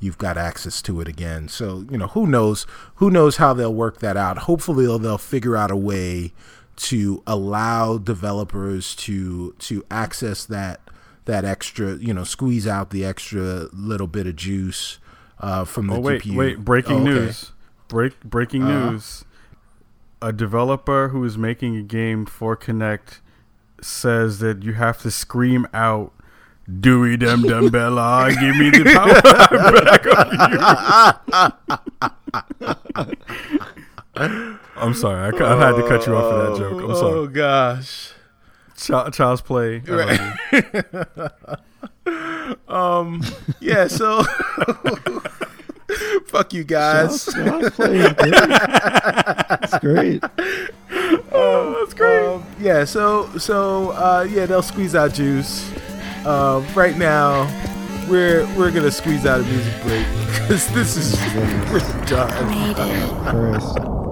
you've 0.00 0.18
got 0.18 0.36
access 0.36 0.80
to 0.82 1.00
it 1.00 1.08
again. 1.08 1.48
So 1.48 1.84
you 1.90 1.98
know 1.98 2.08
who 2.08 2.26
knows? 2.26 2.66
Who 2.96 3.10
knows 3.10 3.36
how 3.36 3.52
they'll 3.52 3.74
work 3.74 3.98
that 3.98 4.16
out? 4.16 4.38
Hopefully 4.38 4.86
they'll, 4.86 4.98
they'll 4.98 5.18
figure 5.18 5.56
out 5.56 5.70
a 5.70 5.76
way 5.76 6.32
to 6.78 7.22
allow 7.26 7.98
developers 7.98 8.94
to 8.96 9.52
to 9.58 9.84
access 9.90 10.44
that 10.46 10.80
that 11.24 11.44
extra 11.44 11.96
you 11.96 12.14
know 12.14 12.24
squeeze 12.24 12.66
out 12.66 12.90
the 12.90 13.04
extra 13.04 13.66
little 13.72 14.06
bit 14.06 14.26
of 14.26 14.36
juice 14.36 14.98
uh, 15.40 15.64
from 15.64 15.88
the 15.88 15.94
Oh 15.94 16.00
wait, 16.00 16.22
GPU. 16.22 16.36
wait! 16.36 16.64
Breaking 16.64 16.96
Oh, 16.98 17.02
okay. 17.02 17.10
news! 17.10 17.52
Break 17.88 18.20
breaking 18.24 18.62
Uh-huh. 18.64 18.90
news! 18.92 19.24
A 20.22 20.32
developer 20.32 21.08
who 21.08 21.22
is 21.24 21.36
making 21.38 21.76
a 21.76 21.82
game 21.82 22.26
for 22.26 22.56
Kinect 22.56 23.18
says 23.80 24.38
that 24.40 24.62
you 24.64 24.72
have 24.74 24.98
to 25.02 25.10
scream 25.10 25.66
out 25.72 26.12
"Dewey 26.80 27.16
Dum 27.16 27.42
Dum 27.42 27.68
Bella, 27.72 28.30
give 28.38 28.56
me 28.56 28.70
the 28.70 28.84
power 28.94 29.20
back 29.84 30.06
on 30.16 30.28
you." 33.74 33.84
I'm 34.76 34.94
sorry, 34.94 35.28
I, 35.28 35.30
ca- 35.36 35.56
I 35.56 35.66
had 35.66 35.76
to 35.76 35.82
cut 35.88 36.06
you 36.06 36.14
off 36.16 36.30
for 36.30 36.38
that 36.50 36.56
joke. 36.58 36.82
I'm 36.82 36.94
sorry. 36.96 37.12
Oh 37.14 37.26
gosh. 37.26 38.12
Child, 38.76 39.12
child's 39.12 39.40
play. 39.42 39.82
I 39.88 39.90
love 39.90 40.10
you. 42.06 43.20
Yeah. 43.60 43.86
So. 43.88 44.22
Fuck 46.26 46.52
you 46.52 46.64
guys. 46.64 47.26
Y'all 47.34 47.70
playing 47.70 48.12
good. 48.14 48.34
It's 49.62 49.78
great. 49.78 50.20
that's 50.20 51.94
great. 51.94 52.26
Um, 52.26 52.44
yeah, 52.60 52.84
so 52.84 53.26
so 53.38 53.90
uh, 53.92 54.26
yeah, 54.30 54.44
they'll 54.46 54.60
squeeze 54.62 54.94
out 54.94 55.14
juice. 55.14 55.70
Um, 56.26 56.66
right 56.74 56.96
now, 56.98 57.46
we're 58.10 58.44
we're 58.56 58.70
gonna 58.70 58.90
squeeze 58.90 59.24
out 59.24 59.40
a 59.40 59.44
music 59.44 59.82
break 59.82 60.06
because 60.26 60.68
this 60.74 60.96
is 60.96 61.16
we're 61.72 61.80
done. 62.06 64.07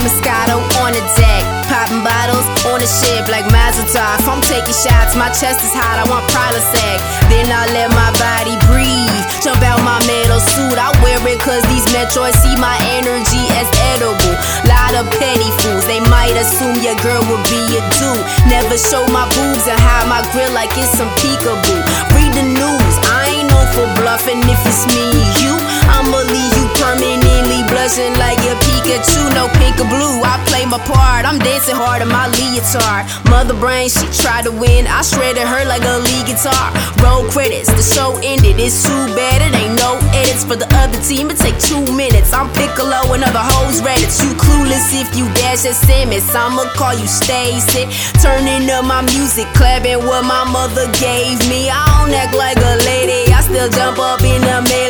Moscato 0.00 0.60
on 0.80 0.96
the 0.96 1.04
deck, 1.16 1.44
popping 1.68 2.00
bottles 2.00 2.46
on 2.64 2.80
the 2.80 2.88
ship 2.88 3.28
like 3.28 3.44
Mazel 3.52 3.84
Tov. 3.92 4.24
I'm 4.28 4.40
taking 4.40 4.76
shots, 4.76 5.16
my 5.16 5.28
chest 5.32 5.60
is 5.60 5.72
hot, 5.76 6.00
I 6.00 6.04
want 6.08 6.24
Prilosec. 6.32 6.98
Then 7.28 7.48
I 7.52 7.68
let 7.72 7.92
my 7.92 8.10
body 8.16 8.56
breathe. 8.68 9.24
Jump 9.40 9.60
out 9.64 9.80
my 9.80 9.96
metal 10.04 10.40
suit, 10.40 10.76
I 10.76 10.92
wear 11.00 11.16
it 11.24 11.40
cause 11.40 11.64
these 11.72 11.84
Metroids 11.96 12.36
see 12.44 12.52
my 12.60 12.76
energy 12.96 13.40
as 13.56 13.68
edible. 13.96 14.36
Lot 14.68 15.00
of 15.00 15.08
petty 15.16 15.48
fools, 15.64 15.88
they 15.88 16.00
might 16.12 16.36
assume 16.36 16.76
your 16.84 16.96
girl 17.00 17.24
would 17.32 17.44
be 17.48 17.60
a 17.76 17.82
dude. 17.96 18.24
Never 18.52 18.76
show 18.76 19.08
my 19.08 19.24
boobs 19.32 19.64
and 19.64 19.80
hide 19.80 20.08
my 20.12 20.20
grill 20.32 20.52
like 20.52 20.72
it's 20.76 20.92
some 20.92 21.08
peekaboo. 21.16 21.80
Read 22.12 22.32
the 22.36 22.44
news, 22.44 22.94
I 23.08 23.32
ain't 23.32 23.48
known 23.48 23.68
for 23.72 23.88
bluffing 23.96 24.44
if 24.44 24.60
it's 24.68 24.84
me 24.92 25.08
you. 25.40 25.56
I'ma 25.88 26.20
leave 26.28 26.52
you 26.60 26.68
permanently 26.76 27.64
blushing 27.72 28.12
like 28.20 28.44
a 28.44 28.59
Pikachu, 28.90 29.22
no 29.38 29.46
pink 29.62 29.78
or 29.78 29.86
blue. 29.86 30.18
I 30.26 30.42
play 30.50 30.66
my 30.66 30.82
part, 30.82 31.22
I'm 31.22 31.38
dancing 31.38 31.78
hard 31.78 32.02
in 32.02 32.10
my 32.10 32.26
leotard. 32.26 33.06
Mother 33.30 33.54
brain, 33.54 33.86
she 33.86 34.02
tried 34.18 34.50
to 34.50 34.50
win, 34.50 34.90
I 34.90 35.02
shredded 35.06 35.46
her 35.46 35.62
like 35.70 35.86
a 35.86 36.02
lead 36.02 36.26
guitar. 36.26 36.74
Roll 36.98 37.22
credits, 37.30 37.70
the 37.70 37.86
show 37.86 38.18
ended, 38.18 38.58
it's 38.58 38.82
too 38.82 39.06
bad, 39.14 39.46
it 39.46 39.54
ain't 39.54 39.78
no 39.78 39.94
edits 40.10 40.42
for 40.42 40.58
the 40.58 40.66
other 40.82 40.98
team. 41.06 41.30
It 41.30 41.38
take 41.38 41.54
two 41.62 41.86
minutes. 41.94 42.34
I'm 42.34 42.50
Piccolo 42.50 43.14
and 43.14 43.22
other 43.22 43.46
hoes 43.54 43.78
Reddits. 43.78 44.18
You 44.26 44.34
clueless 44.34 44.90
if 44.90 45.14
you 45.14 45.30
dash 45.38 45.62
at 45.70 45.78
Simmons. 45.78 46.26
I'ma 46.34 46.66
call 46.74 46.98
you 46.98 47.06
Stacy. 47.06 47.86
Turning 48.18 48.66
up 48.74 48.82
my 48.90 49.06
music, 49.14 49.46
clapping 49.54 50.02
what 50.02 50.26
my 50.26 50.42
mother 50.50 50.90
gave 50.98 51.38
me. 51.46 51.70
I 51.70 51.78
don't 51.94 52.10
act 52.10 52.34
like 52.34 52.58
a 52.58 52.74
lady, 52.90 53.30
I 53.30 53.38
still 53.46 53.70
jump 53.70 54.02
up 54.02 54.18
in 54.26 54.42
the 54.42 54.58
melee 54.66 54.89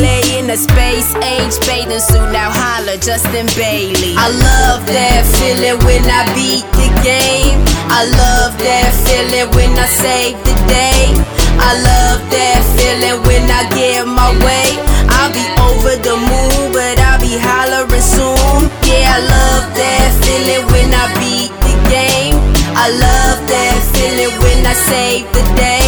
space 0.58 1.14
age 1.22 1.54
bathing 1.66 2.00
suit. 2.00 2.26
Now 2.34 2.50
holla, 2.50 2.98
Justin 2.98 3.46
Bailey. 3.54 4.18
I 4.18 4.26
love 4.34 4.82
that 4.90 5.22
feeling 5.38 5.78
when 5.86 6.02
I 6.10 6.26
beat 6.34 6.66
the 6.74 6.90
game. 7.06 7.62
I 7.86 8.02
love 8.10 8.58
that 8.58 8.90
feeling 9.06 9.46
when 9.54 9.70
I 9.78 9.86
save 9.86 10.34
the 10.42 10.54
day. 10.66 11.14
I 11.60 11.70
love 11.78 12.20
that 12.34 12.60
feeling 12.74 13.22
when 13.28 13.46
I 13.46 13.62
get 13.76 14.02
my 14.06 14.30
way. 14.42 14.74
I'll 15.06 15.30
be 15.30 15.46
over 15.70 15.94
the 16.02 16.16
moon, 16.18 16.72
but 16.74 16.98
I'll 16.98 17.20
be 17.22 17.38
hollering 17.38 18.02
soon. 18.02 18.66
Yeah, 18.88 19.06
I 19.06 19.20
love 19.22 19.66
that 19.78 20.08
feeling 20.24 20.66
when 20.74 20.90
I 20.90 21.06
beat 21.20 21.52
the 21.62 21.74
game. 21.86 22.38
I 22.74 22.90
love 22.90 23.38
that 23.46 23.76
feeling 23.94 24.34
when 24.42 24.66
I 24.66 24.74
save 24.74 25.30
the 25.30 25.44
day. 25.54 25.79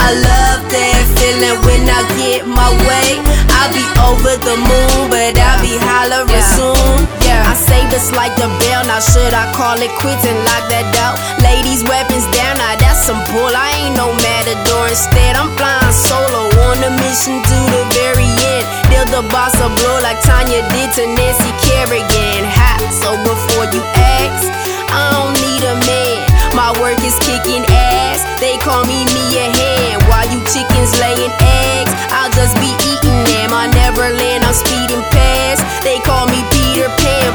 I 0.00 0.16
love 0.16 0.60
that 0.72 1.02
feeling 1.16 1.58
when 1.66 1.84
I 1.86 2.00
get 2.16 2.46
my 2.48 2.70
way. 2.88 3.20
I'll 3.60 3.70
be 3.72 3.84
over 4.08 4.34
the 4.40 4.56
moon, 4.56 5.12
but 5.12 5.36
I'll 5.36 5.60
be 5.62 5.76
hollering 5.76 6.30
Yeah. 6.32 6.56
soon. 6.56 6.96
Yeah, 7.26 7.52
I 7.52 7.54
say 7.54 7.84
this 7.92 8.10
like 8.16 8.34
the 8.40 8.48
bell. 8.60 8.82
Now 8.88 9.00
should 9.00 9.34
I 9.34 9.46
call 9.52 9.78
it 9.80 9.92
quits 10.00 10.24
and 10.24 10.40
lock 10.48 10.64
that 10.72 10.88
out? 11.04 11.16
Ladies, 11.44 11.84
weapons 11.84 12.26
down. 12.34 12.56
Now 12.58 12.74
that's 12.80 13.04
some 13.06 13.20
bull. 13.30 13.52
I 13.54 13.70
ain't 13.84 13.94
no 13.96 14.08
matador. 14.24 14.88
Instead, 14.88 15.36
I'm 15.36 15.50
flying 15.60 15.92
solo 15.94 16.48
on 16.66 16.76
a 16.82 16.90
mission 17.04 17.36
to 17.38 17.56
the 17.74 17.82
very 17.94 18.26
end. 18.56 18.64
Deal 18.90 19.06
the 19.14 19.22
boss 19.30 19.54
a 19.60 19.68
blow 19.78 19.96
like 20.02 20.18
Tonya 20.26 20.64
did 20.72 20.90
to 20.96 21.04
Nancy 21.14 21.52
Kerrigan. 21.62 22.42
Ha! 22.56 22.70
So 22.90 23.14
before 23.22 23.66
you 23.70 23.82
ask, 23.94 24.48
I 24.90 25.02
don't 25.14 25.34
need 25.44 25.62
a 25.62 25.76
man. 25.86 26.18
My 26.56 26.72
work 26.82 26.98
is 27.06 27.14
kicking 27.22 27.62
ass. 28.20 28.40
They 28.40 28.56
call 28.58 28.84
me 28.84 29.04
Mia 29.14 29.48
Hamm. 29.50 30.00
While 30.08 30.28
you 30.28 30.40
chickens 30.44 30.92
laying 31.00 31.32
eggs, 31.40 31.92
I'll 32.12 32.30
just 32.32 32.56
be 32.56 32.70
eating 32.84 33.24
them. 33.24 33.52
I 33.52 33.68
never 33.72 34.10
land, 34.10 34.44
I'm 34.44 34.54
speeding 34.54 35.02
past. 35.10 35.64
They 35.82 35.98
call 36.00 36.26
me 36.26 36.42
Peter 36.50 36.88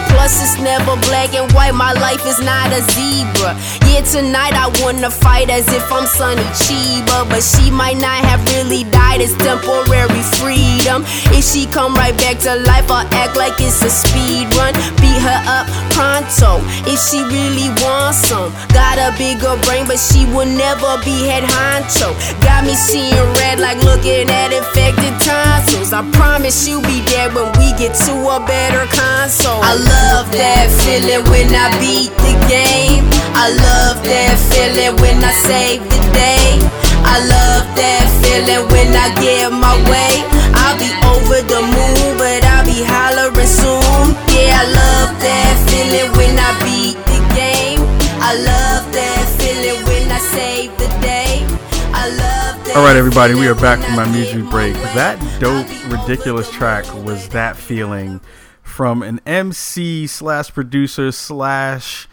Plus, 0.10 0.42
it's 0.42 0.58
never 0.62 0.96
black 1.08 1.34
and 1.34 1.52
white. 1.54 1.74
My 1.74 1.94
life 1.94 2.26
is 2.26 2.40
not 2.42 2.72
a 2.72 2.82
zebra. 2.94 3.56
Yeah, 3.90 4.02
tonight 4.02 4.54
I 4.54 4.68
wanna 4.82 5.10
fight 5.10 5.50
as 5.50 5.68
if 5.72 5.86
I'm 5.92 6.08
Sonny 6.08 6.44
Chiba. 6.62 7.30
But 7.30 7.44
she 7.44 7.72
might 7.72 7.98
not 7.98 8.24
have 8.26 8.42
really 8.54 8.84
died. 8.92 9.22
It's 9.22 9.36
temporary 9.38 10.24
freedom. 10.40 11.04
If 11.32 11.44
she 11.46 11.66
come 11.66 11.94
right 11.96 12.16
back 12.18 12.40
to 12.46 12.56
life, 12.56 12.90
I'll 12.90 13.08
act 13.14 13.36
like 13.38 13.60
it's 13.60 13.84
a 13.84 13.90
speed 13.90 14.54
run. 14.56 14.74
Beat 15.00 15.22
her 15.22 15.42
up 15.48 15.68
pronto. 15.96 16.60
If 16.84 17.00
she 17.00 17.24
really 17.24 17.70
wants 17.82 18.28
some. 18.28 18.52
Got 18.76 19.00
a 19.00 19.16
bigger 19.18 19.56
brain, 19.64 19.88
but 19.88 20.00
she 20.00 20.26
will 20.28 20.46
never 20.46 21.00
be 21.04 21.28
head 21.28 21.44
honcho. 21.44 22.12
Got 22.44 22.66
me 22.66 22.76
seeing 22.76 23.16
red 23.40 23.60
like 23.60 23.80
looking 23.84 24.30
at 24.30 24.52
infected 24.52 25.16
tonsils. 25.24 25.94
I 25.94 26.04
promise 26.12 26.68
you'll 26.68 26.84
be 26.84 27.00
dead 27.08 27.34
when 27.34 27.48
we 27.60 27.72
get 27.80 27.96
to 28.06 28.14
a 28.36 28.40
better 28.46 28.86
console. 28.92 29.64
I 29.64 29.75
love 29.78 30.32
that 30.32 30.72
feeling 30.84 31.24
when 31.32 31.52
I 31.52 31.68
beat 31.80 32.14
the 32.24 32.36
game. 32.48 33.04
I 33.36 33.52
love 33.52 34.00
that 34.08 34.40
feeling 34.52 34.96
when 35.02 35.20
I 35.24 35.34
save 35.44 35.84
the 35.92 36.00
day. 36.16 36.60
I 37.04 37.20
love 37.20 37.68
that 37.76 38.08
feeling 38.24 38.66
when 38.72 38.96
I 38.96 39.12
get 39.20 39.52
my 39.52 39.76
way. 39.92 40.24
I'll 40.56 40.80
be 40.80 40.90
over 41.12 41.44
the 41.44 41.62
moon, 41.62 42.18
but 42.18 42.42
I'll 42.48 42.66
be 42.66 42.82
hollering 42.88 43.36
soon. 43.48 44.16
Yeah, 44.32 44.64
I 44.64 44.66
love 44.72 45.12
that 45.20 45.56
feeling 45.68 46.10
when 46.16 46.40
I 46.40 46.52
beat 46.64 46.98
the 47.10 47.20
game. 47.36 47.84
I 48.24 48.34
love 48.40 48.88
that 48.96 49.26
feeling 49.38 49.84
when 49.86 50.12
I 50.12 50.20
save 50.20 50.72
the 50.80 50.88
day. 51.04 51.44
I 51.92 52.10
love 52.10 52.64
that 52.66 52.74
All 52.76 52.84
right, 52.84 52.96
everybody, 52.96 53.36
we 53.36 53.48
are 53.48 53.56
back 53.56 53.80
from 53.84 54.00
I 54.00 54.06
our 54.06 54.10
music 54.10 54.50
break. 54.50 54.74
That 54.96 55.20
dope, 55.40 55.68
ridiculous 55.92 56.50
track 56.50 56.86
was 57.04 57.30
that 57.30 57.56
feeling 57.58 58.22
from 58.66 59.04
an 59.04 59.22
MC 59.26 60.08
slash 60.08 60.52
producer 60.52 61.12
slash 61.12 62.10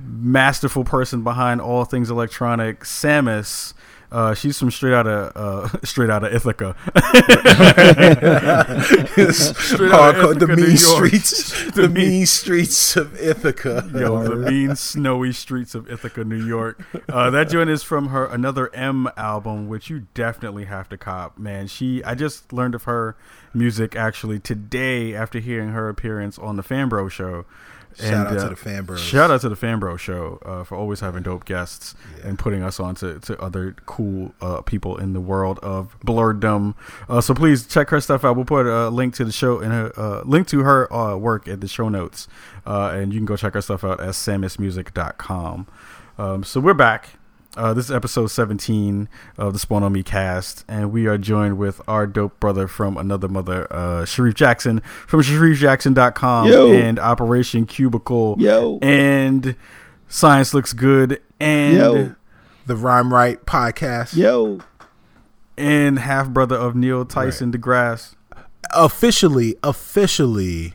masterful 0.00 0.82
person 0.82 1.22
behind 1.22 1.60
all 1.60 1.84
things 1.84 2.10
electronic, 2.10 2.80
Samus. 2.80 3.74
Uh, 4.12 4.34
she's 4.34 4.58
from 4.58 4.70
straight 4.70 4.92
out 4.94 5.06
of 5.06 5.32
uh, 5.36 5.78
straight 5.84 6.10
out 6.10 6.24
of 6.24 6.32
Ithaca. 6.34 6.74
Straight 9.32 9.92
out 9.92 10.16
of 10.16 10.38
the 10.38 10.46
Ithaca, 10.46 10.56
New 10.56 10.66
mean 10.66 10.76
streets, 10.76 11.64
The 11.74 11.82
the 11.82 11.88
mean- 11.88 12.08
mean 12.10 12.26
streets 12.26 12.96
of 12.96 13.18
Ithaca. 13.20 13.88
Yo, 13.94 14.22
the 14.22 14.36
mean 14.50 14.76
snowy 14.76 15.32
streets 15.32 15.74
of 15.74 15.90
Ithaca, 15.90 16.24
New 16.24 16.44
York. 16.44 16.82
Uh, 17.08 17.30
that 17.30 17.48
joint 17.50 17.70
is 17.70 17.82
from 17.82 18.08
her 18.08 18.24
another 18.26 18.74
M 18.74 19.08
album, 19.16 19.68
which 19.68 19.90
you 19.90 20.06
definitely 20.14 20.64
have 20.64 20.88
to 20.88 20.96
cop. 20.96 21.38
Man, 21.38 21.66
she 21.66 22.02
I 22.04 22.14
just 22.14 22.52
learned 22.52 22.74
of 22.74 22.84
her 22.84 23.16
music 23.54 23.96
actually 23.96 24.38
today 24.38 25.14
after 25.14 25.38
hearing 25.38 25.70
her 25.70 25.88
appearance 25.88 26.38
on 26.38 26.56
the 26.56 26.62
Fanbro 26.62 27.10
show. 27.10 27.44
Shout 27.98 28.26
out 28.26 28.40
to 28.40 28.48
the 28.48 28.54
Fanbros. 28.54 28.98
Shout 28.98 29.30
out 29.30 29.40
to 29.42 29.48
the 29.48 29.56
Fanbro 29.56 29.98
show 29.98 30.38
uh, 30.44 30.64
for 30.64 30.76
always 30.76 31.00
having 31.00 31.22
dope 31.22 31.44
guests 31.44 31.94
and 32.22 32.38
putting 32.38 32.62
us 32.62 32.80
on 32.80 32.94
to, 32.96 33.18
to 33.20 33.40
other 33.40 33.74
cool 33.86 34.34
uh, 34.40 34.60
people 34.62 34.96
in 34.96 35.12
the 35.12 35.20
world 35.20 35.58
of 35.60 35.98
blurredom. 36.00 36.74
Uh, 37.08 37.20
so 37.20 37.34
please 37.34 37.66
check 37.66 37.90
her 37.90 38.00
stuff 38.00 38.24
out. 38.24 38.36
We'll 38.36 38.44
put 38.44 38.66
a 38.66 38.88
link 38.88 39.14
to 39.16 39.24
the 39.24 39.32
show 39.32 39.58
and 39.58 39.72
her 39.72 39.92
uh, 39.96 40.22
link 40.22 40.46
to 40.48 40.60
her 40.60 40.92
uh, 40.92 41.16
work 41.16 41.48
at 41.48 41.60
the 41.60 41.68
show 41.68 41.88
notes, 41.88 42.28
uh, 42.66 42.90
and 42.94 43.12
you 43.12 43.18
can 43.18 43.26
go 43.26 43.36
check 43.36 43.54
her 43.54 43.62
stuff 43.62 43.84
out 43.84 44.00
at 44.00 44.10
samusmusic.com. 44.10 45.66
Um, 46.18 46.44
so 46.44 46.60
we're 46.60 46.74
back. 46.74 47.19
Uh, 47.56 47.74
this 47.74 47.86
is 47.86 47.90
episode 47.90 48.28
17 48.28 49.08
of 49.36 49.52
the 49.52 49.58
Spawn 49.58 49.82
on 49.82 49.92
Me 49.92 50.04
cast, 50.04 50.64
and 50.68 50.92
we 50.92 51.06
are 51.08 51.18
joined 51.18 51.58
with 51.58 51.80
our 51.88 52.06
dope 52.06 52.38
brother 52.38 52.68
from 52.68 52.96
another 52.96 53.26
mother, 53.26 53.66
uh, 53.72 54.02
Shareef 54.04 54.34
Jackson 54.34 54.80
from 55.08 55.20
ShareefJackson.com 55.22 56.46
Yo. 56.48 56.72
and 56.72 56.98
Operation 57.00 57.66
Cubicle 57.66 58.36
Yo. 58.38 58.78
and 58.82 59.56
Science 60.08 60.54
Looks 60.54 60.72
Good 60.72 61.20
and 61.40 61.76
Yo. 61.76 62.14
The 62.66 62.76
Rhyme 62.76 63.12
Right 63.12 63.44
podcast. 63.44 64.14
Yo. 64.16 64.60
and 65.58 65.98
half 65.98 66.28
brother 66.30 66.56
of 66.56 66.76
Neil 66.76 67.04
Tyson 67.04 67.50
DeGrasse. 67.52 68.14
Officially, 68.72 69.56
officially, 69.64 70.74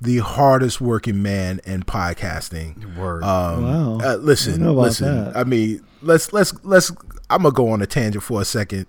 the 0.00 0.18
hardest 0.18 0.80
working 0.80 1.20
man 1.20 1.60
in 1.64 1.82
podcasting. 1.82 2.96
Word. 2.96 3.24
Um, 3.24 3.64
Wow. 3.64 3.98
uh, 4.04 4.16
listen, 4.16 4.52
don't 4.52 4.62
know 4.62 4.72
about 4.74 4.82
listen. 4.82 5.24
that. 5.24 5.36
I 5.36 5.42
mean, 5.42 5.80
let's 6.02 6.32
let's 6.32 6.52
let's. 6.64 6.90
I'm 7.30 7.42
gonna 7.42 7.52
go 7.52 7.70
on 7.70 7.82
a 7.82 7.86
tangent 7.86 8.22
for 8.22 8.40
a 8.40 8.44
second. 8.44 8.86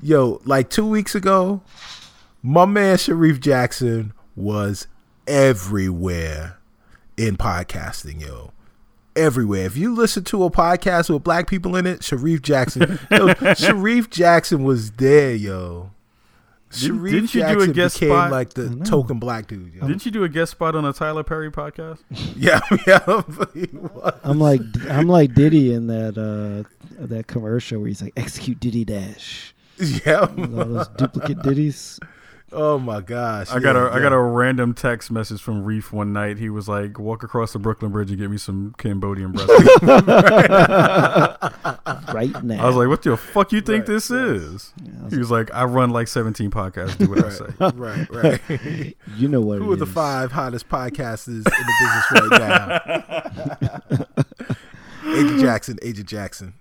Yo, 0.00 0.40
like 0.44 0.70
two 0.70 0.86
weeks 0.86 1.14
ago, 1.14 1.62
my 2.42 2.64
man 2.64 2.96
Shareef 2.96 3.40
Jackson 3.40 4.12
was 4.36 4.86
everywhere 5.26 6.58
in 7.16 7.36
podcasting. 7.36 8.20
Yo, 8.20 8.52
everywhere. 9.16 9.64
If 9.66 9.76
you 9.76 9.94
listen 9.94 10.24
to 10.24 10.44
a 10.44 10.50
podcast 10.50 11.10
with 11.10 11.24
black 11.24 11.48
people 11.48 11.76
in 11.76 11.86
it, 11.86 12.00
Shareef 12.00 12.42
Jackson, 12.42 12.98
yo, 13.10 13.28
Shareef 13.54 14.10
Jackson 14.10 14.64
was 14.64 14.92
there. 14.92 15.34
Yo, 15.34 15.90
Shareef 16.72 17.10
didn't 17.10 17.34
you 17.34 17.46
do 17.46 17.60
a 17.60 17.68
guest 17.68 18.00
became 18.00 18.16
spot? 18.16 18.30
like 18.30 18.54
the 18.54 18.82
token 18.84 19.18
black 19.18 19.46
dude. 19.46 19.74
Yo. 19.74 19.86
Didn't 19.86 20.04
you 20.06 20.10
do 20.10 20.24
a 20.24 20.28
guest 20.28 20.52
spot 20.52 20.74
on 20.74 20.84
a 20.84 20.92
Tyler 20.92 21.22
Perry 21.22 21.50
podcast? 21.50 21.98
Yeah, 22.36 22.60
yeah. 22.86 24.10
I'm 24.24 24.38
like 24.38 24.62
I'm 24.88 25.06
like 25.06 25.34
Diddy 25.34 25.72
in 25.72 25.86
that 25.88 26.16
uh 26.18 26.68
that 26.98 27.26
commercial 27.26 27.78
where 27.80 27.88
he's 27.88 28.02
like 28.02 28.14
execute 28.16 28.58
Diddy 28.58 28.84
dash. 28.84 29.54
Yeah. 29.78 30.20
All 30.20 30.26
those 30.36 30.88
duplicate 30.88 31.38
Diddies. 31.38 31.98
Oh 32.52 32.78
my 32.78 33.00
gosh. 33.00 33.50
I 33.50 33.58
got 33.58 33.74
yeah, 33.76 33.88
a 33.88 33.92
I 33.92 34.00
got 34.00 34.12
a 34.12 34.20
random 34.20 34.74
text 34.74 35.10
message 35.10 35.40
from 35.40 35.64
Reef 35.64 35.92
one 35.92 36.12
night. 36.12 36.38
He 36.38 36.50
was 36.50 36.68
like, 36.68 36.98
"Walk 36.98 37.22
across 37.22 37.52
the 37.52 37.58
Brooklyn 37.58 37.92
Bridge 37.92 38.10
and 38.10 38.18
get 38.18 38.30
me 38.30 38.36
some 38.36 38.74
Cambodian 38.78 39.32
breast." 39.32 39.48
Right 42.12 42.42
now. 42.44 42.62
I 42.62 42.66
was 42.66 42.76
like, 42.76 42.88
"What 42.88 43.02
the 43.02 43.16
fuck 43.16 43.52
you 43.52 43.60
think 43.62 43.88
Right, 43.88 43.94
this 43.94 44.10
right. 44.10 44.26
is?" 44.28 44.74
He 45.10 45.16
was 45.16 45.30
like, 45.30 45.52
"I 45.54 45.64
run 45.64 45.90
like 45.90 46.08
17 46.08 46.50
podcasts. 46.50 46.98
Do 46.98 47.08
what 47.08 47.24
I 47.24 47.30
say." 47.30 47.46
right, 47.74 48.06
right. 48.10 48.96
you 49.16 49.28
know 49.28 49.40
what 49.40 49.58
Who 49.58 49.70
it 49.70 49.74
are 49.74 49.76
the 49.76 49.86
five 49.86 50.32
hottest 50.32 50.68
podcasters 50.68 51.28
in 51.28 51.42
the 51.44 51.72
business 51.80 52.12
right 52.12 52.30
now? 54.16 54.21
Agent 55.04 55.40
Jackson, 55.40 55.78
Agent 55.82 56.08
Jackson. 56.08 56.54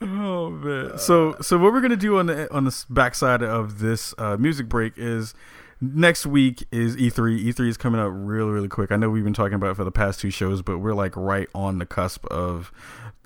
Oh 0.00 0.50
man. 0.50 0.98
So 0.98 1.36
so 1.40 1.58
what 1.58 1.72
we're 1.72 1.80
gonna 1.80 1.96
do 1.96 2.18
on 2.18 2.26
the 2.26 2.52
on 2.52 2.64
the 2.64 2.84
backside 2.90 3.42
of 3.42 3.78
this 3.78 4.14
uh, 4.18 4.36
music 4.36 4.68
break 4.68 4.94
is 4.96 5.34
next 5.80 6.26
week 6.26 6.66
is 6.70 6.96
E 6.96 7.10
E3. 7.10 7.44
E3 7.46 7.68
is 7.68 7.76
coming 7.76 8.00
up 8.00 8.10
really 8.12 8.50
really 8.50 8.68
quick. 8.68 8.92
I 8.92 8.96
know 8.96 9.10
we've 9.10 9.24
been 9.24 9.32
talking 9.32 9.54
about 9.54 9.70
it 9.70 9.76
for 9.76 9.84
the 9.84 9.92
past 9.92 10.20
two 10.20 10.30
shows, 10.30 10.62
but 10.62 10.78
we're 10.78 10.94
like 10.94 11.16
right 11.16 11.48
on 11.54 11.78
the 11.78 11.86
cusp 11.86 12.24
of 12.26 12.70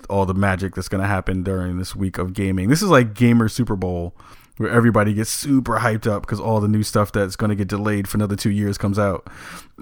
all 0.09 0.25
the 0.25 0.33
magic 0.33 0.75
that's 0.75 0.87
gonna 0.89 1.07
happen 1.07 1.43
during 1.43 1.77
this 1.77 1.95
week 1.95 2.17
of 2.17 2.33
gaming. 2.33 2.69
This 2.69 2.81
is 2.81 2.89
like 2.89 3.13
gamer 3.13 3.49
Super 3.49 3.75
Bowl. 3.75 4.15
Where 4.57 4.69
everybody 4.69 5.13
gets 5.13 5.29
super 5.29 5.79
hyped 5.79 6.05
up 6.05 6.23
because 6.23 6.41
all 6.41 6.59
the 6.59 6.67
new 6.67 6.83
stuff 6.83 7.13
that's 7.13 7.37
going 7.37 7.47
to 7.47 7.55
get 7.55 7.69
delayed 7.69 8.09
for 8.09 8.17
another 8.17 8.35
two 8.35 8.49
years 8.49 8.77
comes 8.77 8.99
out, 8.99 9.25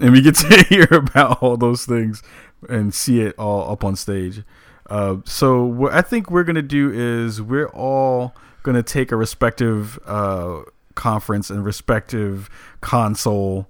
and 0.00 0.12
we 0.12 0.20
get 0.20 0.36
to 0.36 0.64
hear 0.68 0.86
about 0.92 1.42
all 1.42 1.56
those 1.56 1.84
things 1.84 2.22
and 2.68 2.94
see 2.94 3.20
it 3.22 3.36
all 3.40 3.72
up 3.72 3.82
on 3.82 3.96
stage. 3.96 4.44
Uh, 4.88 5.16
so 5.24 5.64
what 5.64 5.92
I 5.92 6.02
think 6.02 6.30
we're 6.30 6.44
gonna 6.44 6.62
do 6.62 6.90
is 6.90 7.42
we're 7.42 7.68
all 7.68 8.34
gonna 8.62 8.82
take 8.82 9.12
a 9.12 9.16
respective 9.16 9.98
uh, 10.06 10.60
conference 10.94 11.50
and 11.50 11.64
respective 11.64 12.48
console 12.80 13.68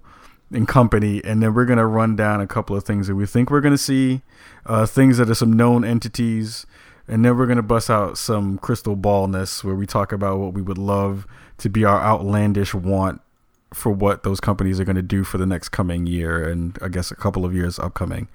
and 0.52 0.66
company, 0.66 1.22
and 1.24 1.42
then 1.42 1.54
we're 1.54 1.66
gonna 1.66 1.86
run 1.86 2.16
down 2.16 2.40
a 2.40 2.46
couple 2.46 2.76
of 2.76 2.84
things 2.84 3.06
that 3.08 3.14
we 3.14 3.26
think 3.26 3.50
we're 3.50 3.60
gonna 3.60 3.76
see, 3.76 4.22
uh, 4.66 4.86
things 4.86 5.18
that 5.18 5.28
are 5.28 5.34
some 5.34 5.52
known 5.52 5.84
entities, 5.84 6.66
and 7.06 7.24
then 7.24 7.36
we're 7.36 7.46
gonna 7.46 7.62
bust 7.62 7.90
out 7.90 8.16
some 8.16 8.58
crystal 8.58 8.96
ballness 8.96 9.64
where 9.64 9.74
we 9.74 9.86
talk 9.86 10.12
about 10.12 10.38
what 10.38 10.54
we 10.54 10.62
would 10.62 10.78
love 10.78 11.26
to 11.58 11.68
be 11.68 11.84
our 11.84 12.00
outlandish 12.00 12.74
want 12.74 13.20
for 13.72 13.90
what 13.92 14.22
those 14.22 14.40
companies 14.40 14.80
are 14.80 14.84
going 14.84 14.96
to 14.96 15.02
do 15.02 15.24
for 15.24 15.38
the 15.38 15.46
next 15.46 15.68
coming 15.70 16.06
year 16.06 16.48
and 16.48 16.78
I 16.80 16.88
guess 16.88 17.10
a 17.10 17.16
couple 17.16 17.44
of 17.44 17.54
years 17.54 17.78
upcoming. 17.78 18.28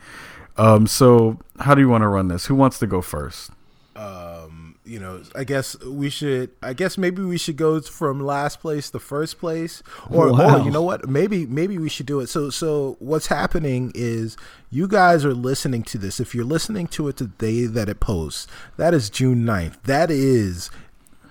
Um, 0.57 0.85
so 0.87 1.39
how 1.59 1.73
do 1.75 1.81
you 1.81 1.89
want 1.89 2.03
to 2.03 2.07
run 2.07 2.27
this? 2.27 2.45
Who 2.45 2.55
wants 2.55 2.79
to 2.79 2.87
go 2.87 3.01
first? 3.01 3.51
Um, 3.95 4.75
you 4.85 4.99
know, 4.99 5.21
I 5.35 5.43
guess 5.43 5.79
we 5.83 6.09
should. 6.09 6.51
I 6.61 6.73
guess 6.73 6.97
maybe 6.97 7.21
we 7.23 7.37
should 7.37 7.57
go 7.57 7.79
from 7.81 8.19
last 8.19 8.59
place 8.59 8.89
to 8.91 8.99
first 8.99 9.39
place, 9.39 9.81
or, 10.09 10.31
Wow. 10.31 10.59
or 10.61 10.65
you 10.65 10.71
know 10.71 10.81
what? 10.81 11.07
Maybe 11.07 11.45
maybe 11.45 11.77
we 11.77 11.89
should 11.89 12.05
do 12.07 12.19
it. 12.19 12.27
So 12.27 12.49
so 12.49 12.97
what's 12.99 13.27
happening 13.27 13.91
is 13.95 14.35
you 14.71 14.87
guys 14.87 15.23
are 15.25 15.33
listening 15.33 15.83
to 15.83 15.97
this. 15.97 16.19
If 16.19 16.33
you're 16.35 16.43
listening 16.45 16.87
to 16.87 17.07
it 17.07 17.17
the 17.17 17.27
day 17.27 17.65
that 17.65 17.87
it 17.87 17.99
posts, 17.99 18.47
that 18.77 18.93
is 18.93 19.09
June 19.09 19.45
9th. 19.45 19.81
That 19.83 20.09
is 20.11 20.69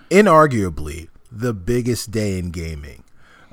inarguably 0.09 1.09
the 1.31 1.53
biggest 1.53 2.11
day 2.11 2.37
in 2.39 2.51
gaming. 2.51 3.03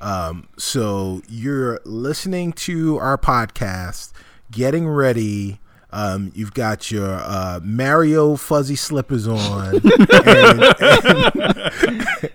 Um, 0.01 0.49
so 0.57 1.21
you're 1.29 1.81
listening 1.85 2.53
to 2.55 2.97
our 2.99 3.19
podcast, 3.19 4.13
getting 4.51 4.89
ready. 4.89 5.61
Um, 5.93 6.31
you've 6.37 6.55
got 6.55 6.91
your 6.93 7.15
uh, 7.15 7.59
Mario 7.65 8.37
fuzzy 8.37 8.77
slippers 8.77 9.27
on, 9.27 9.75
and, 10.25 10.63
and, 10.81 12.31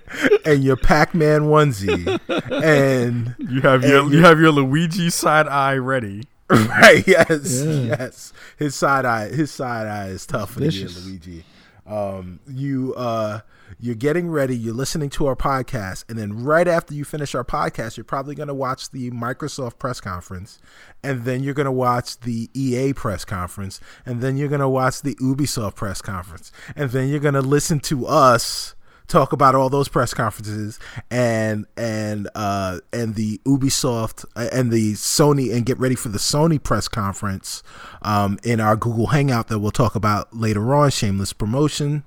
and 0.46 0.64
your 0.64 0.76
Pac-Man 0.76 1.44
onesie, 1.44 2.20
and 2.52 3.34
You 3.40 3.62
have 3.62 3.84
your 3.84 4.12
you 4.12 4.20
have 4.24 4.40
your 4.40 4.52
Luigi 4.52 5.10
side 5.10 5.48
eye 5.48 5.76
ready. 5.78 6.24
right, 6.50 7.04
yes, 7.08 7.64
Yeah. 7.64 7.72
yes. 7.98 8.34
His 8.58 8.76
side 8.76 9.06
eye, 9.06 9.30
his 9.30 9.52
side 9.52 9.88
eye 9.88 10.08
is 10.10 10.26
tough 10.28 10.52
for 10.52 10.60
the 10.60 10.72
year, 10.72 10.90
Luigi. 11.06 11.44
Um, 11.88 12.40
you 12.48 12.94
uh, 12.96 13.40
you're 13.80 13.96
getting 13.96 14.30
ready. 14.30 14.56
You're 14.56 14.74
listening 14.74 15.10
to 15.12 15.28
our 15.28 15.36
podcast, 15.36 16.06
and 16.10 16.18
then 16.18 16.44
right 16.44 16.68
after 16.68 16.94
you 16.94 17.04
finish 17.04 17.36
our 17.36 17.44
podcast, 17.44 17.98
you're 17.98 18.04
probably 18.04 18.36
going 18.36 18.48
to 18.48 18.54
watch 18.54 18.92
the 18.92 19.12
Microsoft 19.12 19.80
press 19.80 20.00
conference, 20.00 20.60
and 21.04 21.24
then 21.24 21.44
you're 21.44 21.54
going 21.54 21.66
to 21.66 21.72
watch 21.72 22.20
the 22.20 22.50
EA 22.54 22.94
press 22.94 23.26
conference, 23.26 23.80
and 24.06 24.22
then 24.22 24.38
you're 24.38 24.50
going 24.50 24.62
to 24.62 24.70
watch 24.70 25.02
the 25.02 25.16
Ubisoft 25.16 25.76
press 25.76 26.02
conference, 26.02 26.52
and 26.76 26.92
then 26.92 27.10
you're 27.10 27.20
going 27.20 27.34
to 27.34 27.42
listen 27.42 27.80
to 27.82 28.06
us 28.08 28.76
talk 29.08 29.32
about 29.32 29.54
all 29.54 29.70
those 29.70 29.88
press 29.88 30.14
conferences 30.14 30.80
and 31.12 31.66
and 31.78 32.28
uh 32.34 32.80
and 32.92 33.16
the 33.16 33.40
Ubisoft 33.46 34.26
and 34.36 34.72
the 34.72 34.94
Sony 34.94 35.54
and 35.54 35.66
get 35.66 35.78
ready 35.80 35.96
for 35.96 36.10
the 36.10 36.18
Sony 36.18 36.62
press 36.62 36.88
conference 36.88 37.62
um 38.02 38.40
in 38.44 38.60
our 38.60 38.76
Google 38.76 39.08
Hangout 39.08 39.48
that 39.50 39.60
we'll 39.60 39.72
talk 39.72 39.96
about 39.96 40.36
later 40.36 40.74
on. 40.74 40.90
Shameless 40.90 41.34
promotion. 41.34 42.04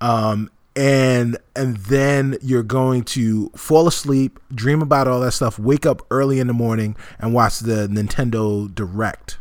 Um 0.00 0.50
and 0.76 1.38
and 1.54 1.76
then 1.76 2.36
you're 2.42 2.62
going 2.62 3.04
to 3.04 3.48
fall 3.50 3.86
asleep 3.86 4.40
dream 4.52 4.82
about 4.82 5.06
all 5.06 5.20
that 5.20 5.32
stuff 5.32 5.58
wake 5.58 5.86
up 5.86 6.02
early 6.10 6.40
in 6.40 6.46
the 6.46 6.52
morning 6.52 6.96
and 7.18 7.32
watch 7.32 7.60
the 7.60 7.86
Nintendo 7.86 8.72
Direct 8.74 9.38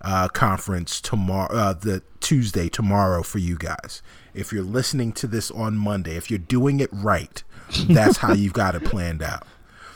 uh, 0.00 0.28
conference 0.28 1.00
tomorrow, 1.00 1.52
uh, 1.52 1.72
the 1.72 2.02
Tuesday 2.20 2.68
tomorrow 2.68 3.22
for 3.22 3.38
you 3.38 3.56
guys. 3.56 4.02
If 4.34 4.52
you're 4.52 4.62
listening 4.62 5.12
to 5.14 5.26
this 5.26 5.50
on 5.50 5.76
Monday, 5.76 6.16
if 6.16 6.30
you're 6.30 6.38
doing 6.38 6.80
it 6.80 6.90
right, 6.92 7.42
that's 7.88 8.18
how 8.18 8.32
you've 8.32 8.52
got 8.52 8.74
it 8.74 8.84
planned 8.84 9.22
out. 9.22 9.46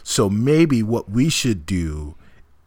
So 0.02 0.28
maybe 0.28 0.82
what 0.82 1.10
we 1.10 1.28
should 1.28 1.64
do 1.64 2.16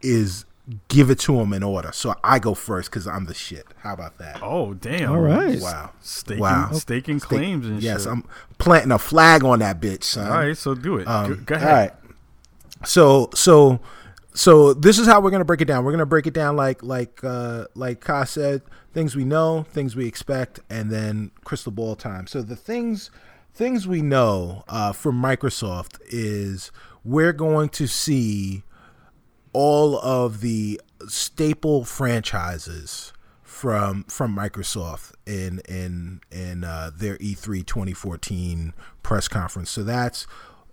is 0.01 0.45
give 0.87 1.09
it 1.09 1.19
to 1.19 1.37
them 1.37 1.53
in 1.53 1.63
order. 1.63 1.91
So 1.93 2.15
I 2.23 2.39
go 2.39 2.53
first 2.53 2.89
because 2.89 3.07
I'm 3.07 3.25
the 3.25 3.33
shit. 3.33 3.65
How 3.77 3.93
about 3.93 4.17
that? 4.17 4.39
Oh 4.41 4.73
damn! 4.73 5.11
All 5.11 5.19
right. 5.19 5.59
Wow. 5.59 5.91
staking 6.01 6.41
Wow. 6.41 6.71
staking 6.73 7.19
claims 7.19 7.67
and 7.67 7.81
yes, 7.81 8.03
shit. 8.03 8.11
I'm 8.11 8.23
planting 8.57 8.91
a 8.91 8.99
flag 8.99 9.43
on 9.43 9.59
that 9.59 9.79
bitch, 9.79 10.03
son. 10.03 10.31
All 10.31 10.37
right, 10.37 10.57
so 10.57 10.73
do 10.75 10.97
it. 10.97 11.07
Um, 11.07 11.35
go, 11.35 11.35
go 11.45 11.55
ahead. 11.55 11.71
right. 11.71 11.93
So 12.85 13.29
so 13.33 13.79
so 14.33 14.73
this 14.73 14.99
is 14.99 15.07
how 15.07 15.21
we're 15.21 15.31
gonna 15.31 15.45
break 15.45 15.61
it 15.61 15.65
down. 15.65 15.85
We're 15.85 15.91
gonna 15.91 16.05
break 16.05 16.27
it 16.27 16.33
down 16.33 16.55
like 16.55 16.83
like 16.83 17.23
uh, 17.23 17.65
like 17.75 18.01
Ka 18.01 18.23
said, 18.23 18.61
things 18.93 19.15
we 19.15 19.23
know, 19.23 19.65
things 19.71 19.95
we 19.95 20.07
expect, 20.07 20.59
and 20.69 20.91
then 20.91 21.31
crystal 21.43 21.71
ball 21.71 21.95
time. 21.95 22.27
So 22.27 22.41
the 22.41 22.55
things 22.55 23.11
things 23.53 23.87
we 23.87 24.01
know 24.01 24.63
uh, 24.67 24.91
from 24.91 25.21
Microsoft 25.21 25.99
is 26.07 26.71
we're 27.03 27.33
going 27.33 27.69
to 27.69 27.87
see 27.87 28.63
all 29.55 29.97
of 29.99 30.41
the 30.41 30.81
staple 31.07 31.85
franchises 31.85 33.13
from 33.41 34.03
from 34.03 34.35
Microsoft 34.35 35.13
in 35.25 35.59
in 35.59 36.19
in 36.29 36.65
uh, 36.65 36.91
their 36.93 37.17
E3 37.19 37.65
2014 37.65 38.73
press 39.01 39.29
conference. 39.29 39.71
So 39.71 39.83
that's 39.83 40.27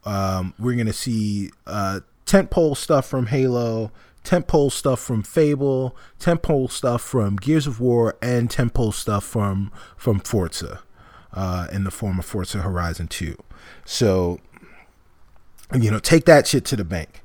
um, 0.05 0.53
we're 0.59 0.77
gonna 0.77 0.93
see 0.93 1.53
uh, 1.65 2.01
tentpole 2.27 2.77
stuff 2.77 3.07
from 3.07 3.27
Halo, 3.27 3.93
tentpole 4.25 4.73
stuff 4.73 4.99
from 4.99 5.23
Fable, 5.23 5.97
tentpole 6.19 6.69
stuff 6.69 7.03
from 7.03 7.37
Gears 7.37 7.69
of 7.69 7.81
War, 7.81 8.17
and 8.21 8.51
tentpole 8.51 8.93
stuff 8.93 9.23
from 9.23 9.71
from 9.97 10.19
Forza 10.19 10.81
uh, 11.33 11.69
in 11.71 11.85
the 11.85 11.93
form 11.93 12.19
of 12.19 12.25
Forza 12.25 12.63
Horizon 12.63 13.07
2. 13.07 13.37
So 13.85 14.41
you 15.73 15.89
know, 15.89 16.01
take 16.01 16.25
that 16.25 16.49
shit 16.49 16.65
to 16.65 16.77
the 16.77 16.85
bank 16.85 17.22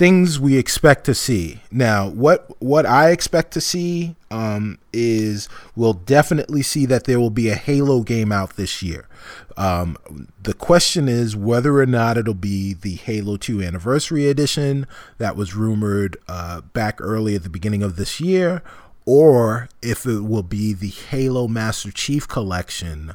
things 0.00 0.40
we 0.40 0.56
expect 0.56 1.04
to 1.04 1.14
see 1.14 1.60
now 1.70 2.08
what 2.08 2.48
what 2.58 2.86
i 2.86 3.10
expect 3.10 3.52
to 3.52 3.60
see 3.60 4.16
um 4.30 4.78
is 4.94 5.46
we'll 5.76 5.92
definitely 5.92 6.62
see 6.62 6.86
that 6.86 7.04
there 7.04 7.20
will 7.20 7.28
be 7.28 7.50
a 7.50 7.54
halo 7.54 8.00
game 8.00 8.32
out 8.32 8.56
this 8.56 8.82
year 8.82 9.06
um 9.58 9.98
the 10.42 10.54
question 10.54 11.06
is 11.06 11.36
whether 11.36 11.76
or 11.76 11.84
not 11.84 12.16
it'll 12.16 12.32
be 12.32 12.72
the 12.72 12.94
halo 12.94 13.36
2 13.36 13.62
anniversary 13.62 14.26
edition 14.26 14.86
that 15.18 15.36
was 15.36 15.54
rumored 15.54 16.16
uh 16.28 16.62
back 16.72 16.98
early 17.02 17.34
at 17.34 17.42
the 17.42 17.50
beginning 17.50 17.82
of 17.82 17.96
this 17.96 18.22
year 18.22 18.62
or 19.04 19.68
if 19.82 20.06
it 20.06 20.20
will 20.20 20.42
be 20.42 20.72
the 20.72 20.88
halo 20.88 21.46
master 21.46 21.90
chief 21.90 22.26
collection 22.26 23.14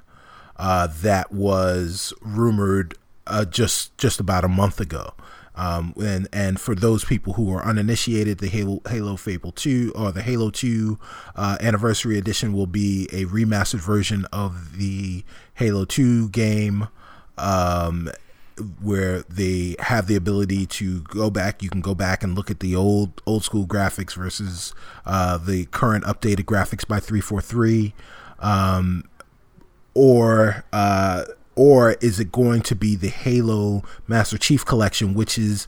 uh, 0.58 0.88
that 0.88 1.32
was 1.32 2.14
rumored 2.22 2.96
uh, 3.28 3.44
just 3.46 3.98
just 3.98 4.20
about 4.20 4.44
a 4.44 4.48
month 4.48 4.80
ago. 4.80 5.14
Um, 5.56 5.94
and 6.02 6.28
and 6.34 6.60
for 6.60 6.76
those 6.76 7.06
people 7.06 7.34
who 7.34 7.52
are 7.54 7.64
uninitiated, 7.64 8.40
the 8.40 8.48
Halo 8.48 8.82
Halo 8.88 9.16
Fable 9.16 9.52
Two 9.52 9.92
or 9.96 10.12
the 10.12 10.22
Halo 10.22 10.50
Two 10.50 11.00
uh, 11.36 11.58
Anniversary 11.62 12.18
Edition 12.18 12.54
will 12.54 12.68
be 12.68 13.08
a 13.12 13.26
remastered 13.26 13.80
version 13.80 14.26
of 14.32 14.78
the 14.78 15.24
Halo 15.56 15.86
Two 15.86 16.30
game. 16.30 16.88
Um, 17.38 18.10
where 18.82 19.24
they 19.24 19.76
have 19.80 20.08
the 20.08 20.16
ability 20.16 20.66
to 20.66 21.02
go 21.02 21.30
back 21.30 21.62
you 21.62 21.70
can 21.70 21.82
go 21.82 21.94
back 21.94 22.24
and 22.24 22.36
look 22.36 22.50
at 22.50 22.62
the 22.62 22.74
old 22.74 23.22
old 23.26 23.44
school 23.44 23.68
graphics 23.68 24.16
versus 24.16 24.74
uh, 25.06 25.38
the 25.38 25.66
current 25.66 26.06
updated 26.06 26.46
graphics 26.46 26.88
by 26.88 26.98
343 26.98 27.94
um, 28.40 29.04
or 29.94 30.64
uh, 30.72 31.24
or 31.56 31.94
is 31.94 32.20
it 32.20 32.32
going 32.32 32.62
to 32.64 32.76
be 32.76 32.96
the 32.96 33.10
Halo 33.10 33.84
Master 34.08 34.38
Chief 34.38 34.66
collection, 34.66 35.14
which 35.14 35.38
is 35.38 35.68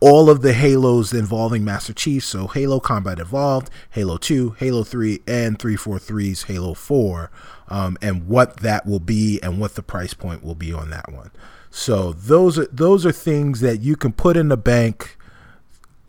all 0.00 0.28
of 0.28 0.42
the 0.42 0.52
Halos 0.52 1.12
involving 1.12 1.64
Master 1.64 1.92
Chief? 1.92 2.24
So 2.24 2.46
Halo 2.48 2.80
Combat 2.80 3.18
Evolved, 3.18 3.70
Halo 3.90 4.16
Two, 4.16 4.50
Halo 4.58 4.84
Three, 4.84 5.20
and 5.26 5.58
343's 5.58 6.44
Halo 6.44 6.74
Four, 6.74 7.30
um, 7.68 7.96
and 8.02 8.28
what 8.28 8.58
that 8.58 8.86
will 8.86 9.00
be 9.00 9.40
and 9.42 9.60
what 9.60 9.74
the 9.74 9.82
price 9.82 10.14
point 10.14 10.42
will 10.42 10.54
be 10.54 10.72
on 10.72 10.90
that 10.90 11.12
one. 11.12 11.30
So 11.70 12.12
those 12.12 12.58
are 12.58 12.66
those 12.66 13.06
are 13.06 13.12
things 13.12 13.60
that 13.60 13.80
you 13.80 13.96
can 13.96 14.12
put 14.12 14.36
in 14.36 14.48
the 14.48 14.56
bank 14.56 15.16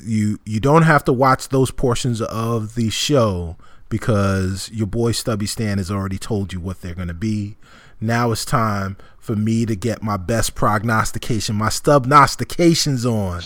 you 0.06 0.40
you 0.46 0.60
don't 0.60 0.84
have 0.84 1.04
to 1.06 1.14
watch 1.14 1.50
those 1.50 1.72
portions 1.72 2.22
of 2.22 2.76
the 2.76 2.90
show 2.90 3.58
because 3.90 4.70
your 4.74 4.88
boy 4.88 5.12
Stubby 5.12 5.46
Stan 5.46 5.78
has 5.78 5.92
already 5.92 6.18
told 6.18 6.54
you 6.54 6.60
what 6.60 6.82
they're 6.82 6.96
going 6.96 7.08
to 7.08 7.14
be. 7.14 7.58
Now 8.04 8.32
it's 8.32 8.44
time 8.44 8.98
for 9.18 9.36
me 9.36 9.66
to 9.66 9.76
get 9.76 10.04
my 10.04 10.18
best 10.18 10.56
prognostication, 10.56 11.56
my 11.56 11.70
stubnostications 11.70 13.06
on. 13.10 13.44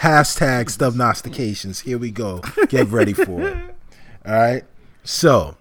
Hashtag 0.00 0.66
stubnostications. 0.66 1.82
Here 1.82 1.96
we 1.96 2.10
go. 2.10 2.42
Get 2.68 2.88
ready 2.88 3.14
for 3.14 3.48
it. 3.48 3.56
All 4.26 4.34
right. 4.34 4.64
So, 5.04 5.56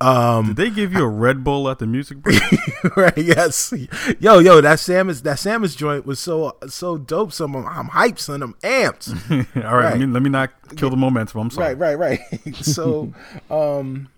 um, 0.00 0.48
Did 0.48 0.56
they 0.56 0.70
give 0.70 0.92
you 0.92 1.02
a 1.02 1.08
Red 1.08 1.42
Bull 1.42 1.68
at 1.68 1.78
the 1.78 1.86
music 1.86 2.18
break? 2.18 2.40
right? 2.96 3.16
Yes. 3.16 3.72
Yo, 4.20 4.38
yo, 4.38 4.60
that 4.60 4.78
Samus, 4.78 5.22
that 5.22 5.38
Samus 5.38 5.76
joint 5.76 6.04
was 6.04 6.20
so 6.20 6.56
so 6.68 6.98
dope. 6.98 7.32
So 7.32 7.46
I'm, 7.46 7.56
I'm 7.56 7.88
hyped, 7.88 8.18
son. 8.18 8.42
I'm 8.42 8.54
amped. 8.62 9.08
All 9.64 9.76
right, 9.76 9.92
let 9.92 10.00
me 10.00 10.06
let 10.06 10.22
me 10.22 10.30
not 10.30 10.50
kill 10.76 10.90
the 10.90 10.96
momentum. 10.96 11.40
I'm 11.40 11.50
sorry. 11.50 11.74
Right, 11.74 11.96
right, 11.96 12.20
right. 12.20 12.56
so, 12.56 13.12
um, 13.50 14.08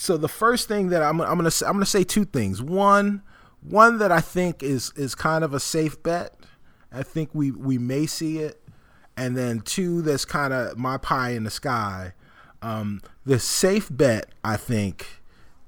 so 0.00 0.16
the 0.16 0.28
first 0.28 0.66
thing 0.66 0.88
that 0.88 1.02
I'm, 1.02 1.20
I'm 1.20 1.36
gonna 1.36 1.50
I'm 1.66 1.74
gonna 1.74 1.84
say 1.84 2.04
two 2.04 2.24
things. 2.24 2.62
One, 2.62 3.20
one 3.60 3.98
that 3.98 4.10
I 4.10 4.22
think 4.22 4.62
is 4.62 4.94
is 4.96 5.14
kind 5.14 5.44
of 5.44 5.52
a 5.52 5.60
safe 5.60 6.02
bet. 6.02 6.34
I 6.90 7.02
think 7.02 7.28
we 7.34 7.50
we 7.50 7.76
may 7.76 8.06
see 8.06 8.38
it, 8.38 8.62
and 9.14 9.36
then 9.36 9.60
two 9.60 10.00
that's 10.00 10.24
kind 10.24 10.54
of 10.54 10.78
my 10.78 10.96
pie 10.96 11.32
in 11.32 11.44
the 11.44 11.50
sky. 11.50 12.14
Um, 12.62 13.02
the 13.26 13.38
safe 13.38 13.88
bet 13.90 14.30
I 14.42 14.56
think 14.56 15.06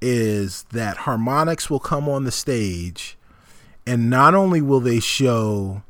is 0.01 0.63
that 0.71 0.97
Harmonix 0.97 1.69
will 1.69 1.79
come 1.79 2.09
on 2.09 2.23
the 2.23 2.31
stage, 2.31 3.15
and 3.85 4.09
not 4.09 4.33
only 4.33 4.63
will 4.63 4.79
they 4.79 4.99
show 4.99 5.83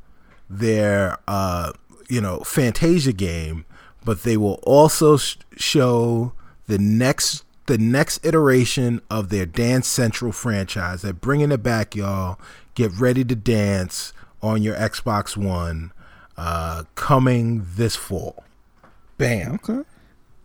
their 0.50 1.18
uh, 1.30 1.72
you 2.10 2.20
know 2.20 2.40
Fantasia 2.40 3.14
game, 3.14 3.64
but 4.04 4.24
they 4.24 4.36
will 4.36 4.60
also 4.64 5.16
sh- 5.16 5.38
show 5.56 6.34
the 6.68 6.78
next 6.78 7.43
the 7.66 7.78
next 7.78 8.26
iteration 8.26 9.02
of 9.10 9.30
their 9.30 9.46
Dance 9.46 9.88
Central 9.88 10.32
franchise. 10.32 11.02
They're 11.02 11.14
bringing 11.14 11.52
it 11.52 11.64
back, 11.64 11.96
y'all. 11.96 12.40
Get 12.76 12.92
ready 13.00 13.24
to 13.24 13.36
dance 13.36 14.14
on 14.42 14.62
your 14.62 14.76
Xbox 14.76 15.38
One, 15.38 15.92
uh, 16.38 16.84
coming 16.96 17.66
this 17.76 17.96
fall. 17.96 18.44
Bam. 19.18 19.54
Okay. 19.56 19.84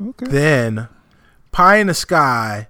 Okay. 0.01 0.27
Then, 0.27 0.89
Pie 1.51 1.77
in 1.77 1.89
the 1.89 1.95
Sky. 1.95 2.69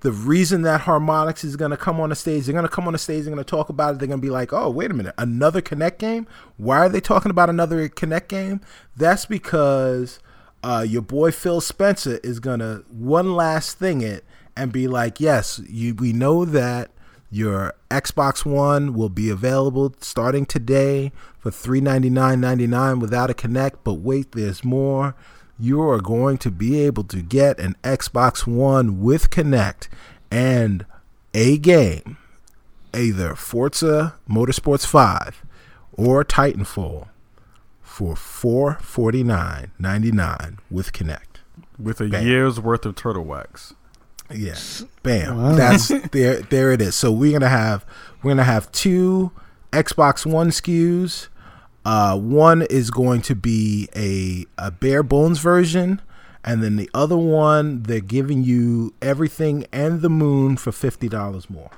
The 0.00 0.12
reason 0.12 0.62
that 0.62 0.82
Harmonix 0.82 1.42
is 1.42 1.56
going 1.56 1.72
to 1.72 1.76
come 1.76 1.98
on 1.98 2.10
the 2.10 2.14
stage, 2.14 2.46
they're 2.46 2.52
going 2.52 2.62
to 2.62 2.68
come 2.68 2.86
on 2.86 2.92
the 2.92 3.00
stage, 3.00 3.24
they're 3.24 3.34
going 3.34 3.44
to 3.44 3.50
talk 3.50 3.68
about 3.68 3.96
it. 3.96 3.98
They're 3.98 4.06
going 4.06 4.20
to 4.20 4.24
be 4.24 4.30
like, 4.30 4.52
oh, 4.52 4.70
wait 4.70 4.92
a 4.92 4.94
minute, 4.94 5.14
another 5.18 5.60
Kinect 5.60 5.98
game? 5.98 6.28
Why 6.56 6.78
are 6.78 6.88
they 6.88 7.00
talking 7.00 7.32
about 7.32 7.50
another 7.50 7.88
Kinect 7.88 8.28
game? 8.28 8.60
That's 8.96 9.26
because 9.26 10.20
uh, 10.62 10.84
your 10.86 11.02
boy 11.02 11.30
Phil 11.30 11.60
Spencer 11.60 12.18
is 12.22 12.40
to 12.60 12.84
one 12.88 13.34
last 13.34 13.78
thing 13.78 14.00
it 14.00 14.24
and 14.56 14.72
be 14.72 14.88
like, 14.88 15.20
yes, 15.20 15.60
you, 15.68 15.94
we 15.94 16.12
know 16.12 16.44
that 16.44 16.90
your 17.30 17.74
Xbox 17.90 18.44
One 18.44 18.94
will 18.94 19.08
be 19.08 19.30
available 19.30 19.94
starting 20.00 20.46
today 20.46 21.12
for 21.38 21.50
$399.99 21.50 23.00
without 23.00 23.30
a 23.30 23.34
Kinect, 23.34 23.76
but 23.84 23.94
wait, 23.94 24.32
there's 24.32 24.64
more. 24.64 25.14
You 25.58 25.82
are 25.82 26.00
going 26.00 26.38
to 26.38 26.50
be 26.50 26.80
able 26.80 27.04
to 27.04 27.20
get 27.20 27.58
an 27.58 27.76
Xbox 27.82 28.46
One 28.46 29.00
with 29.00 29.30
Kinect 29.30 29.88
and 30.30 30.86
a 31.34 31.58
game, 31.58 32.16
either 32.94 33.34
Forza 33.34 34.14
Motorsports 34.28 34.86
5 34.86 35.44
or 35.92 36.24
Titanfall, 36.24 37.08
for 37.98 38.14
four 38.14 38.74
forty 38.80 39.24
nine 39.24 39.72
ninety 39.76 40.12
nine 40.12 40.60
with 40.70 40.92
Kinect. 40.92 41.40
with 41.76 42.00
a 42.00 42.06
Bam. 42.06 42.24
year's 42.24 42.60
worth 42.60 42.86
of 42.86 42.94
turtle 42.94 43.24
wax. 43.24 43.74
Yeah, 44.32 44.54
bam. 45.02 45.36
Wow. 45.42 45.54
That's 45.56 45.88
there. 46.12 46.42
There 46.42 46.70
it 46.70 46.80
is. 46.80 46.94
So 46.94 47.10
we're 47.10 47.32
gonna 47.32 47.48
have 47.48 47.84
we're 48.22 48.30
gonna 48.30 48.44
have 48.44 48.70
two 48.70 49.32
Xbox 49.72 50.24
One 50.24 50.50
SKUs. 50.50 51.26
Uh, 51.84 52.16
one 52.16 52.62
is 52.62 52.92
going 52.92 53.20
to 53.22 53.34
be 53.34 53.88
a 53.96 54.44
a 54.62 54.70
bare 54.70 55.02
bones 55.02 55.40
version, 55.40 56.00
and 56.44 56.62
then 56.62 56.76
the 56.76 56.88
other 56.94 57.16
one 57.16 57.82
they're 57.82 57.98
giving 57.98 58.44
you 58.44 58.94
everything 59.02 59.66
and 59.72 60.02
the 60.02 60.10
moon 60.10 60.56
for 60.56 60.70
fifty 60.70 61.08
dollars 61.08 61.50
more. 61.50 61.70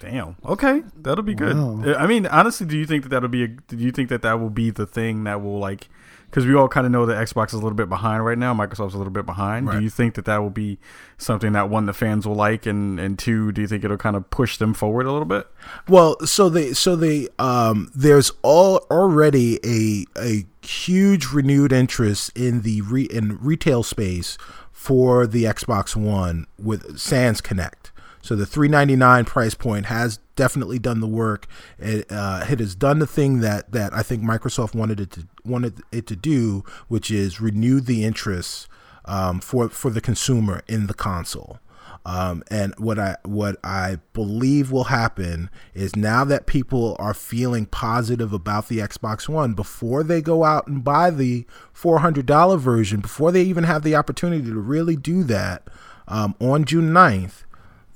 Damn. 0.00 0.36
Okay, 0.46 0.82
that'll 0.96 1.22
be 1.22 1.34
good. 1.34 1.54
Wow. 1.54 1.94
I 1.94 2.06
mean, 2.06 2.26
honestly, 2.26 2.66
do 2.66 2.76
you 2.76 2.86
think 2.86 3.02
that 3.04 3.10
that'll 3.10 3.28
be? 3.28 3.44
A, 3.44 3.48
do 3.48 3.76
you 3.76 3.92
think 3.92 4.08
that 4.08 4.22
that 4.22 4.40
will 4.40 4.50
be 4.50 4.70
the 4.70 4.86
thing 4.86 5.24
that 5.24 5.42
will 5.42 5.58
like? 5.58 5.88
Because 6.24 6.46
we 6.46 6.54
all 6.54 6.68
kind 6.68 6.86
of 6.86 6.92
know 6.92 7.04
that 7.06 7.16
Xbox 7.16 7.48
is 7.48 7.54
a 7.54 7.58
little 7.58 7.74
bit 7.74 7.88
behind 7.88 8.24
right 8.24 8.38
now. 8.38 8.54
Microsoft's 8.54 8.94
a 8.94 8.98
little 8.98 9.12
bit 9.12 9.26
behind. 9.26 9.66
Right. 9.66 9.78
Do 9.78 9.82
you 9.82 9.90
think 9.90 10.14
that 10.14 10.24
that 10.24 10.38
will 10.38 10.48
be 10.48 10.78
something 11.18 11.52
that 11.52 11.68
one 11.68 11.84
the 11.84 11.92
fans 11.92 12.26
will 12.26 12.34
like, 12.34 12.64
and 12.64 12.98
and 12.98 13.18
two, 13.18 13.52
do 13.52 13.60
you 13.60 13.66
think 13.66 13.84
it'll 13.84 13.98
kind 13.98 14.16
of 14.16 14.30
push 14.30 14.56
them 14.56 14.72
forward 14.72 15.04
a 15.04 15.12
little 15.12 15.26
bit? 15.26 15.46
Well, 15.86 16.16
so 16.24 16.48
they 16.48 16.72
so 16.72 16.96
they 16.96 17.28
um 17.38 17.90
there's 17.94 18.32
all 18.40 18.86
already 18.90 19.60
a 19.62 20.06
a 20.18 20.46
huge 20.66 21.26
renewed 21.26 21.74
interest 21.74 22.30
in 22.34 22.62
the 22.62 22.80
re, 22.80 23.02
in 23.02 23.36
retail 23.38 23.82
space 23.82 24.38
for 24.72 25.26
the 25.26 25.44
Xbox 25.44 25.94
One 25.94 26.46
with 26.58 26.98
Sans 26.98 27.42
Kinect. 27.42 27.90
So 28.22 28.36
the 28.36 28.46
399 28.46 29.24
price 29.24 29.54
point 29.54 29.86
has 29.86 30.18
definitely 30.36 30.78
done 30.78 31.00
the 31.00 31.06
work. 31.06 31.46
It, 31.78 32.06
uh, 32.10 32.44
it 32.48 32.60
has 32.60 32.74
done 32.74 32.98
the 32.98 33.06
thing 33.06 33.40
that, 33.40 33.72
that 33.72 33.94
I 33.94 34.02
think 34.02 34.22
Microsoft 34.22 34.74
wanted 34.74 35.00
it 35.00 35.10
to 35.12 35.26
wanted 35.44 35.80
it 35.90 36.06
to 36.08 36.16
do, 36.16 36.64
which 36.88 37.10
is 37.10 37.40
renew 37.40 37.80
the 37.80 38.04
interest 38.04 38.68
um, 39.06 39.40
for 39.40 39.68
for 39.70 39.90
the 39.90 40.00
consumer 40.00 40.62
in 40.68 40.86
the 40.86 40.94
console. 40.94 41.58
Um, 42.06 42.42
and 42.50 42.74
what 42.78 42.98
I 42.98 43.16
what 43.24 43.56
I 43.62 43.98
believe 44.14 44.72
will 44.72 44.84
happen 44.84 45.50
is 45.74 45.94
now 45.96 46.24
that 46.24 46.46
people 46.46 46.96
are 46.98 47.12
feeling 47.12 47.66
positive 47.66 48.32
about 48.32 48.68
the 48.68 48.78
Xbox 48.78 49.28
One, 49.28 49.52
before 49.52 50.02
they 50.02 50.22
go 50.22 50.44
out 50.44 50.66
and 50.66 50.82
buy 50.82 51.10
the 51.10 51.46
four 51.72 51.98
hundred 51.98 52.24
dollar 52.26 52.56
version, 52.56 53.00
before 53.00 53.32
they 53.32 53.42
even 53.42 53.64
have 53.64 53.82
the 53.82 53.96
opportunity 53.96 54.44
to 54.44 54.58
really 54.58 54.96
do 54.96 55.22
that 55.24 55.68
um, 56.08 56.34
on 56.40 56.64
June 56.64 56.90
9th, 56.90 57.44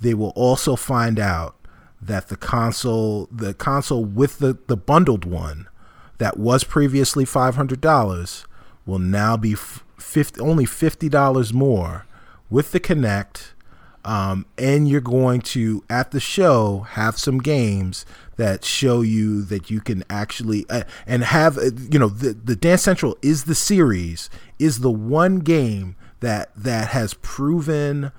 they 0.04 0.14
will 0.14 0.32
also 0.36 0.76
find 0.76 1.18
out 1.18 1.56
that 2.00 2.28
the 2.28 2.36
console 2.36 3.26
the 3.32 3.54
console 3.54 4.04
with 4.04 4.38
the, 4.38 4.58
the 4.66 4.76
bundled 4.76 5.24
one 5.24 5.66
that 6.18 6.38
was 6.38 6.62
previously 6.62 7.24
five 7.24 7.56
hundred 7.56 7.80
dollars 7.80 8.46
will 8.86 8.98
now 8.98 9.36
be 9.36 9.54
50, 9.54 10.38
only 10.40 10.66
fifty 10.66 11.08
dollars 11.08 11.52
more 11.52 12.06
with 12.50 12.72
the 12.72 12.80
Kinect 12.80 13.54
um, 14.04 14.44
and 14.58 14.86
you're 14.86 15.00
going 15.00 15.40
to 15.40 15.82
at 15.88 16.10
the 16.10 16.20
show 16.20 16.80
have 16.90 17.18
some 17.18 17.38
games 17.38 18.04
that 18.36 18.64
show 18.64 19.00
you 19.00 19.42
that 19.42 19.70
you 19.70 19.80
can 19.80 20.04
actually 20.10 20.66
uh, 20.68 20.82
and 21.06 21.24
have 21.24 21.56
uh, 21.56 21.70
you 21.90 21.98
know 21.98 22.08
the 22.08 22.34
the 22.34 22.56
Dance 22.56 22.82
Central 22.82 23.16
is 23.22 23.44
the 23.44 23.54
series 23.54 24.28
is 24.58 24.80
the 24.80 24.90
one 24.90 25.38
game 25.38 25.96
that 26.20 26.50
that 26.54 26.88
has 26.88 27.14
proven 27.14 28.12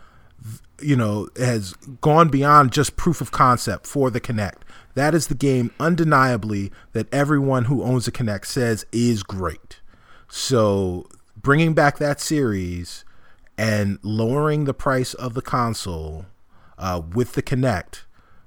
you 0.81 0.95
know 0.95 1.27
has 1.37 1.73
gone 2.01 2.29
beyond 2.29 2.71
just 2.71 2.95
proof 2.95 3.21
of 3.21 3.31
concept 3.31 3.87
for 3.87 4.09
the 4.09 4.21
Kinect. 4.21 4.61
That 4.95 5.13
is 5.13 5.27
the 5.27 5.35
game 5.35 5.71
undeniably 5.79 6.71
that 6.93 7.13
everyone 7.13 7.65
who 7.65 7.83
owns 7.83 8.07
a 8.07 8.11
Kinect 8.11 8.45
says 8.45 8.85
is 8.91 9.23
great. 9.23 9.81
So 10.27 11.07
bringing 11.35 11.73
back 11.73 11.97
that 11.97 12.21
series 12.21 13.03
and 13.57 13.99
lowering 14.01 14.65
the 14.65 14.73
price 14.73 15.13
of 15.13 15.33
the 15.33 15.41
console 15.41 16.25
uh, 16.77 17.01
with 17.13 17.33
the 17.33 17.43
Kinect 17.43 18.03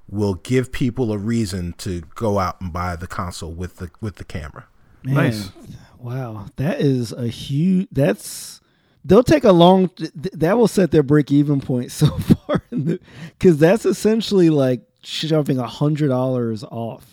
will 0.07 0.35
give 0.35 0.71
people 0.71 1.11
a 1.11 1.17
reason 1.17 1.73
to 1.77 2.01
go 2.15 2.39
out 2.39 2.59
and 2.59 2.73
buy 2.73 2.95
the 2.95 3.07
console 3.07 3.51
with 3.51 3.77
the 3.77 3.91
with 4.01 4.15
the 4.15 4.23
camera. 4.23 4.67
Man, 5.03 5.15
Nice. 5.15 5.51
Wow, 5.97 6.47
that 6.55 6.79
is 6.79 7.11
a 7.11 7.27
huge. 7.27 7.87
That's 7.91 8.58
they'll 9.05 9.23
take 9.23 9.43
a 9.43 9.51
long. 9.51 9.89
th- 9.89 10.11
That 10.33 10.57
will 10.57 10.67
set 10.67 10.91
their 10.91 11.03
break 11.03 11.31
even 11.31 11.61
point 11.61 11.91
so 11.93 12.07
far, 12.17 12.61
because 12.71 13.57
that's 13.57 13.85
essentially 13.85 14.49
like 14.49 14.81
shoving 15.01 15.57
a 15.59 15.67
hundred 15.67 16.09
dollars 16.09 16.63
off, 16.65 17.05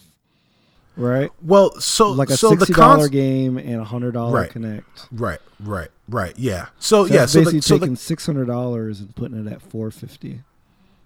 right? 0.96 1.30
Well, 1.42 1.78
so 1.80 2.10
Like 2.10 2.30
a 2.30 2.36
so 2.36 2.50
sixty 2.50 2.72
dollar 2.72 2.96
cons- 2.98 3.08
game 3.10 3.58
and 3.58 3.76
a 3.80 3.84
hundred 3.84 4.12
dollar 4.14 4.32
Right. 4.40 4.50
Kinect. 4.50 4.84
Right, 5.12 5.38
right, 5.60 5.88
right. 6.08 6.34
Yeah. 6.38 6.66
So, 6.78 7.06
So 7.06 7.14
yeah, 7.14 7.26
so 7.26 7.40
basically 7.40 7.58
the, 7.60 7.62
so 7.66 7.78
taking 7.78 7.94
the 7.94 8.00
six 8.00 8.26
hundred 8.26 8.46
dollars 8.46 9.00
and 9.00 9.14
putting 9.14 9.46
it 9.46 9.52
at 9.52 9.62
four 9.62 9.90
fifty. 9.90 10.40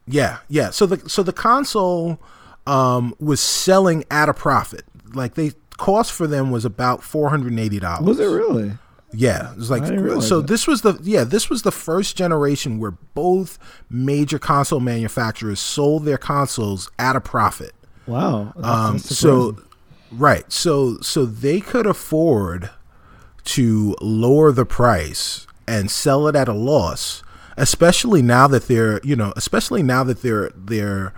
yeah, 0.07 0.39
yeah. 0.49 0.71
So 0.71 0.87
the 0.87 1.09
so 1.09 1.23
the 1.23 1.33
console 1.33 2.19
um 2.67 3.15
was 3.19 3.41
selling 3.41 4.05
at 4.11 4.29
a 4.29 4.35
profit. 4.35 4.85
Like 5.13 5.35
they 5.35 5.53
cost 5.77 6.13
for 6.13 6.27
them 6.27 6.51
was 6.51 6.65
about 6.65 7.03
four 7.03 7.31
hundred 7.31 7.51
and 7.53 7.61
eighty 7.61 7.79
dollars. 7.81 8.07
Was 8.07 8.21
it 8.21 8.27
really? 8.27 8.73
Yeah, 9.13 9.53
it 9.53 9.57
was 9.57 9.71
like 9.71 9.83
I 9.83 9.87
didn't 9.87 10.05
realize 10.05 10.29
so. 10.29 10.41
that. 10.41 10.47
This 10.47 10.67
was 10.67 10.83
the 10.83 10.99
yeah. 11.03 11.25
This 11.25 11.51
was 11.51 11.63
the 11.63 11.73
first 11.73 12.17
generation 12.17 12.79
where 12.79 12.93
both 12.93 13.59
major 13.89 14.39
console 14.39 14.81
manufacturers 14.81 15.59
sold 15.59 16.05
their 16.05 16.19
consoles 16.19 16.91
at 16.99 17.17
a 17.17 17.21
profit. 17.21 17.75
Wow. 18.07 18.53
Um, 18.57 18.99
so 18.99 19.59
right, 20.13 20.51
so 20.53 20.99
so 21.01 21.25
they 21.25 21.61
could 21.61 21.87
afford 21.87 22.71
to 23.45 23.97
lower 24.01 24.53
the 24.53 24.67
price 24.67 25.47
and 25.67 25.91
sell 25.91 26.29
it 26.29 26.37
at 26.37 26.49
a 26.49 26.53
loss, 26.53 27.23
especially 27.57 28.23
now 28.23 28.47
that 28.47 28.69
they're 28.69 29.01
you 29.03 29.17
know, 29.17 29.33
especially 29.37 29.83
now 29.83 30.05
that 30.05 30.23
they're 30.23 30.51
they're 30.55 31.13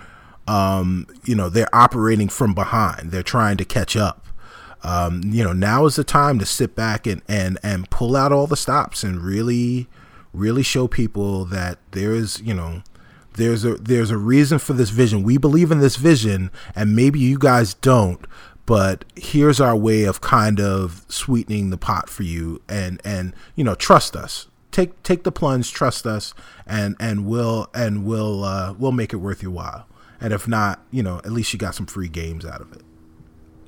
um, 0.48 1.06
you 1.24 1.34
know 1.34 1.48
they're 1.48 1.74
operating 1.74 2.28
from 2.28 2.54
behind. 2.54 3.10
They're 3.10 3.22
trying 3.22 3.58
to 3.58 3.64
catch 3.64 3.96
up. 3.96 4.21
Um, 4.84 5.22
you 5.24 5.44
know, 5.44 5.52
now 5.52 5.86
is 5.86 5.96
the 5.96 6.04
time 6.04 6.38
to 6.38 6.46
sit 6.46 6.74
back 6.74 7.06
and 7.06 7.22
and 7.28 7.58
and 7.62 7.88
pull 7.90 8.16
out 8.16 8.32
all 8.32 8.46
the 8.46 8.56
stops 8.56 9.04
and 9.04 9.20
really 9.20 9.88
really 10.32 10.62
show 10.62 10.88
people 10.88 11.44
that 11.44 11.78
there 11.90 12.14
is 12.14 12.40
you 12.40 12.54
know 12.54 12.82
there's 13.34 13.64
a 13.64 13.74
there's 13.74 14.10
a 14.10 14.18
reason 14.18 14.58
for 14.58 14.72
this 14.72 14.90
vision. 14.90 15.22
We 15.22 15.38
believe 15.38 15.70
in 15.70 15.78
this 15.80 15.96
vision, 15.96 16.50
and 16.74 16.96
maybe 16.96 17.18
you 17.20 17.38
guys 17.38 17.74
don't. 17.74 18.26
But 18.64 19.04
here's 19.16 19.60
our 19.60 19.76
way 19.76 20.04
of 20.04 20.20
kind 20.20 20.60
of 20.60 21.04
sweetening 21.08 21.70
the 21.70 21.78
pot 21.78 22.08
for 22.08 22.22
you, 22.22 22.60
and 22.68 23.00
and 23.04 23.34
you 23.54 23.64
know 23.64 23.74
trust 23.74 24.16
us. 24.16 24.48
Take 24.70 25.02
take 25.02 25.24
the 25.24 25.32
plunge, 25.32 25.72
trust 25.72 26.06
us, 26.06 26.34
and 26.66 26.96
and 26.98 27.26
we'll 27.26 27.68
and 27.74 28.04
we'll 28.04 28.44
uh, 28.44 28.74
we'll 28.74 28.92
make 28.92 29.12
it 29.12 29.16
worth 29.16 29.42
your 29.42 29.52
while. 29.52 29.86
and 30.20 30.32
if 30.32 30.46
not, 30.46 30.80
you 30.90 31.02
know, 31.02 31.18
at 31.18 31.32
least 31.32 31.52
you 31.52 31.58
got 31.58 31.74
some 31.74 31.86
free 31.86 32.08
games 32.08 32.44
out 32.46 32.60
of 32.60 32.72
it. 32.72 32.82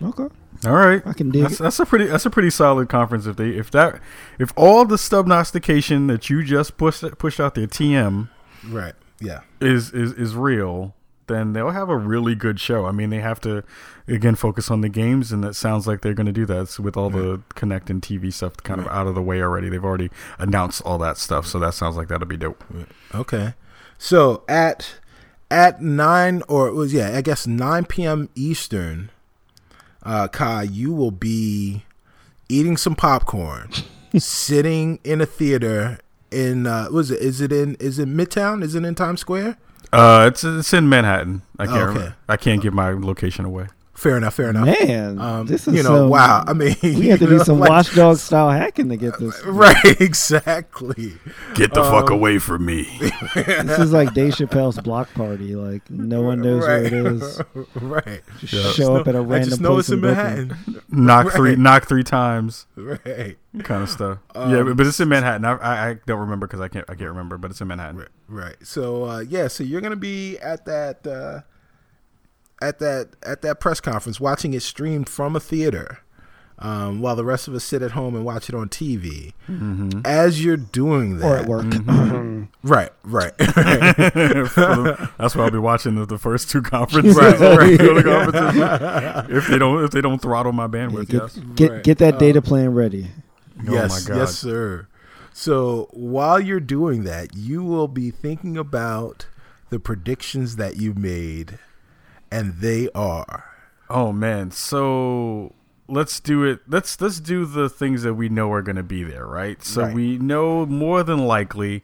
Okay. 0.05 0.29
All 0.67 0.73
right, 0.73 1.03
I 1.07 1.13
can 1.13 1.31
dig 1.31 1.43
that's, 1.43 1.55
it. 1.61 1.63
that's 1.63 1.79
a 1.81 1.87
pretty 1.87 2.07
that's 2.07 2.25
a 2.27 2.31
pretty 2.31 2.51
solid 2.51 2.89
conference. 2.89 3.27
If 3.27 3.37
they 3.37 3.51
if 3.51 3.71
that 3.73 4.01
if 4.39 4.53
all 4.57 4.85
the 4.85 4.97
stubnostication 4.97 6.09
that 6.09 6.31
you 6.31 6.43
just 6.43 6.77
pushed 6.77 7.03
pushed 7.19 7.41
out 7.41 7.55
there, 7.55 7.67
TM 7.67 8.29
Right. 8.69 8.95
Yeah. 9.21 9.41
is 9.61 9.91
is 9.93 10.13
is 10.13 10.35
real, 10.35 10.95
then 11.27 11.53
they'll 11.53 11.71
have 11.71 11.89
a 11.89 11.97
really 11.97 12.35
good 12.35 12.61
show. 12.61 12.87
I 12.87 12.93
mean, 12.93 13.11
they 13.11 13.21
have 13.21 13.41
to 13.43 13.63
again 14.09 14.35
focus 14.37 14.71
on 14.71 14.81
the 14.81 14.89
games, 14.89 15.33
and 15.33 15.45
it 15.45 15.55
sounds 15.55 15.87
like 15.87 16.01
they're 16.01 16.15
going 16.15 16.27
to 16.27 16.33
do 16.33 16.47
that 16.47 16.69
So 16.69 16.83
with 16.83 16.97
all 16.97 17.11
the 17.11 17.43
Kinect 17.55 17.91
and 17.91 18.01
TV 18.03 18.33
stuff 18.33 18.57
kind 18.59 18.81
of 18.81 18.87
out 18.89 19.07
of 19.07 19.15
the 19.15 19.23
way 19.23 19.43
already. 19.43 19.69
They've 19.69 19.85
already 19.85 20.11
announced 20.39 20.83
all 20.83 20.99
that 20.99 21.19
stuff, 21.19 21.47
so 21.47 21.59
that 21.59 21.75
sounds 21.75 21.97
like 21.97 22.09
that'll 22.09 22.27
be 22.27 22.37
dope. 22.37 22.65
Okay. 23.15 23.55
So 23.99 24.45
at 24.49 24.95
at 25.51 25.83
nine 25.83 26.43
or 26.49 26.69
it 26.69 26.75
was 26.75 26.93
yeah, 26.95 27.17
I 27.17 27.21
guess 27.21 27.47
nine 27.47 27.85
p.m. 27.85 28.29
Eastern, 28.35 29.11
uh, 30.05 30.29
Chi, 30.29 30.63
you 30.65 30.93
will 30.93 31.11
be 31.11 31.85
eating 32.49 32.77
some 32.77 32.95
popcorn, 32.95 33.71
sitting 34.19 34.99
in 35.05 35.21
a 35.21 35.27
theater 35.27 35.99
in 36.31 36.67
uh, 36.67 36.89
was 36.91 37.11
it? 37.11 37.21
Is 37.21 37.41
it 37.41 37.53
in? 37.53 37.75
Is 37.77 37.99
it 37.99 38.09
Midtown? 38.09 38.63
Is 38.63 38.75
it 38.75 38.85
in 38.85 38.95
Times 38.95 39.21
Square? 39.21 39.57
Uh, 39.93 40.29
it's 40.33 40.43
it's 40.43 40.73
in 40.73 40.89
Manhattan. 40.89 41.43
I 41.59 41.67
can't 41.67 41.97
Oh, 41.97 42.01
okay. 42.01 42.13
I 42.29 42.37
can't 42.37 42.61
give 42.61 42.75
my 42.75 42.91
location 42.91 43.45
away. 43.45 43.69
Fair 43.95 44.16
enough. 44.16 44.35
Fair 44.35 44.51
enough. 44.51 44.66
Man, 44.66 45.19
Um, 45.21 45.47
this 45.47 45.69
is 45.69 45.75
you 45.75 45.83
know, 45.85 45.89
some- 46.01 46.09
wow. 46.11 46.45
I 46.47 46.53
mean, 46.53 46.75
We 46.83 47.09
have 47.11 47.21
to 47.21 47.27
do 47.27 47.37
know, 47.39 47.43
some 47.45 47.61
like- 47.61 47.71
watchdog 47.71 48.16
style 48.19 48.51
hacking 48.51 48.89
to 48.89 48.97
get 48.97 49.19
this. 49.21 49.41
Right, 49.47 49.77
exactly. 50.01 51.15
Get 51.55 51.73
the 51.75 51.83
Um, 51.83 51.93
fuck 51.93 52.11
away 52.11 52.39
from 52.39 52.66
me. 52.66 52.89
This 53.35 53.79
is 53.79 53.93
like 53.93 54.12
Dave 54.15 54.35
Chappelle's 54.35 54.79
block 54.81 55.12
party. 55.15 55.55
Like 55.55 55.89
no 55.91 56.23
one 56.23 56.41
knows 56.43 56.62
where 56.62 56.83
it 56.85 56.93
is. 56.93 57.41
right. 57.77 58.23
Just 58.41 58.77
show 58.77 58.97
up 58.97 59.07
at 59.07 59.15
a 59.15 59.21
random 59.21 59.49
just 59.51 59.61
know 59.61 59.75
place 59.75 59.85
it's 59.87 59.91
in 59.91 60.01
Brooklyn. 60.01 60.49
Manhattan. 60.49 60.83
knock 60.91 61.33
three, 61.33 61.57
knock 61.57 61.87
three 61.87 62.03
times, 62.05 62.66
right. 62.77 63.37
kind 63.62 63.83
of 63.85 63.91
stuff. 63.91 64.19
Um, 64.35 64.51
yeah, 64.53 64.62
but, 64.65 64.77
but 64.77 64.87
it's 64.87 64.99
in 65.01 65.09
Manhattan. 65.09 65.45
I, 65.45 65.53
I, 65.57 65.89
I 65.91 65.95
don't 66.07 66.21
remember 66.21 66.47
because 66.47 66.61
I 66.61 66.69
can't 66.69 66.85
I 66.89 66.95
can't 66.95 67.11
remember, 67.11 67.39
but 67.39 67.51
it's 67.53 67.61
in 67.61 67.69
Manhattan. 67.69 67.97
Right, 67.99 68.09
right. 68.29 68.57
So 68.62 69.05
uh, 69.05 69.21
yeah, 69.21 69.47
so 69.49 69.62
you're 69.62 69.81
gonna 69.81 69.95
be 69.97 70.39
at 70.39 70.65
that 70.66 71.07
uh, 71.07 71.41
at 72.69 72.78
that 72.81 73.11
at 73.24 73.43
that 73.43 73.61
press 73.61 73.81
conference, 73.81 74.20
watching 74.20 74.55
it 74.55 74.62
streamed 74.62 75.09
from 75.09 75.36
a 75.36 75.41
theater, 75.41 75.99
um, 76.59 77.01
while 77.01 77.16
the 77.16 77.24
rest 77.24 77.49
of 77.49 77.55
us 77.55 77.65
sit 77.65 77.82
at 77.82 77.93
home 77.93 78.15
and 78.15 78.24
watch 78.24 78.49
it 78.49 78.55
on 78.55 78.69
TV. 78.69 79.32
Mm-hmm. 79.49 80.01
As 80.05 80.45
you're 80.45 80.57
doing 80.57 81.19
that, 81.19 81.27
or 81.27 81.36
at 81.36 81.47
work. 81.47 81.66
right, 82.62 82.91
right, 83.03 83.32
That's 83.39 85.35
where 85.35 85.45
I'll 85.45 85.51
be 85.51 85.59
watching 85.59 85.95
the, 85.97 86.07
the 86.07 86.19
first 86.19 86.51
two 86.51 86.62
conferences. 86.62 87.16
Right, 87.16 87.35
all 87.43 87.57
right. 87.57 87.78
the 87.78 88.03
conferences. 88.03 89.36
if 89.36 89.47
they 89.49 89.59
don't 89.59 89.85
if 89.85 89.91
they 89.91 90.01
don't 90.01 90.20
throttle 90.20 90.53
my 90.53 90.66
bandwidth, 90.66 91.09
get 91.09 91.23
yes. 91.23 91.39
get, 91.55 91.70
Right. 91.70 91.85
get 91.85 91.99
that 91.99 92.19
data 92.19 92.41
plan 92.43 92.73
ready. 92.74 93.11
yes, 93.62 93.91
oh 93.93 93.95
my 93.95 94.09
god. 94.15 94.20
yes, 94.20 94.39
sir. 94.39 94.86
So 95.36 95.89
while 95.91 96.39
you're 96.39 96.61
doing 96.61 97.03
that, 97.05 97.35
you 97.36 97.65
will 97.65 97.89
be 97.89 98.12
thinking 98.12 98.57
about 98.57 99.27
the 99.70 99.81
predictions 99.81 100.55
that 100.57 100.77
you 100.77 100.95
made, 100.95 101.59
and 102.35 102.55
they 102.61 102.89
are 102.94 103.44
Oh 103.90 104.12
man. 104.12 104.51
So 104.51 105.52
let's 105.89 106.19
do 106.19 106.43
it. 106.44 106.61
Let's 106.66 106.98
let's 107.01 107.20
do 107.20 107.44
the 107.44 107.69
things 107.69 108.02
that 108.02 108.15
we 108.15 108.28
know 108.31 108.51
are 108.52 108.62
going 108.62 108.77
to 108.77 108.82
be 108.82 109.05
there, 109.05 109.27
right? 109.27 109.62
So 109.62 109.82
Right. 109.82 109.94
we 109.94 110.19
know 110.19 110.65
more 110.66 111.02
than 111.02 111.27
likely 111.27 111.82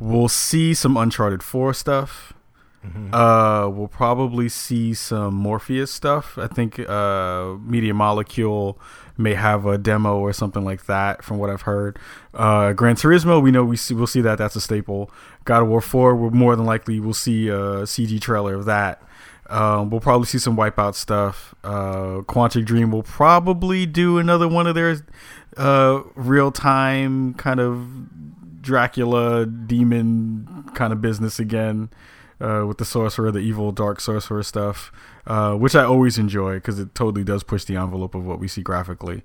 we'll 0.00 0.28
see 0.28 0.72
some 0.74 0.96
Uncharted 0.96 1.42
4 1.42 1.72
stuff. 1.74 2.32
Uh, 3.12 3.68
we'll 3.72 3.88
probably 3.88 4.48
see 4.48 4.94
some 4.94 5.34
Morpheus 5.34 5.90
stuff. 5.90 6.38
I 6.38 6.46
think 6.46 6.78
uh, 6.78 7.54
Media 7.60 7.92
Molecule 7.92 8.78
may 9.18 9.34
have 9.34 9.66
a 9.66 9.76
demo 9.76 10.18
or 10.18 10.32
something 10.32 10.64
like 10.64 10.86
that, 10.86 11.24
from 11.24 11.38
what 11.38 11.50
I've 11.50 11.62
heard. 11.62 11.98
Uh, 12.32 12.72
Gran 12.74 12.94
Turismo, 12.94 13.42
we 13.42 13.50
know 13.50 13.64
we 13.64 13.76
see 13.76 13.92
we'll 13.94 14.06
see 14.06 14.20
that. 14.20 14.38
That's 14.38 14.54
a 14.54 14.60
staple. 14.60 15.10
God 15.44 15.62
of 15.62 15.68
War 15.68 15.80
Four, 15.80 16.14
we're 16.14 16.30
more 16.30 16.54
than 16.54 16.64
likely 16.64 17.00
we'll 17.00 17.12
see 17.14 17.48
a 17.48 17.82
CG 17.86 18.20
trailer 18.20 18.54
of 18.54 18.66
that. 18.66 19.02
Um, 19.48 19.90
we'll 19.90 20.00
probably 20.00 20.26
see 20.26 20.38
some 20.38 20.56
Wipeout 20.56 20.94
stuff. 20.94 21.54
Uh, 21.62 22.22
Quantic 22.22 22.64
Dream 22.64 22.90
will 22.90 23.02
probably 23.02 23.86
do 23.86 24.18
another 24.18 24.48
one 24.48 24.66
of 24.66 24.74
their 24.74 24.96
uh, 25.56 26.02
real 26.14 26.50
time 26.50 27.34
kind 27.34 27.60
of 27.60 28.62
Dracula 28.62 29.46
demon 29.46 30.64
kind 30.74 30.92
of 30.92 31.00
business 31.00 31.38
again 31.38 31.88
uh, 32.40 32.64
with 32.66 32.78
the 32.78 32.84
sorcerer, 32.84 33.30
the 33.30 33.38
evil 33.38 33.72
dark 33.72 34.00
sorcerer 34.00 34.42
stuff, 34.42 34.92
uh, 35.26 35.54
which 35.54 35.74
I 35.74 35.84
always 35.84 36.18
enjoy 36.18 36.54
because 36.54 36.78
it 36.78 36.94
totally 36.94 37.24
does 37.24 37.42
push 37.42 37.64
the 37.64 37.76
envelope 37.76 38.14
of 38.14 38.26
what 38.26 38.38
we 38.38 38.48
see 38.48 38.62
graphically. 38.62 39.22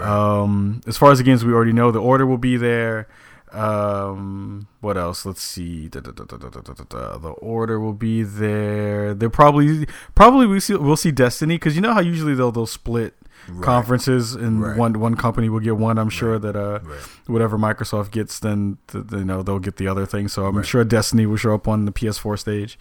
Um, 0.00 0.80
as 0.86 0.96
far 0.96 1.12
as 1.12 1.18
the 1.18 1.24
games 1.24 1.44
we 1.44 1.52
already 1.52 1.72
know, 1.72 1.90
the 1.90 2.00
order 2.00 2.26
will 2.26 2.38
be 2.38 2.56
there. 2.56 3.08
Um, 3.52 4.68
what 4.80 4.96
else? 4.96 5.24
Let's 5.24 5.42
see. 5.42 5.88
Da, 5.88 6.00
da, 6.00 6.12
da, 6.12 7.18
the 7.18 7.34
order 7.38 7.80
will 7.80 7.92
be 7.92 8.22
there. 8.22 9.14
They'll 9.14 9.30
probably 9.30 9.86
probably 10.14 10.46
we 10.46 10.60
see 10.60 10.74
we'll 10.74 10.96
see 10.96 11.12
Destiny 11.12 11.56
because 11.56 11.74
you 11.74 11.80
know 11.80 11.94
how 11.94 12.00
usually 12.00 12.34
they'll 12.34 12.52
they'll 12.52 12.66
split 12.66 13.14
right. 13.48 13.64
conferences 13.64 14.34
and 14.34 14.62
right. 14.62 14.76
one 14.76 14.98
one 14.98 15.14
company 15.14 15.48
will 15.48 15.60
get 15.60 15.76
one. 15.76 15.98
I'm 15.98 16.10
sure 16.10 16.32
right. 16.32 16.42
that 16.42 16.56
uh 16.56 16.80
whatever 17.26 17.58
Microsoft 17.58 18.10
gets, 18.10 18.38
then 18.38 18.78
th- 18.88 19.04
you 19.10 19.24
know 19.24 19.42
they'll 19.42 19.58
get 19.58 19.76
the 19.76 19.88
other 19.88 20.06
thing. 20.06 20.28
So 20.28 20.46
I'm 20.46 20.62
sure 20.62 20.84
Destiny 20.84 21.26
will 21.26 21.36
show 21.36 21.54
up 21.54 21.68
on 21.68 21.84
the 21.84 21.92
PS4 21.92 22.38
stage. 22.38 22.78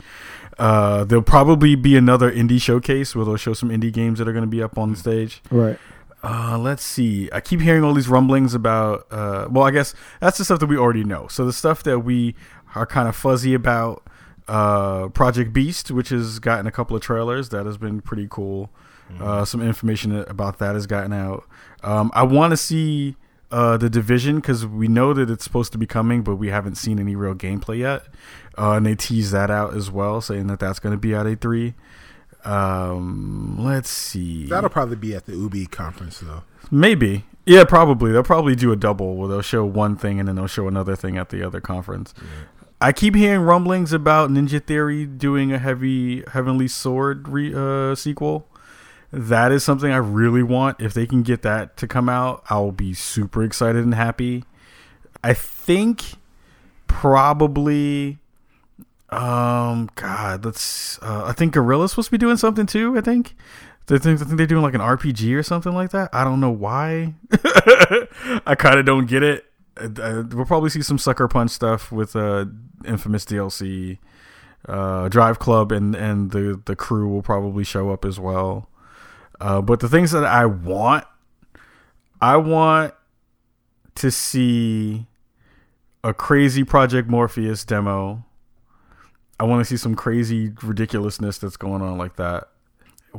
Uh, 0.58 1.04
there'll 1.04 1.24
probably 1.24 1.76
be 1.76 1.96
another 1.96 2.32
indie 2.32 2.60
showcase 2.60 3.16
where 3.16 3.24
they'll 3.24 3.38
show 3.38 3.54
some 3.54 3.70
indie 3.70 3.94
games 3.94 4.18
that 4.20 4.28
are 4.28 4.34
going 4.34 4.44
to 4.44 4.50
be 4.50 4.62
up 4.62 4.78
on 4.78 4.90
hmm. 4.90 4.96
stage. 4.96 5.42
Right. 5.52 5.78
Uh, 6.24 6.58
let's 6.58 6.84
see. 6.84 7.30
I 7.32 7.42
keep 7.42 7.62
hearing 7.62 7.84
all 7.84 7.94
these 7.94 8.08
rumblings 8.08 8.54
about. 8.54 9.08
Uh, 9.12 9.48
well, 9.50 9.64
I 9.64 9.72
guess 9.72 9.94
that's 10.20 10.38
the 10.38 10.46
stuff 10.46 10.60
that 10.60 10.68
we 10.68 10.78
already 10.78 11.04
know. 11.04 11.28
So 11.28 11.46
the 11.46 11.54
stuff 11.54 11.84
that 11.84 12.00
we 12.00 12.36
are 12.76 12.86
kind 12.86 13.08
of 13.08 13.16
fuzzy 13.16 13.54
about. 13.54 14.04
Uh, 14.48 15.10
Project 15.10 15.52
Beast, 15.52 15.92
which 15.92 16.08
has 16.08 16.40
gotten 16.40 16.68
a 16.68 16.72
couple 16.72 16.96
of 16.96 17.02
trailers, 17.02 17.50
that 17.50 17.66
has 17.66 17.78
been 17.78 18.00
pretty 18.00 18.28
cool. 18.30 18.70
Uh, 19.20 19.46
some 19.46 19.62
information 19.62 20.12
about 20.28 20.60
that 20.60 20.76
has 20.76 20.86
gotten 20.86 21.14
out. 21.14 21.46
Um, 21.84 22.12
I 22.14 22.24
want 22.24 22.52
to 22.52 22.58
see 22.58 23.16
uh, 23.52 23.78
the 23.78 23.90
Division 23.90 24.38
because 24.38 24.66
we 24.66 24.88
know 24.88 25.14
that 25.14 25.30
it's 25.30 25.44
supposed 25.44 25.72
to 25.72 25.78
be 25.78 25.86
coming, 25.86 26.24
but 26.24 26.36
we 26.36 26.50
haven't 26.50 26.76
seen 26.76 27.00
any 27.00 27.16
real 27.16 27.34
gameplay 27.34 27.80
yet. 27.80 28.04
Uh, 28.58 28.74
and 28.74 28.86
they 28.86 28.96
tease 28.96 29.32
that 29.32 29.50
out 29.50 29.74
as 29.74 29.90
well, 29.90 30.20
saying 30.20 30.48
that 30.48 30.60
that's 30.60 30.80
going 30.80 30.92
to 30.92 30.98
be 30.98 31.14
at 31.16 31.26
E3. 31.26 31.74
Um, 32.48 33.58
let's 33.60 33.90
see. 33.90 34.46
That'll 34.46 34.70
probably 34.70 34.96
be 34.96 35.14
at 35.14 35.26
the 35.26 35.34
Ubi 35.34 35.66
conference 35.66 36.20
though. 36.20 36.44
Maybe. 36.72 37.26
Yeah, 37.46 37.66
probably. 37.66 38.12
They'll 38.12 38.24
probably 38.24 38.56
do 38.56 38.72
a 38.72 38.76
double 38.76 39.16
where 39.16 39.28
they'll 39.28 39.42
show 39.42 39.66
one 39.66 39.96
thing 39.96 40.20
and 40.20 40.28
then 40.28 40.36
they'll 40.36 40.48
show 40.48 40.68
another 40.68 40.96
thing 40.96 41.18
at 41.18 41.30
the 41.30 41.44
other 41.44 41.62
conference. 41.62 42.14
I 42.80 42.92
keep 42.92 43.16
hearing 43.16 43.42
rumblings 43.42 43.92
about 43.92 44.30
Ninja 44.30 44.64
Theory 44.64 45.06
doing 45.06 45.52
a 45.52 45.58
heavy 45.58 46.24
Heavenly 46.32 46.68
Sword 46.68 47.28
re- 47.28 47.54
uh, 47.54 47.96
sequel. 47.96 48.48
That 49.12 49.52
is 49.52 49.64
something 49.64 49.92
I 49.92 49.98
really 49.98 50.44
want. 50.44 50.80
If 50.80 50.94
they 50.94 51.06
can 51.06 51.24
get 51.24 51.42
that 51.42 51.76
to 51.78 51.88
come 51.88 52.08
out, 52.08 52.44
I'll 52.50 52.72
be 52.72 52.94
super 52.94 53.44
excited 53.44 53.84
and 53.84 53.96
happy. 53.96 54.44
I 55.24 55.34
think 55.34 56.04
probably 56.88 58.20
um 59.10 59.90
god, 59.96 60.44
let's 60.46 61.02
uh, 61.02 61.24
I 61.26 61.34
think 61.34 61.54
Guerrilla's 61.54 61.92
supposed 61.92 62.08
to 62.08 62.12
be 62.12 62.18
doing 62.18 62.38
something 62.38 62.66
too, 62.66 62.98
I 62.98 63.02
think. 63.02 63.36
They 63.88 63.98
think, 63.98 64.22
I 64.22 64.26
think 64.26 64.38
they're 64.38 64.48
doing 64.48 64.64
like 64.64 64.74
an 64.74 64.82
RPG 64.82 65.34
or 65.34 65.44
something 65.44 65.74
like 65.74 65.92
that. 65.92 66.10
I 66.12 66.26
don't 66.26 66.42
know 66.42 66.52
why. 66.52 67.16
I 68.46 68.56
kind 68.58 68.80
of 68.80 68.86
don't 68.86 69.06
get 69.06 69.24
it. 69.24 69.46
Uh, 69.78 70.24
we'll 70.32 70.46
probably 70.46 70.70
see 70.70 70.82
some 70.82 70.98
Sucker 70.98 71.28
Punch 71.30 71.52
stuff 71.52 71.90
with 71.90 72.14
uh, 72.16 72.46
Infamous 72.86 73.24
DLC. 73.24 74.00
Uh, 74.68 75.08
Drive 75.08 75.40
Club 75.40 75.72
and, 75.72 75.96
and 75.96 76.32
the, 76.32 76.62
the 76.66 76.76
crew 76.76 77.08
will 77.08 77.22
probably 77.22 77.64
show 77.64 77.90
up 77.92 78.04
as 78.04 78.20
well. 78.20 78.70
Uh, 79.40 79.62
but 79.62 79.80
the 79.80 79.88
things 79.88 80.12
that 80.12 80.26
I 80.26 80.46
want, 80.46 81.06
I 82.22 82.36
want 82.36 82.94
to 83.96 84.12
see 84.12 85.06
a 86.04 86.14
crazy 86.14 86.66
Project 86.66 87.08
Morpheus 87.08 87.64
demo. 87.64 88.26
I 89.40 89.44
want 89.44 89.62
to 89.62 89.66
see 89.66 89.78
some 89.78 89.96
crazy 89.96 90.54
ridiculousness 90.64 91.38
that's 91.38 91.58
going 91.58 91.82
on 91.82 91.98
like 91.98 92.16
that 92.16 92.50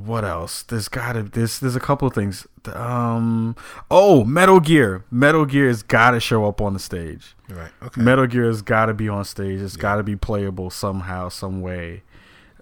what 0.06 0.24
else? 0.24 0.62
There's 0.62 0.88
gotta 0.88 1.22
there's 1.22 1.58
there's 1.60 1.76
a 1.76 1.80
couple 1.80 2.06
of 2.06 2.14
things. 2.14 2.46
Um 2.72 3.56
oh, 3.90 4.24
Metal 4.24 4.60
Gear. 4.60 5.04
Metal 5.10 5.44
Gear 5.44 5.68
has 5.68 5.82
gotta 5.82 6.20
show 6.20 6.46
up 6.46 6.60
on 6.60 6.72
the 6.72 6.78
stage. 6.78 7.34
Right. 7.48 7.70
Okay. 7.82 8.00
Metal 8.00 8.26
Gear 8.26 8.44
has 8.44 8.62
gotta 8.62 8.94
be 8.94 9.08
on 9.08 9.24
stage. 9.24 9.60
It's 9.60 9.76
gotta 9.76 10.02
be 10.02 10.16
playable 10.16 10.70
somehow, 10.70 11.28
some 11.28 11.60
way. 11.60 12.02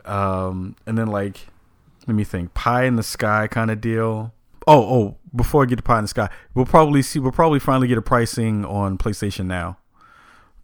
Um 0.05 0.77
and 0.87 0.97
then 0.97 1.09
like 1.09 1.49
let 2.07 2.15
me 2.15 2.25
think, 2.25 2.55
pie 2.55 2.85
in 2.85 2.97
the 2.97 3.03
sky 3.03 3.49
kind 3.49 3.71
of 3.71 3.81
deal. 3.81 4.33
Oh, 4.69 4.83
oh, 4.83 5.17
before 5.35 5.63
I 5.63 5.67
get 5.67 5.77
to 5.77 5.83
pie 5.83 5.99
in 5.99 6.05
the 6.05 6.09
sky, 6.09 6.29
we'll 6.55 6.67
probably 6.67 7.03
see 7.03 7.19
we'll 7.19 7.33
probably 7.33 7.59
finally 7.59 7.89
get 7.89 7.99
a 7.99 8.03
pricing 8.03 8.65
on 8.65 8.99
PlayStation 8.99 9.47
now. 9.47 9.79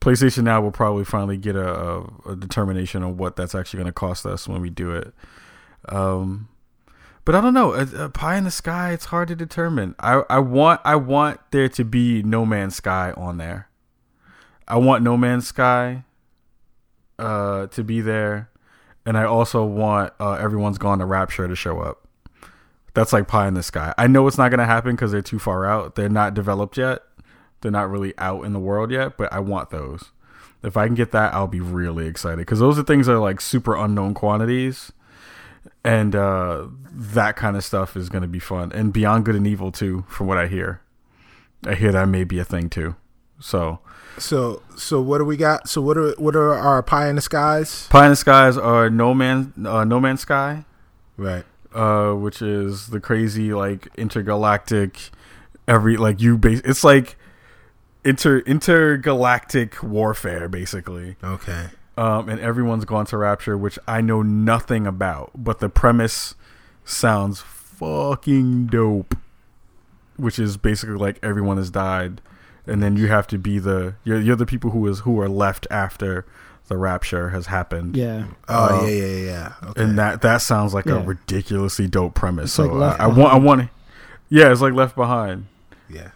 PlayStation 0.03 0.43
Now 0.43 0.61
will 0.61 0.73
probably 0.73 1.05
finally 1.05 1.37
get 1.37 1.55
a, 1.55 2.05
a, 2.27 2.35
determination 2.35 3.05
on 3.05 3.17
what 3.17 3.37
that's 3.37 3.55
actually 3.55 3.79
going 3.79 3.87
to 3.87 3.93
cost 3.93 4.27
us 4.27 4.49
when 4.49 4.61
we 4.61 4.69
do 4.69 4.91
it. 4.91 5.15
Um, 5.89 6.49
but 7.25 7.37
I 7.37 7.41
don't 7.41 7.55
know. 7.55 7.73
A, 7.75 8.07
a 8.07 8.09
pie 8.09 8.37
in 8.37 8.43
the 8.43 8.51
sky, 8.51 8.91
it's 8.91 9.05
hard 9.07 9.29
to 9.29 9.37
determine. 9.37 9.95
I, 10.01 10.25
I 10.29 10.41
want 10.41 10.81
I 10.85 10.97
want 10.97 11.39
there 11.53 11.69
to 11.69 11.85
be 11.85 12.21
No 12.25 12.45
Man's 12.45 12.75
Sky 12.75 13.13
on 13.17 13.37
there. 13.37 13.69
I 14.67 14.77
want 14.79 15.05
No 15.05 15.17
Man's 15.17 15.47
Sky 15.47 16.03
uh, 17.21 17.69
to 17.69 17.85
be 17.85 18.01
there, 18.01 18.51
and 19.07 19.17
I 19.17 19.23
also 19.23 19.65
want 19.65 20.15
uh, 20.19 20.33
Everyone's 20.33 20.79
Gone 20.79 20.99
to 20.99 21.07
Rapture 21.07 21.47
to 21.47 21.55
show 21.55 21.79
up. 21.79 22.09
That's 22.95 23.13
like 23.13 23.29
pie 23.29 23.47
in 23.47 23.55
the 23.55 23.63
sky. 23.63 23.95
I 23.97 24.09
know 24.09 24.27
it's 24.27 24.37
not 24.37 24.51
going 24.51 24.59
to 24.59 24.67
happen 24.67 24.97
because 24.97 25.13
they're 25.13 25.23
too 25.23 25.39
far 25.39 25.65
out. 25.65 25.95
They're 25.95 26.09
not 26.09 26.35
developed 26.35 26.77
yet. 26.77 27.03
They're 27.63 27.71
not 27.71 27.91
really 27.91 28.13
out 28.19 28.45
in 28.45 28.53
the 28.53 28.59
world 28.59 28.91
yet. 28.91 29.17
But 29.17 29.33
I 29.33 29.39
want 29.41 29.71
those. 29.71 30.11
If 30.63 30.77
I 30.77 30.87
can 30.87 30.95
get 30.95 31.11
that, 31.13 31.35
I'll 31.35 31.49
be 31.49 31.61
really 31.61 32.07
excited 32.07 32.39
because 32.39 32.61
those 32.61 32.79
are 32.79 32.83
things 32.85 33.07
that 33.07 33.15
are 33.15 33.19
like 33.19 33.41
super 33.41 33.75
unknown 33.75 34.15
quantities, 34.15 34.93
and 35.83 36.15
uh, 36.15 36.67
that 36.93 37.35
kind 37.37 37.57
of 37.57 37.65
stuff 37.65 37.97
is 37.97 38.09
going 38.09 38.23
to 38.23 38.29
be 38.29 38.39
fun. 38.39 38.71
And 38.73 38.93
Beyond 38.93 39.25
Good 39.25 39.35
and 39.35 39.47
Evil 39.47 39.73
too, 39.73 40.05
from 40.09 40.27
what 40.29 40.39
I 40.39 40.47
hear. 40.47 40.81
I 41.67 41.75
hear 41.75 41.91
that 41.93 42.09
may 42.09 42.25
be 42.25 42.39
a 42.39 42.45
thing 42.45 42.69
too. 42.69 42.95
So 43.41 43.81
So 44.19 44.63
so 44.77 45.01
what 45.01 45.19
do 45.19 45.25
we 45.25 45.37
got? 45.37 45.69
So 45.69 45.81
what 45.81 45.97
are 45.97 46.13
what 46.13 46.37
are 46.37 46.55
our 46.55 46.81
pie 46.83 47.09
in 47.09 47.17
the 47.17 47.23
skies? 47.23 47.89
Pie 47.89 48.05
in 48.05 48.11
the 48.11 48.17
Skies 48.17 48.57
are 48.57 48.89
No 48.91 49.15
Man, 49.15 49.53
uh, 49.67 49.83
No 49.85 49.99
Man's 49.99 50.21
Sky, 50.21 50.65
Right. 51.17 51.45
uh, 51.75 52.13
which 52.13 52.41
is 52.43 52.89
the 52.89 53.01
crazy 53.01 53.53
like 53.53 53.89
intergalactic, 53.97 55.11
every 55.67 55.97
like 55.97 56.21
you 56.21 56.39
base. 56.39 56.61
It's 56.65 56.85
like 56.85 57.17
inter 58.05 58.39
intergalactic 58.41 59.83
warfare 59.83 60.49
basically. 60.49 61.17
Okay. 61.23 61.67
Um, 61.97 62.29
and 62.29 62.41
everyone's 62.41 62.85
gone 62.87 63.05
to 63.07 63.19
Rapture, 63.19 63.57
which 63.59 63.79
I 63.87 64.01
know 64.01 64.23
nothing 64.23 64.87
about, 64.87 65.31
but 65.35 65.59
the 65.61 65.69
premise 65.69 66.35
sounds 66.85 67.41
fucking 67.41 68.67
dope. 68.67 69.17
Which 70.17 70.39
is 70.39 70.57
basically 70.57 70.97
like 70.97 71.19
everyone 71.23 71.57
has 71.57 71.71
died, 71.71 72.21
and 72.67 72.83
then 72.83 72.97
you 72.97 73.09
have 73.09 73.27
to 73.29 73.39
be 73.39 73.59
the 73.59 73.95
you're, 74.05 74.21
you're 74.21 74.37
the 74.37 74.47
people 74.47 74.71
who 74.71 74.87
is 74.87 75.01
who 75.01 75.19
are 75.21 75.29
left 75.29 75.67
after 75.71 76.27
the 76.69 76.77
rapture 76.77 77.31
has 77.31 77.47
happened. 77.47 77.97
Yeah. 77.97 78.27
Oh 78.49 78.81
Uh, 78.83 78.87
yeah 78.87 78.89
yeah 78.91 79.05
yeah. 79.07 79.25
yeah. 79.63 79.69
Okay. 79.71 79.83
and 79.83 79.99
that 79.99 80.21
that 80.23 80.39
sounds 80.43 80.75
like 80.75 80.87
a 80.87 81.01
ridiculously 81.01 81.89
dope 81.89 82.15
premise. 82.15 82.45
It's 82.45 82.53
so 82.55 82.65
like 82.65 82.73
Left 82.73 83.01
I, 83.01 83.05
I 83.05 83.07
want 83.09 83.19
I 83.21 83.25
Behind. 83.39 83.45
want 83.45 83.71
yeah, 84.29 84.53
it's 84.53 84.61
like 84.61 84.75
Left 84.75 84.95
Behind, 84.95 85.47
yeah. 85.91 86.11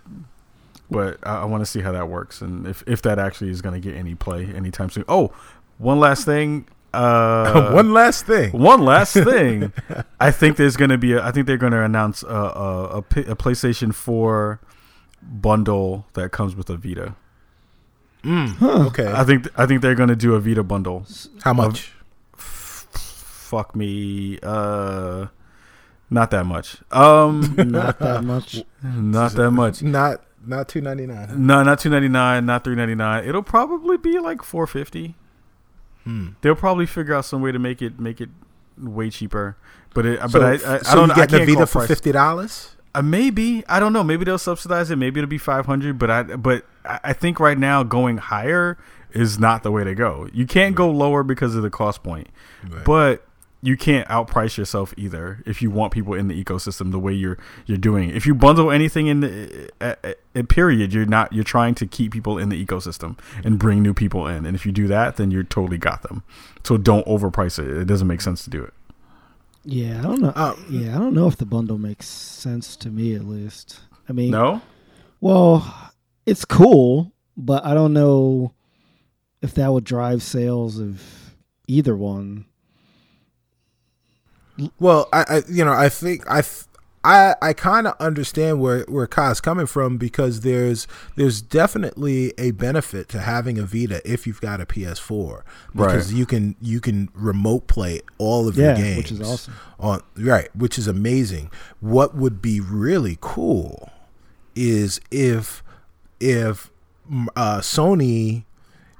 But 0.90 1.18
I, 1.22 1.42
I 1.42 1.44
want 1.44 1.62
to 1.62 1.66
see 1.66 1.80
how 1.80 1.92
that 1.92 2.08
works 2.08 2.40
and 2.40 2.66
if 2.66 2.82
if 2.86 3.02
that 3.02 3.18
actually 3.18 3.50
is 3.50 3.60
going 3.62 3.80
to 3.80 3.80
get 3.80 3.96
any 3.98 4.14
play 4.14 4.46
anytime 4.46 4.90
soon. 4.90 5.04
Oh, 5.08 5.32
one 5.78 5.98
last 6.00 6.24
thing. 6.24 6.66
Uh, 6.94 7.72
One 7.74 7.92
last 7.92 8.24
thing. 8.24 8.52
one 8.52 8.80
last 8.82 9.12
thing. 9.30 9.70
I 10.18 10.30
think 10.30 10.56
there's 10.56 10.78
going 10.78 10.88
to 10.88 10.96
be. 10.96 11.12
A, 11.12 11.22
I 11.22 11.30
think 11.30 11.46
they're 11.46 11.58
going 11.58 11.72
to 11.72 11.82
announce 11.82 12.22
a 12.22 12.26
a 12.28 13.02
PlayStation 13.02 13.92
4 13.94 14.58
bundle 15.22 16.06
that 16.14 16.30
comes 16.32 16.56
with 16.56 16.70
a 16.70 16.76
Vita. 16.78 17.14
Mm, 18.22 18.86
Okay. 18.86 19.12
I 19.12 19.24
think 19.24 19.46
I 19.58 19.66
think 19.66 19.82
they're 19.82 19.94
going 19.94 20.08
to 20.08 20.16
do 20.16 20.34
a 20.36 20.40
Vita 20.40 20.62
bundle. 20.62 21.04
How 21.42 21.52
much? 21.52 21.92
Fuck 22.36 23.76
me. 23.76 24.38
Uh, 24.42 25.26
not 26.08 26.30
that 26.30 26.46
much. 26.46 26.78
Um, 26.92 27.54
Not 27.58 27.98
that 27.98 28.24
much. 28.24 28.62
not 28.82 29.32
that 29.32 29.50
much. 29.50 29.82
Not 29.82 30.22
not 30.46 30.68
two 30.68 30.80
ninety 30.80 31.06
nine. 31.06 31.46
No, 31.46 31.62
not 31.62 31.78
two 31.80 31.90
ninety 31.90 32.08
nine, 32.08 32.46
not 32.46 32.64
three 32.64 32.74
ninety 32.74 32.94
nine. 32.94 33.24
It'll 33.24 33.42
probably 33.42 33.96
be 33.96 34.18
like 34.18 34.42
four 34.42 34.66
fifty. 34.66 35.14
Hmm. 36.04 36.28
They'll 36.40 36.54
probably 36.54 36.86
figure 36.86 37.14
out 37.14 37.24
some 37.24 37.42
way 37.42 37.52
to 37.52 37.58
make 37.58 37.82
it 37.82 37.98
make 37.98 38.20
it 38.20 38.30
way 38.78 39.10
cheaper. 39.10 39.56
But 39.94 40.06
it, 40.06 40.20
So, 40.20 40.28
but 40.28 40.42
I, 40.64 40.76
I, 40.76 40.80
I 40.86 40.94
don't 40.94 41.08
you 41.08 41.14
get 41.14 41.30
the 41.30 41.44
Vita 41.44 41.66
for 41.66 41.86
fifty 41.86 42.12
dollars? 42.12 42.76
Uh, 42.94 43.02
maybe 43.02 43.64
I 43.68 43.80
don't 43.80 43.92
know. 43.92 44.04
Maybe 44.04 44.24
they'll 44.24 44.38
subsidize 44.38 44.90
it. 44.90 44.96
Maybe 44.96 45.20
it'll 45.20 45.28
be 45.28 45.38
five 45.38 45.66
hundred. 45.66 45.98
But 45.98 46.10
I 46.10 46.22
but 46.22 46.64
I 46.84 47.00
I 47.04 47.12
think 47.12 47.40
right 47.40 47.58
now 47.58 47.82
going 47.82 48.18
higher 48.18 48.78
is 49.10 49.38
not 49.38 49.62
the 49.62 49.70
way 49.70 49.84
to 49.84 49.94
go. 49.94 50.28
You 50.32 50.46
can't 50.46 50.74
go 50.74 50.90
lower 50.90 51.22
because 51.22 51.56
of 51.56 51.62
the 51.62 51.70
cost 51.70 52.02
point, 52.02 52.28
but 52.84 53.25
you 53.66 53.76
can't 53.76 54.06
outprice 54.08 54.56
yourself 54.56 54.94
either 54.96 55.42
if 55.44 55.60
you 55.60 55.70
want 55.70 55.92
people 55.92 56.14
in 56.14 56.28
the 56.28 56.44
ecosystem 56.44 56.92
the 56.92 56.98
way 56.98 57.12
you're 57.12 57.36
you're 57.66 57.76
doing. 57.78 58.10
If 58.10 58.24
you 58.26 58.34
bundle 58.34 58.70
anything 58.70 59.08
in 59.08 59.20
the 59.20 59.68
uh, 59.80 59.94
uh, 60.04 60.42
period, 60.48 60.92
you're 60.94 61.04
not 61.06 61.32
you're 61.32 61.44
trying 61.44 61.74
to 61.76 61.86
keep 61.86 62.12
people 62.12 62.38
in 62.38 62.48
the 62.48 62.64
ecosystem 62.64 63.18
and 63.44 63.58
bring 63.58 63.82
new 63.82 63.92
people 63.92 64.26
in. 64.28 64.46
And 64.46 64.54
if 64.54 64.64
you 64.64 64.72
do 64.72 64.86
that, 64.86 65.16
then 65.16 65.30
you're 65.30 65.42
totally 65.42 65.78
got 65.78 66.02
them. 66.02 66.22
So 66.62 66.76
don't 66.76 67.04
overprice 67.06 67.58
it. 67.58 67.66
It 67.76 67.86
doesn't 67.86 68.06
make 68.06 68.20
sense 68.20 68.44
to 68.44 68.50
do 68.50 68.62
it. 68.62 68.72
Yeah, 69.64 69.98
I 69.98 70.02
don't 70.02 70.20
know. 70.20 70.32
Uh, 70.36 70.54
yeah, 70.70 70.94
I 70.94 70.98
don't 70.98 71.14
know 71.14 71.26
if 71.26 71.36
the 71.36 71.44
bundle 71.46 71.76
makes 71.78 72.06
sense 72.06 72.76
to 72.76 72.88
me 72.88 73.16
at 73.16 73.24
least. 73.24 73.80
I 74.08 74.12
mean, 74.12 74.30
No. 74.30 74.60
well, 75.20 75.90
it's 76.24 76.44
cool, 76.44 77.12
but 77.36 77.64
I 77.64 77.74
don't 77.74 77.92
know 77.92 78.52
if 79.42 79.54
that 79.54 79.72
would 79.72 79.82
drive 79.82 80.22
sales 80.22 80.78
of 80.78 81.02
either 81.66 81.96
one. 81.96 82.44
Well, 84.78 85.08
I, 85.12 85.24
I 85.28 85.42
you 85.48 85.64
know 85.64 85.72
I 85.72 85.88
think 85.88 86.24
I 86.30 86.42
th- 86.42 86.64
I 87.04 87.34
I 87.40 87.52
kind 87.52 87.86
of 87.86 87.94
understand 88.00 88.60
where 88.60 88.84
where 88.88 89.06
Kai's 89.06 89.40
coming 89.40 89.66
from 89.66 89.96
because 89.96 90.40
there's 90.40 90.88
there's 91.14 91.40
definitely 91.40 92.32
a 92.38 92.50
benefit 92.50 93.08
to 93.10 93.20
having 93.20 93.58
a 93.58 93.62
Vita 93.62 94.00
if 94.10 94.26
you've 94.26 94.40
got 94.40 94.60
a 94.60 94.66
PS4 94.66 95.42
because 95.74 96.10
Right. 96.10 96.18
you 96.18 96.26
can 96.26 96.56
you 96.60 96.80
can 96.80 97.08
remote 97.14 97.68
play 97.68 98.00
all 98.18 98.48
of 98.48 98.56
Yeah, 98.56 98.68
your 98.68 98.76
games, 98.76 98.96
which 98.96 99.12
is 99.12 99.20
awesome. 99.20 99.54
On 99.78 100.02
right, 100.16 100.48
which 100.56 100.78
is 100.78 100.88
amazing. 100.88 101.50
What 101.80 102.16
would 102.16 102.40
be 102.42 102.58
really 102.60 103.18
cool 103.20 103.90
is 104.56 105.00
if 105.12 105.62
if 106.18 106.70
uh, 107.36 107.60
Sony 107.60 108.45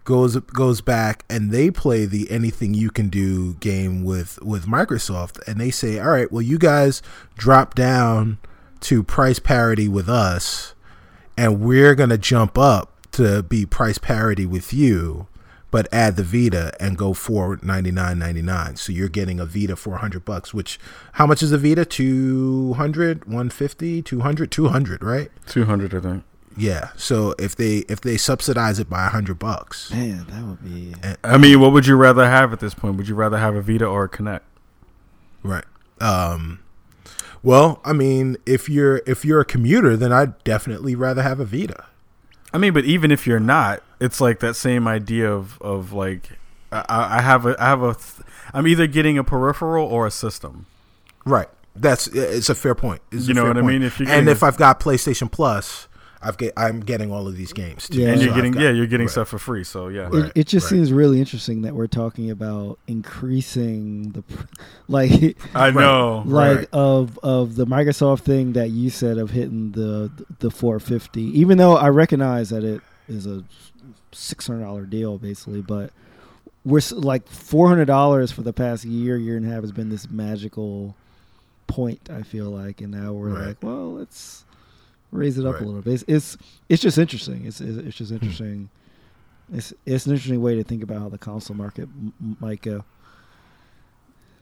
goes 0.07 0.37
goes 0.37 0.81
back 0.81 1.25
and 1.29 1.51
they 1.51 1.71
play 1.71 2.07
the 2.07 2.31
anything 2.31 2.73
you 2.73 2.91
can 2.91 3.11
do 3.11 3.55
game 3.55 4.05
with 4.05 4.41
with 4.41 4.65
Microsoft. 4.65 5.47
And 5.47 5.61
they 5.61 5.71
say 5.71 5.99
all 5.99 6.11
right 6.11 6.33
well 6.33 6.41
you 6.41 6.59
guys 6.59 7.03
drop 7.37 7.75
down 7.75 8.39
to 8.81 9.03
price 9.03 9.39
parity 9.39 9.89
with 9.89 10.09
us 10.09 10.75
and 11.37 11.61
we're 11.61 11.95
going 11.95 12.11
to 12.11 12.19
jump 12.19 12.57
up 12.57 12.93
to 13.13 13.43
be 13.43 13.67
price 13.67 13.99
parity 13.99 14.47
with 14.47 14.73
you 14.73 15.27
but 15.71 15.89
add 15.93 16.17
the 16.17 16.23
Vita 16.23 16.73
and 16.79 16.97
go 16.97 17.13
for 17.13 17.57
99.99 17.57 18.79
so 18.79 18.93
you're 18.93 19.09
getting 19.09 19.41
a 19.41 19.45
Vita 19.45 19.75
for 19.75 19.91
100 19.91 20.25
bucks 20.25 20.55
which 20.55 20.79
how 21.13 21.27
much 21.27 21.43
is 21.43 21.53
a 21.53 21.59
Vita? 21.59 21.85
200 21.85 23.25
150 23.25 24.03
200 24.03 24.51
200 24.51 25.03
right? 25.03 25.31
Two 25.47 25.65
hundred, 25.65 25.95
I 25.95 26.01
think. 26.01 26.25
Yeah 26.57 26.91
so 26.97 27.35
if 27.39 27.55
they 27.55 27.79
if 27.89 28.01
they 28.01 28.17
subsidize 28.17 28.79
it 28.79 28.89
by 28.89 29.01
a 29.01 29.13
100 29.13 29.39
bucks 29.39 29.91
Man, 29.91 30.27
that 30.31 30.43
would 30.45 30.65
be. 30.65 30.95
I 31.23 31.37
mean, 31.37 31.61
what 31.61 31.73
would 31.73 31.87
you 31.87 31.97
rather 31.97 32.29
have 32.29 32.53
at 32.53 32.61
this 32.61 32.75
point? 32.75 32.97
Would 32.97 33.09
you 33.09 33.15
rather 33.15 33.39
have 33.39 33.55
a 33.55 33.63
Vita 33.63 33.87
or 33.87 34.05
a 34.05 34.09
Kinect? 34.09 34.41
Right. 35.43 35.65
Um 36.01 36.61
well, 37.43 37.81
I 37.85 37.93
mean, 37.93 38.37
if 38.45 38.69
you're 38.69 39.03
if 39.07 39.25
you're 39.25 39.41
a 39.41 39.45
commuter, 39.45 39.97
then 39.97 40.13
I'd 40.13 40.43
definitely 40.43 40.97
rather 40.97 41.23
have 41.23 41.39
a 41.39 41.45
Vita. 41.45 41.85
I 42.53 42.59
mean, 42.59 42.73
but 42.73 42.85
even 42.85 43.11
if 43.11 43.27
you're 43.27 43.39
not, 43.39 43.83
it's 44.01 44.21
like 44.21 44.41
that 44.41 44.57
same 44.57 44.89
idea 44.89 45.31
of 45.31 45.61
of 45.61 45.93
like 45.93 46.39
I, 46.73 47.19
I 47.19 47.23
have 47.23 47.47
a 47.47 47.55
I 47.63 47.67
have 47.67 47.83
a 47.83 47.95
th- 47.95 48.27
I'm 48.53 48.67
either 48.67 48.87
getting 48.87 49.19
a 49.19 49.25
peripheral 49.25 49.87
or 49.87 50.07
a 50.07 50.11
system. 50.11 50.67
Right. 51.25 51.49
That's 51.75 52.07
it's 52.09 52.49
a 52.49 52.55
fair 52.55 52.75
point. 52.75 53.03
It's 53.13 53.29
You 53.29 53.35
know 53.35 53.43
fair 53.43 53.51
what 53.55 53.59
I 53.59 53.63
mean? 53.63 53.83
If 53.83 54.01
you're 54.01 54.09
and 54.09 54.25
getting 54.25 54.29
if 54.29 54.43
I've 54.43 54.57
got 54.57 54.81
PlayStation 54.81 55.31
Plus, 55.31 55.86
I've 56.23 56.39
get 56.39 56.53
I'm 56.57 56.81
getting 56.81 57.13
all 57.13 57.29
of 57.29 57.37
these 57.37 57.53
games 57.53 57.89
too. 57.89 58.01
Yeah. 58.01 58.09
and 58.13 58.21
you're 58.21 58.31
I've 58.31 58.37
getting 58.37 58.53
got- 58.53 58.63
yeah, 58.63 58.71
you're 58.71 58.87
getting 58.87 59.07
right. 59.07 59.13
stuff 59.13 59.29
for 59.29 59.39
free. 59.39 59.65
So 59.65 59.89
yeah, 59.89 60.09
Right. 60.11 60.25
It, 60.27 60.33
it 60.35 60.47
just 60.47 60.65
right. 60.71 60.77
seems 60.79 60.93
really 60.93 61.19
interesting 61.21 61.63
that 61.63 61.75
we're 61.75 61.87
talking 61.87 62.31
about 62.31 62.79
increasing 62.87 64.11
the, 64.13 64.25
like, 64.89 65.37
I 65.55 65.71
know. 65.71 66.23
like 66.27 66.57
Right. 66.59 66.69
of 66.73 67.19
of 67.23 67.57
the 67.57 67.67
Microsoft 67.67 68.21
thing 68.21 68.53
that 68.55 68.71
you 68.71 68.91
said 68.91 69.19
of 69.19 69.31
hitting 69.31 69.73
the 69.73 70.11
the 70.39 70.51
450. 70.51 71.21
Even 71.39 71.59
though 71.59 71.77
I 71.77 71.89
recognize 71.91 72.51
that 72.51 72.65
it 72.65 72.81
is 73.09 73.27
a 73.27 73.45
six 74.13 74.47
hundred 74.47 74.63
dollar 74.65 74.85
deal 74.87 75.19
basically, 75.19 75.61
but 75.61 75.91
we're 76.65 76.81
like 76.93 77.29
four 77.29 77.69
hundred 77.69 77.85
dollars 77.85 78.33
for 78.33 78.43
the 78.43 78.53
past 78.53 78.85
year 78.85 79.17
year 79.17 79.37
and 79.37 79.47
a 79.47 79.51
half 79.51 79.61
has 79.61 79.71
been 79.73 79.91
this 79.91 80.09
magical 80.11 80.97
point. 81.67 82.09
I 82.11 82.23
feel 82.23 82.47
like, 82.47 82.81
and 82.81 82.91
now 82.93 83.13
we're 83.13 83.29
Right. 83.29 83.47
like, 83.49 83.63
well, 83.63 83.93
let's 83.95 84.45
raise 85.13 85.39
it 85.39 85.47
up 85.47 85.55
Right. 85.55 85.63
a 85.63 85.67
little 85.67 85.83
bit. 85.83 85.95
It's, 85.95 86.05
it's 86.09 86.37
it's 86.69 86.83
just 86.83 86.99
interesting. 86.99 87.45
It's 87.47 87.61
it's, 87.61 87.79
it's 87.79 87.97
just 87.97 88.13
interesting. 88.13 88.69
It's 89.53 89.73
it's 89.87 90.07
an 90.07 90.13
interesting 90.13 90.43
way 90.43 90.55
to 90.57 90.65
think 90.65 90.83
about 90.83 91.01
how 91.03 91.09
the 91.09 91.19
console 91.19 91.57
market 91.57 91.85
m- 91.85 92.13
m- 92.21 92.37
might 92.41 92.63
go. 92.63 92.85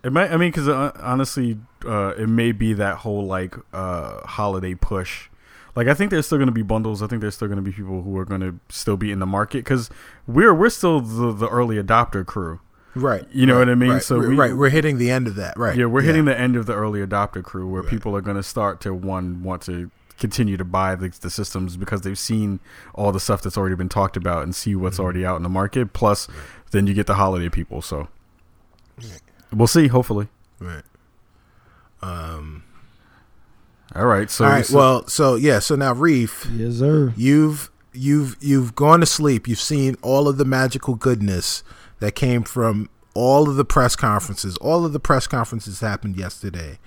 It 0.02 0.12
might. 0.12 0.30
I 0.30 0.36
mean, 0.36 0.50
because 0.50 0.68
uh, 0.68 0.92
honestly, 1.00 1.58
uh, 1.86 2.14
it 2.18 2.28
may 2.28 2.52
be 2.52 2.74
that 2.74 2.98
whole 2.98 3.24
like 3.26 3.54
uh, 3.72 4.20
holiday 4.26 4.74
push. 4.74 5.28
Like 5.76 5.88
I 5.88 5.94
think 5.94 6.10
there's 6.10 6.26
still 6.26 6.38
going 6.38 6.46
to 6.46 6.52
be 6.52 6.62
bundles. 6.62 7.02
I 7.02 7.06
think 7.06 7.20
there's 7.20 7.34
still 7.34 7.48
going 7.48 7.56
to 7.56 7.62
be 7.62 7.72
people 7.72 8.02
who 8.02 8.16
are 8.18 8.24
going 8.24 8.42
to 8.42 8.58
still 8.68 8.96
be 8.96 9.10
in 9.10 9.18
the 9.18 9.26
market 9.26 9.58
because 9.58 9.90
we're 10.26 10.54
we're 10.54 10.70
still 10.70 11.00
the, 11.00 11.32
the 11.32 11.48
early 11.48 11.82
adopter 11.82 12.24
crew. 12.24 12.60
Right. 12.94 13.26
You 13.32 13.44
know 13.46 13.54
right, 13.54 13.60
what 13.60 13.68
I 13.70 13.74
mean? 13.74 13.90
Right, 13.90 14.02
So 14.02 14.18
we're, 14.18 14.28
we- 14.30 14.36
right, 14.36 14.56
we're 14.56 14.68
hitting 14.68 14.98
the 14.98 15.10
end 15.10 15.26
of 15.26 15.34
that. 15.34 15.56
Right. 15.58 15.76
Yeah, 15.76 15.86
we're 15.86 16.02
hitting 16.02 16.26
the 16.26 16.38
end 16.38 16.54
of 16.54 16.66
the 16.66 16.74
early 16.74 17.00
adopter 17.04 17.42
crew 17.42 17.66
where 17.66 17.82
Right. 17.82 17.90
people 17.90 18.14
are 18.16 18.20
going 18.20 18.36
to 18.36 18.42
start 18.42 18.80
to 18.82 18.94
one 18.94 19.42
want 19.42 19.62
to 19.62 19.90
continue 20.18 20.56
to 20.56 20.64
buy 20.64 20.94
the, 20.94 21.08
the 21.20 21.30
systems 21.30 21.76
because 21.76 22.02
they've 22.02 22.18
seen 22.18 22.60
all 22.94 23.10
the 23.12 23.20
stuff 23.20 23.42
that's 23.42 23.56
already 23.58 23.74
been 23.74 23.88
talked 23.88 24.16
about 24.16 24.42
and 24.42 24.54
see 24.54 24.74
what's 24.74 24.96
Mm-hmm. 24.96 25.04
already 25.04 25.26
out 25.26 25.36
in 25.36 25.42
the 25.42 25.48
market. 25.48 25.92
Plus, 25.92 26.28
then 26.70 26.86
you 26.86 26.94
get 26.94 27.06
the 27.06 27.14
holiday 27.14 27.48
people. 27.48 27.82
So 27.82 28.08
we'll 29.52 29.66
see. 29.66 29.88
Hopefully. 29.88 30.28
Right. 30.60 30.84
Um. 32.02 32.62
All 33.94 34.06
right. 34.06 34.30
So 34.30 34.44
all 34.44 34.50
right. 34.50 34.58
this- 34.58 34.70
Well. 34.70 35.06
So 35.08 35.34
yeah. 35.36 35.58
So 35.58 35.76
now, 35.76 35.92
Reef, 35.94 36.46
Yes, 36.52 36.76
sir. 36.78 37.12
you've 37.16 37.70
you've 37.92 38.36
you've 38.40 38.74
gone 38.74 39.00
to 39.00 39.06
sleep. 39.06 39.46
You've 39.48 39.60
seen 39.60 39.96
all 40.02 40.28
of 40.28 40.36
the 40.36 40.44
magical 40.44 40.94
goodness 40.94 41.62
that 42.00 42.14
came 42.14 42.42
from 42.42 42.88
all 43.14 43.48
of 43.48 43.56
the 43.56 43.64
press 43.64 43.94
conferences. 43.96 44.56
All 44.58 44.84
of 44.84 44.92
the 44.92 45.00
press 45.00 45.26
conferences 45.26 45.80
happened 45.80 46.16
yesterday, 46.16 46.78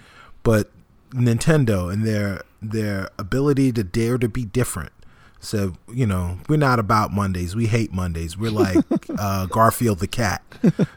but 0.44 0.72
Nintendo 1.12 1.92
and 1.92 2.06
their 2.06 2.42
their 2.62 3.10
ability 3.18 3.72
to 3.74 3.84
dare 3.84 4.18
to 4.18 4.28
be 4.28 4.46
different. 4.46 4.92
So 5.40 5.74
you 5.92 6.06
know 6.06 6.40
we're 6.50 6.58
not 6.58 6.80
about 6.80 7.12
Mondays. 7.12 7.56
We 7.56 7.68
hate 7.68 7.94
Mondays. 7.94 8.38
We're 8.38 8.52
like 8.52 8.84
uh, 9.18 9.46
Garfield 9.48 10.00
the 10.00 10.08
cat. 10.08 10.42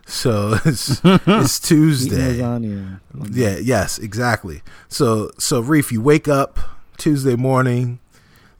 So 0.07 0.59
it's 0.65 1.01
it's 1.05 1.61
Tuesday. 1.69 2.37
Yeah, 2.39 3.57
yes, 3.59 3.99
exactly. 3.99 4.63
So 4.89 5.31
so 5.39 5.61
Reef, 5.61 5.93
you 5.93 6.01
wake 6.01 6.29
up 6.29 6.59
Tuesday 6.97 7.37
morning, 7.37 7.99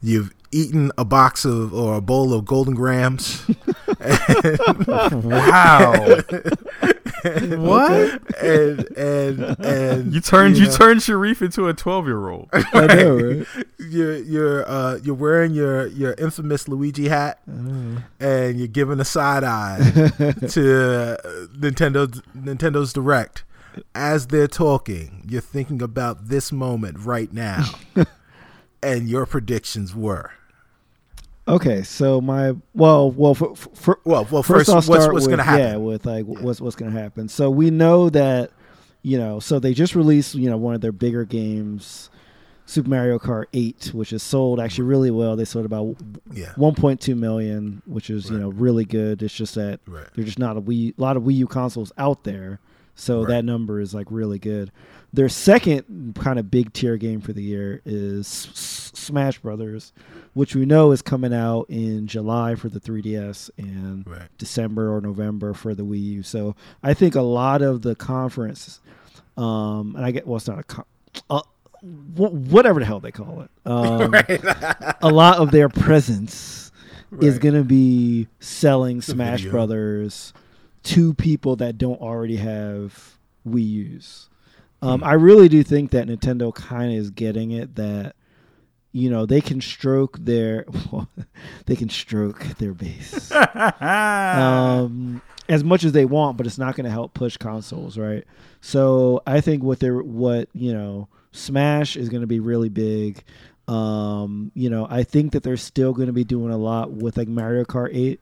you've 0.01 0.33
eaten 0.51 0.91
a 0.97 1.05
box 1.05 1.45
of 1.45 1.73
or 1.73 1.95
a 1.95 2.01
bowl 2.01 2.33
of 2.33 2.45
Golden 2.45 2.73
Grahams 2.75 3.45
wow. 4.87 5.93
what? 7.23 8.21
and 8.41 8.87
and 8.97 9.39
and 9.63 10.13
You 10.13 10.21
turned 10.21 10.57
you 10.57 10.65
know, 10.65 10.71
turned 10.75 11.01
Shareef 11.01 11.41
into 11.41 11.67
a 11.67 11.73
twelve 11.73 12.07
year 12.07 12.29
old. 12.29 12.49
I 12.53 12.87
know, 12.87 13.15
right? 13.15 13.47
you're 13.79 14.17
you're 14.17 14.69
uh 14.69 14.99
you're 15.03 15.15
wearing 15.15 15.53
your 15.53 15.87
your 15.87 16.13
infamous 16.13 16.67
Luigi 16.67 17.07
hat 17.09 17.39
Oh. 17.49 18.03
and 18.19 18.57
you're 18.57 18.67
giving 18.67 18.99
a 18.99 19.05
side 19.05 19.43
eye 19.43 19.77
to 19.79 21.13
uh, 21.13 21.17
Nintendo's 21.57 22.21
Nintendo's 22.35 22.93
Direct 22.93 23.43
as 23.95 24.27
they're 24.27 24.47
talking. 24.47 25.23
You're 25.27 25.41
thinking 25.41 25.81
about 25.81 26.27
this 26.29 26.51
moment 26.51 26.97
right 26.99 27.31
now, 27.31 27.65
and 28.81 29.07
your 29.07 29.25
predictions 29.25 29.95
were. 29.95 30.31
Okay, 31.47 31.81
so 31.83 32.21
my 32.21 32.53
well, 32.73 33.11
well, 33.11 33.33
for, 33.33 33.55
for, 33.55 33.99
Well, 34.05 34.27
well, 34.31 34.43
first, 34.43 34.67
first, 34.67 34.69
I'll 34.69 34.75
what's, 34.75 34.85
start 34.85 35.13
what's 35.13 35.25
with 35.25 35.31
going 35.31 35.37
to 35.39 35.43
happen? 35.43 35.65
yeah, 35.65 35.75
with 35.77 36.05
like 36.05 36.25
what's 36.25 36.61
what's 36.61 36.75
going 36.75 36.91
to 36.93 36.99
happen. 36.99 37.27
So 37.27 37.49
we 37.49 37.71
know 37.71 38.09
that 38.11 38.51
you 39.01 39.17
know, 39.17 39.39
so 39.39 39.57
they 39.59 39.73
just 39.73 39.95
released 39.95 40.35
you 40.35 40.49
know 40.49 40.57
one 40.57 40.75
of 40.75 40.81
their 40.81 40.91
bigger 40.91 41.25
games, 41.25 42.11
Super 42.67 42.89
Mario 42.89 43.17
Kart 43.17 43.45
8, 43.53 43.91
which 43.93 44.13
is 44.13 44.21
sold 44.21 44.59
actually 44.59 44.83
really 44.85 45.09
well. 45.09 45.35
They 45.35 45.45
sold 45.45 45.65
about 45.65 45.95
Yeah, 46.31 46.53
1.2 46.57 47.17
million, 47.17 47.81
which 47.85 48.11
is 48.11 48.29
you 48.29 48.37
know 48.37 48.49
really 48.49 48.85
good. 48.85 49.23
It's 49.23 49.33
just 49.33 49.55
that 49.55 49.79
right. 49.87 50.05
there's 50.15 50.27
just 50.27 50.39
not 50.39 50.57
a 50.57 50.61
Wii, 50.61 50.95
a 50.97 51.01
lot 51.01 51.17
of 51.17 51.23
Wii 51.23 51.33
U 51.37 51.47
consoles 51.47 51.91
out 51.97 52.23
there, 52.23 52.59
so 52.93 53.21
Right. 53.21 53.29
that 53.29 53.45
number 53.45 53.79
is 53.81 53.95
like 53.95 54.07
really 54.11 54.37
good. 54.39 54.71
Their 55.13 55.27
second 55.29 56.15
kind 56.19 56.39
of 56.39 56.49
big 56.49 56.71
tier 56.73 56.95
game 56.97 57.19
for 57.21 57.33
the 57.33 57.43
year 57.43 57.81
is 57.85 58.25
S- 58.27 58.91
Smash 58.95 59.39
Brothers, 59.39 59.91
which 60.33 60.55
we 60.55 60.65
know 60.65 60.91
is 60.91 61.01
coming 61.01 61.33
out 61.33 61.65
in 61.69 62.07
July 62.07 62.55
for 62.55 62.69
the 62.69 62.79
3DS 62.79 63.49
and 63.57 64.07
Right. 64.07 64.29
December 64.37 64.93
or 64.95 65.01
November 65.01 65.53
for 65.53 65.75
the 65.75 65.83
Wii 65.83 66.01
U. 66.03 66.23
So 66.23 66.55
I 66.81 66.93
think 66.93 67.15
a 67.15 67.21
lot 67.21 67.61
of 67.61 67.81
the 67.81 67.93
conference, 67.95 68.79
um, 69.37 69.95
and 69.97 70.05
I 70.05 70.11
get 70.11 70.25
well, 70.25 70.37
it's 70.37 70.47
not 70.47 70.59
a 70.59 70.63
con- 70.63 70.85
uh, 71.29 71.41
whatever 71.81 72.79
the 72.79 72.85
hell 72.85 72.99
they 72.99 73.11
call 73.11 73.41
it. 73.41 73.49
Um, 73.65 74.13
a 75.01 75.09
lot 75.11 75.37
of 75.39 75.51
their 75.51 75.69
presence 75.69 76.71
is 77.19 77.37
going 77.37 77.53
to 77.55 77.63
be 77.63 78.27
selling 78.39 79.01
Smash. 79.01 79.45
Brothers 79.45 80.33
to 80.83 81.13
people 81.13 81.55
that 81.57 81.77
don't 81.77 82.01
already 82.01 82.37
have 82.37 83.17
Wii 83.47 83.67
U's. 83.67 84.29
Um, 84.81 85.01
Hmm. 85.01 85.05
I 85.05 85.13
really 85.13 85.47
do 85.49 85.63
think 85.63 85.91
that 85.91 86.07
Nintendo 86.07 86.53
kind 86.53 86.91
of 86.91 86.97
is 86.97 87.09
getting 87.11 87.51
it 87.51 87.75
that 87.75 88.15
you 88.93 89.09
know 89.09 89.25
they 89.25 89.39
can 89.41 89.61
stroke 89.61 90.17
their 90.19 90.65
they 91.65 91.75
can 91.75 91.87
stroke 91.89 92.43
their 92.57 92.73
base 92.73 93.31
um, 94.11 95.21
as 95.49 95.63
much 95.63 95.83
as 95.83 95.91
they 95.91 96.05
want, 96.05 96.37
but 96.37 96.45
it's 96.47 96.57
not 96.57 96.75
going 96.75 96.85
to 96.85 96.91
help 96.91 97.13
push 97.13 97.37
consoles, 97.37 97.97
right? 97.97 98.25
So 98.61 99.21
I 99.25 99.41
think 99.41 99.63
what 99.63 99.79
they're 99.79 100.01
what 100.01 100.49
you 100.53 100.73
know, 100.73 101.07
Smash 101.31 101.95
is 101.95 102.09
going 102.09 102.21
to 102.21 102.27
be 102.27 102.39
really 102.39 102.69
big. 102.69 103.23
Um, 103.67 104.51
you 104.55 104.69
know, 104.69 104.87
I 104.89 105.03
think 105.03 105.31
that 105.31 105.43
they're 105.43 105.55
still 105.57 105.93
going 105.93 106.07
to 106.07 106.13
be 106.13 106.23
doing 106.23 106.51
a 106.51 106.57
lot 106.57 106.91
with 106.91 107.17
like 107.17 107.27
Mario 107.27 107.63
Kart 107.63 107.89
Eight 107.93 108.19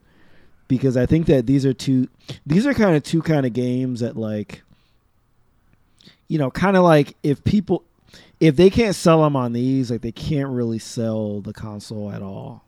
because 0.67 0.95
I 0.97 1.05
think 1.05 1.25
that 1.27 1.47
these 1.47 1.65
are 1.65 1.73
two 1.73 2.07
these 2.45 2.67
are 2.67 2.73
kind 2.73 2.95
of 2.95 3.03
two 3.03 3.21
kind 3.21 3.45
of 3.45 3.53
games 3.53 4.01
that 4.01 4.15
like 4.15 4.61
you 6.29 6.37
know, 6.37 6.49
kind 6.49 6.77
of 6.77 6.83
like 6.83 7.17
if 7.21 7.43
people 7.43 7.83
if 8.39 8.55
they 8.55 8.69
can't 8.69 8.95
sell 8.95 9.23
them 9.23 9.35
on 9.35 9.51
these, 9.51 9.91
like 9.91 10.01
they 10.01 10.13
can't 10.13 10.49
really 10.49 10.79
sell 10.79 11.41
the 11.41 11.53
console 11.53 12.09
at 12.09 12.21
all. 12.21 12.63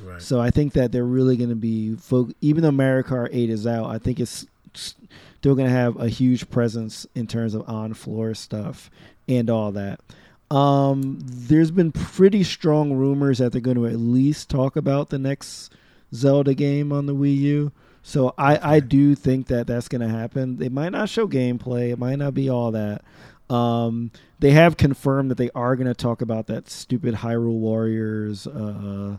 Right. 0.00 0.22
So 0.22 0.40
I 0.40 0.50
think 0.50 0.72
that 0.72 0.90
they're 0.90 1.04
really 1.04 1.36
going 1.36 1.50
to 1.50 1.54
be, 1.54 1.94
fo- 1.96 2.30
even 2.40 2.62
though 2.62 2.72
Mario 2.72 3.02
Kart 3.02 3.28
8 3.30 3.50
is 3.50 3.66
out, 3.66 3.86
I 3.86 3.98
think 3.98 4.18
it's 4.18 4.46
still 4.74 5.54
going 5.54 5.68
to 5.68 5.74
have 5.74 6.00
a 6.00 6.08
huge 6.08 6.48
presence 6.50 7.06
in 7.14 7.26
terms 7.26 7.54
of 7.54 7.68
on 7.68 7.94
floor 7.94 8.34
stuff 8.34 8.90
and 9.28 9.50
all 9.50 9.70
that. 9.72 10.00
Um, 10.50 11.18
there's 11.22 11.70
been 11.70 11.92
pretty 11.92 12.42
strong 12.42 12.94
rumors 12.94 13.38
that 13.38 13.52
they're 13.52 13.60
going 13.60 13.76
to 13.76 13.86
at 13.86 13.96
least 13.96 14.50
talk 14.50 14.76
about 14.76 15.10
the 15.10 15.18
next 15.18 15.72
Zelda 16.14 16.54
game 16.54 16.92
on 16.92 17.06
the 17.06 17.14
Wii 17.14 17.36
U. 17.38 17.72
So 18.02 18.34
I, 18.36 18.76
I 18.76 18.80
do 18.80 19.14
think 19.14 19.46
that 19.46 19.66
that's 19.66 19.88
going 19.88 20.00
to 20.00 20.08
happen. 20.08 20.56
They 20.56 20.68
might 20.68 20.90
not 20.90 21.08
show 21.08 21.28
gameplay. 21.28 21.90
It 21.92 21.98
might 21.98 22.16
not 22.16 22.34
be 22.34 22.48
all 22.48 22.72
that. 22.72 23.02
Um, 23.48 24.10
they 24.40 24.50
have 24.52 24.76
confirmed 24.76 25.30
that 25.30 25.36
they 25.38 25.50
are 25.54 25.76
going 25.76 25.86
to 25.86 25.94
talk 25.94 26.20
about 26.22 26.46
that 26.48 26.68
stupid 26.68 27.14
Hyrule 27.16 27.58
Warriors, 27.58 28.46
uh, 28.46 29.18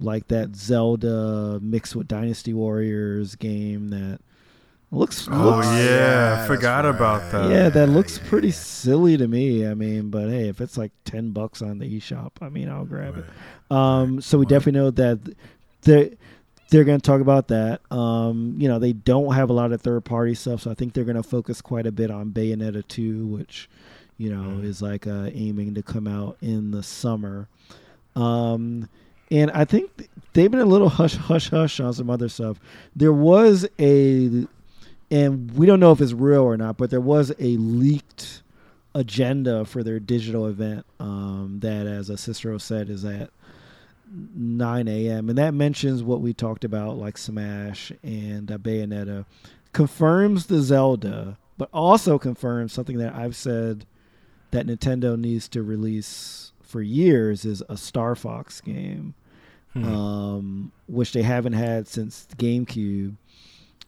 like 0.00 0.28
that 0.28 0.56
Zelda 0.56 1.60
mixed 1.62 1.94
with 1.94 2.08
Dynasty 2.08 2.52
Warriors 2.54 3.36
game 3.36 3.88
that 3.90 4.18
looks. 4.90 5.28
Oh 5.30 5.56
looks 5.56 5.66
yeah, 5.66 5.84
yeah, 5.84 6.46
forgot 6.46 6.82
that's 6.82 6.96
about 6.96 7.30
that. 7.32 7.50
yeah, 7.50 7.68
that 7.68 7.88
looks 7.88 8.18
yeah, 8.18 8.24
pretty 8.28 8.48
yeah. 8.48 8.54
silly 8.54 9.16
to 9.16 9.28
me. 9.28 9.66
I 9.66 9.74
mean, 9.74 10.08
but 10.10 10.28
hey, 10.28 10.48
if 10.48 10.60
it's 10.60 10.76
like 10.78 10.92
ten 11.04 11.30
bucks 11.30 11.62
on 11.62 11.78
the 11.78 12.00
eShop, 12.00 12.30
I 12.40 12.48
mean, 12.48 12.68
I'll 12.68 12.84
grab 12.84 13.14
Right. 13.16 13.24
it. 13.70 13.76
Um, 13.76 14.20
so 14.20 14.38
we 14.38 14.44
Right. 14.44 14.50
definitely 14.50 14.80
know 14.80 14.90
that 14.92 15.34
they 15.82 16.16
they're 16.74 16.82
going 16.84 17.00
to 17.00 17.06
talk 17.06 17.20
about 17.20 17.46
that. 17.48 17.80
Um, 17.92 18.56
you 18.58 18.66
know, 18.66 18.80
they 18.80 18.92
don't 18.92 19.32
have 19.32 19.48
a 19.48 19.52
lot 19.52 19.70
of 19.72 19.80
third 19.80 20.04
party 20.04 20.34
stuff, 20.34 20.62
so 20.62 20.72
I 20.72 20.74
think 20.74 20.92
they're 20.92 21.04
going 21.04 21.16
to 21.16 21.22
focus 21.22 21.60
quite 21.62 21.86
a 21.86 21.92
bit 21.92 22.10
on 22.10 22.30
Bayonetta 22.32 22.86
two, 22.88 23.26
which 23.26 23.68
you 24.18 24.28
know 24.30 24.42
Mhm. 24.58 24.64
is 24.64 24.82
like 24.82 25.06
uh, 25.06 25.30
aiming 25.32 25.74
to 25.74 25.82
come 25.82 26.08
out 26.08 26.36
in 26.42 26.72
the 26.72 26.82
summer. 26.82 27.46
Um, 28.16 28.88
and 29.30 29.50
I 29.52 29.64
think 29.64 29.96
th- 29.96 30.10
they've 30.32 30.50
been 30.50 30.60
a 30.60 30.64
little 30.66 30.88
hush 30.88 31.14
hush 31.16 31.48
hush 31.50 31.78
on 31.78 31.92
some 31.92 32.10
other 32.10 32.28
stuff. 32.28 32.58
There 32.96 33.12
was 33.12 33.66
a, 33.78 34.46
and 35.12 35.52
we 35.52 35.66
don't 35.66 35.78
know 35.80 35.92
if 35.92 36.00
it's 36.00 36.12
real 36.12 36.42
or 36.42 36.56
not, 36.56 36.76
but 36.76 36.90
there 36.90 37.00
was 37.00 37.30
a 37.38 37.56
leaked 37.56 38.42
agenda 38.96 39.64
for 39.64 39.82
their 39.84 40.00
digital 40.00 40.46
event 40.46 40.84
um, 41.00 41.58
that, 41.60 41.86
as 41.86 42.10
a 42.10 42.16
Cicero 42.16 42.58
said, 42.58 42.88
is 42.90 43.04
at 43.04 43.30
9 44.12 44.88
a.m. 44.88 45.28
And 45.28 45.38
that 45.38 45.54
mentions 45.54 46.02
what 46.02 46.20
we 46.20 46.32
talked 46.32 46.64
about, 46.64 46.96
like 46.96 47.18
Smash 47.18 47.92
and 48.02 48.50
uh, 48.50 48.58
Bayonetta. 48.58 49.24
Confirms 49.72 50.46
the 50.46 50.60
Zelda, 50.60 51.36
but 51.58 51.68
also 51.72 52.18
confirms 52.18 52.72
something 52.72 52.98
that 52.98 53.14
I've 53.14 53.36
said 53.36 53.86
that 54.52 54.66
Nintendo 54.66 55.18
needs 55.18 55.48
to 55.48 55.62
release 55.62 56.52
for 56.62 56.80
years 56.80 57.44
is 57.44 57.62
a 57.68 57.76
Star 57.76 58.14
Fox 58.14 58.60
game, 58.60 59.14
Hmm. 59.72 59.84
um, 59.84 60.72
which 60.86 61.12
they 61.12 61.22
haven't 61.22 61.54
had 61.54 61.88
since 61.88 62.28
GameCube. 62.36 63.16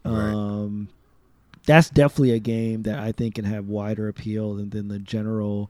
Right. 0.03 0.33
Um, 0.33 0.89
that's 1.65 1.89
definitely 1.89 2.31
a 2.31 2.39
game 2.39 2.83
that 2.83 2.99
I 2.99 3.11
think 3.13 3.35
can 3.35 3.45
have 3.45 3.67
wider 3.67 4.07
appeal 4.09 4.55
than, 4.55 4.69
than 4.69 4.87
the 4.89 4.99
general 4.99 5.69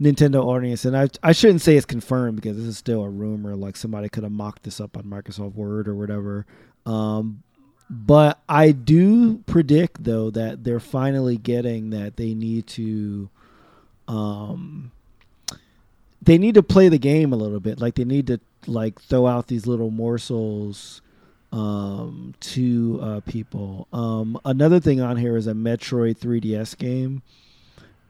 Nintendo 0.00 0.44
audience. 0.44 0.84
And 0.84 0.96
I 0.96 1.08
I 1.22 1.32
shouldn't 1.32 1.60
say 1.60 1.76
it's 1.76 1.86
confirmed 1.86 2.36
because 2.36 2.56
this 2.56 2.66
is 2.66 2.78
still 2.78 3.02
a 3.02 3.08
rumor. 3.08 3.54
Like 3.56 3.76
somebody 3.76 4.08
could 4.08 4.22
have 4.22 4.32
mocked 4.32 4.62
this 4.62 4.80
up 4.80 4.96
on 4.96 5.04
Microsoft 5.04 5.54
Word 5.54 5.88
or 5.88 5.94
whatever. 5.94 6.46
Um, 6.86 7.42
but 7.88 8.40
I 8.48 8.70
do 8.70 9.38
predict 9.38 10.04
though 10.04 10.30
that 10.30 10.64
they're 10.64 10.80
finally 10.80 11.36
getting 11.36 11.90
that 11.90 12.16
they 12.16 12.34
need 12.34 12.66
to 12.68 13.28
um 14.06 14.92
they 16.22 16.38
need 16.38 16.54
to 16.54 16.62
play 16.62 16.88
the 16.88 16.98
game 16.98 17.32
a 17.32 17.36
little 17.36 17.60
bit. 17.60 17.80
Like 17.80 17.94
they 17.94 18.04
need 18.04 18.26
to 18.28 18.40
like 18.66 19.00
throw 19.00 19.26
out 19.26 19.48
these 19.48 19.66
little 19.66 19.90
morsels 19.90 21.00
um, 21.52 22.34
to 22.40 23.00
uh, 23.02 23.20
people. 23.20 23.88
Um, 23.92 24.38
another 24.44 24.80
thing 24.80 25.00
on 25.00 25.16
here 25.16 25.36
is 25.36 25.46
a 25.46 25.52
Metroid 25.52 26.18
3DS 26.18 26.76
game, 26.78 27.22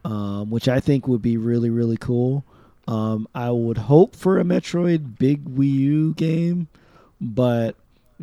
um, 0.04 0.50
which 0.50 0.68
I 0.68 0.80
think 0.80 1.06
would 1.06 1.22
be 1.22 1.36
really 1.36 1.70
really 1.70 1.96
cool. 1.96 2.44
Um, 2.88 3.28
I 3.34 3.50
would 3.50 3.78
hope 3.78 4.16
for 4.16 4.38
a 4.38 4.44
Metroid 4.44 5.18
Big 5.18 5.44
Wii 5.44 5.72
U 5.72 6.14
game, 6.14 6.68
but 7.20 7.76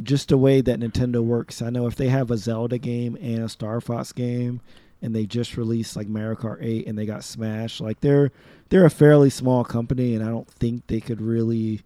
just 0.04 0.30
the 0.30 0.38
way 0.38 0.62
that 0.62 0.80
Nintendo 0.80 1.24
works, 1.24 1.62
I 1.62 1.70
know 1.70 1.88
if 1.88 1.96
they 1.96 2.10
have 2.10 2.32
a 2.32 2.38
Zelda 2.38 2.78
game 2.78 3.18
and 3.22 3.44
a 3.44 3.50
Star 3.50 3.80
Fox 3.82 4.12
game, 4.12 4.62
and 5.02 5.16
they 5.16 5.26
just 5.26 5.58
released 5.58 5.96
like 5.96 6.08
Mario 6.08 6.36
Kart 6.36 6.58
8 6.62 6.88
and 6.88 6.98
they 6.98 7.06
got 7.06 7.24
smashed, 7.24 7.82
like 7.82 8.02
they're 8.02 8.32
they're 8.70 8.86
a 8.86 8.90
fairly 8.90 9.30
small 9.30 9.64
company, 9.64 10.16
and 10.16 10.24
I 10.24 10.28
don't 10.28 10.50
think 10.50 10.88
they 10.88 11.00
could 11.00 11.22
really 11.22 11.82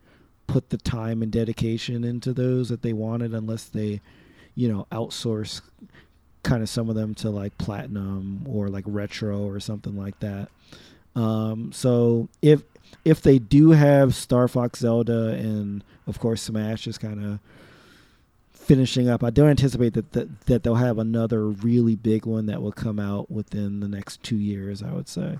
put 0.47 0.69
the 0.69 0.77
time 0.77 1.21
and 1.21 1.31
dedication 1.31 2.03
into 2.03 2.33
those 2.33 2.69
that 2.69 2.81
they 2.81 2.93
wanted 2.93 3.33
unless 3.33 3.65
they, 3.65 4.01
you 4.55 4.67
know, 4.67 4.87
outsource 4.91 5.61
kind 6.43 6.63
of 6.63 6.69
some 6.69 6.89
of 6.89 6.95
them 6.95 7.13
to 7.15 7.29
like 7.29 7.57
platinum 7.57 8.45
or 8.47 8.69
like 8.69 8.83
retro 8.87 9.39
or 9.43 9.59
something 9.59 9.95
like 9.95 10.19
that. 10.19 10.49
Um, 11.15 11.71
so 11.71 12.29
if 12.41 12.63
if 13.05 13.21
they 13.21 13.39
do 13.39 13.71
have 13.71 14.15
Star 14.15 14.47
Fox 14.47 14.79
Zelda 14.79 15.29
and 15.29 15.83
of 16.07 16.19
course 16.19 16.41
Smash 16.41 16.87
is 16.87 16.97
kind 16.97 17.23
of 17.23 17.39
finishing 18.51 19.09
up, 19.09 19.23
I 19.23 19.29
don't 19.29 19.49
anticipate 19.49 19.93
that, 19.93 20.13
that 20.13 20.41
that 20.41 20.63
they'll 20.63 20.75
have 20.75 20.97
another 20.97 21.47
really 21.47 21.95
big 21.95 22.25
one 22.25 22.45
that 22.47 22.61
will 22.61 22.71
come 22.71 22.99
out 22.99 23.29
within 23.29 23.79
the 23.79 23.87
next 23.87 24.23
two 24.23 24.37
years. 24.37 24.81
I 24.81 24.91
would 24.91 25.07
say. 25.07 25.39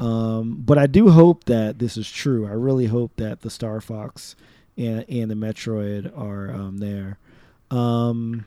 Um, 0.00 0.62
but 0.64 0.78
I 0.78 0.86
do 0.86 1.10
hope 1.10 1.44
that 1.44 1.78
this 1.78 1.96
is 1.96 2.08
true. 2.10 2.46
I 2.46 2.52
really 2.52 2.86
hope 2.86 3.16
that 3.16 3.40
the 3.40 3.50
Star 3.50 3.80
Fox 3.80 4.36
and, 4.76 5.04
and 5.08 5.30
the 5.30 5.34
Metroid 5.34 6.16
are 6.16 6.52
um, 6.52 6.78
there. 6.78 7.18
Um, 7.70 8.46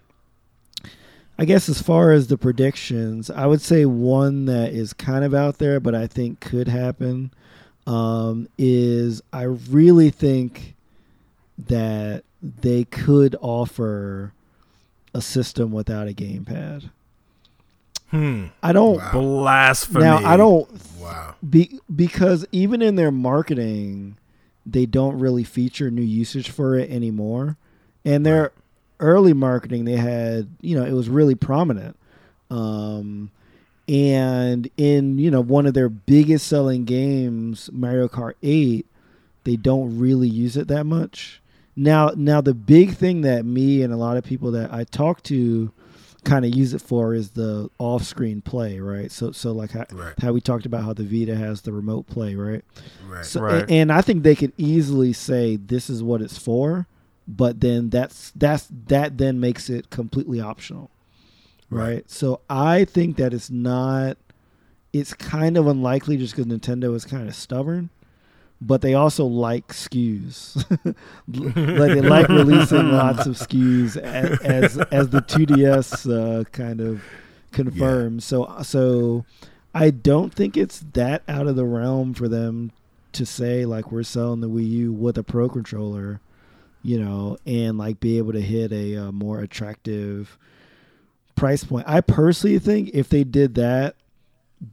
I 1.41 1.45
guess 1.45 1.67
as 1.69 1.81
far 1.81 2.11
as 2.11 2.27
the 2.27 2.37
predictions, 2.37 3.31
I 3.31 3.47
would 3.47 3.61
say 3.61 3.83
one 3.85 4.45
that 4.45 4.73
is 4.73 4.93
kind 4.93 5.25
of 5.25 5.33
out 5.33 5.57
there, 5.57 5.79
but 5.79 5.95
I 5.95 6.05
think 6.05 6.39
could 6.39 6.67
happen 6.67 7.31
um, 7.87 8.47
is 8.59 9.23
I 9.33 9.41
really 9.45 10.11
think 10.11 10.75
that 11.57 12.23
they 12.43 12.83
could 12.83 13.35
offer 13.41 14.33
a 15.15 15.21
system 15.21 15.71
without 15.71 16.07
a 16.07 16.13
gamepad. 16.13 16.91
Hmm. 18.09 18.45
I 18.61 18.71
don't. 18.71 18.97
Wow. 18.97 19.11
Blasphemy. 19.11 20.03
Now 20.03 20.17
I 20.17 20.37
don't 20.37 20.69
Wow. 20.99 21.33
be, 21.49 21.79
because 21.93 22.45
even 22.51 22.83
in 22.83 22.97
their 22.97 23.09
marketing, 23.09 24.15
they 24.63 24.85
don't 24.85 25.17
really 25.17 25.43
feature 25.43 25.89
new 25.89 26.03
usage 26.03 26.51
for 26.51 26.77
it 26.77 26.91
anymore. 26.91 27.57
And 28.05 28.23
their 28.23 28.51
early 29.01 29.33
marketing, 29.33 29.83
they 29.85 29.97
had 29.97 30.47
you 30.61 30.79
know 30.79 30.85
it 30.85 30.93
was 30.93 31.09
really 31.09 31.35
prominent. 31.35 31.97
Um, 32.49 33.31
and 33.87 34.69
in 34.77 35.17
you 35.17 35.31
know 35.31 35.41
one 35.41 35.65
of 35.65 35.73
their 35.73 35.89
biggest 35.89 36.47
selling 36.47 36.85
games, 36.85 37.69
Mario 37.73 38.07
Kart 38.07 38.33
Eight, 38.43 38.85
they 39.43 39.55
don't 39.55 39.97
really 39.97 40.27
use 40.29 40.55
it 40.57 40.67
that 40.69 40.85
much. 40.85 41.41
Now, 41.75 42.11
now 42.15 42.41
the 42.41 42.53
big 42.53 42.95
thing 42.95 43.21
that 43.21 43.45
me 43.45 43.81
and 43.81 43.93
a 43.93 43.97
lot 43.97 44.17
of 44.17 44.23
people 44.25 44.51
that 44.51 44.73
I 44.73 44.83
talk 44.83 45.23
to 45.23 45.71
kind 46.25 46.43
of 46.45 46.53
use 46.53 46.73
it 46.73 46.81
for 46.81 47.15
is 47.15 47.31
the 47.31 47.69
off-screen 47.79 48.41
play, 48.41 48.79
right? 48.79 49.09
So, 49.11 49.31
so 49.31 49.53
like 49.53 49.71
how, 49.71 49.85
Right. 49.91 50.13
how 50.21 50.33
we 50.33 50.41
talked 50.41 50.65
about 50.67 50.83
how 50.83 50.93
the 50.93 51.03
Vita 51.05 51.35
has 51.35 51.61
the 51.61 51.71
remote 51.71 52.07
play, 52.07 52.35
right? 52.35 52.63
Right. 53.09 53.25
So, 53.25 53.41
Right. 53.41 53.63
a- 53.63 53.71
and 53.71 53.91
I 53.91 54.01
think 54.01 54.21
they 54.21 54.35
could 54.35 54.51
easily 54.57 55.13
say 55.13 55.55
this 55.55 55.89
is 55.89 56.03
what 56.03 56.21
it's 56.21 56.37
for, 56.37 56.85
but 57.37 57.61
then 57.61 57.89
that's 57.89 58.31
that's 58.35 58.67
that 58.87 59.17
then 59.17 59.39
makes 59.39 59.69
it 59.69 59.89
completely 59.89 60.41
optional, 60.41 60.91
right? 61.69 61.87
Right. 61.87 62.09
So 62.09 62.41
I 62.49 62.85
think 62.85 63.17
that 63.17 63.33
it's 63.33 63.49
not. 63.49 64.17
It's 64.93 65.13
kind 65.13 65.55
of 65.55 65.67
unlikely 65.67 66.17
just 66.17 66.35
because 66.35 66.51
Nintendo 66.51 66.93
is 66.93 67.05
kind 67.05 67.25
of 67.25 67.33
stubborn, 67.33 67.89
but 68.59 68.81
they 68.81 68.93
also 68.93 69.25
like 69.25 69.69
SKUs. 69.69 70.57
like 71.27 71.93
they 71.93 72.01
like 72.01 72.27
releasing 72.27 72.91
lots 72.91 73.25
of 73.25 73.37
SKUs 73.37 73.95
as 73.95 74.39
as, 74.41 74.77
as 74.91 75.09
the 75.09 75.21
2DS 75.21 76.41
uh, 76.41 76.43
kind 76.51 76.81
of 76.81 77.01
confirms. 77.53 78.25
So 78.25 78.57
so 78.63 79.25
I 79.73 79.91
don't 79.91 80.33
think 80.33 80.57
it's 80.57 80.83
that 80.93 81.23
out 81.29 81.47
of 81.47 81.55
the 81.55 81.65
realm 81.65 82.13
for 82.13 82.27
them 82.27 82.73
to 83.13 83.25
say 83.25 83.65
like 83.65 83.91
we're 83.91 84.03
selling 84.03 84.41
the 84.41 84.49
Wii 84.49 84.67
U 84.69 84.93
with 84.93 85.17
a 85.17 85.23
Pro 85.23 85.47
controller, 85.47 86.19
you 86.83 86.99
know, 86.99 87.37
and 87.45 87.77
like 87.77 87.99
be 87.99 88.17
able 88.17 88.33
to 88.33 88.41
hit 88.41 88.71
a 88.71 88.97
uh, 88.97 89.11
more 89.11 89.39
attractive 89.39 90.37
price 91.35 91.63
point. 91.63 91.85
I 91.87 92.01
personally 92.01 92.59
think 92.59 92.91
if 92.93 93.09
they 93.09 93.23
did 93.23 93.55
that, 93.55 93.95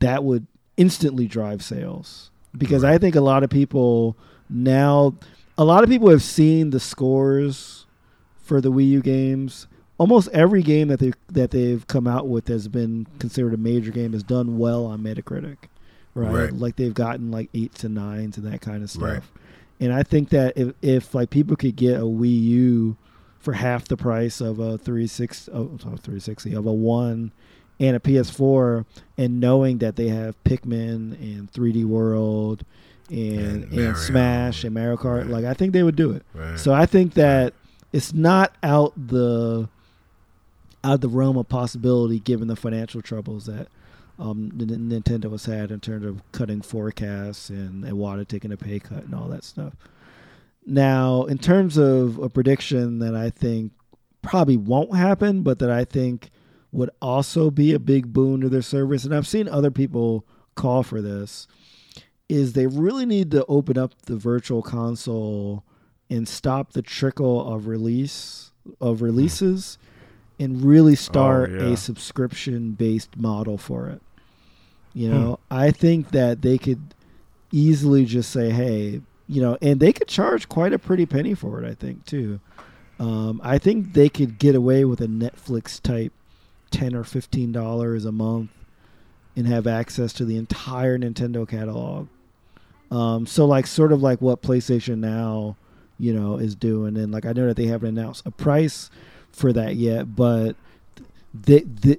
that 0.00 0.24
would 0.24 0.46
instantly 0.76 1.26
drive 1.26 1.62
sales 1.62 2.30
because 2.56 2.84
I 2.84 2.98
think 2.98 3.14
a 3.14 3.20
lot 3.20 3.42
of 3.42 3.50
people 3.50 4.16
now, 4.48 5.14
a 5.56 5.64
lot 5.64 5.82
of 5.82 5.90
people 5.90 6.08
have 6.10 6.22
seen 6.22 6.70
the 6.70 6.80
scores 6.80 7.86
for 8.38 8.60
the 8.60 8.72
Wii 8.72 8.88
U 8.88 9.02
games. 9.02 9.66
Almost 9.98 10.28
every 10.28 10.62
game 10.62 10.88
that 10.88 11.00
they 11.00 11.12
that 11.28 11.50
they've 11.50 11.84
come 11.86 12.06
out 12.06 12.28
with 12.28 12.46
has 12.48 12.68
been 12.68 13.06
considered 13.18 13.52
a 13.52 13.56
major 13.56 13.90
game 13.90 14.12
has 14.12 14.22
done 14.22 14.56
well 14.56 14.86
on 14.86 15.00
Metacritic, 15.00 15.56
right? 16.14 16.32
Right. 16.32 16.52
Like 16.52 16.76
they've 16.76 16.94
gotten 16.94 17.32
like 17.32 17.50
eights 17.52 17.82
and 17.82 17.96
nines 17.96 18.38
and 18.38 18.46
that 18.46 18.60
kind 18.60 18.84
of 18.84 18.90
stuff. 18.90 19.02
Right. 19.02 19.22
And 19.80 19.92
I 19.92 20.02
think 20.02 20.30
that 20.30 20.56
if 20.56 20.74
if 20.82 21.14
like 21.14 21.30
people 21.30 21.56
could 21.56 21.76
get 21.76 21.96
a 21.96 22.04
Wii 22.04 22.42
U 22.42 22.96
for 23.38 23.52
half 23.52 23.86
the 23.86 23.96
price 23.96 24.40
of 24.40 24.58
a 24.58 24.78
360 24.78 25.52
oh, 25.52 25.66
360 25.78 26.54
of 26.54 26.66
a 26.66 26.72
1 26.72 27.32
and 27.80 27.96
a 27.96 28.00
PS4 28.00 28.84
and 29.16 29.38
knowing 29.40 29.78
that 29.78 29.94
they 29.96 30.08
have 30.08 30.42
Pikmin 30.42 31.12
and 31.20 31.52
3D 31.52 31.84
World 31.84 32.64
and 33.08 33.64
And 33.64 33.72
and, 33.72 33.96
Smash 33.96 34.64
and 34.64 34.74
Mario 34.74 34.96
Kart 34.96 35.22
Right. 35.22 35.28
like 35.28 35.44
I 35.44 35.54
think 35.54 35.72
they 35.72 35.82
would 35.82 35.96
do 35.96 36.10
it. 36.10 36.24
Right. 36.34 36.58
So 36.58 36.72
I 36.74 36.86
think 36.86 37.14
that 37.14 37.54
it's 37.92 38.12
not 38.12 38.52
out 38.62 38.92
the 38.96 39.68
out 40.84 41.00
the 41.00 41.08
realm 41.08 41.36
of 41.36 41.48
possibility 41.48 42.18
given 42.18 42.48
the 42.48 42.56
financial 42.56 43.00
troubles 43.02 43.46
that 43.46 43.68
um, 44.18 44.50
Nintendo 44.52 45.30
has 45.30 45.44
had 45.44 45.70
in 45.70 45.80
terms 45.80 46.04
of 46.04 46.22
cutting 46.32 46.60
forecasts 46.60 47.50
and 47.50 47.84
Iwata 47.84 48.26
taking 48.26 48.52
a 48.52 48.56
pay 48.56 48.80
cut 48.80 49.04
and 49.04 49.14
all 49.14 49.28
that 49.28 49.44
stuff. 49.44 49.74
Now, 50.66 51.24
in 51.24 51.38
terms 51.38 51.76
of 51.76 52.18
a 52.18 52.28
prediction 52.28 52.98
that 52.98 53.14
I 53.14 53.30
think 53.30 53.72
probably 54.22 54.56
won't 54.56 54.94
happen, 54.94 55.42
but 55.42 55.60
that 55.60 55.70
I 55.70 55.84
think 55.84 56.30
would 56.72 56.90
also 57.00 57.50
be 57.50 57.72
a 57.72 57.78
big 57.78 58.12
boon 58.12 58.40
to 58.42 58.48
their 58.48 58.62
service, 58.62 59.04
and 59.04 59.14
I've 59.14 59.26
seen 59.26 59.48
other 59.48 59.70
people 59.70 60.26
call 60.54 60.82
for 60.82 61.00
this, 61.00 61.46
is 62.28 62.52
they 62.52 62.66
really 62.66 63.06
need 63.06 63.30
to 63.30 63.46
open 63.46 63.78
up 63.78 64.02
the 64.02 64.16
virtual 64.16 64.62
console 64.62 65.64
and 66.10 66.28
stop 66.28 66.72
the 66.72 66.82
trickle 66.82 67.50
of 67.52 67.66
release 67.66 68.52
of 68.80 69.00
releases 69.00 69.78
and 70.38 70.62
really 70.62 70.94
start 70.94 71.50
yeah. 71.50 71.68
a 71.68 71.76
subscription 71.76 72.72
based 72.72 73.16
model 73.16 73.56
for 73.56 73.88
it. 73.88 74.02
You 74.94 75.10
know, 75.10 75.38
I 75.50 75.70
think 75.70 76.10
that 76.10 76.42
they 76.42 76.58
could 76.58 76.80
easily 77.52 78.04
just 78.04 78.30
say, 78.30 78.50
hey, 78.50 79.00
you 79.28 79.42
know, 79.42 79.56
and 79.62 79.78
they 79.78 79.92
could 79.92 80.08
charge 80.08 80.48
quite 80.48 80.72
a 80.72 80.78
pretty 80.78 81.06
penny 81.06 81.34
for 81.34 81.62
it, 81.62 81.68
I 81.68 81.74
think, 81.74 82.04
too. 82.04 82.40
Um, 82.98 83.40
I 83.44 83.58
think 83.58 83.92
they 83.92 84.08
could 84.08 84.38
get 84.38 84.54
away 84.54 84.84
with 84.84 85.00
a 85.00 85.06
Netflix 85.06 85.80
type 85.80 86.12
ten 86.70 86.94
or 86.94 87.04
fifteen 87.04 87.52
dollars 87.52 88.04
a 88.04 88.12
month 88.12 88.50
and 89.36 89.46
have 89.46 89.66
access 89.66 90.12
to 90.14 90.24
the 90.24 90.36
entire 90.36 90.98
Nintendo 90.98 91.48
catalog. 91.48 92.08
Um, 92.90 93.26
so 93.26 93.46
like 93.46 93.66
sort 93.66 93.92
of 93.92 94.02
like 94.02 94.20
what 94.20 94.42
PlayStation 94.42 94.98
Now, 94.98 95.56
you 95.98 96.12
know, 96.12 96.38
is 96.38 96.54
doing, 96.56 96.96
and 96.96 97.12
like 97.12 97.24
I 97.24 97.32
know 97.32 97.46
that 97.46 97.56
they 97.56 97.66
haven't 97.66 97.96
announced 97.96 98.26
a 98.26 98.30
price 98.32 98.90
for 99.30 99.52
that 99.52 99.76
yet, 99.76 100.16
but 100.16 100.56
they 101.34 101.60
they, 101.60 101.96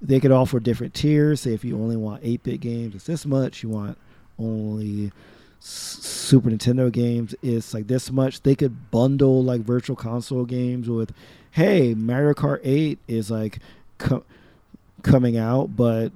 they, 0.00 0.20
could 0.20 0.30
offer 0.30 0.60
different 0.60 0.94
tiers. 0.94 1.42
Say 1.42 1.54
if 1.54 1.64
you 1.64 1.76
only 1.76 1.96
want 1.96 2.20
eight 2.24 2.42
bit 2.42 2.60
games, 2.60 2.94
it's 2.94 3.06
this 3.06 3.26
much. 3.26 3.62
You 3.62 3.70
want 3.70 3.98
only 4.38 5.12
Super 5.60 6.50
Nintendo 6.50 6.90
games, 6.90 7.34
it's 7.42 7.74
like 7.74 7.86
this 7.86 8.10
much. 8.10 8.42
They 8.42 8.54
could 8.54 8.90
bundle 8.90 9.42
like 9.42 9.62
virtual 9.62 9.96
console 9.96 10.44
games 10.44 10.88
with, 10.88 11.12
hey, 11.52 11.94
Mario 11.94 12.34
Kart 12.34 12.60
Eight 12.62 12.98
is 13.08 13.30
like. 13.30 13.58
Co- 13.98 14.24
coming 15.04 15.36
out, 15.36 15.76
but 15.76 16.10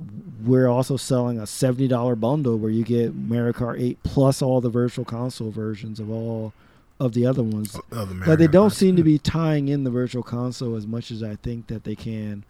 we're 0.44 0.66
also 0.66 0.96
selling 0.96 1.38
a 1.38 1.46
seventy 1.46 1.86
dollar 1.86 2.16
bundle 2.16 2.56
where 2.56 2.70
you 2.70 2.82
get 2.82 3.14
Mario 3.14 3.52
Kart 3.52 3.80
Eight 3.80 4.02
plus 4.02 4.42
all 4.42 4.60
the 4.60 4.70
virtual 4.70 5.04
console 5.04 5.50
versions 5.50 6.00
of 6.00 6.10
all 6.10 6.52
of 7.00 7.12
the 7.14 7.26
other 7.26 7.42
ones. 7.42 7.78
Other 7.92 8.14
But 8.26 8.38
they 8.38 8.46
don't 8.48 8.70
seem 8.70 8.96
to 8.96 9.02
be 9.04 9.18
tying 9.18 9.68
in 9.68 9.84
the 9.84 9.90
virtual 9.90 10.22
console 10.22 10.74
as 10.74 10.86
much 10.86 11.10
as 11.10 11.22
I 11.22 11.36
think 11.36 11.68
that 11.68 11.84
they 11.84 11.94
can. 11.94 12.44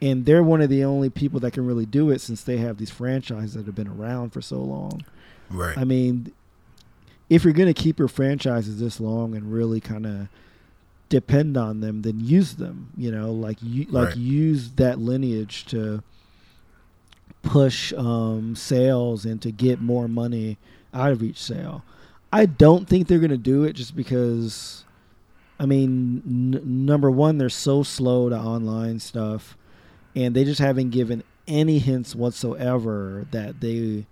And 0.00 0.26
they're 0.26 0.42
one 0.42 0.60
of 0.60 0.68
the 0.68 0.82
only 0.84 1.10
people 1.10 1.38
that 1.40 1.52
can 1.52 1.64
really 1.64 1.86
do 1.86 2.10
it 2.10 2.20
since 2.20 2.42
they 2.42 2.56
have 2.56 2.78
these 2.78 2.90
franchises 2.90 3.54
that 3.54 3.66
have 3.66 3.74
been 3.76 3.86
around 3.86 4.30
for 4.32 4.40
so 4.42 4.58
long. 4.58 5.04
Right. 5.48 5.78
I 5.78 5.84
mean, 5.84 6.32
if 7.30 7.44
you're 7.44 7.52
going 7.52 7.72
to 7.72 7.80
keep 7.82 7.98
your 8.00 8.08
franchises 8.08 8.80
this 8.80 8.98
long 8.98 9.36
and 9.36 9.52
really 9.52 9.80
kind 9.80 10.04
of 10.06 10.28
depend 11.08 11.56
on 11.56 11.80
them, 11.80 12.02
then 12.02 12.18
use 12.18 12.54
them. 12.54 12.90
You 12.96 13.12
know, 13.12 13.30
like 13.30 13.58
you 13.62 13.86
like 13.90 14.08
Right. 14.08 14.16
use 14.16 14.72
that 14.72 14.98
lineage 14.98 15.66
to 15.66 16.02
push 17.42 17.92
um, 17.92 18.56
sales 18.56 19.24
and 19.24 19.40
to 19.42 19.50
get 19.52 19.80
more 19.80 20.08
money 20.08 20.58
out 20.92 21.12
of 21.12 21.22
each 21.22 21.40
sale. 21.40 21.84
I 22.32 22.46
don't 22.46 22.88
think 22.88 23.06
they're 23.06 23.18
to 23.30 23.36
do 23.36 23.64
it 23.64 23.74
just 23.74 23.94
because. 23.94 24.84
I 25.60 25.66
mean, 25.66 26.22
n- 26.26 26.86
number 26.86 27.10
one, 27.10 27.38
they're 27.38 27.48
so 27.48 27.82
slow 27.82 28.28
to 28.28 28.36
online 28.36 28.98
stuff, 28.98 29.56
and 30.16 30.34
they 30.34 30.44
just 30.44 30.60
haven't 30.60 30.90
given 30.90 31.22
any 31.46 31.78
hints 31.78 32.14
whatsoever 32.14 33.26
that 33.30 33.60
they 33.60 34.06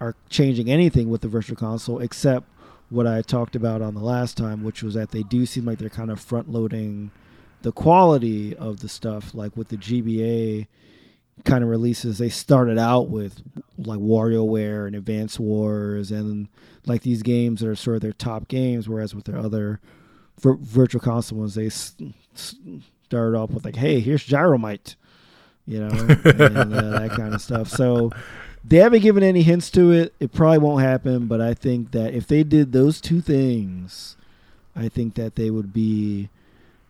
are 0.00 0.14
changing 0.30 0.70
anything 0.70 1.10
with 1.10 1.20
the 1.20 1.28
virtual 1.28 1.56
console 1.56 1.98
except 1.98 2.48
what 2.90 3.06
I 3.06 3.22
talked 3.22 3.56
about 3.56 3.82
on 3.82 3.94
the 3.94 4.00
last 4.00 4.36
time, 4.36 4.62
which 4.62 4.82
was 4.82 4.94
that 4.94 5.10
they 5.10 5.22
do 5.22 5.46
seem 5.46 5.64
like 5.64 5.78
they're 5.78 5.88
kind 5.88 6.10
of 6.10 6.20
front 6.20 6.50
loading 6.50 7.10
the 7.62 7.72
quality 7.72 8.54
of 8.54 8.80
the 8.80 8.88
stuff. 8.88 9.34
Like 9.34 9.56
with 9.56 9.68
the 9.68 9.76
GBA 9.76 10.66
kind 11.44 11.64
of 11.64 11.70
releases, 11.70 12.18
they 12.18 12.28
started 12.28 12.78
out 12.78 13.08
with 13.08 13.42
like 13.78 13.98
WarioWare 13.98 14.86
and 14.86 14.94
Advance 14.94 15.40
Wars 15.40 16.10
and 16.12 16.48
like 16.86 17.02
these 17.02 17.22
games 17.22 17.60
that 17.60 17.68
are 17.68 17.74
sort 17.76 17.96
of 17.96 18.02
their 18.02 18.12
top 18.12 18.48
games, 18.48 18.88
whereas 18.88 19.14
with 19.14 19.24
their 19.24 19.38
other 19.38 19.80
vir- 20.40 20.58
virtual 20.60 21.00
console 21.00 21.38
ones, 21.38 21.54
they 21.54 21.66
s- 21.66 21.94
started 22.34 23.36
off 23.36 23.50
with 23.50 23.64
like, 23.64 23.76
hey, 23.76 24.00
here's 24.00 24.26
Gyromite, 24.26 24.94
you 25.66 25.80
know, 25.80 25.88
and 25.88 26.74
uh, 26.74 26.98
that 26.98 27.10
kind 27.16 27.34
of 27.34 27.40
stuff. 27.40 27.68
So 27.68 28.10
they 28.64 28.76
haven't 28.78 29.02
given 29.02 29.22
any 29.22 29.42
hints 29.42 29.70
to 29.72 29.90
it. 29.90 30.14
It 30.20 30.32
probably 30.32 30.58
won't 30.58 30.82
happen, 30.82 31.26
but 31.26 31.40
I 31.40 31.54
think 31.54 31.90
that 31.92 32.14
if 32.14 32.26
they 32.26 32.44
did 32.44 32.72
those 32.72 33.00
two 33.00 33.20
things, 33.20 34.16
I 34.76 34.88
think 34.88 35.14
that 35.14 35.34
they 35.36 35.50
would 35.50 35.72
be 35.72 36.28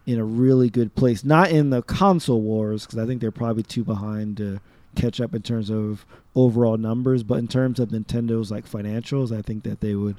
in 0.07 0.19
a 0.19 0.24
really 0.24 0.70
good 0.70 0.95
place. 0.95 1.24
Not 1.24 1.51
in 1.51 1.70
the 1.70 1.83
console 1.83 2.41
wars, 2.41 2.87
because 2.87 2.99
I 2.99 3.07
think 3.07 3.20
they're 3.20 3.31
probably 3.31 3.62
too 3.62 3.85
behind 3.85 4.37
to 4.39 4.61
catch 4.95 5.20
up 5.20 5.35
in 5.35 5.43
terms 5.43 5.70
of 5.70 6.05
overall 6.35 6.77
numbers, 6.77 7.23
but 7.23 7.39
in 7.39 7.49
terms 7.49 7.79
of 7.81 7.91
Nintendo's 7.91 8.51
like 8.51 8.69
financials, 8.69 9.37
I 9.37 9.43
think 9.43 9.65
that 9.65 9.81
they 9.81 9.95
would 9.95 10.16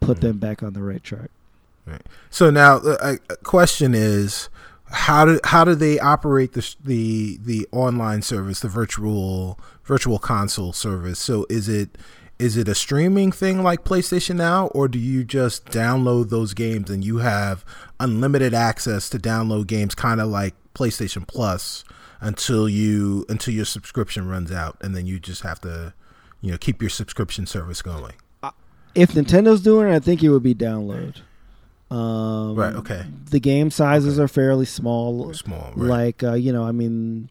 put 0.00 0.20
them 0.20 0.38
back 0.38 0.62
on 0.62 0.72
the 0.72 0.82
right 0.82 1.02
track. 1.02 1.30
Right. 1.86 2.02
So 2.30 2.50
now 2.50 2.78
the 2.78 3.02
uh, 3.02 3.34
question 3.42 3.94
is, 3.94 4.48
how 4.90 5.24
do 5.24 5.40
how 5.44 5.64
do 5.64 5.74
they 5.74 5.98
operate 5.98 6.52
the 6.52 6.74
the 6.82 7.38
the 7.42 7.68
online 7.72 8.22
service, 8.22 8.60
the 8.60 8.68
virtual 8.68 9.58
virtual 9.84 10.18
console 10.18 10.72
service? 10.72 11.18
So 11.18 11.46
is 11.48 11.68
it 11.68 11.96
is 12.38 12.56
it 12.56 12.68
a 12.68 12.74
streaming 12.74 13.32
thing 13.32 13.62
like 13.62 13.84
PlayStation 13.84 14.36
Now, 14.36 14.68
or 14.68 14.86
do 14.88 14.98
you 14.98 15.24
just 15.24 15.66
download 15.66 16.30
those 16.30 16.54
games 16.54 16.88
and 16.90 17.04
you 17.04 17.18
have 17.18 17.64
unlimited 17.98 18.54
access 18.54 19.08
to 19.10 19.18
download 19.18 19.66
games, 19.66 19.94
kind 19.94 20.20
of 20.20 20.28
like 20.28 20.54
PlayStation 20.74 21.26
Plus, 21.26 21.84
until 22.20 22.68
you 22.68 23.24
until 23.28 23.54
your 23.54 23.64
subscription 23.64 24.28
runs 24.28 24.52
out, 24.52 24.76
and 24.80 24.94
then 24.94 25.06
you 25.06 25.18
just 25.18 25.42
have 25.42 25.60
to, 25.62 25.92
you 26.40 26.52
know, 26.52 26.58
keep 26.58 26.80
your 26.80 26.90
subscription 26.90 27.46
service 27.46 27.82
going. 27.82 28.14
If 28.94 29.12
Nintendo's 29.12 29.60
doing 29.60 29.88
it, 29.88 29.94
I 29.96 29.98
think 30.00 30.22
it 30.22 30.30
would 30.30 30.42
be 30.42 30.54
download. 30.54 31.20
Um, 31.90 32.54
Right, 32.56 32.74
okay. 32.74 33.04
The 33.30 33.38
game 33.40 33.70
sizes 33.70 34.18
Okay. 34.18 34.24
are 34.24 34.28
fairly 34.28 34.64
small. 34.64 35.32
Small, 35.34 35.72
right? 35.76 35.88
Like 35.88 36.22
uh, 36.22 36.34
you 36.34 36.52
know, 36.52 36.64
I 36.64 36.72
mean, 36.72 37.30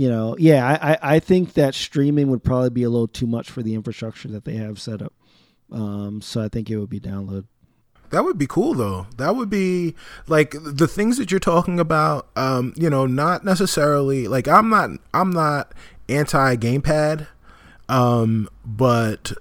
you 0.00 0.08
know, 0.08 0.34
yeah, 0.38 0.66
I, 0.66 0.92
I 0.92 0.98
I 1.16 1.18
think 1.18 1.52
that 1.52 1.74
streaming 1.74 2.28
would 2.28 2.42
probably 2.42 2.70
be 2.70 2.84
a 2.84 2.88
little 2.88 3.06
too 3.06 3.26
much 3.26 3.50
for 3.50 3.62
the 3.62 3.74
infrastructure 3.74 4.28
that 4.28 4.46
they 4.46 4.54
have 4.54 4.80
set 4.80 5.02
up. 5.02 5.12
Um, 5.70 6.22
so 6.22 6.40
I 6.40 6.48
think 6.48 6.70
it 6.70 6.78
would 6.78 6.88
be 6.88 7.00
download. 7.00 7.44
That 8.08 8.24
would 8.24 8.38
be 8.38 8.46
cool 8.46 8.72
though. 8.72 9.08
That 9.18 9.36
would 9.36 9.50
be 9.50 9.94
like 10.26 10.54
the 10.58 10.88
things 10.88 11.18
that 11.18 11.30
you're 11.30 11.38
talking 11.38 11.78
about 11.78 12.28
um 12.34 12.72
you 12.76 12.88
know 12.88 13.04
not 13.04 13.44
necessarily 13.44 14.26
like 14.26 14.48
I'm 14.48 14.70
not 14.70 14.88
I'm 15.12 15.32
not 15.32 15.74
anti 16.08 16.56
gamepad 16.56 17.26
um 17.90 18.48
but 18.64 19.32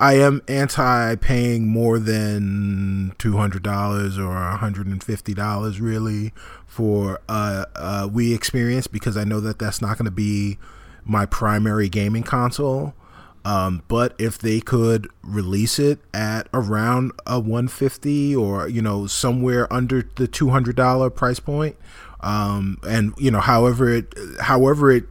I 0.00 0.14
am 0.14 0.42
anti 0.48 1.16
paying 1.16 1.68
more 1.68 1.98
than 1.98 3.14
$200 3.18 4.18
or 4.18 4.58
$150 4.58 5.80
really 5.80 6.32
for 6.68 7.20
uh 7.28 7.64
uh 7.74 8.08
Wii 8.08 8.34
experience 8.34 8.86
because 8.86 9.16
I 9.16 9.24
know 9.24 9.40
that 9.40 9.58
that's 9.58 9.80
not 9.80 9.98
going 9.98 10.04
to 10.04 10.12
be 10.12 10.58
my 11.04 11.26
primary 11.26 11.88
gaming 11.88 12.22
console. 12.22 12.94
Um, 13.44 13.82
but 13.88 14.14
if 14.18 14.38
they 14.38 14.60
could 14.60 15.08
release 15.22 15.78
it 15.78 16.00
at 16.12 16.48
around 16.52 17.12
a 17.26 17.40
150 17.40 18.36
or 18.36 18.68
you 18.68 18.82
know 18.82 19.06
somewhere 19.06 19.72
under 19.72 20.02
the 20.16 20.28
$200 20.28 21.14
price 21.14 21.40
point, 21.40 21.76
um, 22.20 22.78
and 22.86 23.14
you 23.16 23.30
know 23.30 23.40
however 23.40 23.88
it 23.88 24.14
however 24.40 24.90
it 24.90 25.04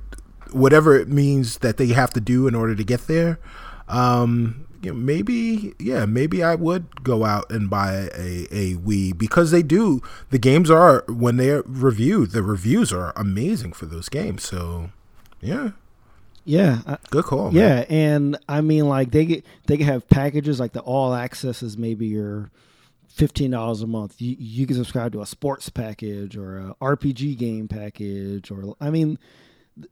whatever 0.51 0.95
it 0.95 1.07
means 1.07 1.59
that 1.59 1.77
they 1.77 1.87
have 1.87 2.13
to 2.13 2.21
do 2.21 2.47
in 2.47 2.53
order 2.53 2.75
to 2.75 2.83
get 2.83 3.07
there, 3.07 3.39
um, 3.87 4.66
you 4.81 4.91
know, 4.91 4.97
maybe 4.97 5.73
yeah 5.79 6.05
maybe 6.05 6.43
I 6.43 6.55
would 6.55 7.03
go 7.03 7.25
out 7.25 7.51
and 7.51 7.69
buy 7.69 8.09
a 8.15 8.47
a 8.51 8.75
Wii 8.75 9.17
because 9.17 9.51
they 9.51 9.63
do 9.63 10.01
the 10.29 10.37
games 10.39 10.69
are 10.69 11.03
when 11.07 11.37
they're 11.37 11.63
reviewed 11.65 12.31
the 12.31 12.43
reviews 12.43 12.91
are 12.93 13.13
amazing 13.15 13.73
for 13.73 13.85
those 13.85 14.09
games 14.09 14.43
so 14.43 14.89
yeah 15.41 15.71
Yeah, 16.45 16.79
I, 16.87 16.97
good 17.09 17.25
call 17.25 17.51
man. 17.51 17.55
yeah, 17.55 17.85
and 17.89 18.37
I 18.47 18.61
mean, 18.61 18.87
like 18.87 19.11
they 19.11 19.25
get 19.25 19.45
they 19.65 19.77
can 19.77 19.85
have 19.85 20.07
packages 20.09 20.59
like 20.59 20.71
the 20.73 20.79
all 20.81 21.13
access 21.13 21.61
is 21.61 21.77
maybe 21.77 22.07
your 22.07 22.49
fifteen 23.07 23.51
dollars 23.51 23.81
a 23.81 23.87
month. 23.87 24.21
You 24.21 24.35
you 24.39 24.65
can 24.65 24.75
subscribe 24.77 25.11
to 25.11 25.21
a 25.21 25.25
sports 25.25 25.69
package 25.69 26.37
or 26.37 26.57
a 26.59 26.75
RPG 26.81 27.37
game 27.37 27.67
package, 27.67 28.49
or 28.49 28.75
I 28.79 28.89
mean, 28.91 29.19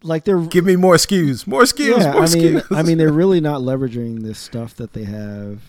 like 0.03 0.24
they're 0.24 0.40
Give 0.41 0.66
me 0.66 0.76
more 0.76 0.95
SKUs, 0.95 1.48
more 1.48 1.64
SKUs, 1.64 1.99
yeah. 1.99 2.14
more 2.14 2.24
I 2.24 2.30
mean, 2.30 2.53
SKUs. 2.56 2.78
I 2.78 2.84
mean, 2.84 2.98
they're 2.98 3.12
really 3.14 3.41
not 3.41 3.62
leveraging 3.62 4.22
this 4.22 4.40
stuff 4.40 4.76
that 4.76 4.94
they 4.94 5.03
have. 5.03 5.62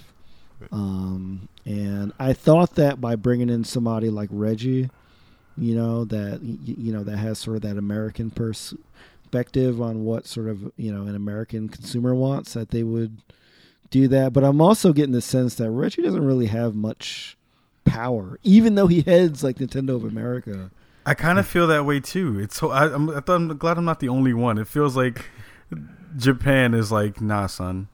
Um, 0.72 1.48
and 1.64 2.12
I 2.18 2.32
thought 2.32 2.76
that 2.76 3.00
by 3.00 3.16
bringing 3.16 3.50
in 3.50 3.64
somebody 3.64 4.08
like 4.08 4.28
Reggie, 4.32 4.88
you 5.58 5.74
know, 5.74 6.04
that 6.04 6.40
you 6.42 6.92
know 6.92 7.02
that 7.04 7.16
has 7.18 7.38
sort 7.38 7.56
of 7.56 7.62
that 7.62 7.76
American 7.76 8.30
perspective 8.30 9.80
on 9.80 10.04
what 10.04 10.26
sort 10.26 10.48
of 10.48 10.72
you 10.76 10.92
know 10.92 11.02
an 11.02 11.14
American 11.14 11.68
consumer 11.68 12.14
wants, 12.14 12.54
that 12.54 12.70
they 12.70 12.82
would 12.82 13.18
do 13.90 14.08
that. 14.08 14.32
But 14.32 14.44
I'm 14.44 14.60
also 14.60 14.92
getting 14.92 15.12
the 15.12 15.20
sense 15.20 15.54
that 15.56 15.70
Reggie 15.70 16.02
doesn't 16.02 16.24
really 16.24 16.46
have 16.46 16.74
much 16.74 17.36
power, 17.84 18.38
even 18.42 18.74
though 18.74 18.86
he 18.86 19.02
heads 19.02 19.42
like 19.42 19.56
Nintendo 19.56 19.96
of 19.96 20.04
America. 20.04 20.70
I 21.06 21.14
kind 21.14 21.38
of 21.38 21.46
feel 21.46 21.66
that 21.68 21.84
way 21.86 22.00
too. 22.00 22.38
It's 22.40 22.56
so 22.56 22.70
I, 22.70 22.92
I'm, 22.92 23.08
I 23.10 23.20
thought, 23.20 23.36
I'm 23.36 23.56
glad 23.56 23.78
I'm 23.78 23.84
not 23.84 24.00
the 24.00 24.08
only 24.08 24.34
one. 24.34 24.58
It 24.58 24.66
feels 24.66 24.96
like 24.96 25.30
Japan 26.16 26.74
is 26.74 26.90
like, 26.90 27.20
nah, 27.20 27.46
son. 27.46 27.88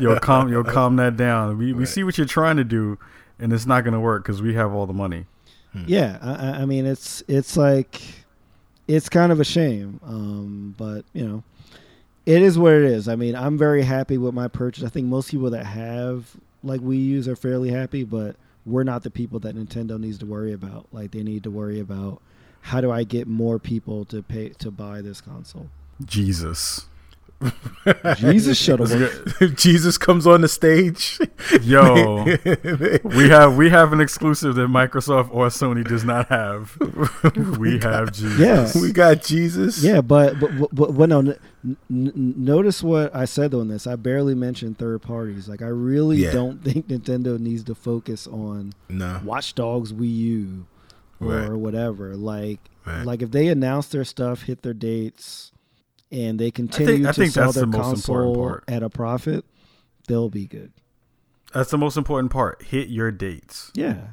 Yo, 0.00 0.18
calm, 0.20 0.50
yo, 0.52 0.64
calm 0.64 0.96
that 0.96 1.16
down. 1.16 1.58
We 1.58 1.72
we 1.72 1.86
see 1.86 2.04
what 2.04 2.16
you're 2.18 2.26
trying 2.26 2.56
to 2.56 2.64
do, 2.64 2.98
and 3.38 3.52
it's 3.52 3.66
not 3.66 3.84
gonna 3.84 4.00
work 4.00 4.24
because 4.24 4.40
we 4.42 4.54
have 4.54 4.72
all 4.72 4.86
the 4.86 4.92
money. 4.92 5.26
Yeah, 5.86 6.18
I, 6.22 6.32
I- 6.32 6.62
I 6.62 6.64
mean 6.64 6.86
it's 6.86 7.22
it's 7.28 7.56
like 7.56 8.00
it's 8.88 9.08
kind 9.08 9.30
of 9.30 9.38
a 9.38 9.44
shame, 9.44 10.00
um, 10.04 10.74
but 10.78 11.04
you 11.12 11.24
know, 11.26 11.44
it 12.26 12.42
is 12.42 12.58
what 12.58 12.72
it 12.72 12.84
is. 12.84 13.06
I 13.08 13.14
mean, 13.16 13.36
I'm 13.36 13.56
very 13.58 13.82
happy 13.82 14.18
with 14.18 14.34
my 14.34 14.48
purchase. 14.48 14.82
I 14.82 14.88
think 14.88 15.06
most 15.06 15.30
people 15.30 15.50
that 15.50 15.66
have 15.66 16.30
like 16.64 16.80
Wii 16.80 17.04
U's 17.04 17.28
are 17.28 17.36
fairly 17.36 17.70
happy, 17.70 18.02
but 18.02 18.34
we're 18.68 18.84
not 18.84 19.02
the 19.02 19.10
people 19.10 19.40
that 19.40 19.56
Nintendo 19.56 19.98
needs 19.98 20.18
to 20.18 20.26
worry 20.26 20.52
about. 20.52 20.86
Like 20.92 21.10
they 21.10 21.22
need 21.22 21.42
to 21.44 21.50
worry 21.50 21.80
about 21.80 22.20
how 22.60 22.80
do 22.80 22.90
I 22.90 23.04
get 23.04 23.26
more 23.26 23.58
people 23.58 24.04
to 24.06 24.22
pay 24.22 24.50
to 24.50 24.70
buy 24.70 25.00
this 25.00 25.20
console. 25.20 25.68
Jesus, 26.04 26.86
Jesus, 28.16 28.58
shut 28.58 28.80
up. 28.80 28.88
Jesus 29.54 29.96
comes 29.96 30.26
on 30.26 30.40
the 30.40 30.48
stage. 30.48 31.18
yo, 31.62 32.24
we 33.04 33.28
have 33.28 33.56
we 33.56 33.70
have 33.70 33.92
an 33.92 34.00
exclusive 34.00 34.56
that 34.56 34.68
Microsoft 34.68 35.30
or 35.32 35.46
Sony 35.46 35.86
does 35.86 36.04
not 36.04 36.28
have. 36.28 36.76
We 37.58 37.78
have 37.78 38.12
Jesus. 38.12 38.38
Yeah. 38.38 38.82
we 38.82 38.92
got 38.92 39.22
Jesus. 39.22 39.82
Yeah, 39.82 40.00
but 40.00 40.38
but 40.40 40.58
but, 40.58 40.74
but, 40.74 40.96
but 40.96 41.08
no. 41.08 41.34
N- 41.64 41.76
notice 41.90 42.82
what 42.82 43.14
I 43.14 43.24
said 43.24 43.52
on 43.54 43.68
this. 43.68 43.86
I 43.86 43.96
barely 43.96 44.34
mentioned 44.34 44.78
third 44.78 45.02
parties. 45.02 45.48
Like 45.48 45.60
I 45.62 45.66
really 45.68 46.18
Yeah. 46.18 46.32
don't 46.32 46.62
think 46.64 46.88
Nintendo 46.88 47.38
needs 47.38 47.64
to 47.64 47.74
focus 47.74 48.26
on 48.26 48.72
No. 48.88 49.20
Watch 49.24 49.54
Dogs 49.54 49.92
Wii 49.92 50.14
U 50.16 50.66
or 51.20 51.26
Right. 51.26 51.52
whatever. 51.52 52.16
Like 52.16 52.60
Right. 52.86 53.04
like 53.04 53.22
if 53.22 53.30
they 53.32 53.48
announce 53.48 53.88
their 53.88 54.04
stuff, 54.04 54.42
hit 54.42 54.62
their 54.62 54.72
dates, 54.74 55.52
and 56.12 56.38
they 56.38 56.50
continue 56.50 57.06
I 57.08 57.12
to 57.12 57.20
think 57.20 57.32
sell 57.32 57.52
their 57.52 57.66
the 57.66 57.76
console 57.78 58.60
at 58.68 58.82
a 58.82 58.88
profit, 58.88 59.44
they'll 60.06 60.30
be 60.30 60.46
good. 60.46 60.72
That's 61.52 61.70
the 61.70 61.78
most 61.78 61.96
important 61.96 62.30
part. 62.30 62.62
Hit 62.62 62.88
your 62.88 63.10
dates. 63.10 63.70
Yeah. 63.74 64.08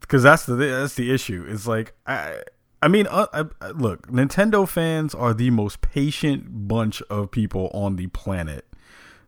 because 0.00 0.22
that's 0.22 0.46
the 0.46 0.54
that's 0.54 0.94
the 0.94 1.10
issue. 1.10 1.44
It's 1.48 1.66
like 1.66 1.94
I 2.06 2.42
I 2.86 2.88
mean, 2.88 3.08
uh, 3.08 3.26
I, 3.60 3.70
look, 3.70 4.06
Nintendo 4.06 4.68
fans 4.68 5.12
are 5.12 5.34
the 5.34 5.50
most 5.50 5.80
patient 5.80 6.68
bunch 6.68 7.02
of 7.10 7.32
people 7.32 7.68
on 7.74 7.96
the 7.96 8.06
planet. 8.06 8.64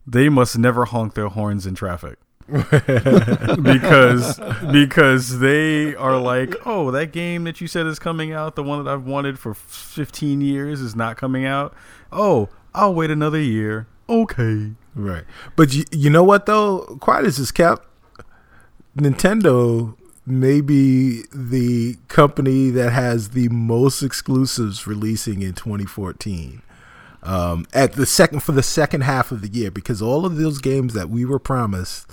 They 0.06 0.28
must 0.28 0.56
never 0.56 0.84
honk 0.84 1.14
their 1.14 1.26
horns 1.26 1.66
in 1.66 1.74
traffic. 1.74 2.20
because 2.46 4.40
because 4.70 5.40
they 5.40 5.96
are 5.96 6.20
like, 6.20 6.54
oh, 6.66 6.92
that 6.92 7.10
game 7.10 7.42
that 7.44 7.60
you 7.60 7.66
said 7.66 7.86
is 7.86 7.98
coming 7.98 8.32
out, 8.32 8.54
the 8.54 8.62
one 8.62 8.84
that 8.84 8.88
I've 8.88 9.06
wanted 9.06 9.40
for 9.40 9.54
15 9.54 10.40
years, 10.40 10.80
is 10.80 10.94
not 10.94 11.16
coming 11.16 11.44
out. 11.44 11.74
Oh, 12.12 12.50
I'll 12.76 12.94
wait 12.94 13.10
another 13.10 13.40
year. 13.40 13.88
Okay. 14.08 14.70
Right. 14.94 15.24
But 15.56 15.74
you, 15.74 15.82
you 15.90 16.10
know 16.10 16.22
what 16.22 16.46
though? 16.46 16.96
Quiet 17.00 17.26
as 17.26 17.40
is 17.40 17.50
kept. 17.50 17.84
Nintendo 18.96 19.96
may 20.30 20.60
be 20.60 21.22
the 21.32 21.96
company 22.08 22.70
that 22.70 22.92
has 22.92 23.30
the 23.30 23.48
most 23.48 24.02
exclusives 24.02 24.86
releasing 24.86 25.42
in 25.42 25.54
2014. 25.54 26.62
Um, 27.22 27.66
at 27.72 27.94
the 27.94 28.06
second 28.06 28.40
for 28.40 28.52
the 28.52 28.62
second 28.62 29.02
half 29.02 29.32
of 29.32 29.42
the 29.42 29.48
year, 29.48 29.70
because 29.70 30.00
all 30.00 30.24
of 30.24 30.36
those 30.36 30.58
games 30.58 30.94
that 30.94 31.10
we 31.10 31.24
were 31.24 31.40
promised 31.40 32.08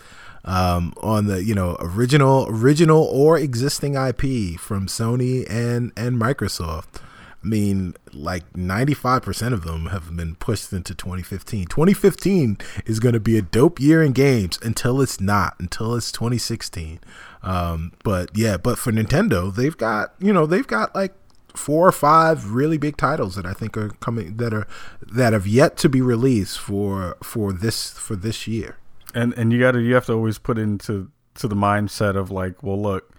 um, 0.46 0.94
on 1.02 1.26
the 1.26 1.44
you 1.44 1.56
know 1.56 1.76
original 1.80 2.48
original 2.50 3.04
or 3.04 3.38
existing 3.38 3.96
IP 3.96 4.60
from 4.60 4.88
Sony 4.88 5.46
and 5.50 5.92
and 5.98 6.20
Microsoft. 6.20 7.02
I 7.44 7.48
mean, 7.48 7.94
like 8.12 8.54
95% 8.54 9.54
of 9.54 9.66
them 9.66 9.86
have 9.88 10.18
been 10.18 10.34
pushed 10.34 10.74
into 10.74 10.96
2015. 10.96 11.68
2015 11.68 12.58
is 12.88 13.00
going 13.00 13.14
to 13.14 13.20
be 13.20 13.38
a 13.38 13.44
dope 13.44 13.80
year 13.80 14.02
in 14.02 14.14
games 14.14 14.58
until 14.64 15.00
it's 15.00 15.22
not, 15.22 15.54
until 15.60 15.94
it's 15.94 16.12
2016. 16.12 17.00
Um, 17.46 17.94
but 18.04 18.32
yeah, 18.36 18.58
but 18.58 18.78
for 18.78 18.92
Nintendo, 18.92 19.54
they've 19.54 19.78
got, 19.78 20.14
you 20.20 20.34
know, 20.34 20.46
they've 20.46 20.66
got 20.66 20.96
like 20.96 21.14
four 21.54 21.88
or 21.88 21.92
five 21.92 22.52
really 22.52 22.78
big 22.78 22.98
titles 22.98 23.36
that 23.36 23.46
I 23.46 23.54
think 23.54 23.78
are 23.78 23.90
coming 23.90 24.38
that 24.38 24.54
are 24.54 24.68
that 25.02 25.34
have 25.34 25.48
yet 25.48 25.78
to 25.78 25.90
be 25.90 26.02
released 26.02 26.60
for 26.60 27.18
for 27.24 27.54
this 27.54 27.92
for 27.92 28.16
this 28.16 28.48
year. 28.48 28.78
And 29.14 29.34
and 29.34 29.54
you 29.54 29.60
got 29.60 29.72
to 29.72 29.80
you 29.80 29.94
have 29.94 30.08
to 30.08 30.14
always 30.14 30.38
put 30.38 30.58
into 30.58 31.12
to 31.36 31.48
the 31.48 31.56
mindset 31.56 32.16
of 32.16 32.32
like, 32.32 32.64
well, 32.64 32.82
look, 32.82 33.14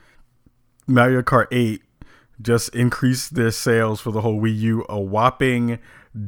Mario 0.87 1.23
Kart 1.23 1.47
8 1.51 1.83
just 2.41 2.75
increased 2.75 3.35
their 3.35 3.51
sales 3.51 4.01
for 4.01 4.11
the 4.11 4.21
whole 4.21 4.41
Wii 4.41 4.59
U 4.59 4.87
a 4.89 5.01
whopping 5.01 5.79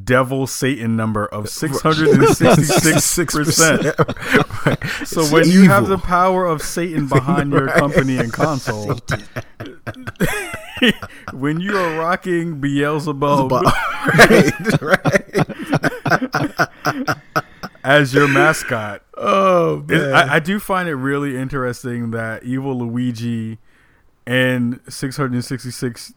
devil 0.05 0.47
Satan 0.47 0.97
number 0.97 1.27
of 1.27 1.49
666 1.49 3.35
percent. 3.35 3.87
So 5.07 5.25
when 5.33 5.49
you 5.49 5.63
have 5.65 5.89
the 5.89 5.99
power 5.99 6.45
of 6.45 6.63
Satan 6.63 7.07
behind 7.09 7.53
your 7.53 7.69
company 7.79 8.19
and 8.19 8.33
console, 8.33 8.99
when 11.33 11.61
you 11.61 11.77
are 11.77 11.99
rocking 11.99 12.61
Beelzebub 12.61 13.53
right, 13.53 14.83
right. 14.83 15.49
as 17.83 18.13
your 18.13 18.29
mascot, 18.29 19.03
Oh 19.19 19.85
man. 19.89 20.13
I, 20.15 20.35
I 20.35 20.39
do 20.39 20.61
find 20.61 20.89
it 20.89 20.95
really 20.95 21.37
interesting 21.37 22.13
that 22.13 22.45
Evil 22.45 22.79
Luigi 22.79 23.59
and 24.27 24.81
666 24.89 26.15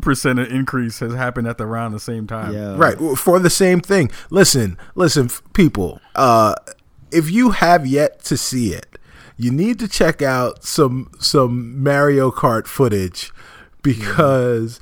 percent 0.00 0.38
of 0.38 0.50
increase 0.50 1.00
has 1.00 1.14
happened 1.14 1.46
at 1.46 1.58
the 1.58 1.64
around 1.64 1.92
the 1.92 2.00
same 2.00 2.26
time. 2.26 2.52
Yeah. 2.54 2.76
right 2.76 2.98
for 3.16 3.38
the 3.38 3.50
same 3.50 3.80
thing 3.80 4.10
listen 4.30 4.78
listen 4.94 5.28
people 5.52 6.00
uh 6.14 6.54
if 7.10 7.30
you 7.30 7.50
have 7.50 7.86
yet 7.86 8.22
to 8.24 8.36
see 8.36 8.72
it 8.72 8.98
you 9.36 9.50
need 9.50 9.78
to 9.78 9.88
check 9.88 10.20
out 10.22 10.64
some 10.64 11.10
some 11.20 11.82
mario 11.82 12.30
kart 12.30 12.66
footage 12.66 13.32
because 13.82 14.80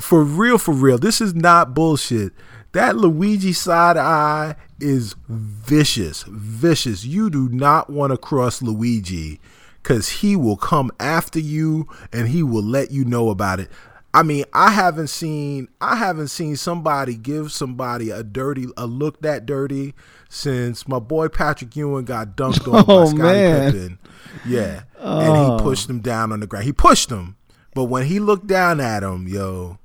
for 0.00 0.22
real 0.22 0.58
for 0.58 0.72
real 0.72 0.98
this 0.98 1.20
is 1.20 1.34
not 1.34 1.74
bullshit 1.74 2.32
that 2.72 2.96
luigi 2.96 3.52
side 3.52 3.96
eye 3.96 4.54
is 4.80 5.14
vicious 5.28 6.24
vicious 6.28 7.04
you 7.04 7.30
do 7.30 7.48
not 7.50 7.90
want 7.90 8.10
to 8.10 8.16
cross 8.16 8.62
luigi 8.62 9.40
because 9.82 10.08
he 10.08 10.36
will 10.36 10.56
come 10.56 10.90
after 11.00 11.38
you 11.38 11.88
and 12.12 12.28
he 12.28 12.42
will 12.42 12.62
let 12.62 12.90
you 12.90 13.04
know 13.04 13.30
about 13.30 13.60
it 13.60 13.70
I 14.14 14.22
mean, 14.22 14.44
I 14.52 14.70
haven't 14.70 15.08
seen 15.08 15.68
I 15.80 15.96
haven't 15.96 16.28
seen 16.28 16.56
somebody 16.56 17.14
give 17.16 17.50
somebody 17.52 18.10
a 18.10 18.22
dirty 18.22 18.66
a 18.76 18.86
look 18.86 19.22
that 19.22 19.46
dirty 19.46 19.94
since 20.28 20.86
my 20.86 20.98
boy 20.98 21.28
Patrick 21.28 21.74
Ewing 21.76 22.04
got 22.04 22.36
dunked 22.36 22.66
on 22.72 22.84
Oh, 22.88 23.04
by 23.04 23.06
Scottie 23.06 23.16
man. 23.22 23.72
Pippen. 23.72 23.98
Yeah, 24.46 24.82
and 24.98 25.28
Oh. 25.32 25.56
he 25.56 25.62
pushed 25.62 25.88
him 25.88 26.00
down 26.00 26.30
on 26.32 26.40
the 26.40 26.46
ground. 26.46 26.64
He 26.66 26.72
pushed 26.72 27.10
him, 27.10 27.36
but 27.74 27.84
when 27.84 28.04
he 28.06 28.18
looked 28.20 28.46
down 28.46 28.80
at 28.80 29.02
him, 29.02 29.26
yo, 29.28 29.78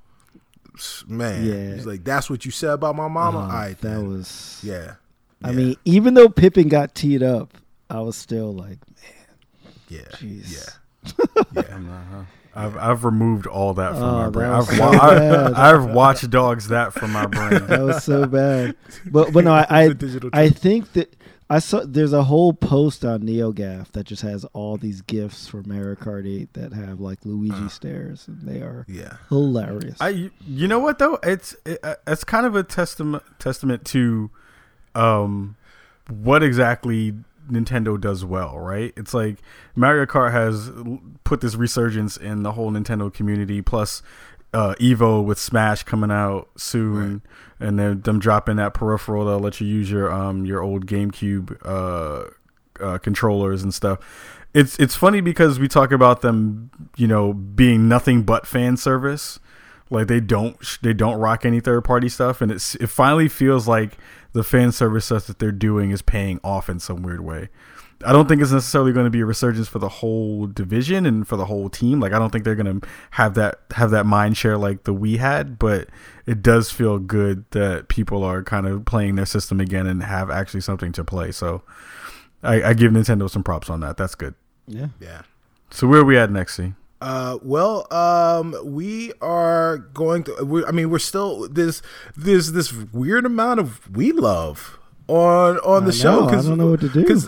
man, 1.07 1.45
Yeah. 1.45 1.75
he's 1.75 1.85
like, 1.85 2.03
"That's 2.03 2.29
what 2.29 2.43
you 2.45 2.51
said 2.51 2.71
about 2.71 2.95
my 2.95 3.07
mama." 3.07 3.37
Oh, 3.39 3.41
All 3.41 3.47
right, 3.47 3.79
that 3.81 3.89
then. 3.89 4.07
was. 4.09 4.59
yeah. 4.63 4.95
I 5.43 5.51
Yeah. 5.51 5.55
mean, 5.55 5.75
even 5.85 6.13
though 6.15 6.29
Pippen 6.29 6.67
got 6.67 6.95
teed 6.95 7.21
up, 7.23 7.53
I 7.89 7.99
was 8.01 8.15
still 8.17 8.53
like, 8.53 8.79
man, 8.89 9.27
yeah, 9.89 10.01
jeez. 10.17 10.51
yeah, 10.53 11.43
yeah. 11.55 12.23
I've 12.57 12.77
I've 12.77 13.05
removed 13.05 13.45
all 13.47 13.73
that 13.75 13.93
from 13.93 14.03
Oh, 14.03 14.17
my 14.17 14.29
brain. 14.29 14.49
I've, 14.49 14.65
so 14.65 14.79
wa- 14.81 14.89
I've, 14.99 15.53
I've 15.57 15.85
watched 15.85 16.29
dogs 16.29 16.67
that 16.69 16.93
from 16.93 17.11
my 17.11 17.25
brain. 17.27 17.65
that 17.67 17.81
was 17.81 18.03
so 18.03 18.25
bad. 18.25 18.75
But 19.05 19.31
but 19.33 19.43
no, 19.43 19.53
I 19.53 19.65
I, 19.69 19.95
I 20.33 20.49
think 20.49 20.93
that 20.93 21.15
I 21.49 21.59
saw 21.59 21.81
there's 21.85 22.11
a 22.11 22.23
whole 22.23 22.51
post 22.53 23.05
on 23.05 23.21
NeoGAF 23.21 23.91
that 23.93 24.05
just 24.05 24.21
has 24.21 24.43
all 24.51 24.75
these 24.75 25.01
gifts 25.01 25.47
for 25.47 25.63
Mario 25.63 25.95
Kart 25.95 26.27
8 26.27 26.51
that 26.55 26.73
have 26.73 26.99
like 26.99 27.19
Luigi 27.23 27.69
stares, 27.69 28.27
and 28.27 28.41
they 28.41 28.59
are 28.61 28.85
Yeah. 28.89 29.17
hilarious. 29.29 29.97
I 30.01 30.31
you 30.45 30.67
know 30.67 30.79
what 30.79 30.99
though 30.99 31.19
it's 31.23 31.55
it, 31.65 31.79
uh, 31.83 31.95
it's 32.05 32.23
kind 32.25 32.45
of 32.45 32.55
a 32.55 32.63
testament 32.63 33.23
testament 33.39 33.85
to 33.85 34.29
um 34.95 35.55
what 36.09 36.41
exactly 36.43 37.13
Nintendo 37.49 37.99
does 37.99 38.23
well, 38.25 38.57
right? 38.59 38.93
It's 38.95 39.13
like 39.13 39.37
Mario 39.75 40.05
Kart 40.05 40.31
has 40.31 40.71
put 41.23 41.41
this 41.41 41.55
resurgence 41.55 42.17
in 42.17 42.43
the 42.43 42.53
whole 42.53 42.71
Nintendo 42.71 43.13
community 43.13 43.61
plus 43.61 44.01
uh 44.53 44.75
Evo 44.79 45.23
with 45.23 45.37
Smash 45.37 45.83
coming 45.83 46.09
out 46.09 46.49
soon 46.55 47.21
and 47.59 47.77
then 47.77 48.01
them 48.01 48.17
dropping 48.17 48.55
that 48.55 48.73
peripheral 48.73 49.25
that'll 49.25 49.41
let 49.41 49.59
you 49.59 49.67
use 49.67 49.91
your 49.91 50.09
um 50.11 50.45
your 50.45 50.61
old 50.61 50.85
GameCube 50.85 51.57
uh 51.65 52.29
uh, 52.81 52.97
controllers 52.97 53.63
and 53.63 53.73
stuff. 53.73 53.99
It's 54.53 54.77
it's 54.79 54.95
funny 54.95 55.21
because 55.21 55.59
we 55.59 55.67
talk 55.67 55.91
about 55.91 56.21
them, 56.21 56.71
you 56.95 57.07
know, 57.07 57.33
being 57.33 57.87
nothing 57.87 58.23
but 58.23 58.47
fan 58.47 58.77
service. 58.77 59.39
Like 59.89 60.07
they 60.07 60.19
don't 60.19 60.57
they 60.81 60.93
don't 60.93 61.17
rock 61.17 61.45
any 61.45 61.59
third 61.59 61.83
party 61.83 62.09
stuff, 62.09 62.41
and 62.41 62.51
it's 62.51 62.75
it 62.75 62.87
finally 62.87 63.29
feels 63.29 63.67
like 63.67 63.97
the 64.37 64.43
fan 64.43 64.71
service 64.71 65.05
stuff 65.05 65.25
that 65.27 65.39
they're 65.39 65.51
doing 65.51 65.91
is 65.91 66.01
paying 66.01 66.39
off 66.43 66.69
in 66.69 66.79
some 66.79 67.01
weird 67.01 67.21
way. 67.21 67.49
I 68.05 68.11
don't 68.11 68.27
think 68.27 68.43
it's 68.43 68.51
necessarily 68.51 68.93
going 68.93 69.05
to 69.05 69.09
be 69.09 69.21
a 69.21 69.25
resurgence 69.25 69.67
for 69.67 69.79
the 69.79 69.89
whole 69.89 70.45
division 70.45 71.07
and 71.07 71.27
for 71.27 71.35
the 71.35 71.45
whole 71.45 71.67
team. 71.67 71.99
Like 71.99 72.13
I 72.13 72.19
don't 72.19 72.29
think 72.29 72.43
they're 72.43 72.53
going 72.55 72.79
to 72.81 72.87
have 73.11 73.33
that 73.33 73.61
have 73.71 73.89
that 73.89 74.05
mind 74.05 74.37
share 74.37 74.55
like 74.55 74.83
the 74.83 74.93
we 74.93 75.17
had, 75.17 75.57
but 75.57 75.89
it 76.27 76.43
does 76.43 76.69
feel 76.69 76.99
good 76.99 77.45
that 77.51 77.87
people 77.87 78.23
are 78.23 78.43
kind 78.43 78.67
of 78.67 78.85
playing 78.85 79.15
their 79.15 79.25
system 79.25 79.59
again 79.59 79.87
and 79.87 80.03
have 80.03 80.29
actually 80.29 80.61
something 80.61 80.91
to 80.91 81.03
play. 81.03 81.31
So 81.31 81.63
I, 82.43 82.61
I 82.61 82.73
give 82.75 82.91
Nintendo 82.91 83.27
some 83.27 83.43
props 83.43 83.67
on 83.69 83.79
that. 83.79 83.97
That's 83.97 84.13
good. 84.13 84.35
yeah. 84.67 84.89
Yeah. 84.99 85.23
So 85.71 85.87
where 85.87 86.01
are 86.01 86.05
Wii 86.05 86.23
at 86.23 86.31
next? 86.31 86.55
See? 86.55 86.73
Uh, 86.99 87.37
well, 87.43 87.85
um, 87.93 88.55
we 88.63 89.13
are 89.21 89.77
going 89.77 90.23
to. 90.23 90.65
I 90.67 90.71
mean, 90.71 90.89
we're 90.89 90.99
still 90.99 91.47
there's 91.47 91.81
there's 92.15 92.53
this 92.53 92.73
weird 92.73 93.25
amount 93.25 93.59
of 93.59 93.95
we 93.95 94.11
love 94.11 94.79
on 95.07 95.57
on 95.59 95.85
the 95.85 95.91
I 95.91 95.95
show 95.95 96.19
know, 96.21 96.27
I 96.29 96.41
don't 96.41 96.57
know 96.57 96.71
what 96.71 96.79
to 96.81 96.89
do. 96.89 97.19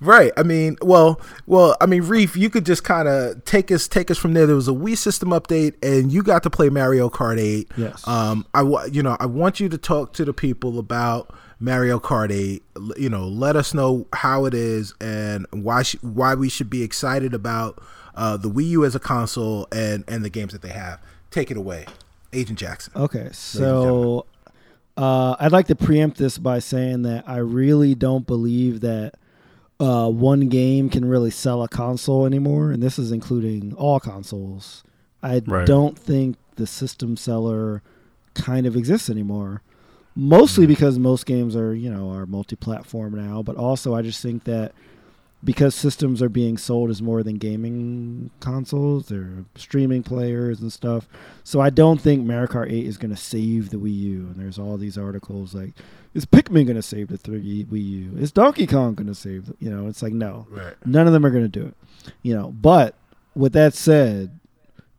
Right. 0.00 0.32
I 0.36 0.42
mean, 0.42 0.78
well, 0.82 1.20
well. 1.46 1.76
I 1.80 1.86
mean, 1.86 2.02
Reef, 2.02 2.36
you 2.36 2.50
could 2.50 2.66
just 2.66 2.82
kind 2.82 3.06
of 3.06 3.44
take 3.44 3.70
us 3.70 3.86
take 3.86 4.10
us 4.10 4.18
from 4.18 4.32
there. 4.34 4.46
There 4.46 4.56
was 4.56 4.66
a 4.66 4.72
Wii 4.72 4.96
system 4.98 5.28
update, 5.28 5.74
and 5.80 6.10
you 6.10 6.24
got 6.24 6.42
to 6.42 6.50
play 6.50 6.70
Mario 6.70 7.08
Kart 7.08 7.38
Eight. 7.38 7.70
Yes. 7.76 8.06
Um, 8.08 8.44
I 8.54 8.62
wa- 8.64 8.84
you 8.90 9.02
know 9.02 9.16
I 9.20 9.26
want 9.26 9.60
you 9.60 9.68
to 9.68 9.78
talk 9.78 10.12
to 10.14 10.24
the 10.24 10.32
people 10.32 10.80
about 10.80 11.32
Mario 11.60 12.00
Kart 12.00 12.32
Eight. 12.32 12.64
L- 12.74 12.90
You 12.96 13.10
know, 13.10 13.28
let 13.28 13.54
us 13.54 13.74
know 13.74 14.08
how 14.12 14.44
it 14.44 14.54
is 14.54 14.92
and 15.00 15.46
why 15.52 15.82
sh- 15.84 15.96
why 16.02 16.34
we 16.34 16.48
should 16.48 16.70
be 16.70 16.82
excited 16.82 17.32
about 17.32 17.80
uh, 18.14 18.36
the 18.36 18.48
Wii 18.50 18.68
U 18.70 18.84
as 18.84 18.94
a 18.94 19.00
console 19.00 19.66
and 19.72 20.04
and 20.08 20.24
the 20.24 20.30
games 20.30 20.52
that 20.52 20.62
they 20.62 20.68
have. 20.70 21.00
Take 21.30 21.50
it 21.50 21.56
away, 21.56 21.86
Agent 22.32 22.58
Jackson. 22.58 22.92
Okay, 22.94 23.28
so 23.32 24.26
uh, 24.96 25.36
I'd 25.40 25.52
like 25.52 25.66
to 25.68 25.74
preempt 25.74 26.18
this 26.18 26.36
by 26.38 26.58
saying 26.58 27.02
that 27.02 27.24
I 27.26 27.38
really 27.38 27.94
don't 27.94 28.26
believe 28.26 28.80
that 28.80 29.14
uh, 29.80 30.08
one 30.10 30.48
game 30.48 30.90
can 30.90 31.04
really 31.04 31.30
sell 31.30 31.62
a 31.62 31.68
console 31.68 32.26
anymore, 32.26 32.70
and 32.70 32.82
this 32.82 32.98
is 32.98 33.10
including 33.12 33.72
all 33.74 33.98
consoles. 33.98 34.84
I 35.22 35.40
Right. 35.46 35.66
don't 35.66 35.98
think 35.98 36.36
the 36.56 36.66
system 36.66 37.16
seller 37.16 37.82
kind 38.34 38.66
of 38.66 38.76
exists 38.76 39.08
anymore. 39.08 39.62
Mostly 40.14 40.66
because 40.66 40.98
most 40.98 41.24
games 41.24 41.56
are, 41.56 41.74
you 41.74 41.90
know, 41.90 42.10
are 42.10 42.26
multi-platform 42.26 43.14
now, 43.14 43.42
but 43.42 43.56
also 43.56 43.94
I 43.94 44.02
just 44.02 44.20
think 44.20 44.44
that 44.44 44.72
because 45.44 45.74
systems 45.74 46.22
are 46.22 46.28
being 46.28 46.56
sold 46.56 46.88
as 46.90 47.02
more 47.02 47.22
than 47.24 47.36
gaming 47.36 48.30
consoles, 48.40 49.08
they're 49.08 49.44
streaming 49.56 50.02
players 50.04 50.60
and 50.60 50.72
stuff. 50.72 51.08
So 51.42 51.60
I 51.60 51.68
don't 51.70 52.00
think 52.00 52.24
Mario 52.24 52.46
Kart 52.46 52.70
8 52.72 52.86
is 52.86 52.96
going 52.96 53.10
to 53.10 53.20
save 53.20 53.70
the 53.70 53.76
Wii 53.76 53.98
U. 53.98 54.18
And 54.28 54.36
there's 54.36 54.58
all 54.58 54.76
these 54.76 54.96
articles 54.96 55.52
like, 55.54 55.72
is 56.14 56.24
Pikmin 56.26 56.64
going 56.66 56.76
to 56.76 56.82
save 56.82 57.08
the 57.08 57.18
3 57.18 57.64
Wii 57.64 57.84
U? 57.88 58.12
Is 58.18 58.30
Donkey 58.30 58.66
Kong 58.68 58.94
going 58.94 59.08
to 59.08 59.14
save? 59.16 59.46
The, 59.46 59.56
you 59.58 59.68
know, 59.70 59.88
it's 59.88 60.02
like 60.02 60.12
no, 60.12 60.46
Right. 60.48 60.74
none 60.86 61.06
of 61.08 61.12
them 61.12 61.26
are 61.26 61.30
going 61.30 61.50
to 61.50 61.60
do 61.60 61.66
it. 61.66 61.74
You 62.22 62.34
know, 62.36 62.50
but 62.52 62.94
with 63.34 63.52
that 63.54 63.74
said, 63.74 64.38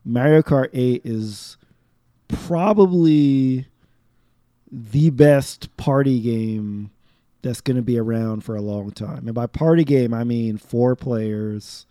Mario 0.03 0.41
Kart 0.41 0.69
8 0.73 1.01
is 1.05 1.55
probably 2.27 3.67
the 4.71 5.09
best 5.11 5.75
party 5.77 6.19
game 6.19 6.89
that's 7.43 7.61
going 7.61 7.75
to 7.75 7.83
be 7.83 7.99
around 7.99 8.43
for 8.43 8.55
a 8.55 8.61
long 8.61 8.89
time. 8.91 9.27
And 9.27 9.35
by 9.35 9.45
party 9.45 9.83
game, 9.83 10.13
I 10.13 10.23
mean 10.23 10.57
four 10.57 10.95
players 10.95 11.85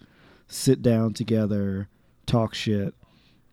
sit 0.49 0.83
down 0.83 1.15
together, 1.15 1.89
talk 2.27 2.55
shit, 2.55 2.95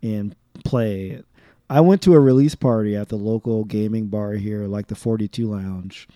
and 0.02 0.36
play 0.66 1.10
it. 1.12 1.26
I 1.70 1.82
went 1.82 2.02
to 2.04 2.16
a 2.16 2.20
release 2.20 2.56
party 2.56 2.96
at 2.96 3.10
the 3.10 3.16
local 3.16 3.64
gaming 3.64 4.08
bar 4.08 4.34
here, 4.34 4.66
like 4.66 4.88
the 4.88 4.96
42 4.96 5.48
Lounge. 5.48 6.08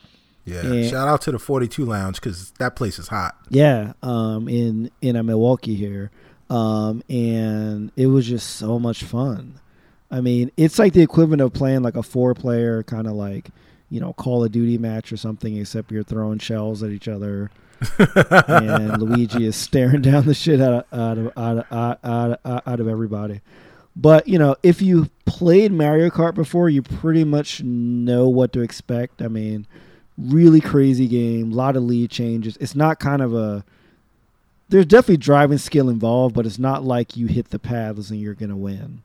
Yeah. 0.45 0.63
Yeah. 0.65 0.89
Shout 0.89 1.07
out 1.07 1.21
to 1.21 1.31
the 1.31 1.39
42 1.39 1.85
Lounge 1.85 2.15
because 2.15 2.51
that 2.59 2.75
place 2.75 2.97
is 2.97 3.09
hot. 3.09 3.35
Yeah, 3.49 3.93
um, 4.01 4.49
in 4.49 4.89
in 5.01 5.15
a 5.15 5.23
Milwaukee 5.23 5.75
here, 5.75 6.11
um, 6.49 7.03
and 7.07 7.91
it 7.95 8.07
was 8.07 8.27
just 8.27 8.55
so 8.55 8.79
much 8.79 9.03
fun. 9.03 9.59
I 10.11 10.21
mean, 10.21 10.51
it's 10.57 10.79
like 10.79 10.93
the 10.93 11.01
equivalent 11.01 11.41
of 11.41 11.53
playing 11.53 11.81
like 11.81 11.95
a 11.95 12.03
four 12.03 12.33
player 12.33 12.83
kind 12.83 13.07
of 13.07 13.13
like 13.13 13.49
you 13.93 13.99
know 13.99 14.11
Call 14.13 14.43
of 14.43 14.51
Duty 14.51 14.79
match 14.79 15.13
or 15.13 15.17
something, 15.17 15.55
except 15.55 15.91
you're 15.91 16.01
throwing 16.01 16.39
shells 16.39 16.81
at 16.81 16.89
each 16.89 17.07
other, 17.07 17.51
and 17.99 18.97
Luigi 19.01 19.45
is 19.45 19.55
staring 19.55 20.01
down 20.01 20.25
the 20.25 20.33
shit 20.33 20.59
out 20.59 20.87
of 20.91 20.99
out 20.99 21.17
of 21.19 21.31
out 21.37 21.57
of, 21.71 21.99
out 22.03 22.39
of, 22.43 22.61
out, 22.65 22.79
of 22.79 22.87
everybody. 22.87 23.41
But 23.95 24.27
you 24.27 24.39
know, 24.39 24.55
if 24.63 24.81
you 24.81 25.11
played 25.25 25.71
Mario 25.71 26.09
Kart 26.09 26.33
before, 26.33 26.69
you 26.69 26.81
pretty 26.81 27.23
much 27.23 27.61
know 27.61 28.27
what 28.27 28.51
to 28.53 28.61
expect. 28.61 29.21
I 29.21 29.27
mean, 29.27 29.67
really 30.17 30.59
crazy 30.59 31.07
game, 31.07 31.51
a 31.51 31.55
lot 31.55 31.75
of 31.75 31.83
lead 31.83 32.09
changes. 32.09 32.57
It's 32.57 32.75
not 32.75 32.99
kind 32.99 33.21
of 33.21 33.35
a 33.35 33.63
there's 34.69 34.87
definitely 34.87 35.17
driving 35.17 35.59
skill 35.59 35.87
involved, 35.87 36.33
but 36.33 36.47
it's 36.47 36.57
not 36.57 36.83
like 36.83 37.15
you 37.15 37.27
hit 37.27 37.51
the 37.51 37.59
paths 37.59 38.09
and 38.09 38.19
you're 38.19 38.33
gonna 38.33 38.57
win. 38.57 39.03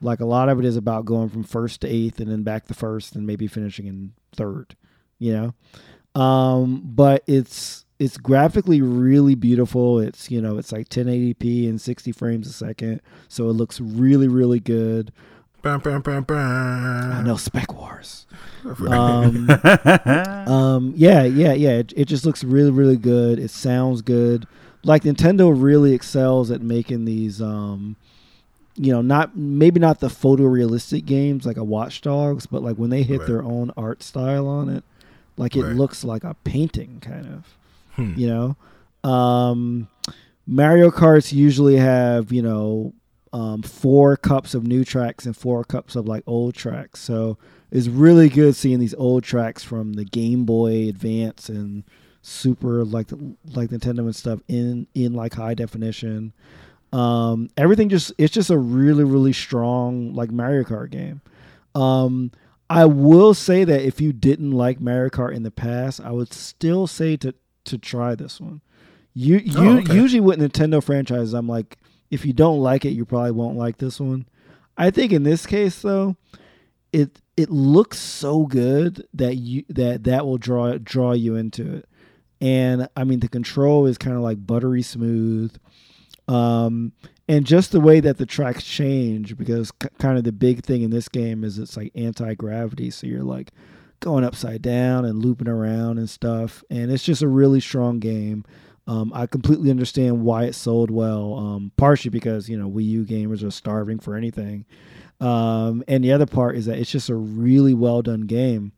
Like 0.00 0.20
a 0.20 0.26
lot 0.26 0.48
of 0.48 0.58
it 0.58 0.64
is 0.64 0.76
about 0.76 1.04
going 1.04 1.28
from 1.28 1.44
first 1.44 1.80
to 1.80 1.88
eighth 1.88 2.20
and 2.20 2.30
then 2.30 2.42
back 2.42 2.66
to 2.66 2.74
first 2.74 3.16
and 3.16 3.26
maybe 3.26 3.46
finishing 3.46 3.86
in 3.86 4.12
third, 4.34 4.76
you 5.18 5.32
know. 5.32 6.20
Um, 6.20 6.82
but 6.84 7.22
it's 7.26 7.84
it's 7.98 8.16
graphically 8.16 8.82
really 8.82 9.34
beautiful. 9.34 9.98
It's 9.98 10.30
you 10.30 10.40
know 10.40 10.58
it's 10.58 10.72
like 10.72 10.88
1080p 10.88 11.68
and 11.68 11.80
60 11.80 12.12
frames 12.12 12.46
a 12.46 12.52
second, 12.52 13.00
so 13.28 13.48
it 13.48 13.54
looks 13.54 13.80
really 13.80 14.28
really 14.28 14.60
good. 14.60 15.12
Bam, 15.62 15.80
bam, 15.80 16.02
bam, 16.02 16.24
bam. 16.24 17.12
I 17.12 17.22
know 17.22 17.36
Spec 17.36 17.72
Wars. 17.72 18.26
Um, 18.64 19.50
um, 20.46 20.94
yeah, 20.96 21.24
yeah, 21.24 21.52
yeah. 21.52 21.72
It, 21.72 21.92
it 21.96 22.04
just 22.06 22.24
looks 22.24 22.42
really, 22.42 22.70
really 22.70 22.96
good. 22.96 23.38
It 23.38 23.50
sounds 23.50 24.00
good. 24.00 24.46
Like 24.84 25.02
Nintendo 25.02 25.52
really 25.54 25.92
excels 25.92 26.50
at 26.50 26.62
making 26.62 27.04
these, 27.04 27.42
um, 27.42 27.96
you 28.76 28.92
know, 28.92 29.00
not 29.02 29.36
maybe 29.36 29.78
not 29.80 30.00
the 30.00 30.08
photorealistic 30.08 31.04
games 31.04 31.46
like 31.46 31.56
a 31.56 31.64
Watch 31.64 32.00
Dogs, 32.00 32.46
but 32.46 32.62
like 32.62 32.76
when 32.76 32.90
they 32.90 33.02
hit 33.02 33.20
Right. 33.20 33.26
their 33.28 33.42
own 33.44 33.70
art 33.76 34.02
style 34.02 34.46
on 34.48 34.68
it, 34.68 34.82
like 35.36 35.56
it 35.56 35.64
Right. 35.64 35.74
looks 35.76 36.04
like 36.04 36.24
a 36.24 36.34
painting 36.44 36.98
kind 37.00 37.26
of 37.26 37.56
Hmm. 37.96 38.14
you 38.16 38.26
know 38.26 38.56
um 39.08 39.86
mario 40.46 40.90
karts 40.90 41.32
usually 41.32 41.76
have 41.76 42.32
you 42.32 42.42
know 42.42 42.92
um 43.32 43.62
four 43.62 44.16
cups 44.16 44.54
of 44.54 44.66
new 44.66 44.84
tracks 44.84 45.26
and 45.26 45.36
four 45.36 45.62
cups 45.64 45.94
of 45.96 46.06
like 46.08 46.22
old 46.26 46.54
tracks 46.54 47.00
so 47.00 47.38
it's 47.70 47.86
really 47.88 48.28
good 48.28 48.56
seeing 48.56 48.78
these 48.80 48.94
old 48.94 49.22
tracks 49.22 49.62
from 49.62 49.92
the 49.94 50.04
game 50.04 50.44
boy 50.44 50.88
advance 50.88 51.48
and 51.48 51.84
super 52.22 52.84
like 52.84 53.10
like 53.54 53.70
nintendo 53.70 54.00
and 54.00 54.16
stuff 54.16 54.40
in 54.48 54.86
in 54.94 55.12
like 55.14 55.34
high 55.34 55.54
definition 55.54 56.32
um 56.94 57.48
everything 57.56 57.88
just 57.88 58.12
it's 58.18 58.32
just 58.32 58.50
a 58.50 58.58
really 58.58 59.04
really 59.04 59.32
strong 59.32 60.14
like 60.14 60.30
mario 60.30 60.62
kart 60.62 60.90
game 60.90 61.20
um 61.74 62.30
I 62.70 62.86
will 62.86 63.34
say 63.34 63.64
that 63.64 63.82
if 63.82 64.00
you 64.00 64.12
didn't 64.14 64.52
like 64.52 64.80
Mario 64.80 65.10
Kart 65.10 65.34
in 65.34 65.42
the 65.42 65.50
past, 65.50 66.00
I 66.00 66.12
would 66.12 66.32
still 66.32 66.86
say 66.86 67.14
to 67.18 67.34
to 67.66 67.76
try 67.78 68.14
this 68.14 68.40
one. 68.40 68.62
You 69.12 69.36
you 69.36 69.52
Oh, 69.58 69.78
okay. 69.80 69.94
usually 69.94 70.20
with 70.20 70.38
Nintendo 70.40 70.82
franchises, 70.82 71.34
I'm 71.34 71.46
like, 71.46 71.76
if 72.10 72.24
you 72.24 72.32
don't 72.32 72.60
like 72.60 72.86
it, 72.86 72.90
you 72.90 73.04
probably 73.04 73.32
won't 73.32 73.58
like 73.58 73.76
this 73.76 74.00
one. 74.00 74.26
I 74.78 74.90
think 74.90 75.12
in 75.12 75.24
this 75.24 75.44
case 75.44 75.82
though, 75.82 76.16
it 76.90 77.20
it 77.36 77.50
looks 77.50 77.98
so 77.98 78.46
good 78.46 79.06
that 79.12 79.36
you 79.36 79.64
that 79.68 80.04
that 80.04 80.24
will 80.24 80.38
draw 80.38 80.78
draw 80.78 81.12
you 81.12 81.36
into 81.36 81.74
it. 81.76 81.88
And 82.40 82.88
I 82.96 83.04
mean 83.04 83.20
the 83.20 83.28
control 83.28 83.84
is 83.84 83.98
kind 83.98 84.16
of 84.16 84.22
like 84.22 84.46
buttery 84.46 84.82
smooth. 84.82 85.54
Um 86.28 86.92
and 87.28 87.46
just 87.46 87.72
the 87.72 87.80
way 87.80 88.00
that 88.00 88.18
the 88.18 88.26
tracks 88.26 88.64
change 88.64 89.36
because 89.36 89.70
k- 89.72 89.88
kind 89.98 90.18
of 90.18 90.24
the 90.24 90.32
big 90.32 90.62
thing 90.62 90.82
in 90.82 90.90
this 90.90 91.08
game 91.08 91.42
is 91.42 91.58
it's 91.58 91.76
like 91.76 91.90
anti-gravity. 91.94 92.90
So 92.90 93.06
you're 93.06 93.22
like 93.22 93.50
going 94.00 94.24
upside 94.24 94.60
down 94.60 95.04
and 95.06 95.24
looping 95.24 95.48
around 95.48 95.96
and 95.98 96.08
stuff. 96.10 96.62
And 96.68 96.90
it's 96.92 97.04
just 97.04 97.22
a 97.22 97.28
really 97.28 97.60
strong 97.60 97.98
game. 97.98 98.44
Um, 98.86 99.12
i 99.14 99.26
completely 99.26 99.70
understand 99.70 100.20
why 100.22 100.44
it 100.44 100.54
sold 100.54 100.90
well 100.90 101.38
um, 101.38 101.72
partially 101.78 102.10
because 102.10 102.50
you 102.50 102.58
know 102.58 102.68
wii 102.68 102.84
u 102.84 103.04
gamers 103.06 103.42
are 103.42 103.50
starving 103.50 103.98
for 103.98 104.14
anything. 104.14 104.66
Um, 105.20 105.82
and 105.88 106.04
the 106.04 106.12
other 106.12 106.26
part 106.26 106.56
is 106.56 106.66
that 106.66 106.78
it's 106.78 106.90
just 106.90 107.08
a 107.08 107.14
really 107.14 107.72
well 107.72 108.02
done 108.02 108.22
game. 108.22 108.72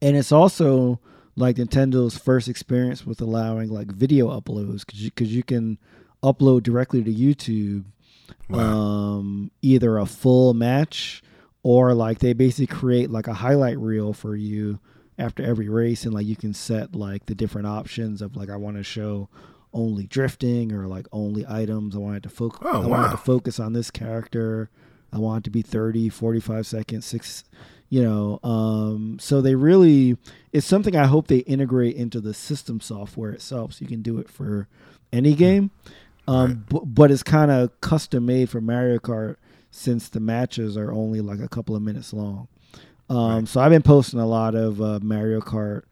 And 0.00 0.16
it's 0.16 0.30
also 0.30 1.00
like 1.34 1.56
nintendo's 1.56 2.16
first 2.16 2.46
experience 2.48 3.04
with 3.04 3.20
allowing 3.20 3.68
like 3.70 3.90
video 3.90 4.28
uploads 4.28 4.86
because 4.86 5.02
you, 5.02 5.10
'cause 5.10 5.28
you 5.28 5.42
can 5.42 5.78
upload 6.22 6.62
directly 6.62 7.02
to 7.04 7.12
YouTube 7.12 7.84
um, 8.52 9.50
either 9.62 9.98
a 9.98 10.06
full 10.06 10.54
match 10.54 11.22
or 11.62 11.94
like 11.94 12.20
they 12.20 12.32
basically 12.32 12.66
create 12.66 13.10
like 13.10 13.26
a 13.26 13.34
highlight 13.34 13.78
reel 13.78 14.12
for 14.12 14.36
you 14.36 14.78
after 15.18 15.42
every 15.42 15.68
race 15.68 16.04
and 16.04 16.14
like 16.14 16.26
you 16.26 16.36
can 16.36 16.52
set 16.54 16.94
like 16.94 17.26
the 17.26 17.34
different 17.34 17.66
options 17.66 18.22
of 18.22 18.36
like 18.36 18.50
I 18.50 18.56
want 18.56 18.76
to 18.76 18.82
show 18.84 19.28
only 19.72 20.06
drifting 20.06 20.72
or 20.72 20.86
like 20.86 21.06
only 21.12 21.44
items. 21.48 21.96
I 21.96 21.98
wanted 21.98 22.22
to 22.22 22.28
focus 22.28 22.60
Oh, 22.62 22.82
I 22.82 22.86
wanted 22.86 23.10
to 23.10 23.16
focus 23.16 23.58
on 23.58 23.72
this 23.72 23.90
character. 23.90 24.70
I 25.12 25.18
want 25.18 25.42
it 25.42 25.44
to 25.44 25.50
be 25.50 25.62
30 25.62 26.08
45 26.08 26.66
seconds 26.66 27.06
6 27.06 27.44
you 27.88 28.02
know 28.02 28.40
um 28.42 29.16
so 29.20 29.40
they 29.40 29.54
really 29.54 30.18
it's 30.52 30.66
something 30.66 30.96
I 30.96 31.06
hope 31.06 31.28
they 31.28 31.38
integrate 31.38 31.94
into 31.96 32.20
the 32.20 32.34
system 32.34 32.80
software 32.80 33.30
itself 33.30 33.74
so 33.74 33.82
you 33.82 33.86
can 33.88 34.02
do 34.02 34.18
it 34.18 34.28
for 34.28 34.66
any 35.12 35.34
game 35.34 35.70
um, 36.26 36.64
but, 36.68 36.80
but 36.86 37.10
it's 37.10 37.22
kind 37.22 37.50
of 37.50 37.80
custom 37.80 38.26
made 38.26 38.50
for 38.50 38.60
Mario 38.60 38.98
Kart 38.98 39.36
since 39.70 40.08
the 40.08 40.20
matches 40.20 40.76
are 40.76 40.92
only 40.92 41.20
like 41.20 41.40
a 41.40 41.48
couple 41.48 41.76
of 41.76 41.82
minutes 41.82 42.12
long. 42.12 42.48
Um, 43.08 43.46
So 43.46 43.60
I've 43.60 43.70
been 43.70 43.82
posting 43.82 44.18
a 44.20 44.26
lot 44.26 44.54
of 44.54 44.80
uh, 44.80 44.98
Mario 45.02 45.40
Kart 45.40 45.82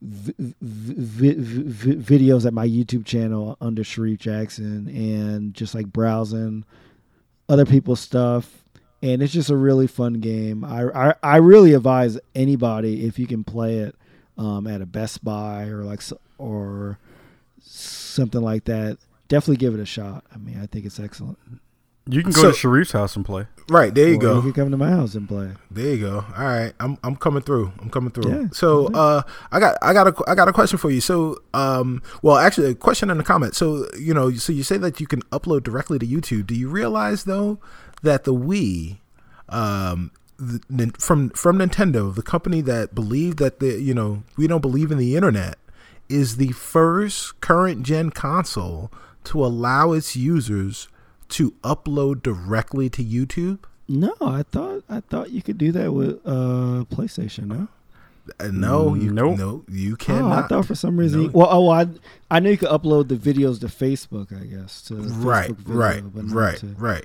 v- 0.00 0.34
v- 0.38 1.34
v- 1.34 1.94
v- 1.94 1.96
videos 2.18 2.46
at 2.46 2.54
my 2.54 2.66
YouTube 2.66 3.04
channel 3.04 3.56
under 3.60 3.82
Shareef 3.82 4.18
Jackson 4.18 4.88
and 4.88 5.52
just 5.54 5.74
like 5.74 5.86
browsing 5.86 6.64
other 7.48 7.66
people's 7.66 8.00
stuff. 8.00 8.64
And 9.02 9.22
it's 9.22 9.32
just 9.32 9.50
a 9.50 9.56
really 9.56 9.86
fun 9.86 10.14
game. 10.14 10.62
I, 10.64 10.84
I, 11.10 11.14
I 11.22 11.36
really 11.36 11.72
advise 11.72 12.18
anybody 12.34 13.06
if 13.06 13.18
you 13.18 13.26
can 13.26 13.44
play 13.44 13.78
it 13.78 13.94
um, 14.36 14.66
at 14.66 14.82
a 14.82 14.86
Best 14.86 15.24
Buy 15.24 15.64
or 15.64 15.84
like 15.84 16.02
or 16.38 16.98
something 17.62 18.42
like 18.42 18.64
that. 18.64 18.98
Definitely 19.30 19.56
give 19.56 19.72
it 19.72 19.80
a 19.80 19.86
shot. 19.86 20.24
I 20.34 20.36
mean, 20.36 20.60
I 20.62 20.66
think 20.66 20.84
it's 20.84 21.00
excellent. 21.00 21.38
You 22.06 22.22
can 22.22 22.32
go 22.32 22.42
So- 22.42 22.50
to 22.50 22.56
Shareef's 22.56 22.92
house 22.92 23.14
and 23.14 23.24
play. 23.24 23.46
Right 23.68 23.94
there 23.94 24.08
you 24.08 24.16
Or 24.16 24.18
go. 24.20 24.34
You 24.36 24.42
can 24.42 24.52
come 24.52 24.70
to 24.72 24.76
my 24.76 24.90
house 24.90 25.14
and 25.14 25.28
play. 25.28 25.52
There 25.70 25.94
you 25.94 26.00
go. 26.00 26.24
All 26.36 26.44
right, 26.44 26.72
I'm 26.80 26.98
I'm 27.04 27.14
coming 27.14 27.40
through. 27.42 27.70
I'm 27.80 27.88
coming 27.88 28.10
through. 28.10 28.28
Yeah. 28.32 28.48
So 28.52 28.88
uh, 28.88 29.22
I 29.52 29.60
got 29.60 29.76
I 29.80 29.92
got 29.92 30.08
a 30.08 30.14
I 30.26 30.34
got 30.34 30.48
a 30.48 30.52
question 30.52 30.76
for 30.76 30.90
you. 30.90 31.00
So 31.00 31.36
um, 31.54 32.02
well, 32.20 32.36
actually, 32.36 32.70
a 32.70 32.74
question 32.74 33.10
in 33.10 33.18
the 33.18 33.22
comment. 33.22 33.54
So 33.54 33.86
you 33.96 34.12
know, 34.12 34.32
so 34.32 34.52
you 34.52 34.64
say 34.64 34.76
that 34.78 34.98
you 34.98 35.06
can 35.06 35.22
upload 35.30 35.62
directly 35.62 36.00
to 36.00 36.06
YouTube. 36.06 36.48
Do 36.48 36.54
you 36.56 36.68
realize 36.68 37.24
though 37.24 37.60
that 38.02 38.24
the 38.24 38.34
Wii, 38.34 38.96
um, 39.48 40.10
the, 40.38 40.92
from 40.98 41.30
from 41.30 41.58
Nintendo, 41.58 42.12
the 42.12 42.22
company 42.22 42.60
that 42.62 42.92
believed 42.92 43.38
that 43.38 43.60
the 43.60 43.80
you 43.80 43.94
know 43.94 44.24
we 44.36 44.48
don't 44.48 44.62
believe 44.62 44.90
in 44.90 44.98
the 44.98 45.14
internet, 45.14 45.58
is 46.08 46.38
the 46.38 46.50
first 46.52 47.40
current 47.40 47.84
gen 47.84 48.10
console 48.10 48.90
to 49.24 49.44
allow 49.44 49.92
its 49.92 50.16
users 50.16 50.88
to 51.30 51.52
upload 51.62 52.22
directly 52.22 52.88
to 52.90 53.04
YouTube. 53.04 53.58
No, 53.88 54.14
I 54.20 54.42
thought 54.44 54.84
I 54.88 55.00
thought 55.00 55.30
you 55.30 55.42
could 55.42 55.58
do 55.58 55.72
that 55.72 55.92
with 55.92 56.20
uh 56.24 56.84
PlayStation. 56.94 57.46
No, 57.46 57.68
Uh, 58.38 58.48
no, 58.52 58.94
you 58.94 59.10
Nope. 59.12 59.38
no, 59.38 59.64
you 59.68 59.94
Oh, 59.94 59.96
cannot. 59.96 60.44
I 60.44 60.46
thought 60.48 60.66
for 60.66 60.74
some 60.76 60.96
reason. 60.96 61.24
No. 61.24 61.30
Well, 61.32 61.48
oh, 61.50 61.68
I 61.70 61.86
I 62.30 62.38
knew 62.40 62.50
you 62.50 62.56
could 62.56 62.68
upload 62.68 63.08
the 63.08 63.16
videos 63.16 63.58
to 63.60 63.66
Facebook. 63.66 64.32
I 64.32 64.44
guess 64.46 64.82
to 64.82 64.94
the 64.94 65.08
right, 65.14 65.50
Facebook 65.50 65.56
video, 65.58 65.76
right, 65.76 66.02
but 66.14 66.24
right, 66.30 66.58
to- 66.58 66.66
right, 66.78 67.04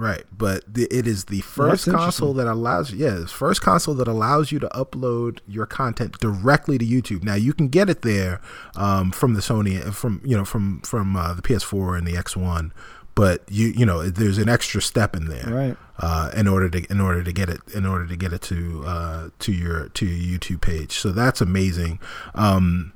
right. 0.00 0.24
But 0.36 0.72
the, 0.72 0.84
it 0.90 1.06
is 1.06 1.26
the 1.26 1.42
first 1.42 1.86
That's 1.86 1.96
console 1.96 2.32
that 2.34 2.46
allows 2.46 2.92
yeah, 2.92 3.10
the 3.10 3.26
first 3.26 3.60
console 3.60 3.94
that 3.94 4.08
allows 4.08 4.50
you 4.50 4.58
to 4.58 4.68
upload 4.68 5.40
your 5.46 5.66
content 5.66 6.18
directly 6.18 6.78
to 6.78 6.84
YouTube. 6.84 7.22
Now 7.22 7.34
you 7.34 7.52
can 7.52 7.68
get 7.68 7.90
it 7.90 8.02
there 8.02 8.40
um, 8.76 9.10
from 9.10 9.34
the 9.34 9.40
Sony, 9.40 9.92
from 9.92 10.20
you 10.24 10.36
know, 10.36 10.44
from 10.44 10.80
from 10.80 11.16
uh, 11.16 11.34
the 11.34 11.42
PS4 11.42 11.98
and 11.98 12.06
the 12.06 12.14
X1, 12.14 12.72
but 13.14 13.42
you 13.48 13.68
you 13.68 13.84
know, 13.84 14.08
there's 14.08 14.38
an 14.38 14.48
extra 14.48 14.80
step 14.80 15.14
in 15.14 15.26
there, 15.26 15.46
Right. 15.46 15.76
Uh, 15.98 16.30
in 16.34 16.48
order 16.48 16.70
to 16.70 16.90
in 16.90 17.00
order 17.00 17.22
to 17.22 17.32
get 17.32 17.50
it 17.50 17.60
in 17.74 17.84
order 17.84 18.06
to 18.06 18.16
get 18.16 18.32
it 18.32 18.40
to 18.42 18.82
uh, 18.86 19.28
to 19.40 19.52
your 19.52 19.90
to 19.90 20.06
your 20.06 20.38
YouTube 20.38 20.62
page. 20.62 20.92
So 20.92 21.12
that's 21.12 21.42
amazing. 21.42 22.00
Um, 22.34 22.94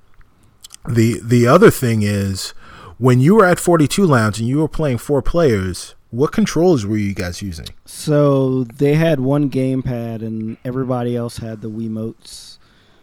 the 0.89 1.21
the 1.23 1.47
other 1.47 1.71
thing 1.71 2.03
is 2.03 2.55
when 2.99 3.21
you 3.21 3.35
were 3.35 3.45
at 3.45 3.59
42 3.59 4.07
Lounge 4.07 4.39
and 4.39 4.49
you 4.49 4.59
were 4.59 4.69
playing 4.69 4.99
four 4.99 5.21
players, 5.21 5.95
what 6.15 6.33
controls 6.33 6.87
were 6.87 6.97
you 6.97 7.15
guys 7.15 7.43
using? 7.43 7.67
So 7.85 8.65
they 8.65 8.95
had 8.95 9.21
one 9.21 9.51
gamepad, 9.51 10.23
and 10.23 10.57
everybody 10.65 11.17
else 11.17 11.39
had 11.39 11.61
the 11.61 11.71
Wii 11.71 11.89
Wiimotes. 11.91 12.59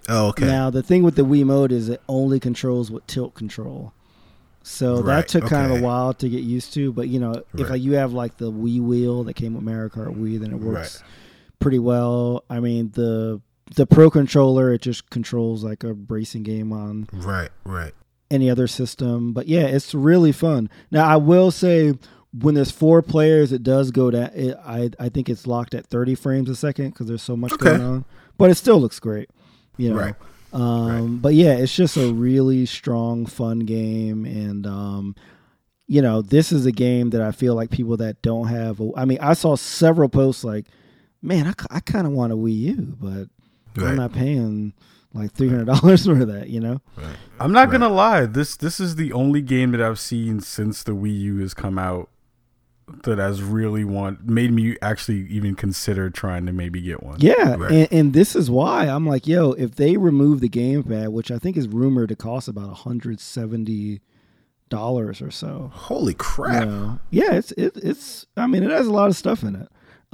Oh, 0.09 0.27
okay. 0.29 0.45
Now 0.45 0.69
the 0.69 0.81
thing 0.83 1.03
with 1.03 1.15
the 1.15 1.21
Wii 1.23 1.43
Wiimote 1.45 1.71
is 1.71 1.89
it 1.89 2.01
only 2.07 2.39
controls 2.39 2.89
with 2.89 3.05
tilt 3.07 3.33
control. 3.35 3.93
So 4.63 5.01
Right, 5.01 5.17
that 5.17 5.27
took 5.27 5.45
kind 5.45 5.71
of 5.71 5.79
a 5.79 5.81
while 5.81 6.13
to 6.15 6.29
get 6.29 6.43
used 6.43 6.73
to, 6.73 6.91
but 6.91 7.07
you 7.07 7.19
know, 7.19 7.31
if 7.31 7.45
Right. 7.61 7.69
like 7.71 7.81
you 7.81 7.93
have 7.93 8.13
like 8.13 8.37
the 8.37 8.51
Wii 8.51 8.79
wheel 8.81 9.23
that 9.23 9.33
came 9.35 9.53
with 9.55 9.63
Mario 9.63 9.89
Kart 9.89 10.15
Wii, 10.15 10.39
then 10.39 10.51
it 10.51 10.59
works 10.59 11.01
Right. 11.01 11.09
pretty 11.59 11.79
well. 11.79 12.43
I 12.49 12.59
mean, 12.59 12.91
the 12.93 13.41
the 13.75 13.85
Pro 13.87 14.09
controller 14.09 14.73
it 14.73 14.81
just 14.81 15.09
controls 15.09 15.63
like 15.63 15.83
a 15.83 15.93
racing 15.93 16.43
game 16.43 16.73
on 16.73 17.07
right, 17.13 17.49
right. 17.63 17.93
any 18.29 18.49
other 18.49 18.67
system. 18.67 19.31
But 19.33 19.47
yeah, 19.47 19.61
it's 19.61 19.93
really 19.95 20.31
fun. 20.31 20.69
Now 20.91 21.07
I 21.07 21.15
will 21.15 21.51
say 21.51 21.93
when 22.39 22.55
there's 22.55 22.71
four 22.71 23.01
players, 23.01 23.51
it 23.51 23.63
does 23.63 23.91
go 23.91 24.09
that. 24.11 24.35
It, 24.35 24.57
I 24.65 24.89
I 24.99 25.09
think 25.09 25.29
it's 25.29 25.45
locked 25.47 25.73
at 25.73 25.85
30 25.85 26.15
frames 26.15 26.49
a 26.49 26.55
second 26.55 26.91
because 26.91 27.07
there's 27.07 27.21
so 27.21 27.35
much 27.35 27.51
Okay. 27.53 27.65
going 27.77 27.81
on. 27.81 28.05
But 28.37 28.49
it 28.49 28.55
still 28.55 28.79
looks 28.79 28.99
great. 28.99 29.29
You 29.77 29.89
know. 29.91 29.95
Right. 29.99 30.15
Um, 30.53 31.19
But 31.19 31.33
yeah, 31.33 31.53
it's 31.53 31.75
just 31.75 31.95
a 31.97 32.11
really 32.13 32.65
strong, 32.65 33.25
fun 33.25 33.59
game, 33.59 34.25
and 34.25 34.65
um, 34.67 35.15
you 35.87 36.01
know, 36.01 36.21
this 36.21 36.51
is 36.51 36.65
a 36.65 36.71
game 36.71 37.09
that 37.11 37.21
I 37.21 37.31
feel 37.31 37.53
like 37.55 37.69
people 37.69 37.97
that 37.97 38.21
don't 38.21 38.47
have. 38.47 38.79
A, 38.79 38.91
I 38.95 39.05
mean, 39.05 39.17
I 39.21 39.33
saw 39.33 39.55
several 39.55 40.09
posts 40.09 40.43
like, 40.43 40.65
"Man, 41.21 41.47
I, 41.47 41.53
I 41.69 41.79
kind 41.81 42.05
of 42.07 42.13
want 42.13 42.33
a 42.33 42.35
Wii 42.35 42.55
U, 42.57 42.97
but 42.99 43.27
Right. 43.81 43.91
I'm 43.91 43.95
not 43.97 44.11
paying 44.13 44.73
like 45.13 45.31
three 45.33 45.47
hundred 45.49 45.65
dollars 45.67 46.05
for 46.05 46.25
that." 46.25 46.49
You 46.49 46.59
know? 46.61 46.81
I'm 47.39 47.51
not 47.53 47.71
gonna 47.71 47.89
lie. 47.89 48.25
This 48.25 48.55
this 48.57 48.79
is 48.79 48.95
the 48.95 49.13
only 49.13 49.41
game 49.41 49.71
that 49.71 49.81
I've 49.81 49.99
seen 49.99 50.39
since 50.41 50.83
the 50.83 50.93
Wii 50.93 51.17
U 51.19 51.37
has 51.39 51.53
come 51.53 51.77
out 51.79 52.09
that 53.03 53.17
has 53.17 53.41
really 53.41 53.83
want 53.83 54.25
made 54.27 54.51
me 54.51 54.77
actually 54.81 55.27
even 55.29 55.55
consider 55.55 56.09
trying 56.09 56.45
to 56.45 56.51
maybe 56.53 56.81
get 56.81 57.01
one. 57.03 57.17
Yeah, 57.19 57.55
Right. 57.55 57.71
and, 57.71 57.87
and 57.91 58.13
this 58.13 58.35
is 58.35 58.49
why 58.49 58.85
I'm 58.87 59.05
like, 59.05 59.27
yo, 59.27 59.51
if 59.53 59.75
they 59.75 59.97
remove 59.97 60.39
the 60.41 60.49
gamepad, 60.49 61.09
which 61.09 61.31
I 61.31 61.37
think 61.39 61.57
is 61.57 61.67
rumored 61.67 62.09
to 62.09 62.15
cost 62.15 62.47
about 62.47 62.67
170 62.69 64.01
dollars 64.69 65.21
or 65.21 65.31
so, 65.31 65.69
Holy 65.73 66.13
you 66.13 66.17
crap. 66.17 66.67
know, 66.67 66.99
yeah, 67.09 67.33
it's 67.33 67.51
it, 67.53 67.75
it's. 67.77 68.25
I 68.37 68.47
mean, 68.47 68.63
it 68.63 68.71
has 68.71 68.87
a 68.87 68.91
lot 68.93 69.09
of 69.09 69.15
stuff 69.15 69.43
in 69.43 69.55
it. 69.55 69.67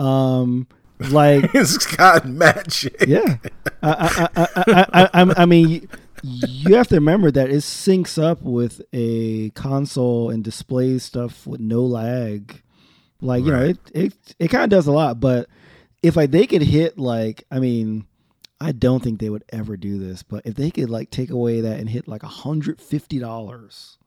Um, 0.03 0.67
like 0.99 1.51
it's 1.53 1.85
got 1.95 2.25
magic. 2.27 2.95
yeah, 3.07 3.37
I 3.83 3.89
I 3.91 4.29
I 4.35 4.47
I, 4.55 4.85
I, 4.93 5.09
I, 5.23 5.33
I 5.43 5.45
mean. 5.45 5.87
You 6.23 6.73
have 6.77 6.87
to 6.87 6.95
remember 6.95 7.29
that 7.29 7.51
it 7.51 7.57
syncs 7.57 8.21
up 8.21 8.41
with 8.41 8.81
a 8.91 9.51
console 9.51 10.31
and 10.31 10.43
displays 10.43 11.03
stuff 11.03 11.45
with 11.45 11.59
no 11.59 11.81
lag. 11.85 12.63
Like 13.21 13.43
you 13.43 13.51
know, 13.51 13.63
it 13.63 13.77
it 13.93 14.13
it 14.39 14.47
kind 14.49 14.63
of 14.63 14.69
does 14.69 14.87
a 14.87 14.91
lot. 14.91 15.19
But 15.19 15.47
if 16.03 16.15
like 16.15 16.31
they 16.31 16.47
could 16.47 16.61
hit 16.61 16.97
like, 16.97 17.43
I 17.51 17.59
mean, 17.59 18.05
I 18.61 18.71
don't 18.71 19.03
think 19.03 19.19
they 19.19 19.29
would 19.29 19.43
ever 19.49 19.77
do 19.77 19.97
this. 19.97 20.23
But 20.23 20.45
if 20.45 20.55
they 20.55 20.71
could 20.71 20.89
like 20.89 21.09
take 21.09 21.29
away 21.29 21.61
that 21.61 21.79
and 21.79 21.89
hit 21.89 22.07
like 22.07 22.23
a 22.23 22.27
hundred 22.27 22.81
fifty 22.81 23.19
dollars, 23.19 23.97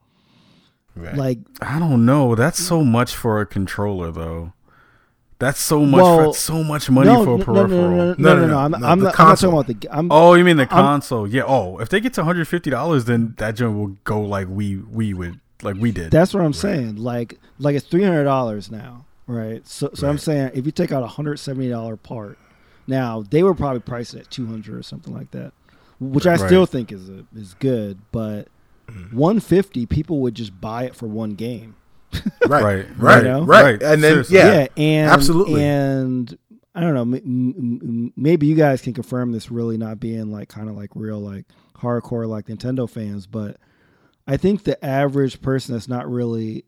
Right. 0.95 1.17
like 1.17 1.39
I 1.61 1.79
don't 1.79 2.05
know. 2.05 2.35
That's 2.35 2.59
so 2.59 2.83
mm. 2.83 2.87
much 2.87 3.15
for 3.15 3.41
a 3.41 3.47
controller, 3.47 4.11
though. 4.11 4.53
That's 5.39 5.59
so 5.59 5.87
much. 5.87 6.03
Well, 6.03 6.33
for, 6.33 6.39
so 6.39 6.63
much 6.63 6.91
money 6.91 7.09
no, 7.09 7.25
for 7.25 7.35
a 7.35 7.39
no, 7.39 7.45
peripheral. 7.45 7.91
no, 7.91 8.15
no, 8.15 8.15
no, 8.15 8.47
no, 8.47 8.59
I'm, 8.59 8.75
I'm, 8.75 8.81
not, 8.81 8.91
I'm 8.91 9.01
not 9.01 9.15
talking 9.15 9.49
about 9.49 9.67
the. 9.69 9.89
I'm, 9.91 10.13
Oh, 10.13 10.35
you 10.35 10.45
mean 10.45 10.59
the 10.59 10.67
console? 10.67 11.27
yeah. 11.27 11.45
Oh, 11.47 11.79
if 11.79 11.89
they 11.89 11.99
get 11.99 12.13
to 12.15 12.21
150 12.21 12.69
dollars, 12.71 13.07
then 13.07 13.35
that 13.39 13.53
joint 13.57 13.77
will 13.77 13.97
go 14.05 14.21
like 14.21 14.49
we 14.49 14.77
we 14.77 15.15
would 15.15 15.41
like 15.63 15.77
we 15.77 15.93
did. 15.93 16.11
That's 16.11 16.35
what 16.35 16.45
I'm 16.45 16.53
saying. 16.53 16.97
Like 16.97 17.39
like 17.61 17.77
it's 17.77 17.87
three 17.87 18.03
hundred 18.03 18.25
dollars 18.25 18.71
now, 18.71 19.05
right? 19.27 19.67
So 19.67 19.91
so 19.95 20.09
I'm 20.09 20.19
saying 20.19 20.51
if 20.55 20.67
you 20.67 20.73
take 20.73 20.91
out 20.93 21.03
a 21.03 21.07
hundred 21.07 21.39
seventy 21.39 21.69
dollar 21.69 21.97
part, 21.97 22.39
now 22.87 23.23
they 23.31 23.43
were 23.43 23.55
probably 23.55 23.81
priced 23.81 24.15
at 24.15 24.31
two 24.31 24.47
hundred 24.47 24.77
or 24.79 24.83
something 24.83 25.15
like 25.15 25.31
that, 25.33 25.53
which 26.01 26.27
I 26.27 26.33
Right. 26.33 26.41
still 26.41 26.67
think 26.67 26.91
is 26.93 27.09
a, 27.09 27.25
is 27.37 27.55
good. 27.55 27.99
But 28.13 28.49
Mm-hmm. 28.89 29.17
one 29.17 29.39
fifty, 29.39 29.87
people 29.87 30.19
would 30.23 30.35
just 30.35 30.61
buy 30.61 30.83
it 30.85 30.97
for 30.97 31.07
one 31.07 31.35
game. 31.35 31.77
right, 32.13 32.25
Right, 32.49 32.63
right, 32.65 32.87
right, 32.99 33.25
right, 33.25 33.43
right. 33.47 33.83
And 33.85 34.03
then 34.03 34.25
Seriously. 34.25 34.37
yeah, 34.39 34.67
and 34.77 35.09
absolutely. 35.11 35.63
And 35.63 36.37
I 36.75 36.81
don't 36.81 36.95
know. 36.95 37.03
m- 37.03 37.15
m- 37.15 37.79
m- 37.83 38.13
Maybe 38.17 38.47
you 38.49 38.57
guys 38.57 38.83
can 38.83 38.93
confirm 38.93 39.31
this 39.31 39.49
really 39.49 39.77
not 39.77 40.01
being 40.01 40.33
like 40.33 40.49
kind 40.49 40.69
of 40.69 40.75
like 40.77 40.91
real 40.97 41.21
like 41.21 41.45
hardcore 41.79 42.27
like 42.29 42.47
Nintendo 42.47 42.91
fans, 42.91 43.29
but 43.29 43.59
I 44.27 44.37
think 44.37 44.65
the 44.65 44.85
average 44.85 45.41
person 45.41 45.75
that's 45.75 45.87
not 45.89 46.11
really 46.11 46.65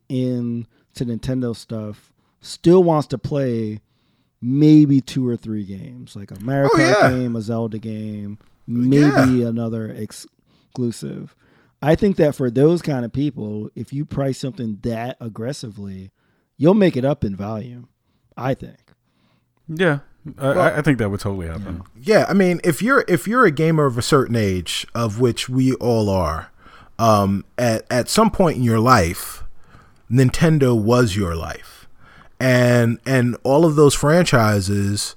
into 1.01 1.05
Nintendo 1.17 1.55
stuff 1.57 2.13
still 2.41 2.83
wants 2.83 3.07
to 3.09 3.19
play 3.19 3.81
maybe 4.41 5.01
two 5.01 5.27
or 5.27 5.37
three 5.37 5.65
games, 5.65 6.17
like 6.17 6.31
a 6.31 6.41
Mario 6.41 6.69
Oh, 6.73 6.77
Kart 6.77 7.01
yeah. 7.03 7.11
game, 7.11 7.37
a 7.37 7.41
Zelda 7.43 7.79
game, 7.79 8.39
maybe 8.67 9.43
another 9.43 9.89
exclusive. 9.89 11.35
I 11.81 11.95
think 11.95 12.17
that 12.17 12.35
for 12.35 12.51
those 12.51 12.83
kind 12.83 13.05
of 13.05 13.13
people, 13.13 13.71
if 13.75 13.93
you 13.93 14.05
price 14.05 14.39
something 14.39 14.79
that 14.83 15.17
aggressively, 15.21 16.11
you'll 16.57 16.75
make 16.75 16.97
it 16.97 17.05
up 17.05 17.25
in 17.25 17.35
volume. 17.37 17.89
I 18.37 18.55
think. 18.55 18.79
yeah, 19.69 20.01
I, 20.39 20.47
I- 20.49 20.79
I 20.79 20.83
think 20.83 20.99
that 20.99 21.11
would 21.11 21.21
totally 21.21 21.47
happen. 21.49 21.83
Yeah, 22.01 22.25
I 22.29 22.33
mean, 22.35 22.61
if 22.65 22.81
you're 22.83 23.05
if 23.09 23.27
you're 23.29 23.45
a 23.45 23.51
gamer 23.51 23.85
of 23.87 23.99
a 23.99 24.03
certain 24.03 24.37
age, 24.37 24.87
of 24.95 25.21
which 25.21 25.49
we 25.49 25.75
all 25.75 26.09
are, 26.09 26.51
um, 26.99 27.45
at 27.59 27.85
at 27.91 28.09
some 28.09 28.31
point 28.31 28.57
in 28.57 28.63
your 28.63 28.81
life, 28.81 29.42
Nintendo 30.13 30.81
was 30.81 31.17
your 31.17 31.35
life, 31.35 31.89
and 32.39 32.99
and 33.07 33.37
all 33.43 33.65
of 33.65 33.77
those 33.77 33.95
franchises 33.95 35.17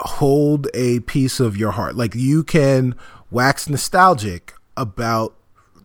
hold 0.00 0.68
a 0.74 1.00
piece 1.00 1.40
of 1.40 1.56
your 1.56 1.72
heart. 1.72 1.96
Like 1.96 2.14
you 2.14 2.44
can 2.44 2.94
wax 3.30 3.68
nostalgic 3.68 4.54
about 4.76 5.34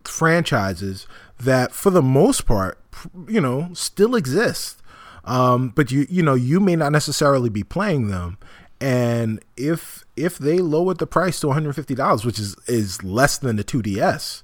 franchises 0.04 1.06
that, 1.40 1.72
for 1.72 1.90
the 1.90 2.02
most 2.02 2.46
part, 2.46 2.78
you 3.26 3.40
know, 3.40 3.70
still 3.72 4.14
exist. 4.14 4.80
Um, 5.24 5.70
but 5.70 5.90
you 5.90 6.06
you 6.10 6.22
know 6.22 6.34
you 6.34 6.60
may 6.60 6.76
not 6.76 6.92
necessarily 6.92 7.48
be 7.48 7.64
playing 7.64 8.08
them, 8.08 8.36
and 8.78 9.42
if 9.56 10.04
if 10.16 10.36
they 10.36 10.58
lowered 10.58 10.98
the 10.98 11.06
price 11.06 11.40
to 11.40 11.46
one 11.46 11.54
hundred 11.54 11.74
fifty 11.74 11.94
dollars, 11.94 12.26
which 12.26 12.38
is 12.38 12.56
is 12.66 13.02
less 13.02 13.38
than 13.38 13.56
the 13.56 13.64
two 13.64 13.80
DS, 13.80 14.42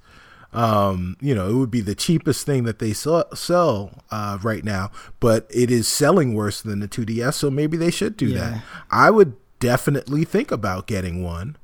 um, 0.52 1.16
you 1.20 1.35
know, 1.35 1.48
it 1.48 1.55
would 1.55 1.70
be 1.70 1.81
the 1.81 1.94
cheapest 1.94 2.44
thing 2.44 2.64
that 2.64 2.78
they 2.81 2.93
sell, 2.93 3.24
sell 3.35 4.02
uh, 4.10 4.39
right 4.43 4.64
now, 4.64 4.90
but 5.20 5.47
it 5.51 5.70
is 5.70 5.86
selling 5.86 6.35
worse 6.35 6.60
than 6.60 6.81
the 6.81 6.89
2DS, 6.89 7.35
so 7.35 7.51
maybe 7.51 7.77
they 7.77 7.90
should 7.90 8.16
do 8.16 8.27
Yeah. 8.27 8.39
that. 8.51 8.62
I 8.90 9.10
would 9.10 9.35
definitely 9.60 10.24
think 10.24 10.51
about 10.51 10.86
getting 10.86 11.22
one. 11.22 11.56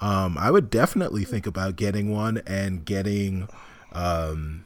Um, 0.00 0.36
I 0.36 0.50
would 0.50 0.68
definitely 0.70 1.24
think 1.24 1.46
about 1.46 1.76
getting 1.76 2.10
one 2.12 2.42
and 2.46 2.84
getting, 2.84 3.48
um, 3.92 4.64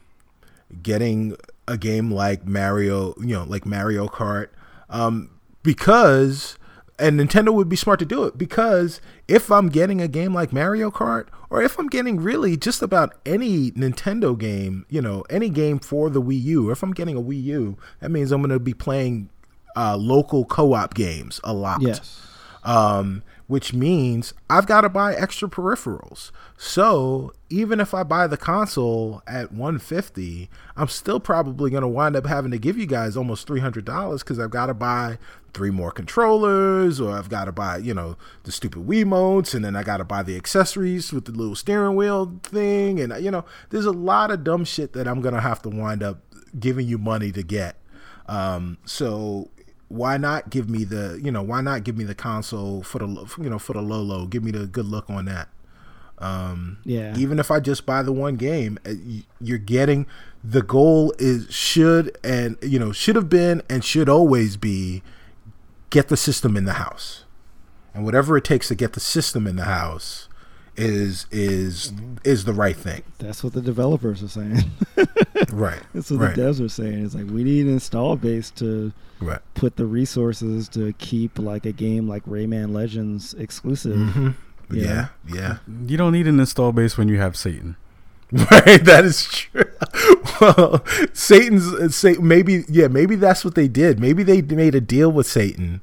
getting 0.83 1.35
a 1.67 1.77
game 1.77 2.11
like 2.11 2.45
Mario, 2.45 3.13
you 3.19 3.35
know, 3.35 3.43
like 3.43 3.65
Mario 3.65 4.07
Kart, 4.07 4.47
um, 4.89 5.29
because 5.63 6.57
and 6.97 7.17
Nintendo 7.19 7.53
would 7.53 7.69
be 7.69 7.75
smart 7.77 7.99
to 7.99 8.05
do 8.05 8.25
it 8.25 8.37
because 8.37 8.99
if 9.27 9.51
I'm 9.51 9.69
getting 9.69 10.01
a 10.01 10.07
game 10.07 10.33
like 10.33 10.51
Mario 10.51 10.91
Kart, 10.91 11.27
or 11.49 11.61
if 11.61 11.79
I'm 11.79 11.87
getting 11.87 12.19
really 12.19 12.55
just 12.57 12.81
about 12.81 13.15
any 13.25 13.71
Nintendo 13.71 14.37
game, 14.37 14.85
you 14.89 15.01
know, 15.01 15.23
any 15.29 15.49
game 15.49 15.79
for 15.79 16.09
the 16.09 16.21
Wii 16.21 16.41
U, 16.43 16.69
or 16.69 16.71
if 16.71 16.83
I'm 16.83 16.93
getting 16.93 17.17
a 17.17 17.21
Wii 17.21 17.43
U, 17.43 17.77
that 17.99 18.09
means 18.09 18.31
I'm 18.31 18.41
going 18.41 18.51
to 18.51 18.59
be 18.59 18.73
playing 18.73 19.29
uh, 19.75 19.97
local 19.97 20.45
co-op 20.45 20.93
games 20.93 21.39
a 21.43 21.53
lot. 21.53 21.81
Yes. 21.81 22.21
Um, 22.63 23.23
which 23.49 23.73
means 23.73 24.31
I've 24.47 24.67
got 24.67 24.81
to 24.81 24.89
buy 24.89 25.15
extra 25.15 25.49
peripherals. 25.49 26.29
So 26.55 27.33
even 27.49 27.79
if 27.79 27.95
I 27.95 28.03
buy 28.03 28.27
the 28.27 28.37
console 28.37 29.23
at 29.25 29.51
150, 29.51 30.47
I'm 30.77 30.87
still 30.87 31.19
probably 31.19 31.71
going 31.71 31.81
to 31.81 31.87
wind 31.87 32.15
up 32.15 32.27
having 32.27 32.51
to 32.51 32.59
give 32.59 32.77
you 32.77 32.85
guys 32.85 33.17
almost 33.17 33.47
$300 33.47 34.19
because 34.19 34.37
I've 34.37 34.51
got 34.51 34.67
to 34.67 34.75
buy 34.75 35.17
three 35.55 35.71
more 35.71 35.89
controllers, 35.89 37.01
or 37.01 37.17
I've 37.17 37.29
got 37.29 37.45
to 37.45 37.51
buy, 37.51 37.77
you 37.77 37.91
know, 37.91 38.17
the 38.43 38.51
stupid 38.51 38.85
Wiimotes, 38.87 39.55
and 39.55 39.65
then 39.65 39.75
I 39.75 39.81
got 39.81 39.97
to 39.97 40.03
buy 40.03 40.21
the 40.21 40.35
accessories 40.35 41.11
with 41.11 41.25
the 41.25 41.31
little 41.31 41.55
steering 41.55 41.95
wheel 41.95 42.39
thing, 42.43 42.99
and 42.99 43.19
you 43.23 43.31
know, 43.31 43.45
there's 43.71 43.87
a 43.87 43.91
lot 43.91 44.29
of 44.29 44.43
dumb 44.43 44.63
shit 44.63 44.93
that 44.93 45.07
I'm 45.07 45.21
going 45.21 45.33
to 45.33 45.41
have 45.41 45.63
to 45.63 45.69
wind 45.69 46.03
up 46.03 46.21
giving 46.59 46.87
you 46.87 46.99
money 46.99 47.31
to 47.31 47.41
get. 47.41 47.77
Um, 48.27 48.77
so 48.85 49.49
why 49.89 50.17
not 50.17 50.49
give 50.49 50.69
me 50.69 50.83
the 50.83 51.19
you 51.21 51.31
know 51.31 51.41
why 51.41 51.61
not 51.61 51.83
give 51.83 51.97
me 51.97 52.03
the 52.03 52.15
console 52.15 52.81
for 52.83 52.99
the 52.99 53.07
you 53.39 53.49
know 53.49 53.59
for 53.59 53.73
the 53.73 53.81
low 53.81 54.01
low 54.01 54.25
give 54.25 54.43
me 54.43 54.51
the 54.51 54.65
good 54.65 54.85
look 54.85 55.09
on 55.09 55.25
that. 55.25 55.49
Um 56.19 56.77
Yeah. 56.85 57.15
even 57.17 57.39
if 57.39 57.49
i 57.49 57.59
just 57.59 57.85
buy 57.85 58.03
the 58.03 58.11
one 58.11 58.35
game 58.35 58.77
uh, 58.85 58.93
you're 59.41 59.57
getting 59.57 60.05
the 60.43 60.61
goal 60.61 61.13
is 61.17 61.47
should 61.49 62.15
and 62.23 62.57
you 62.61 62.77
know 62.79 62.91
should 62.91 63.15
have 63.15 63.29
been 63.29 63.61
and 63.69 63.83
should 63.83 64.07
always 64.09 64.55
be 64.57 65.01
get 65.89 66.07
the 66.07 66.17
system 66.17 66.55
in 66.55 66.65
the 66.65 66.73
house. 66.73 67.25
And 67.93 68.05
whatever 68.05 68.37
it 68.37 68.43
takes 68.43 68.67
to 68.67 68.75
get 68.75 68.93
the 68.93 68.99
system 68.99 69.47
in 69.47 69.55
the 69.55 69.65
house 69.65 70.28
is 70.79 71.25
is 71.31 71.93
is 72.23 72.45
the 72.45 72.53
right 72.53 72.75
thing 72.75 73.03
That's 73.19 73.43
what 73.43 73.53
the 73.53 73.61
developers 73.61 74.23
are 74.23 74.27
saying. 74.27 74.63
right 75.51 75.81
That's 75.93 76.11
what 76.11 76.19
right 76.19 76.35
the 76.35 76.41
devs 76.41 76.63
are 76.63 76.69
saying. 76.69 77.05
It's 77.05 77.15
like 77.15 77.25
we 77.27 77.43
need 77.43 77.65
an 77.65 77.73
install 77.73 78.15
base 78.15 78.51
to 78.51 78.91
right 79.19 79.39
put 79.55 79.75
the 79.75 79.85
resources 79.85 80.69
to 80.69 80.93
keep 80.93 81.37
like 81.39 81.65
a 81.65 81.71
game 81.71 82.07
like 82.07 82.23
Rayman 82.25 82.73
Legends 82.73 83.33
exclusive. 83.35 83.95
hmm 83.97 84.29
Yeah. 84.71 85.07
yeah 85.27 85.35
yeah 85.35 85.57
You 85.85 85.97
don't 85.97 86.13
need 86.13 86.27
an 86.27 86.39
install 86.39 86.71
base 86.71 86.97
when 86.97 87.07
you 87.09 87.19
have 87.19 87.35
Satan. 87.35 87.75
Right, 88.31 88.85
that 88.85 89.05
is 89.05 89.25
true. 89.27 89.63
well, 90.39 90.85
Satan's 91.13 91.95
say 91.95 92.13
Maybe, 92.13 92.63
yeah, 92.69 92.87
maybe 92.87 93.15
that's 93.15 93.43
what 93.43 93.55
they 93.55 93.67
did. 93.67 93.99
Maybe 93.99 94.21
they 94.21 94.41
made 94.43 94.75
a 94.75 94.81
deal 94.81 95.11
with 95.11 95.25
Satan, 95.25 95.81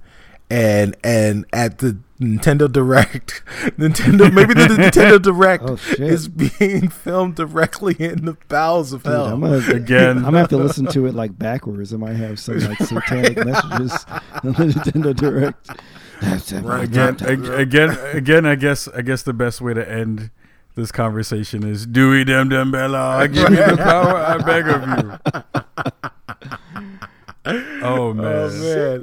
and 0.51 0.95
and 1.03 1.45
at 1.53 1.79
the 1.79 1.97
Nintendo 2.21 2.71
Direct, 2.71 3.43
Nintendo 3.79 4.33
maybe 4.33 4.55
the 4.55 4.67
Nintendo 4.69 5.21
Direct 5.21 5.65
Oh, 5.67 5.77
is 6.03 6.29
being 6.29 6.89
filmed 6.89 7.35
directly 7.35 7.95
in 7.99 8.25
the 8.25 8.37
bowels 8.49 8.93
of 8.95 9.03
Dude, 9.03 9.13
hell. 9.13 9.27
I'm 9.27 9.41
gonna, 9.41 9.59
Again. 9.75 10.17
I'm 10.19 10.23
gonna 10.25 10.39
have 10.39 10.49
to 10.51 10.57
listen 10.57 10.87
to 10.87 11.05
it 11.07 11.15
like 11.15 11.39
backwards. 11.39 11.93
I 11.93 11.99
might 11.99 12.17
have 12.17 12.39
some 12.41 12.59
like 12.61 12.79
satanic 12.79 13.37
messages 13.45 13.93
on 14.43 14.53
the 14.53 14.73
Nintendo 14.75 15.15
Direct. 15.15 15.69
Right, 16.23 16.53
Again, 16.85 17.17
again, 17.53 17.91
again. 18.15 18.47
I 18.47 18.55
guess, 18.55 18.89
I 18.89 19.03
guess 19.03 19.23
the 19.23 19.35
best 19.35 19.61
way 19.61 19.75
to 19.75 19.87
end 19.87 20.31
this 20.75 20.91
conversation 20.91 21.63
is 21.67 21.85
Dewey 21.87 22.25
Dem 22.25 22.49
Dem 22.49 22.71
Bella. 22.71 23.19
I 23.19 23.27
give 23.27 23.51
you 23.51 23.57
the 23.57 23.77
power. 23.77 24.15
I 24.15 24.39
beg 24.39 24.67
of 24.67 24.81
you. 25.05 25.19
Oh 27.47 28.13
man, 28.15 28.27
Oh, 28.27 28.49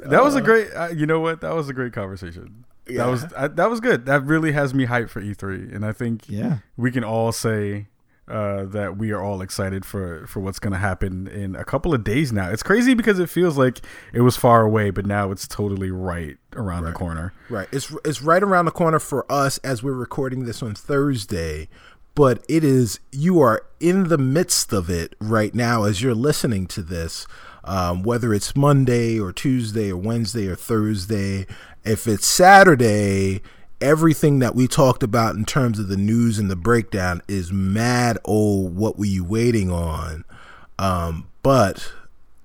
that 0.10 0.22
was 0.22 0.34
a 0.34 0.40
great. 0.42 0.68
Uh, 0.74 0.88
you 0.88 1.06
know 1.06 1.20
what? 1.20 1.40
That 1.40 1.54
was 1.54 1.68
a 1.68 1.72
great 1.72 1.92
conversation. 1.92 2.64
Yeah. 2.86 3.04
That 3.04 3.10
was 3.10 3.24
I, 3.36 3.48
that 3.48 3.70
was 3.70 3.80
good. 3.80 4.06
That 4.06 4.24
really 4.24 4.52
has 4.52 4.74
me 4.74 4.86
hyped 4.86 5.10
for 5.10 5.22
E3, 5.22 5.74
and 5.74 5.84
I 5.86 5.92
think 5.92 6.28
Yeah. 6.28 6.58
we 6.76 6.90
can 6.90 7.02
all 7.04 7.32
say 7.32 7.86
uh, 8.28 8.64
that 8.64 8.96
we 8.98 9.10
are 9.10 9.22
all 9.22 9.40
excited 9.42 9.84
for 9.84 10.26
for 10.26 10.40
what's 10.40 10.58
going 10.58 10.72
to 10.74 10.78
happen 10.78 11.26
in 11.26 11.54
a 11.56 11.64
couple 11.64 11.94
of 11.94 12.04
days 12.04 12.32
now. 12.32 12.50
It's 12.50 12.62
crazy 12.62 12.92
because 12.94 13.18
it 13.18 13.30
feels 13.30 13.56
like 13.56 13.80
it 14.12 14.20
was 14.20 14.36
far 14.36 14.62
away, 14.62 14.90
but 14.90 15.06
now 15.06 15.30
it's 15.30 15.48
totally 15.48 15.90
right 15.90 16.36
around 16.54 16.84
the 16.84 16.92
corner. 16.92 17.32
Right. 17.48 17.68
It's 17.72 17.94
it's 18.04 18.20
right 18.22 18.42
around 18.42 18.66
the 18.66 18.70
corner 18.70 18.98
for 18.98 19.30
us 19.32 19.56
as 19.58 19.82
we're 19.82 19.92
recording 19.92 20.44
this 20.44 20.62
on 20.62 20.74
Thursday, 20.74 21.68
but 22.14 22.44
it 22.48 22.64
is 22.64 23.00
you 23.12 23.40
are 23.40 23.64
in 23.80 24.08
the 24.08 24.18
midst 24.18 24.72
of 24.74 24.88
it 24.90 25.14
right 25.20 25.54
now 25.54 25.84
as 25.84 26.02
you're 26.02 26.14
listening 26.14 26.66
to 26.68 26.82
this. 26.82 27.26
Um, 27.64 28.02
whether 28.02 28.34
it's 28.34 28.54
Monday 28.54 29.18
or 29.18 29.32
Tuesday 29.32 29.90
or 29.90 29.96
Wednesday 29.96 30.46
or 30.48 30.54
Thursday, 30.54 31.46
if 31.82 32.06
it's 32.06 32.26
Saturday, 32.26 33.42
everything 33.80 34.38
that 34.40 34.54
we 34.54 34.68
talked 34.68 35.02
about 35.02 35.34
in 35.34 35.44
terms 35.44 35.78
of 35.78 35.88
the 35.88 35.96
news 35.96 36.38
and 36.38 36.50
the 36.50 36.56
breakdown 36.56 37.22
is 37.26 37.52
mad. 37.52 38.18
Oh, 38.24 38.60
what 38.60 38.98
were 38.98 39.04
you 39.06 39.24
waiting 39.24 39.70
on? 39.70 40.24
Um, 40.78 41.28
but 41.42 41.92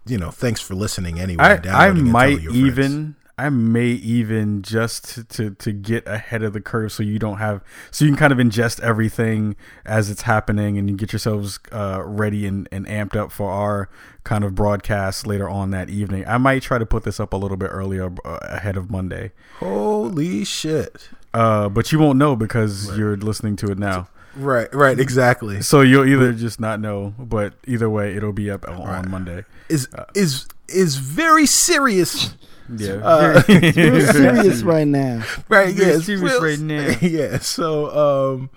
you 0.06 0.18
know, 0.18 0.32
thanks 0.32 0.62
for 0.62 0.76
listening 0.76 1.20
anyway. 1.20 1.44
I 1.44 1.88
I 1.88 1.92
might 1.92 2.40
even 2.42 3.16
I 3.40 3.50
may 3.50 3.88
even 3.88 4.62
just 4.62 5.06
to, 5.16 5.24
to 5.24 5.52
to 5.52 5.72
get 5.72 6.06
ahead 6.06 6.44
of 6.44 6.52
the 6.52 6.60
curve 6.60 6.92
so 6.92 7.04
you 7.04 7.20
don't 7.20 7.38
have 7.38 7.64
so 7.90 8.04
you 8.04 8.12
can 8.12 8.18
kind 8.18 8.34
of 8.34 8.38
ingest 8.38 8.82
everything 8.82 9.56
as 9.86 10.10
it's 10.10 10.24
happening 10.24 10.78
and 10.78 10.90
you 10.90 10.98
get 10.98 11.14
yourselves 11.14 11.58
uh, 11.72 12.04
ready 12.04 12.46
and, 12.46 12.68
and 12.70 12.86
amped 12.86 13.16
up 13.16 13.32
for 13.32 13.50
our 13.50 13.90
kind 14.26 14.44
of 14.44 14.56
broadcast 14.56 15.26
later 15.26 15.50
on 15.50 15.72
that 15.72 15.90
evening. 15.90 16.26
I 16.28 16.38
might 16.38 16.64
try 16.64 16.80
to 16.80 16.86
put 16.86 17.04
this 17.04 17.18
up 17.18 17.32
a 17.32 17.38
little 17.38 17.56
bit 17.56 17.68
earlier 17.68 18.12
uh, 18.26 18.40
ahead 18.42 18.76
of 18.76 18.92
Monday. 18.92 19.32
Holy 19.60 20.44
shit. 20.44 21.10
Uh, 21.34 21.70
but 21.70 21.94
you 21.94 22.00
won't 22.00 22.18
know 22.18 22.36
because 22.36 22.98
you're 22.98 23.16
listening 23.16 23.56
to 23.58 23.72
it 23.72 23.78
now. 23.78 24.10
Right, 24.36 24.74
right, 24.76 25.00
exactly. 25.00 25.62
So 25.62 25.82
you'll 25.82 26.08
either 26.08 26.34
just 26.34 26.60
not 26.60 26.80
know, 26.80 27.14
but 27.18 27.54
either 27.66 27.90
way, 27.90 28.16
it'll 28.16 28.34
be 28.34 28.52
up 28.52 28.68
on, 28.68 28.82
on 28.82 29.10
Monday. 29.10 29.46
Is 29.70 29.88
is 30.14 30.48
is 30.68 30.98
very 30.98 31.46
serious. 31.46 32.36
Yeah, 32.78 32.94
Uh, 33.04 33.42
Real 33.50 34.02
serious 34.14 34.62
right 34.62 34.88
now. 34.88 35.24
Right, 35.48 35.74
yeah, 35.74 35.86
Very 35.86 35.96
it's 35.98 36.06
serious 36.06 36.24
real- 36.34 36.42
right 36.44 36.60
now. 36.60 36.96
Yeah, 37.02 37.40
so 37.40 37.90
um 38.36 38.50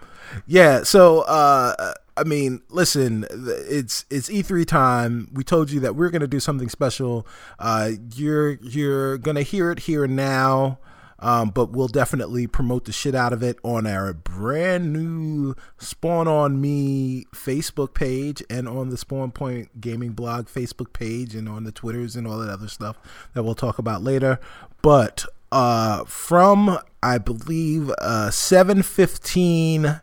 yeah, 0.46 0.82
so 0.82 1.20
uh 1.22 1.94
I 2.14 2.24
mean, 2.24 2.60
listen, 2.68 3.24
it's 3.30 4.04
it's 4.10 4.28
E3 4.28 4.66
time. 4.66 5.30
We 5.32 5.44
told 5.44 5.70
you 5.70 5.80
that 5.80 5.96
we're 5.96 6.10
going 6.10 6.20
to 6.20 6.26
do 6.28 6.40
something 6.40 6.68
special. 6.68 7.26
Uh 7.58 7.92
you're 8.14 8.52
you're 8.62 9.16
going 9.18 9.36
to 9.36 9.42
hear 9.42 9.70
it 9.70 9.80
here 9.80 10.04
and 10.04 10.14
now. 10.16 10.78
Um, 11.22 11.50
but 11.50 11.70
we'll 11.70 11.88
definitely 11.88 12.48
promote 12.48 12.84
the 12.84 12.92
shit 12.92 13.14
out 13.14 13.32
of 13.32 13.42
it 13.42 13.58
on 13.62 13.86
our 13.86 14.12
brand 14.12 14.92
new 14.92 15.54
Spawn 15.78 16.26
on 16.26 16.60
Me 16.60 17.26
Facebook 17.32 17.94
page 17.94 18.42
and 18.50 18.68
on 18.68 18.90
the 18.90 18.96
Spawn 18.96 19.30
Point 19.30 19.80
Gaming 19.80 20.10
blog 20.12 20.46
Facebook 20.46 20.92
page 20.92 21.36
and 21.36 21.48
on 21.48 21.62
the 21.62 21.70
Twitters 21.72 22.16
and 22.16 22.26
all 22.26 22.38
that 22.38 22.50
other 22.50 22.68
stuff 22.68 22.98
that 23.34 23.44
we'll 23.44 23.54
talk 23.54 23.78
about 23.78 24.02
later. 24.02 24.40
But 24.82 25.24
uh, 25.52 26.04
from 26.04 26.78
I 27.02 27.18
believe 27.18 27.90
uh, 27.98 28.30
seven 28.32 28.82
fifteen 28.82 30.00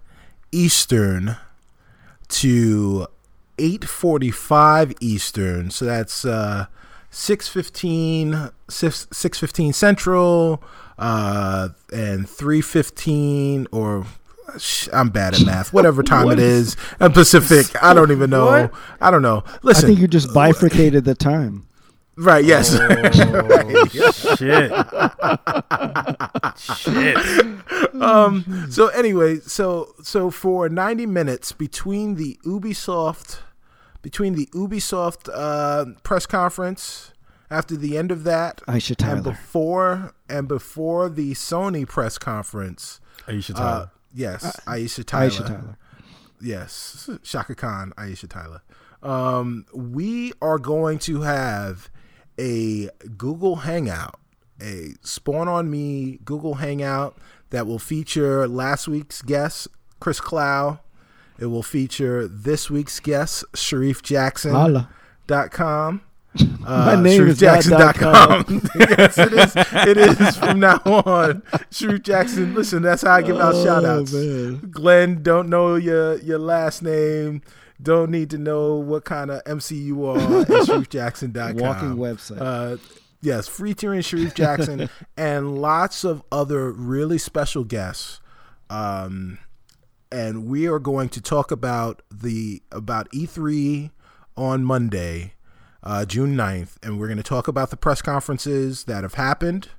Eastern 0.53 1.35
to 2.29 3.07
8:45 3.57 4.95
Eastern. 5.01 5.69
So 5.69 5.85
that's 5.85 6.25
uh 6.25 6.67
6:15 7.11 8.51
6 8.69 9.07
6:15 9.11 9.73
Central 9.73 10.63
uh 10.99 11.69
and 11.91 12.27
3:15 12.27 13.67
or 13.71 14.05
I'm 14.91 15.09
bad 15.09 15.35
at 15.35 15.45
math. 15.45 15.71
Whatever 15.73 16.01
time 16.03 16.25
What 16.25 16.39
it 16.39 16.43
is, 16.43 16.75
and 16.99 17.13
Pacific. 17.13 17.67
I 17.83 17.93
don't 17.93 18.11
even 18.11 18.29
know. 18.29 18.45
What? 18.47 18.73
I 18.99 19.11
don't 19.11 19.21
know. 19.21 19.43
Listen, 19.61 19.85
I 19.85 19.87
think 19.89 19.99
you 19.99 20.07
just 20.07 20.33
bifurcated 20.33 21.05
the 21.05 21.13
time. 21.15 21.65
right? 22.17 22.43
Yes. 22.43 22.71
shit, 24.37 24.71
shit. 26.57 28.01
um 28.01 28.67
so 28.69 28.87
anyway 28.89 29.37
so 29.39 29.93
so 30.01 30.29
for 30.29 30.67
90 30.69 31.05
minutes 31.05 31.51
between 31.51 32.15
the 32.15 32.37
ubisoft 32.45 33.39
between 34.01 34.33
the 34.35 34.47
ubisoft 34.47 35.29
uh 35.33 35.85
press 36.03 36.25
conference 36.25 37.13
after 37.51 37.75
the 37.75 37.97
end 37.97 38.11
of 38.11 38.23
that 38.23 38.57
Aisha 38.67 38.95
and 39.01 39.23
before 39.23 40.13
and 40.29 40.47
before 40.47 41.09
the 41.09 41.33
sony 41.33 41.87
press 41.87 42.17
conference 42.17 42.99
Aisha 43.27 43.51
uh 43.51 43.57
Tyler. 43.57 43.91
yes 44.13 44.59
aisha 44.65 45.05
tyler, 45.05 45.29
Aisha 45.29 45.47
Tyler. 45.47 45.77
yes 46.41 47.09
Chaka 47.23 47.55
Khan 47.55 47.93
aisha 47.97 48.29
tyler. 48.29 48.61
Um 49.01 49.65
we 49.73 50.33
are 50.41 50.57
going 50.59 50.99
to 50.99 51.21
have 51.21 51.89
a 52.39 52.89
google 53.17 53.57
hangout 53.57 54.19
a 54.61 54.89
spawn 55.01 55.47
on 55.47 55.69
me 55.69 56.19
google 56.25 56.55
hangout 56.55 57.17
that 57.49 57.65
will 57.65 57.79
feature 57.79 58.47
last 58.47 58.87
week's 58.87 59.21
guest 59.21 59.67
chris 59.99 60.19
clow. 60.19 60.79
It 61.39 61.45
will 61.45 61.63
feature 61.63 62.27
this 62.27 62.69
week's 62.69 62.99
guest 62.99 63.45
Shareef 63.53 64.01
jackson 66.35 66.63
Holla. 66.63 66.63
dot 66.63 66.65
com 66.65 66.85
My 66.85 66.93
uh, 66.93 67.01
name 67.01 67.27
is 67.27 67.41
not 67.41 67.63
dot 67.69 67.95
com. 67.95 68.43
ShareefJackson.com. 68.43 68.61
yes, 68.79 69.17
it 69.17 69.33
is. 69.33 69.53
It 69.87 69.97
is 69.97 70.37
from 70.37 70.59
now 70.59 70.81
on. 70.85 71.41
Shareef 71.71 72.03
Jackson. 72.03 72.53
Listen, 72.53 72.81
that's 72.83 73.01
how 73.01 73.13
I 73.13 73.21
give 73.21 73.37
out 73.37 73.55
Oh, 73.55 73.63
shout 73.63 73.85
outs. 73.85 74.13
man. 74.13 74.69
Glenn, 74.69 75.23
don't 75.23 75.49
know 75.49 75.75
your 75.75 76.17
your 76.19 76.37
last 76.39 76.81
name. 76.83 77.41
Don't 77.81 78.11
need 78.11 78.29
to 78.31 78.37
know 78.37 78.75
what 78.75 79.05
kind 79.05 79.31
of 79.31 79.41
MC 79.45 79.75
you 79.75 80.05
are 80.05 80.17
at 80.17 80.47
ShareefJackson.com. 80.47 81.57
Walking 81.57 81.95
website. 81.95 82.41
Uh, 82.41 82.77
yes, 83.21 83.47
featuring 83.47 84.01
Shareef 84.01 84.33
Jackson 84.35 84.89
and 85.17 85.59
lots 85.61 86.03
of 86.03 86.21
other 86.31 86.71
really 86.71 87.17
special 87.17 87.63
guests. 87.63 88.19
Um, 88.69 89.39
and 90.11 90.45
we 90.45 90.67
are 90.67 90.79
going 90.79 91.09
to 91.09 91.21
talk 91.21 91.51
about 91.51 92.01
the 92.11 92.61
about 92.71 93.09
E3 93.11 93.91
on 94.35 94.63
Monday, 94.63 95.33
uh, 95.83 96.05
June 96.05 96.35
9th, 96.35 96.77
and 96.83 96.99
we're 96.99 97.07
going 97.07 97.17
to 97.17 97.23
talk 97.23 97.47
about 97.47 97.69
the 97.69 97.77
press 97.77 98.01
conferences 98.01 98.85
that 98.85 99.03
have 99.03 99.15
happened. 99.15 99.69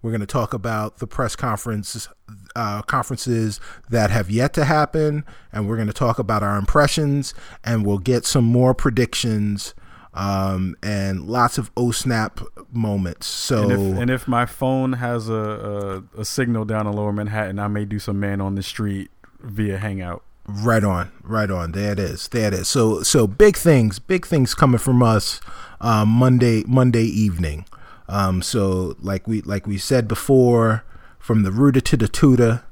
We're 0.00 0.10
going 0.12 0.20
to 0.20 0.26
talk 0.26 0.54
about 0.54 0.98
the 0.98 1.06
press 1.06 1.34
conferences 1.34 2.08
uh, 2.54 2.82
conferences 2.82 3.60
that 3.90 4.10
have 4.10 4.30
yet 4.30 4.52
to 4.54 4.64
happen, 4.64 5.24
and 5.52 5.68
we're 5.68 5.76
going 5.76 5.88
to 5.88 5.92
talk 5.92 6.18
about 6.18 6.42
our 6.42 6.56
impressions, 6.56 7.34
and 7.64 7.84
we'll 7.84 7.98
get 7.98 8.24
some 8.24 8.44
more 8.44 8.74
predictions 8.74 9.74
um, 10.14 10.76
and 10.82 11.28
lots 11.28 11.58
of 11.58 11.70
oh 11.76 11.90
snap 11.90 12.40
moments. 12.72 13.26
So 13.26 13.62
And 13.62 13.72
if, 13.72 13.98
and 14.02 14.10
if 14.10 14.28
my 14.28 14.46
phone 14.46 14.94
has 14.94 15.28
a, 15.28 16.02
a, 16.16 16.20
a 16.20 16.24
signal 16.24 16.64
down 16.64 16.86
in 16.86 16.92
Lower 16.92 17.12
Manhattan, 17.12 17.58
I 17.58 17.68
may 17.68 17.84
do 17.84 17.98
some 17.98 18.20
man 18.20 18.40
on 18.40 18.54
the 18.54 18.62
street 18.62 19.10
via 19.40 19.78
Hangout. 19.78 20.22
Right 20.50 20.82
on, 20.82 21.12
right 21.22 21.50
on. 21.50 21.72
There 21.72 21.92
it 21.92 21.98
is. 21.98 22.28
There 22.28 22.48
it 22.48 22.54
is. 22.54 22.68
So 22.68 23.02
so 23.02 23.26
big 23.26 23.54
things, 23.54 23.98
big 23.98 24.26
things 24.26 24.54
coming 24.54 24.78
from 24.78 25.02
us 25.02 25.42
uh, 25.78 26.06
Monday 26.06 26.64
Monday 26.66 27.04
evening. 27.04 27.66
Um, 28.08 28.40
so 28.40 28.96
like 28.98 29.28
we 29.28 29.42
like 29.42 29.66
we 29.66 29.76
said 29.76 30.08
before, 30.08 30.84
from 31.18 31.42
the 31.42 31.52
rooter 31.52 31.82
to 31.82 31.98
the 31.98 32.08
tutor, 32.08 32.64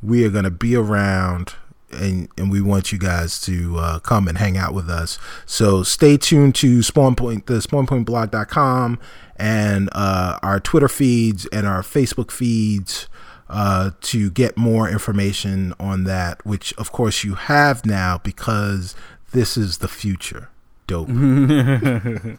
we 0.00 0.24
are 0.24 0.30
gonna 0.30 0.50
be 0.50 0.76
around. 0.76 1.54
And, 1.92 2.28
and 2.36 2.50
we 2.50 2.60
want 2.60 2.90
you 2.90 2.98
guys 2.98 3.40
to 3.42 3.76
uh, 3.78 3.98
come 4.00 4.26
and 4.26 4.36
hang 4.36 4.56
out 4.56 4.74
with 4.74 4.90
us. 4.90 5.16
So 5.46 5.84
stay 5.84 6.16
tuned 6.16 6.56
to 6.56 6.82
Spawn 6.82 7.14
Point, 7.14 7.46
the 7.46 7.58
SpawnPointBlog.com, 7.58 8.98
and 9.36 9.88
uh, 9.92 10.40
our 10.42 10.58
Twitter 10.58 10.88
feeds 10.88 11.46
and 11.52 11.68
our 11.68 11.82
Facebook 11.82 12.32
feeds 12.32 13.06
uh, 13.48 13.90
to 14.00 14.30
get 14.30 14.56
more 14.56 14.88
information 14.88 15.74
on 15.78 16.04
that, 16.04 16.44
which 16.46 16.72
of 16.74 16.92
course 16.92 17.24
you 17.24 17.34
have 17.34 17.84
now 17.84 18.18
because 18.18 18.94
this 19.32 19.56
is 19.56 19.78
the 19.78 19.88
future. 19.88 20.48
Dope. 20.86 21.08
and 21.08 22.38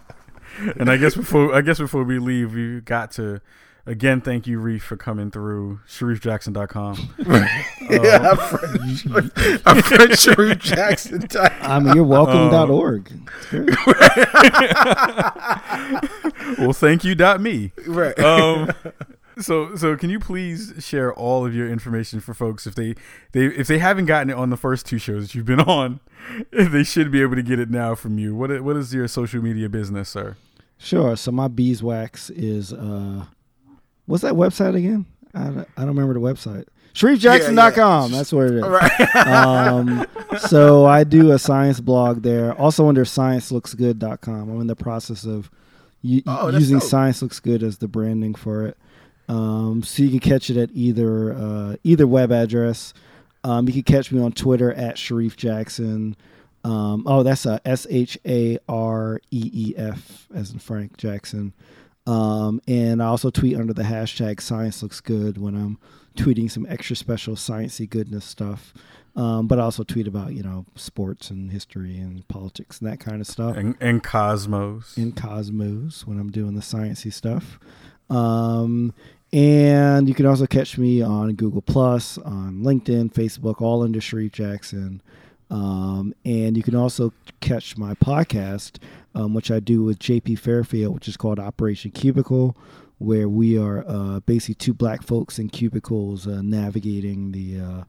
I 0.80 0.98
guess 0.98 1.16
before 1.16 1.54
I 1.54 1.62
guess 1.62 1.80
before 1.80 2.04
we 2.04 2.20
leave, 2.20 2.54
we 2.54 2.82
got 2.82 3.12
to 3.14 3.42
again 3.86 4.22
thank 4.22 4.48
you, 4.48 4.60
Reef, 4.60 4.84
for 4.84 4.98
coming 4.98 5.32
through. 5.32 5.80
ShareefJackson.com. 5.88 7.16
yeah, 7.90 8.30
I'm 8.32 8.38
French. 8.38 9.06
I'm 9.66 9.82
French 9.82 10.12
Shareef 10.12 10.60
Jackson. 10.60 11.28
I 11.62 11.80
mean, 11.80 11.96
you're 11.96 12.04
welcome.org. 12.04 13.12
It's 13.52 13.84
great. 13.84 14.18
well, 16.60 16.74
thank 16.74 17.04
you. 17.04 17.16
Dot 17.16 17.42
me. 17.42 17.72
Right. 17.88 18.18
Um, 18.20 18.72
so 19.40 19.76
so 19.76 19.96
can 19.98 20.10
you 20.10 20.20
please 20.20 20.74
share 20.80 21.14
all 21.14 21.46
of 21.46 21.54
your 21.56 21.70
information 21.70 22.20
for 22.20 22.34
folks 22.34 22.66
if 22.68 22.76
they 22.76 22.96
they 23.34 23.46
if 23.46 23.68
they 23.68 23.80
haven't 23.80 24.06
gotten 24.06 24.30
it 24.30 24.36
on 24.36 24.50
the 24.50 24.58
first 24.58 24.86
two 24.86 24.98
shows 24.98 25.24
that 25.28 25.36
you've 25.36 25.46
been 25.46 25.60
on, 25.80 26.00
they 26.52 26.84
should 26.84 27.12
be 27.12 27.22
able 27.22 27.36
to 27.36 27.44
get 27.44 27.60
it 27.60 27.70
now 27.70 27.96
from 27.96 28.18
you. 28.20 28.36
What 28.36 28.62
what 28.62 28.76
is 28.78 28.94
your 28.94 29.08
social 29.08 29.42
media 29.42 29.70
business, 29.70 30.10
sir? 30.10 30.38
Sure. 30.78 31.16
So 31.16 31.32
my 31.32 31.48
beeswax 31.48 32.30
is 32.30 32.74
uh, 32.74 33.26
what's 34.06 34.24
that 34.24 34.34
website 34.34 34.76
again? 34.76 35.06
I 35.34 35.44
don't, 35.46 35.58
I 35.78 35.82
don't 35.82 35.88
remember 35.96 36.14
the 36.14 36.20
website. 36.20 36.66
ShareefJackson.com. 36.94 38.12
That's 38.14 38.32
where 38.32 38.46
it 38.48 38.54
is. 38.56 38.64
right. 38.66 39.16
um, 39.28 40.06
so 40.40 40.86
I 40.86 41.04
do 41.04 41.32
a 41.32 41.40
science 41.40 41.82
blog 41.82 42.22
there. 42.24 42.54
Also 42.54 42.88
under 42.88 43.04
ScienceLooksGood.com. 43.04 44.50
I'm 44.50 44.62
in 44.62 44.68
the 44.68 44.76
process 44.76 45.26
of 45.26 45.50
u- 46.02 46.24
Oh, 46.28 46.50
using 46.50 46.80
dope. 46.80 46.88
Science 46.90 47.22
Looks 47.22 47.40
Good 47.40 47.64
as 47.64 47.78
the 47.80 47.88
branding 47.88 48.34
for 48.36 48.66
it. 48.66 48.78
Um, 49.28 49.82
so 49.84 50.04
you 50.04 50.10
can 50.10 50.20
catch 50.20 50.50
it 50.50 50.58
at 50.58 50.70
either 50.74 51.34
uh, 51.34 51.76
either 51.84 52.06
web 52.08 52.32
address. 52.32 52.94
Um, 53.44 53.68
you 53.68 53.74
can 53.74 53.84
catch 53.84 54.12
me 54.12 54.22
on 54.22 54.32
Twitter 54.32 54.74
at 54.74 54.96
Shareef 54.96 55.36
Jackson. 55.36 56.16
Um, 56.64 57.04
oh, 57.06 57.22
that's 57.24 57.46
a 57.46 57.60
S 57.66 57.86
H 57.90 58.18
A 58.26 58.58
R 58.68 59.20
E 59.32 59.52
E 59.54 59.74
F 59.78 60.28
as 60.34 60.52
in 60.52 60.60
Frank 60.60 60.98
Jackson. 60.98 61.54
Um, 62.08 62.62
and 62.68 63.02
I 63.02 63.08
also 63.08 63.30
tweet 63.32 63.56
under 63.58 63.74
the 63.74 63.84
hashtag 63.84 64.40
Science 64.42 64.84
Looks 64.84 65.00
Good 65.02 65.38
when 65.40 65.56
I'm 65.56 65.80
tweeting 66.16 66.50
some 66.52 66.66
extra 66.70 66.96
special 66.96 67.36
sciencey 67.36 67.90
goodness 67.90 68.26
stuff. 68.26 68.74
Um, 69.16 69.48
but 69.48 69.60
I 69.60 69.64
also 69.64 69.84
tweet 69.84 70.08
about 70.08 70.34
you 70.34 70.44
know 70.44 70.66
sports 70.76 71.30
and 71.30 71.52
history 71.52 71.98
and 71.98 72.28
politics 72.28 72.80
and 72.80 72.92
that 72.92 73.00
kind 73.00 73.22
of 73.22 73.28
stuff 73.28 73.56
And, 73.56 73.76
and 73.80 74.04
Cosmos. 74.04 74.98
in 74.98 75.14
Cosmos 75.14 76.06
when 76.06 76.20
I'm 76.20 76.32
doing 76.32 76.54
the 76.56 76.62
sciencey 76.62 77.14
stuff. 77.14 77.60
Um, 78.10 78.94
and 79.36 80.08
you 80.08 80.16
can 80.16 80.26
also 80.26 80.48
catch 80.48 80.78
me 80.78 81.02
on 81.02 81.34
Google 81.34 81.62
Plus, 81.62 82.18
on 82.20 82.62
LinkedIn, 82.64 83.12
Facebook, 83.12 83.62
all 83.62 83.84
under 83.84 84.00
Shareef 84.00 84.32
Jackson. 84.32 85.02
Um, 85.50 86.16
and 86.24 86.56
you 86.56 86.64
can 86.64 86.74
also 86.74 87.12
catch 87.42 87.78
my 87.78 87.96
podcast, 87.96 88.78
um, 89.14 89.34
which 89.34 89.52
I 89.52 89.60
do 89.60 89.84
with 89.84 90.00
JP 90.00 90.40
Fairfield, 90.40 90.94
which 90.94 91.10
is 91.10 91.18
called 91.18 91.38
Operation 91.38 91.92
Cubicle, 91.92 92.56
where 93.00 93.28
we 93.28 93.58
are 93.58 93.84
uh, 93.86 94.22
basically 94.22 94.56
two 94.56 94.74
black 94.74 95.04
folks 95.04 95.38
in 95.38 95.50
cubicles 95.50 96.26
uh, 96.28 96.42
navigating 96.42 97.34
the 97.34 97.60
uh, 97.60 97.84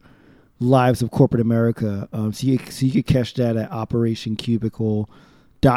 lives 0.58 1.00
of 1.00 1.12
corporate 1.12 1.40
America. 1.40 2.08
Um, 2.12 2.32
so, 2.32 2.48
you, 2.48 2.58
so 2.70 2.86
you 2.86 3.04
can 3.04 3.04
catch 3.04 3.34
that 3.34 3.56
at 3.56 3.70
Operation 3.70 4.34
Cubicle 4.34 5.08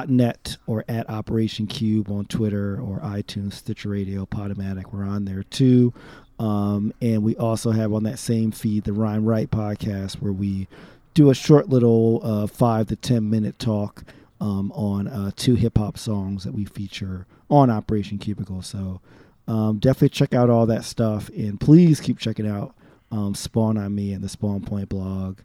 net 0.07 0.57
or 0.67 0.85
at 0.87 1.09
Operation 1.09 1.65
Cube 1.65 2.11
on 2.11 2.25
Twitter 2.25 2.79
or 2.79 2.99
iTunes, 2.99 3.53
Stitcher 3.53 3.89
Radio, 3.89 4.25
Podomatic. 4.25 4.93
We're 4.93 5.03
on 5.03 5.25
there 5.25 5.41
too. 5.41 5.93
Um, 6.37 6.93
and 7.01 7.23
we 7.23 7.35
also 7.37 7.71
have 7.71 7.91
on 7.91 8.03
that 8.03 8.19
same 8.19 8.51
feed 8.51 8.83
the 8.83 8.93
Rhyme 8.93 9.25
Right 9.25 9.49
podcast 9.49 10.21
where 10.21 10.31
we 10.31 10.67
do 11.15 11.31
a 11.31 11.33
short 11.33 11.69
little 11.69 12.21
uh, 12.23 12.45
five 12.45 12.87
to 12.87 12.95
10 12.95 13.29
minute 13.29 13.57
talk 13.57 14.03
um, 14.39 14.71
on 14.73 15.07
uh, 15.07 15.31
two 15.35 15.55
hip 15.55 15.79
hop 15.79 15.97
songs 15.97 16.43
that 16.43 16.53
we 16.53 16.65
feature 16.65 17.25
on 17.49 17.71
Operation 17.71 18.19
Cubicle. 18.19 18.61
So 18.61 19.01
um, 19.47 19.79
definitely 19.79 20.09
check 20.09 20.35
out 20.35 20.51
all 20.51 20.67
that 20.67 20.85
stuff 20.85 21.29
and 21.29 21.59
please 21.59 21.99
keep 21.99 22.19
checking 22.19 22.47
out 22.47 22.75
um, 23.11 23.33
Spawn 23.33 23.75
on 23.75 23.95
Me 23.95 24.13
and 24.13 24.23
the 24.23 24.29
Spawn 24.29 24.61
Point 24.61 24.89
blog 24.89 25.39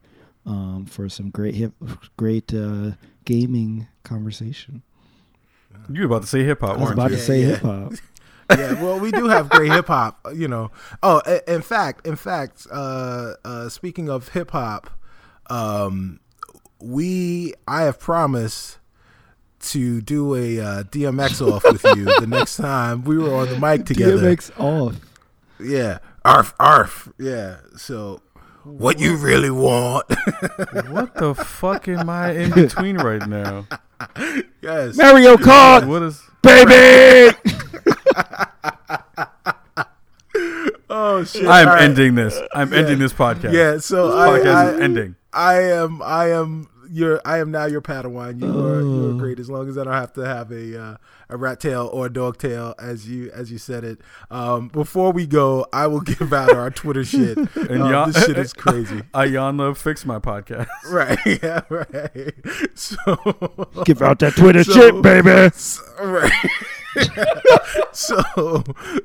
um, 0.47 0.87
for 0.87 1.09
some 1.09 1.31
great 1.31 1.55
hip, 1.55 1.73
great 2.17 2.53
uh, 2.53 2.93
gaming 3.25 3.87
conversation. 4.03 4.83
You 5.89 6.01
were 6.03 6.07
about 6.07 6.23
to 6.23 6.29
say 6.29 6.45
hip 6.45 6.61
hop, 6.61 6.79
I 6.79 6.81
was 6.81 6.91
about 6.91 7.11
you? 7.11 7.17
to 7.17 7.23
say 7.23 7.41
yeah. 7.41 7.47
hip 7.47 7.61
hop. 7.61 7.93
yeah, 8.59 8.83
well, 8.83 9.01
we 9.01 9.11
do 9.11 9.29
have 9.29 9.49
great 9.49 9.73
hip 9.73 9.87
hop, 9.87 10.19
you 10.35 10.49
know. 10.49 10.71
Oh, 11.03 11.21
in 11.47 11.63
fact, 11.63 12.07
in 12.07 12.17
fact, 12.17 12.67
uh, 12.71 13.35
uh, 13.45 13.69
speaking 13.69 14.09
of 14.09 14.29
hip 14.29 14.51
hop, 14.51 14.91
um, 15.49 16.21
we 16.81 17.55
I 17.67 17.83
have 17.83 17.99
promised 17.99 18.79
to 19.61 20.03
do 20.03 20.35
a 20.35 20.61
uh, 20.61 20.83
DMX 20.85 21.41
off 21.53 21.65
with 21.65 21.85
you 21.97 22.05
the 22.21 22.27
next 22.27 22.57
time 22.57 23.05
we 23.05 23.17
were 23.17 23.35
on 23.35 23.49
the 23.49 23.59
mic 23.59 23.87
together. 23.87 24.19
DMX 24.19 24.51
off. 24.59 24.97
Yeah, 25.59 25.99
arf 26.25 26.55
arf. 26.61 27.13
Yeah. 27.19 27.59
So, 27.77 28.21
what 28.65 28.99
you 28.99 29.17
really 29.17 29.51
want? 29.51 30.07
What 30.89 31.15
the 31.15 31.35
fuck 31.35 31.87
am 31.89 32.09
I 32.11 32.33
in 32.33 32.51
between 32.51 32.97
right 32.97 33.27
now? 33.29 33.67
yes. 34.63 34.97
Mario 34.97 35.37
Kart, 35.37 35.87
What 35.87 36.03
is? 36.03 36.23
baby. 36.43 37.37
Oh 40.97 41.25
shit. 41.25 41.43
I'm 41.47 41.69
All 41.69 41.75
right. 41.75 41.83
ending 41.83 42.15
this. 42.15 42.39
I'm 42.55 42.73
ending 42.73 42.99
this 42.99 43.13
podcast. 43.13 43.53
Yeah. 43.53 43.79
So 43.79 44.09
This 44.09 44.17
I, 44.17 44.29
podcast 44.29 44.55
I, 44.55 44.71
is 44.75 44.81
ending. 44.81 45.17
I 45.33 45.55
am 45.63 46.03
I 46.03 46.31
am 46.31 46.69
your 46.95 47.21
I 47.25 47.39
am 47.39 47.51
now 47.51 47.67
your 47.67 47.81
Padawan. 47.83 48.41
You 48.41 48.49
are 48.49 48.81
you 48.81 49.05
Oh. 49.05 49.11
are 49.11 49.19
great 49.19 49.39
as 49.41 49.51
long 49.51 49.69
as 49.69 49.77
I 49.77 49.85
don't 49.85 49.93
have 49.93 50.13
to 50.15 50.21
have 50.25 50.51
a 50.53 50.81
uh, 50.81 50.97
a 51.29 51.37
rat 51.37 51.59
tail 51.61 51.91
or 51.93 52.07
a 52.07 52.13
dog 52.13 52.39
tail 52.39 52.75
as 52.79 53.09
you 53.09 53.31
as 53.33 53.51
you 53.51 53.59
said 53.59 53.83
it. 53.85 54.01
Um, 54.31 54.69
before 54.69 55.11
we 55.13 55.27
go, 55.27 55.67
I 55.73 55.87
will 55.89 56.01
give 56.13 56.33
out 56.33 56.55
our 56.55 56.71
Twitter 56.71 57.05
shit. 57.05 57.37
And 57.57 57.83
Um, 57.83 57.91
y'all- 57.91 58.07
this 58.07 58.25
shit 58.25 58.39
is 58.39 58.53
crazy. 58.65 59.03
Ayana 59.15 59.77
fix 59.77 60.05
my 60.07 60.19
podcast. 60.19 60.69
right. 60.89 61.19
Yeah. 61.43 61.63
Right. 61.69 62.35
So 62.75 62.97
Give 63.85 64.01
out 64.03 64.19
that 64.21 64.35
Twitter 64.37 64.63
So- 64.65 64.73
shit, 64.73 65.03
baby. 65.03 65.51
So- 65.55 65.83
right. 66.05 66.33
so, 67.93 68.23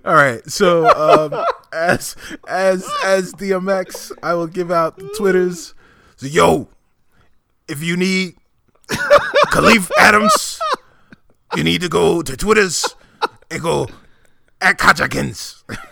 all 0.05 0.13
right. 0.15 0.47
So, 0.49 0.87
um, 0.89 1.43
as 1.73 2.15
as 2.47 2.87
as 3.03 3.33
DMX, 3.33 4.11
I 4.21 4.33
will 4.35 4.47
give 4.47 4.71
out 4.71 4.97
the 4.97 5.07
twitters. 5.17 5.73
So, 6.17 6.27
yo, 6.27 6.67
if 7.69 7.83
you 7.83 7.95
need 7.95 8.35
Kahlief 8.89 9.89
Adams, 9.99 10.59
you 11.55 11.63
need 11.63 11.81
to 11.81 11.89
go 11.89 12.21
to 12.21 12.35
Twitters 12.35 12.95
and 13.49 13.61
go 13.61 13.87
at 14.61 14.77
Kajakins. 14.77 15.63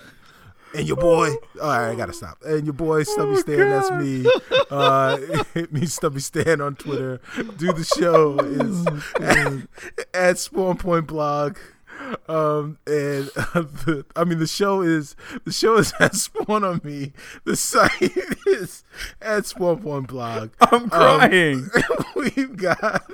And 0.75 0.85
your 0.85 0.97
boy, 0.97 1.29
all 1.59 1.69
right, 1.69 1.91
I 1.91 1.95
gotta 1.95 2.13
stop. 2.13 2.37
And 2.45 2.65
your 2.65 2.73
boy 2.73 3.01
Stubby 3.01 3.37
Stan, 3.37 3.57
that's 3.57 3.89
me. 3.89 4.29
Uh, 4.69 5.17
hit 5.53 5.71
me 5.73 5.87
Stubby 5.87 6.19
Stan 6.19 6.61
on 6.61 6.75
Twitter. 6.75 7.19
Do 7.57 7.73
the 7.73 7.83
show 7.83 8.37
is 8.37 8.85
at, 9.19 9.53
at 10.13 10.37
Spawn 10.37 10.77
Point 10.77 11.07
Blog. 11.07 11.57
Um, 12.27 12.77
and 12.85 13.29
uh, 13.35 13.61
the, 13.85 14.05
I 14.15 14.23
mean, 14.23 14.39
the 14.39 14.47
show 14.47 14.81
is 14.81 15.15
the 15.45 15.51
show 15.51 15.77
is 15.77 15.93
at 15.99 16.15
Spawn 16.15 16.63
on 16.63 16.81
Me. 16.83 17.13
The 17.43 17.55
site 17.55 17.91
is 18.47 18.83
at 19.21 19.45
Spawn 19.45 19.81
One 19.81 20.03
Blog. 20.03 20.51
I'm 20.59 20.89
crying. 20.89 21.69
Um, 21.75 22.05
we've 22.15 22.57
got 22.57 23.11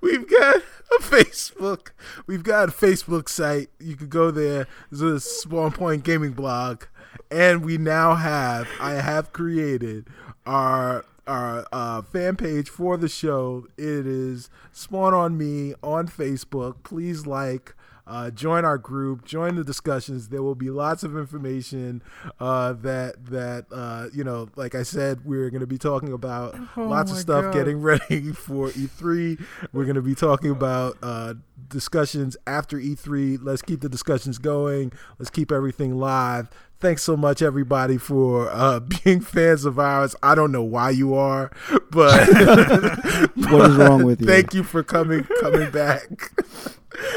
we've 0.00 0.28
got 0.28 0.56
a 0.56 1.02
Facebook. 1.02 1.88
We've 2.26 2.42
got 2.42 2.68
a 2.68 2.72
Facebook 2.72 3.28
site. 3.28 3.68
You 3.78 3.96
could 3.96 4.10
go 4.10 4.30
there. 4.30 4.66
There's 4.90 5.02
a 5.02 5.20
Spawn 5.20 5.72
Point 5.72 6.04
Gaming 6.04 6.32
blog, 6.32 6.84
and 7.30 7.64
we 7.64 7.78
now 7.78 8.14
have. 8.14 8.68
I 8.80 8.92
have 8.92 9.32
created 9.32 10.08
our 10.46 11.04
our 11.26 11.66
uh, 11.72 12.02
fan 12.02 12.36
page 12.36 12.68
for 12.68 12.96
the 12.96 13.08
show. 13.08 13.66
It 13.76 14.06
is 14.06 14.50
Spawn 14.72 15.14
on 15.14 15.38
Me 15.38 15.74
on 15.82 16.08
Facebook. 16.08 16.82
Please 16.82 17.26
like. 17.26 17.74
Uh, 18.06 18.30
join 18.30 18.64
our 18.64 18.76
group. 18.78 19.24
Join 19.24 19.56
the 19.56 19.64
discussions. 19.64 20.28
There 20.28 20.42
will 20.42 20.54
be 20.54 20.70
lots 20.70 21.02
of 21.02 21.16
information 21.16 22.02
uh, 22.38 22.74
that 22.74 23.26
that 23.26 23.66
uh, 23.72 24.08
you 24.12 24.24
know. 24.24 24.48
Like 24.56 24.74
I 24.74 24.82
said, 24.82 25.24
we're 25.24 25.50
going 25.50 25.60
to 25.62 25.66
be 25.66 25.78
talking 25.78 26.12
about 26.12 26.54
lots 26.76 27.10
of 27.10 27.18
stuff 27.18 27.44
God. 27.44 27.54
getting 27.54 27.80
ready 27.80 28.32
for 28.32 28.68
E3. 28.68 29.42
We're 29.72 29.84
going 29.84 29.94
to 29.96 30.02
be 30.02 30.14
talking 30.14 30.50
about 30.50 30.98
uh, 31.02 31.34
discussions 31.68 32.36
after 32.46 32.78
E3. 32.78 33.38
Let's 33.40 33.62
keep 33.62 33.80
the 33.80 33.88
discussions 33.88 34.38
going. 34.38 34.92
Let's 35.18 35.30
keep 35.30 35.50
everything 35.50 35.96
live. 35.96 36.48
Thanks 36.84 37.02
so 37.02 37.16
much, 37.16 37.40
everybody, 37.40 37.96
for 37.96 38.50
uh, 38.52 38.78
being 39.04 39.20
fans 39.22 39.64
of 39.64 39.78
ours. 39.78 40.14
I 40.22 40.34
don't 40.34 40.52
know 40.52 40.62
why 40.62 40.90
you 40.90 41.14
are, 41.14 41.50
but 41.90 42.28
What 43.36 43.70
is 43.70 43.76
wrong 43.76 44.04
with 44.04 44.20
you? 44.20 44.26
thank 44.26 44.52
you 44.52 44.62
for 44.62 44.82
coming 44.82 45.24
coming 45.40 45.70
back. 45.70 46.30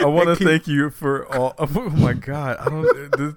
I 0.01 0.05
want 0.05 0.29
to 0.29 0.37
keep- 0.37 0.47
thank 0.47 0.67
you 0.69 0.89
for 0.89 1.27
all. 1.35 1.53
Oh 1.59 1.89
my 1.89 2.13
god, 2.13 2.55
I 2.61 2.69
don't. 2.69 3.17
This, 3.17 3.33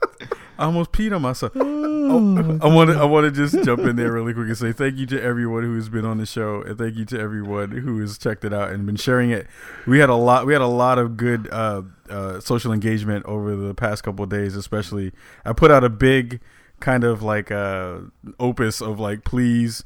I 0.56 0.66
almost 0.66 0.92
peed 0.92 1.12
on 1.12 1.22
myself. 1.22 1.50
Oh, 2.12 2.58
I 2.60 2.66
want 2.66 2.90
to. 2.90 2.96
I 2.98 3.04
want 3.04 3.24
to 3.26 3.30
just 3.30 3.64
jump 3.64 3.82
in 3.82 3.94
there 3.94 4.10
really 4.12 4.34
quick 4.34 4.48
and 4.48 4.58
say 4.58 4.72
thank 4.72 4.96
you 4.96 5.06
to 5.06 5.22
everyone 5.22 5.62
who 5.62 5.76
has 5.76 5.88
been 5.88 6.04
on 6.04 6.18
the 6.18 6.26
show, 6.26 6.60
and 6.62 6.76
thank 6.76 6.96
you 6.96 7.04
to 7.04 7.20
everyone 7.20 7.70
who 7.70 8.00
has 8.00 8.18
checked 8.18 8.44
it 8.44 8.52
out 8.52 8.70
and 8.70 8.84
been 8.84 8.96
sharing 8.96 9.30
it. 9.30 9.46
We 9.86 10.00
had 10.00 10.10
a 10.10 10.16
lot. 10.16 10.44
We 10.44 10.52
had 10.52 10.62
a 10.62 10.66
lot 10.66 10.98
of 10.98 11.16
good 11.16 11.48
uh, 11.52 11.82
uh, 12.10 12.40
social 12.40 12.72
engagement 12.72 13.24
over 13.26 13.56
the 13.56 13.74
past 13.74 14.02
couple 14.02 14.22
of 14.22 14.30
days, 14.30 14.56
especially. 14.56 15.12
I 15.44 15.52
put 15.52 15.70
out 15.70 15.84
a 15.84 15.88
big 15.88 16.40
kind 16.80 17.04
of 17.04 17.22
like 17.22 17.50
uh, 17.50 17.98
opus 18.38 18.80
of 18.80 18.98
like 18.98 19.24
please 19.24 19.84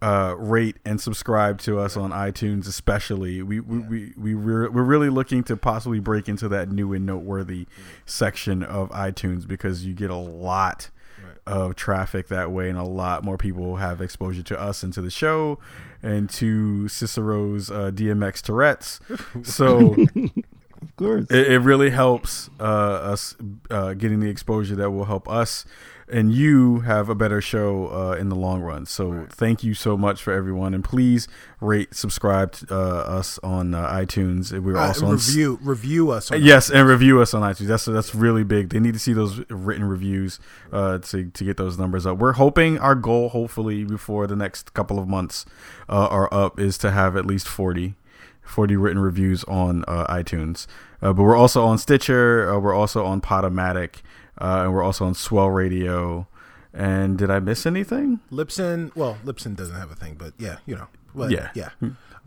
uh, 0.00 0.34
rate 0.38 0.76
and 0.84 1.00
subscribe 1.00 1.58
to 1.60 1.78
us 1.78 1.96
on 1.96 2.10
iTunes, 2.10 2.68
especially. 2.68 3.42
We 3.42 3.60
we 3.60 3.78
we, 3.78 4.12
we 4.16 4.34
we're, 4.34 4.70
we're 4.70 4.82
really 4.82 5.10
looking 5.10 5.42
to 5.44 5.56
possibly 5.56 5.98
break 6.00 6.28
into 6.28 6.48
that 6.48 6.70
new 6.70 6.92
and 6.92 7.04
noteworthy 7.04 7.66
section 8.06 8.62
of 8.62 8.90
iTunes 8.90 9.46
because 9.46 9.84
you 9.84 9.94
get 9.94 10.10
a 10.10 10.16
lot 10.16 10.90
of 11.46 11.74
traffic 11.74 12.28
that 12.28 12.52
way, 12.52 12.68
and 12.68 12.78
a 12.78 12.84
lot 12.84 13.24
more 13.24 13.38
people 13.38 13.76
have 13.76 14.00
exposure 14.00 14.42
to 14.42 14.60
us 14.60 14.82
and 14.82 14.92
to 14.92 15.00
the 15.00 15.10
show, 15.10 15.58
and 16.02 16.30
to 16.30 16.86
Cicero's 16.88 17.70
uh, 17.70 17.90
DMX 17.92 18.42
Tourette's. 18.42 19.00
So 19.42 19.96
course. 20.98 21.26
it, 21.30 21.52
it 21.52 21.58
really 21.60 21.90
helps 21.90 22.50
uh, 22.60 22.62
us 22.62 23.34
uh, 23.70 23.94
getting 23.94 24.20
the 24.20 24.28
exposure 24.28 24.76
that 24.76 24.90
will 24.90 25.06
help 25.06 25.28
us 25.28 25.64
and 26.10 26.32
you 26.32 26.80
have 26.80 27.10
a 27.10 27.14
better 27.14 27.38
show 27.38 27.88
uh, 27.88 28.16
in 28.18 28.30
the 28.30 28.34
long 28.34 28.62
run. 28.62 28.86
So 28.86 29.26
thank 29.28 29.62
you 29.62 29.74
so 29.74 29.94
much 29.94 30.22
for 30.22 30.32
everyone, 30.32 30.72
and 30.72 30.82
please 30.82 31.28
rate, 31.60 31.94
subscribe 31.94 32.52
to, 32.52 32.74
uh, 32.74 32.78
us 32.78 33.38
on 33.42 33.74
uh, 33.74 33.86
iTunes. 33.92 34.58
We're 34.58 34.78
Uh, 34.78 34.86
also 34.86 35.04
on 35.08 35.16
s- 35.16 35.28
review 35.28 35.58
review 35.60 36.10
us. 36.10 36.30
On 36.30 36.42
Yes, 36.42 36.70
and 36.70 36.88
review 36.88 37.20
us 37.20 37.34
on 37.34 37.42
iTunes. 37.42 37.66
That's 37.66 37.84
that's 37.84 38.14
really 38.14 38.42
big. 38.42 38.70
They 38.70 38.80
need 38.80 38.94
to 38.94 38.98
see 38.98 39.12
those 39.12 39.42
written 39.50 39.84
reviews 39.84 40.40
uh, 40.72 40.96
to 40.96 41.24
to 41.26 41.44
get 41.44 41.58
those 41.58 41.78
numbers 41.78 42.06
up. 42.06 42.16
We're 42.16 42.32
hoping 42.32 42.78
our 42.78 42.94
goal, 42.94 43.28
hopefully, 43.28 43.84
before 43.84 44.26
the 44.26 44.36
next 44.36 44.72
couple 44.72 44.98
of 44.98 45.08
months 45.08 45.44
uh, 45.90 46.06
are 46.06 46.32
up, 46.32 46.58
is 46.58 46.78
to 46.78 46.90
have 46.90 47.18
at 47.18 47.26
least 47.26 47.46
40, 47.46 47.96
40 48.48 48.76
written 48.76 48.98
reviews 49.00 49.44
on 49.44 49.84
uh, 49.86 50.06
iTunes. 50.12 50.66
Uh, 51.00 51.12
but 51.12 51.22
we're 51.22 51.36
also 51.36 51.64
on 51.64 51.78
Stitcher. 51.78 52.50
Uh, 52.52 52.58
we're 52.58 52.74
also 52.74 53.04
on 53.04 53.20
Podomatic, 53.20 53.96
uh, 54.40 54.62
and 54.64 54.74
we're 54.74 54.82
also 54.82 55.04
on 55.06 55.14
Swell 55.14 55.50
Radio. 55.50 56.26
And 56.74 57.16
did 57.18 57.30
I 57.30 57.40
miss 57.40 57.66
anything? 57.66 58.20
Libsyn, 58.32 58.94
well, 58.96 59.18
Libsyn 59.24 59.56
doesn't 59.56 59.74
have 59.76 59.90
a 59.90 59.94
thing, 59.94 60.14
but 60.18 60.32
yeah, 60.38 60.58
you 60.66 60.74
know, 60.76 60.86
but, 61.14 61.30
Yeah. 61.30 61.50
yeah. 61.54 61.70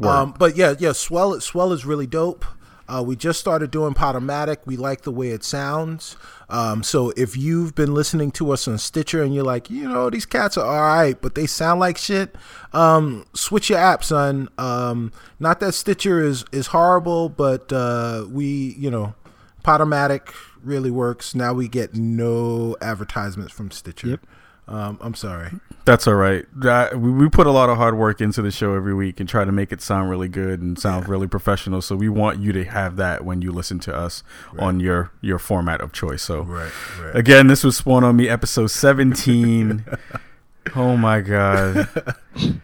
Um, 0.02 0.34
but 0.38 0.56
yeah, 0.56 0.74
yeah, 0.80 0.94
Swell, 0.94 1.40
Swell 1.42 1.72
is 1.74 1.86
really 1.86 2.08
dope. 2.08 2.44
Uh, 2.92 3.02
we 3.02 3.16
just 3.16 3.40
started 3.40 3.72
doing 3.72 3.94
Podomatic. 3.94 4.58
We 4.66 4.76
like 4.76 5.02
the 5.02 5.12
way 5.12 5.30
it 5.30 5.44
sounds. 5.44 6.18
Um, 6.50 6.84
so 6.84 7.12
if 7.16 7.38
you've 7.38 7.74
been 7.74 7.94
listening 7.94 8.32
to 8.32 8.52
us 8.52 8.68
on 8.68 8.78
Stitcher 8.78 9.24
and 9.24 9.34
you're 9.34 9.46
like, 9.46 9.70
you 9.70 9.88
know, 9.88 10.10
these 10.10 10.26
cats 10.26 10.58
are 10.58 10.66
all 10.66 10.82
right, 10.82 11.20
but 11.22 11.36
they 11.36 11.46
sound 11.46 11.80
like 11.80 11.98
shit, 11.98 12.36
um, 12.74 13.26
switch 13.34 13.70
your 13.70 13.80
app, 13.80 14.04
son. 14.04 14.50
Um, 14.58 15.14
not 15.40 15.62
that 15.62 15.74
Stitcher 15.74 16.22
is 16.22 16.44
is 16.52 16.68
horrible, 16.68 17.30
but 17.30 17.72
uh, 17.72 18.26
we, 18.30 18.76
you 18.78 18.92
know, 18.92 19.16
Podomatic 19.64 20.34
really 20.62 20.92
works. 20.92 21.34
Now 21.34 21.54
we 21.54 21.70
get 21.70 21.96
no 21.96 22.76
advertisements 22.82 23.54
from 23.54 23.72
Stitcher. 23.72 24.08
Yep. 24.08 24.26
Um, 24.72 24.98
I'm 25.02 25.14
sorry. 25.16 25.52
That's 25.84 26.08
all 26.08 26.16
right. 26.16 26.46
That- 26.56 27.00
we, 27.00 27.12
we 27.12 27.28
put 27.30 27.46
a 27.48 27.52
lot 27.52 27.70
of 27.70 27.78
hard 27.78 27.98
work 27.98 28.22
into 28.22 28.42
the 28.42 28.52
show 28.52 28.74
every 28.76 28.94
week 28.94 29.20
and 29.20 29.28
try 29.28 29.44
to 29.44 29.52
make 29.52 29.72
it 29.72 29.82
sound 29.82 30.10
really 30.10 30.30
good 30.30 30.62
and 30.62 30.80
sound 30.80 31.10
really 31.10 31.28
professional. 31.28 31.82
So 31.82 31.96
we 31.96 32.08
want 32.08 32.40
you 32.40 32.52
to 32.54 32.64
have 32.64 32.96
that 32.96 33.26
when 33.26 33.42
you 33.42 33.52
listen 33.52 33.80
to 33.80 33.96
us 33.96 34.24
on 34.58 34.80
your 34.80 35.12
your 35.22 35.40
format 35.40 35.82
of 35.82 35.92
choice. 35.92 36.22
So 36.24 36.44
Right, 36.44 36.72
right. 37.02 37.16
again, 37.16 37.48
this 37.48 37.64
was 37.64 37.76
Spawn 37.78 38.04
on 38.04 38.16
Me, 38.16 38.30
episode 38.30 38.68
seventeen. 38.68 39.84
oh 40.76 40.96
my 40.98 41.22
god. 41.22 41.90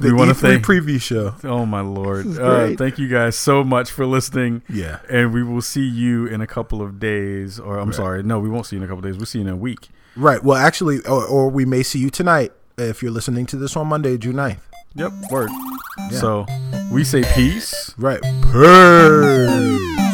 We 0.00 0.12
want 0.12 0.28
to 0.30 0.36
E3 0.36 0.40
thank. 0.40 0.64
preview 0.64 1.00
show. 1.02 1.34
oh 1.42 1.66
my 1.66 1.80
lord! 1.80 2.38
Uh, 2.38 2.76
thank 2.76 2.98
you 2.98 3.08
guys 3.08 3.36
so 3.36 3.64
much 3.64 3.90
for 3.90 4.06
listening. 4.06 4.62
Yeah. 4.68 5.00
And 5.10 5.32
we 5.32 5.42
will 5.42 5.60
see 5.62 5.84
you 5.84 6.26
in 6.26 6.40
a 6.40 6.46
couple 6.46 6.82
of 6.82 7.00
days. 7.00 7.58
Or 7.58 7.78
I'm 7.78 7.88
Right. 7.88 7.96
sorry, 7.96 8.22
no, 8.22 8.38
we 8.38 8.48
won't 8.48 8.66
see 8.66 8.76
you 8.76 8.82
in 8.82 8.84
a 8.84 8.86
couple 8.88 9.04
of 9.04 9.10
days. 9.10 9.16
We'll 9.16 9.26
see 9.26 9.40
you 9.40 9.46
in 9.48 9.52
a 9.52 9.56
week. 9.56 9.88
Right. 10.16 10.42
Well, 10.42 10.56
actually, 10.56 11.00
or, 11.00 11.24
or 11.26 11.48
we 11.50 11.64
may 11.64 11.82
see 11.82 11.98
you 11.98 12.10
tonight 12.10 12.52
if 12.78 13.02
you're 13.02 13.12
listening 13.12 13.46
to 13.46 13.56
this 13.56 13.76
on 13.76 13.86
Monday, 13.86 14.16
June 14.18 14.36
9th. 14.36 14.60
Yep, 14.94 15.12
word. 15.30 15.50
Yeah. 16.10 16.18
So 16.18 16.46
we 16.90 17.04
say 17.04 17.22
peace. 17.34 17.94
Right. 17.98 18.22
Peace. 18.22 20.05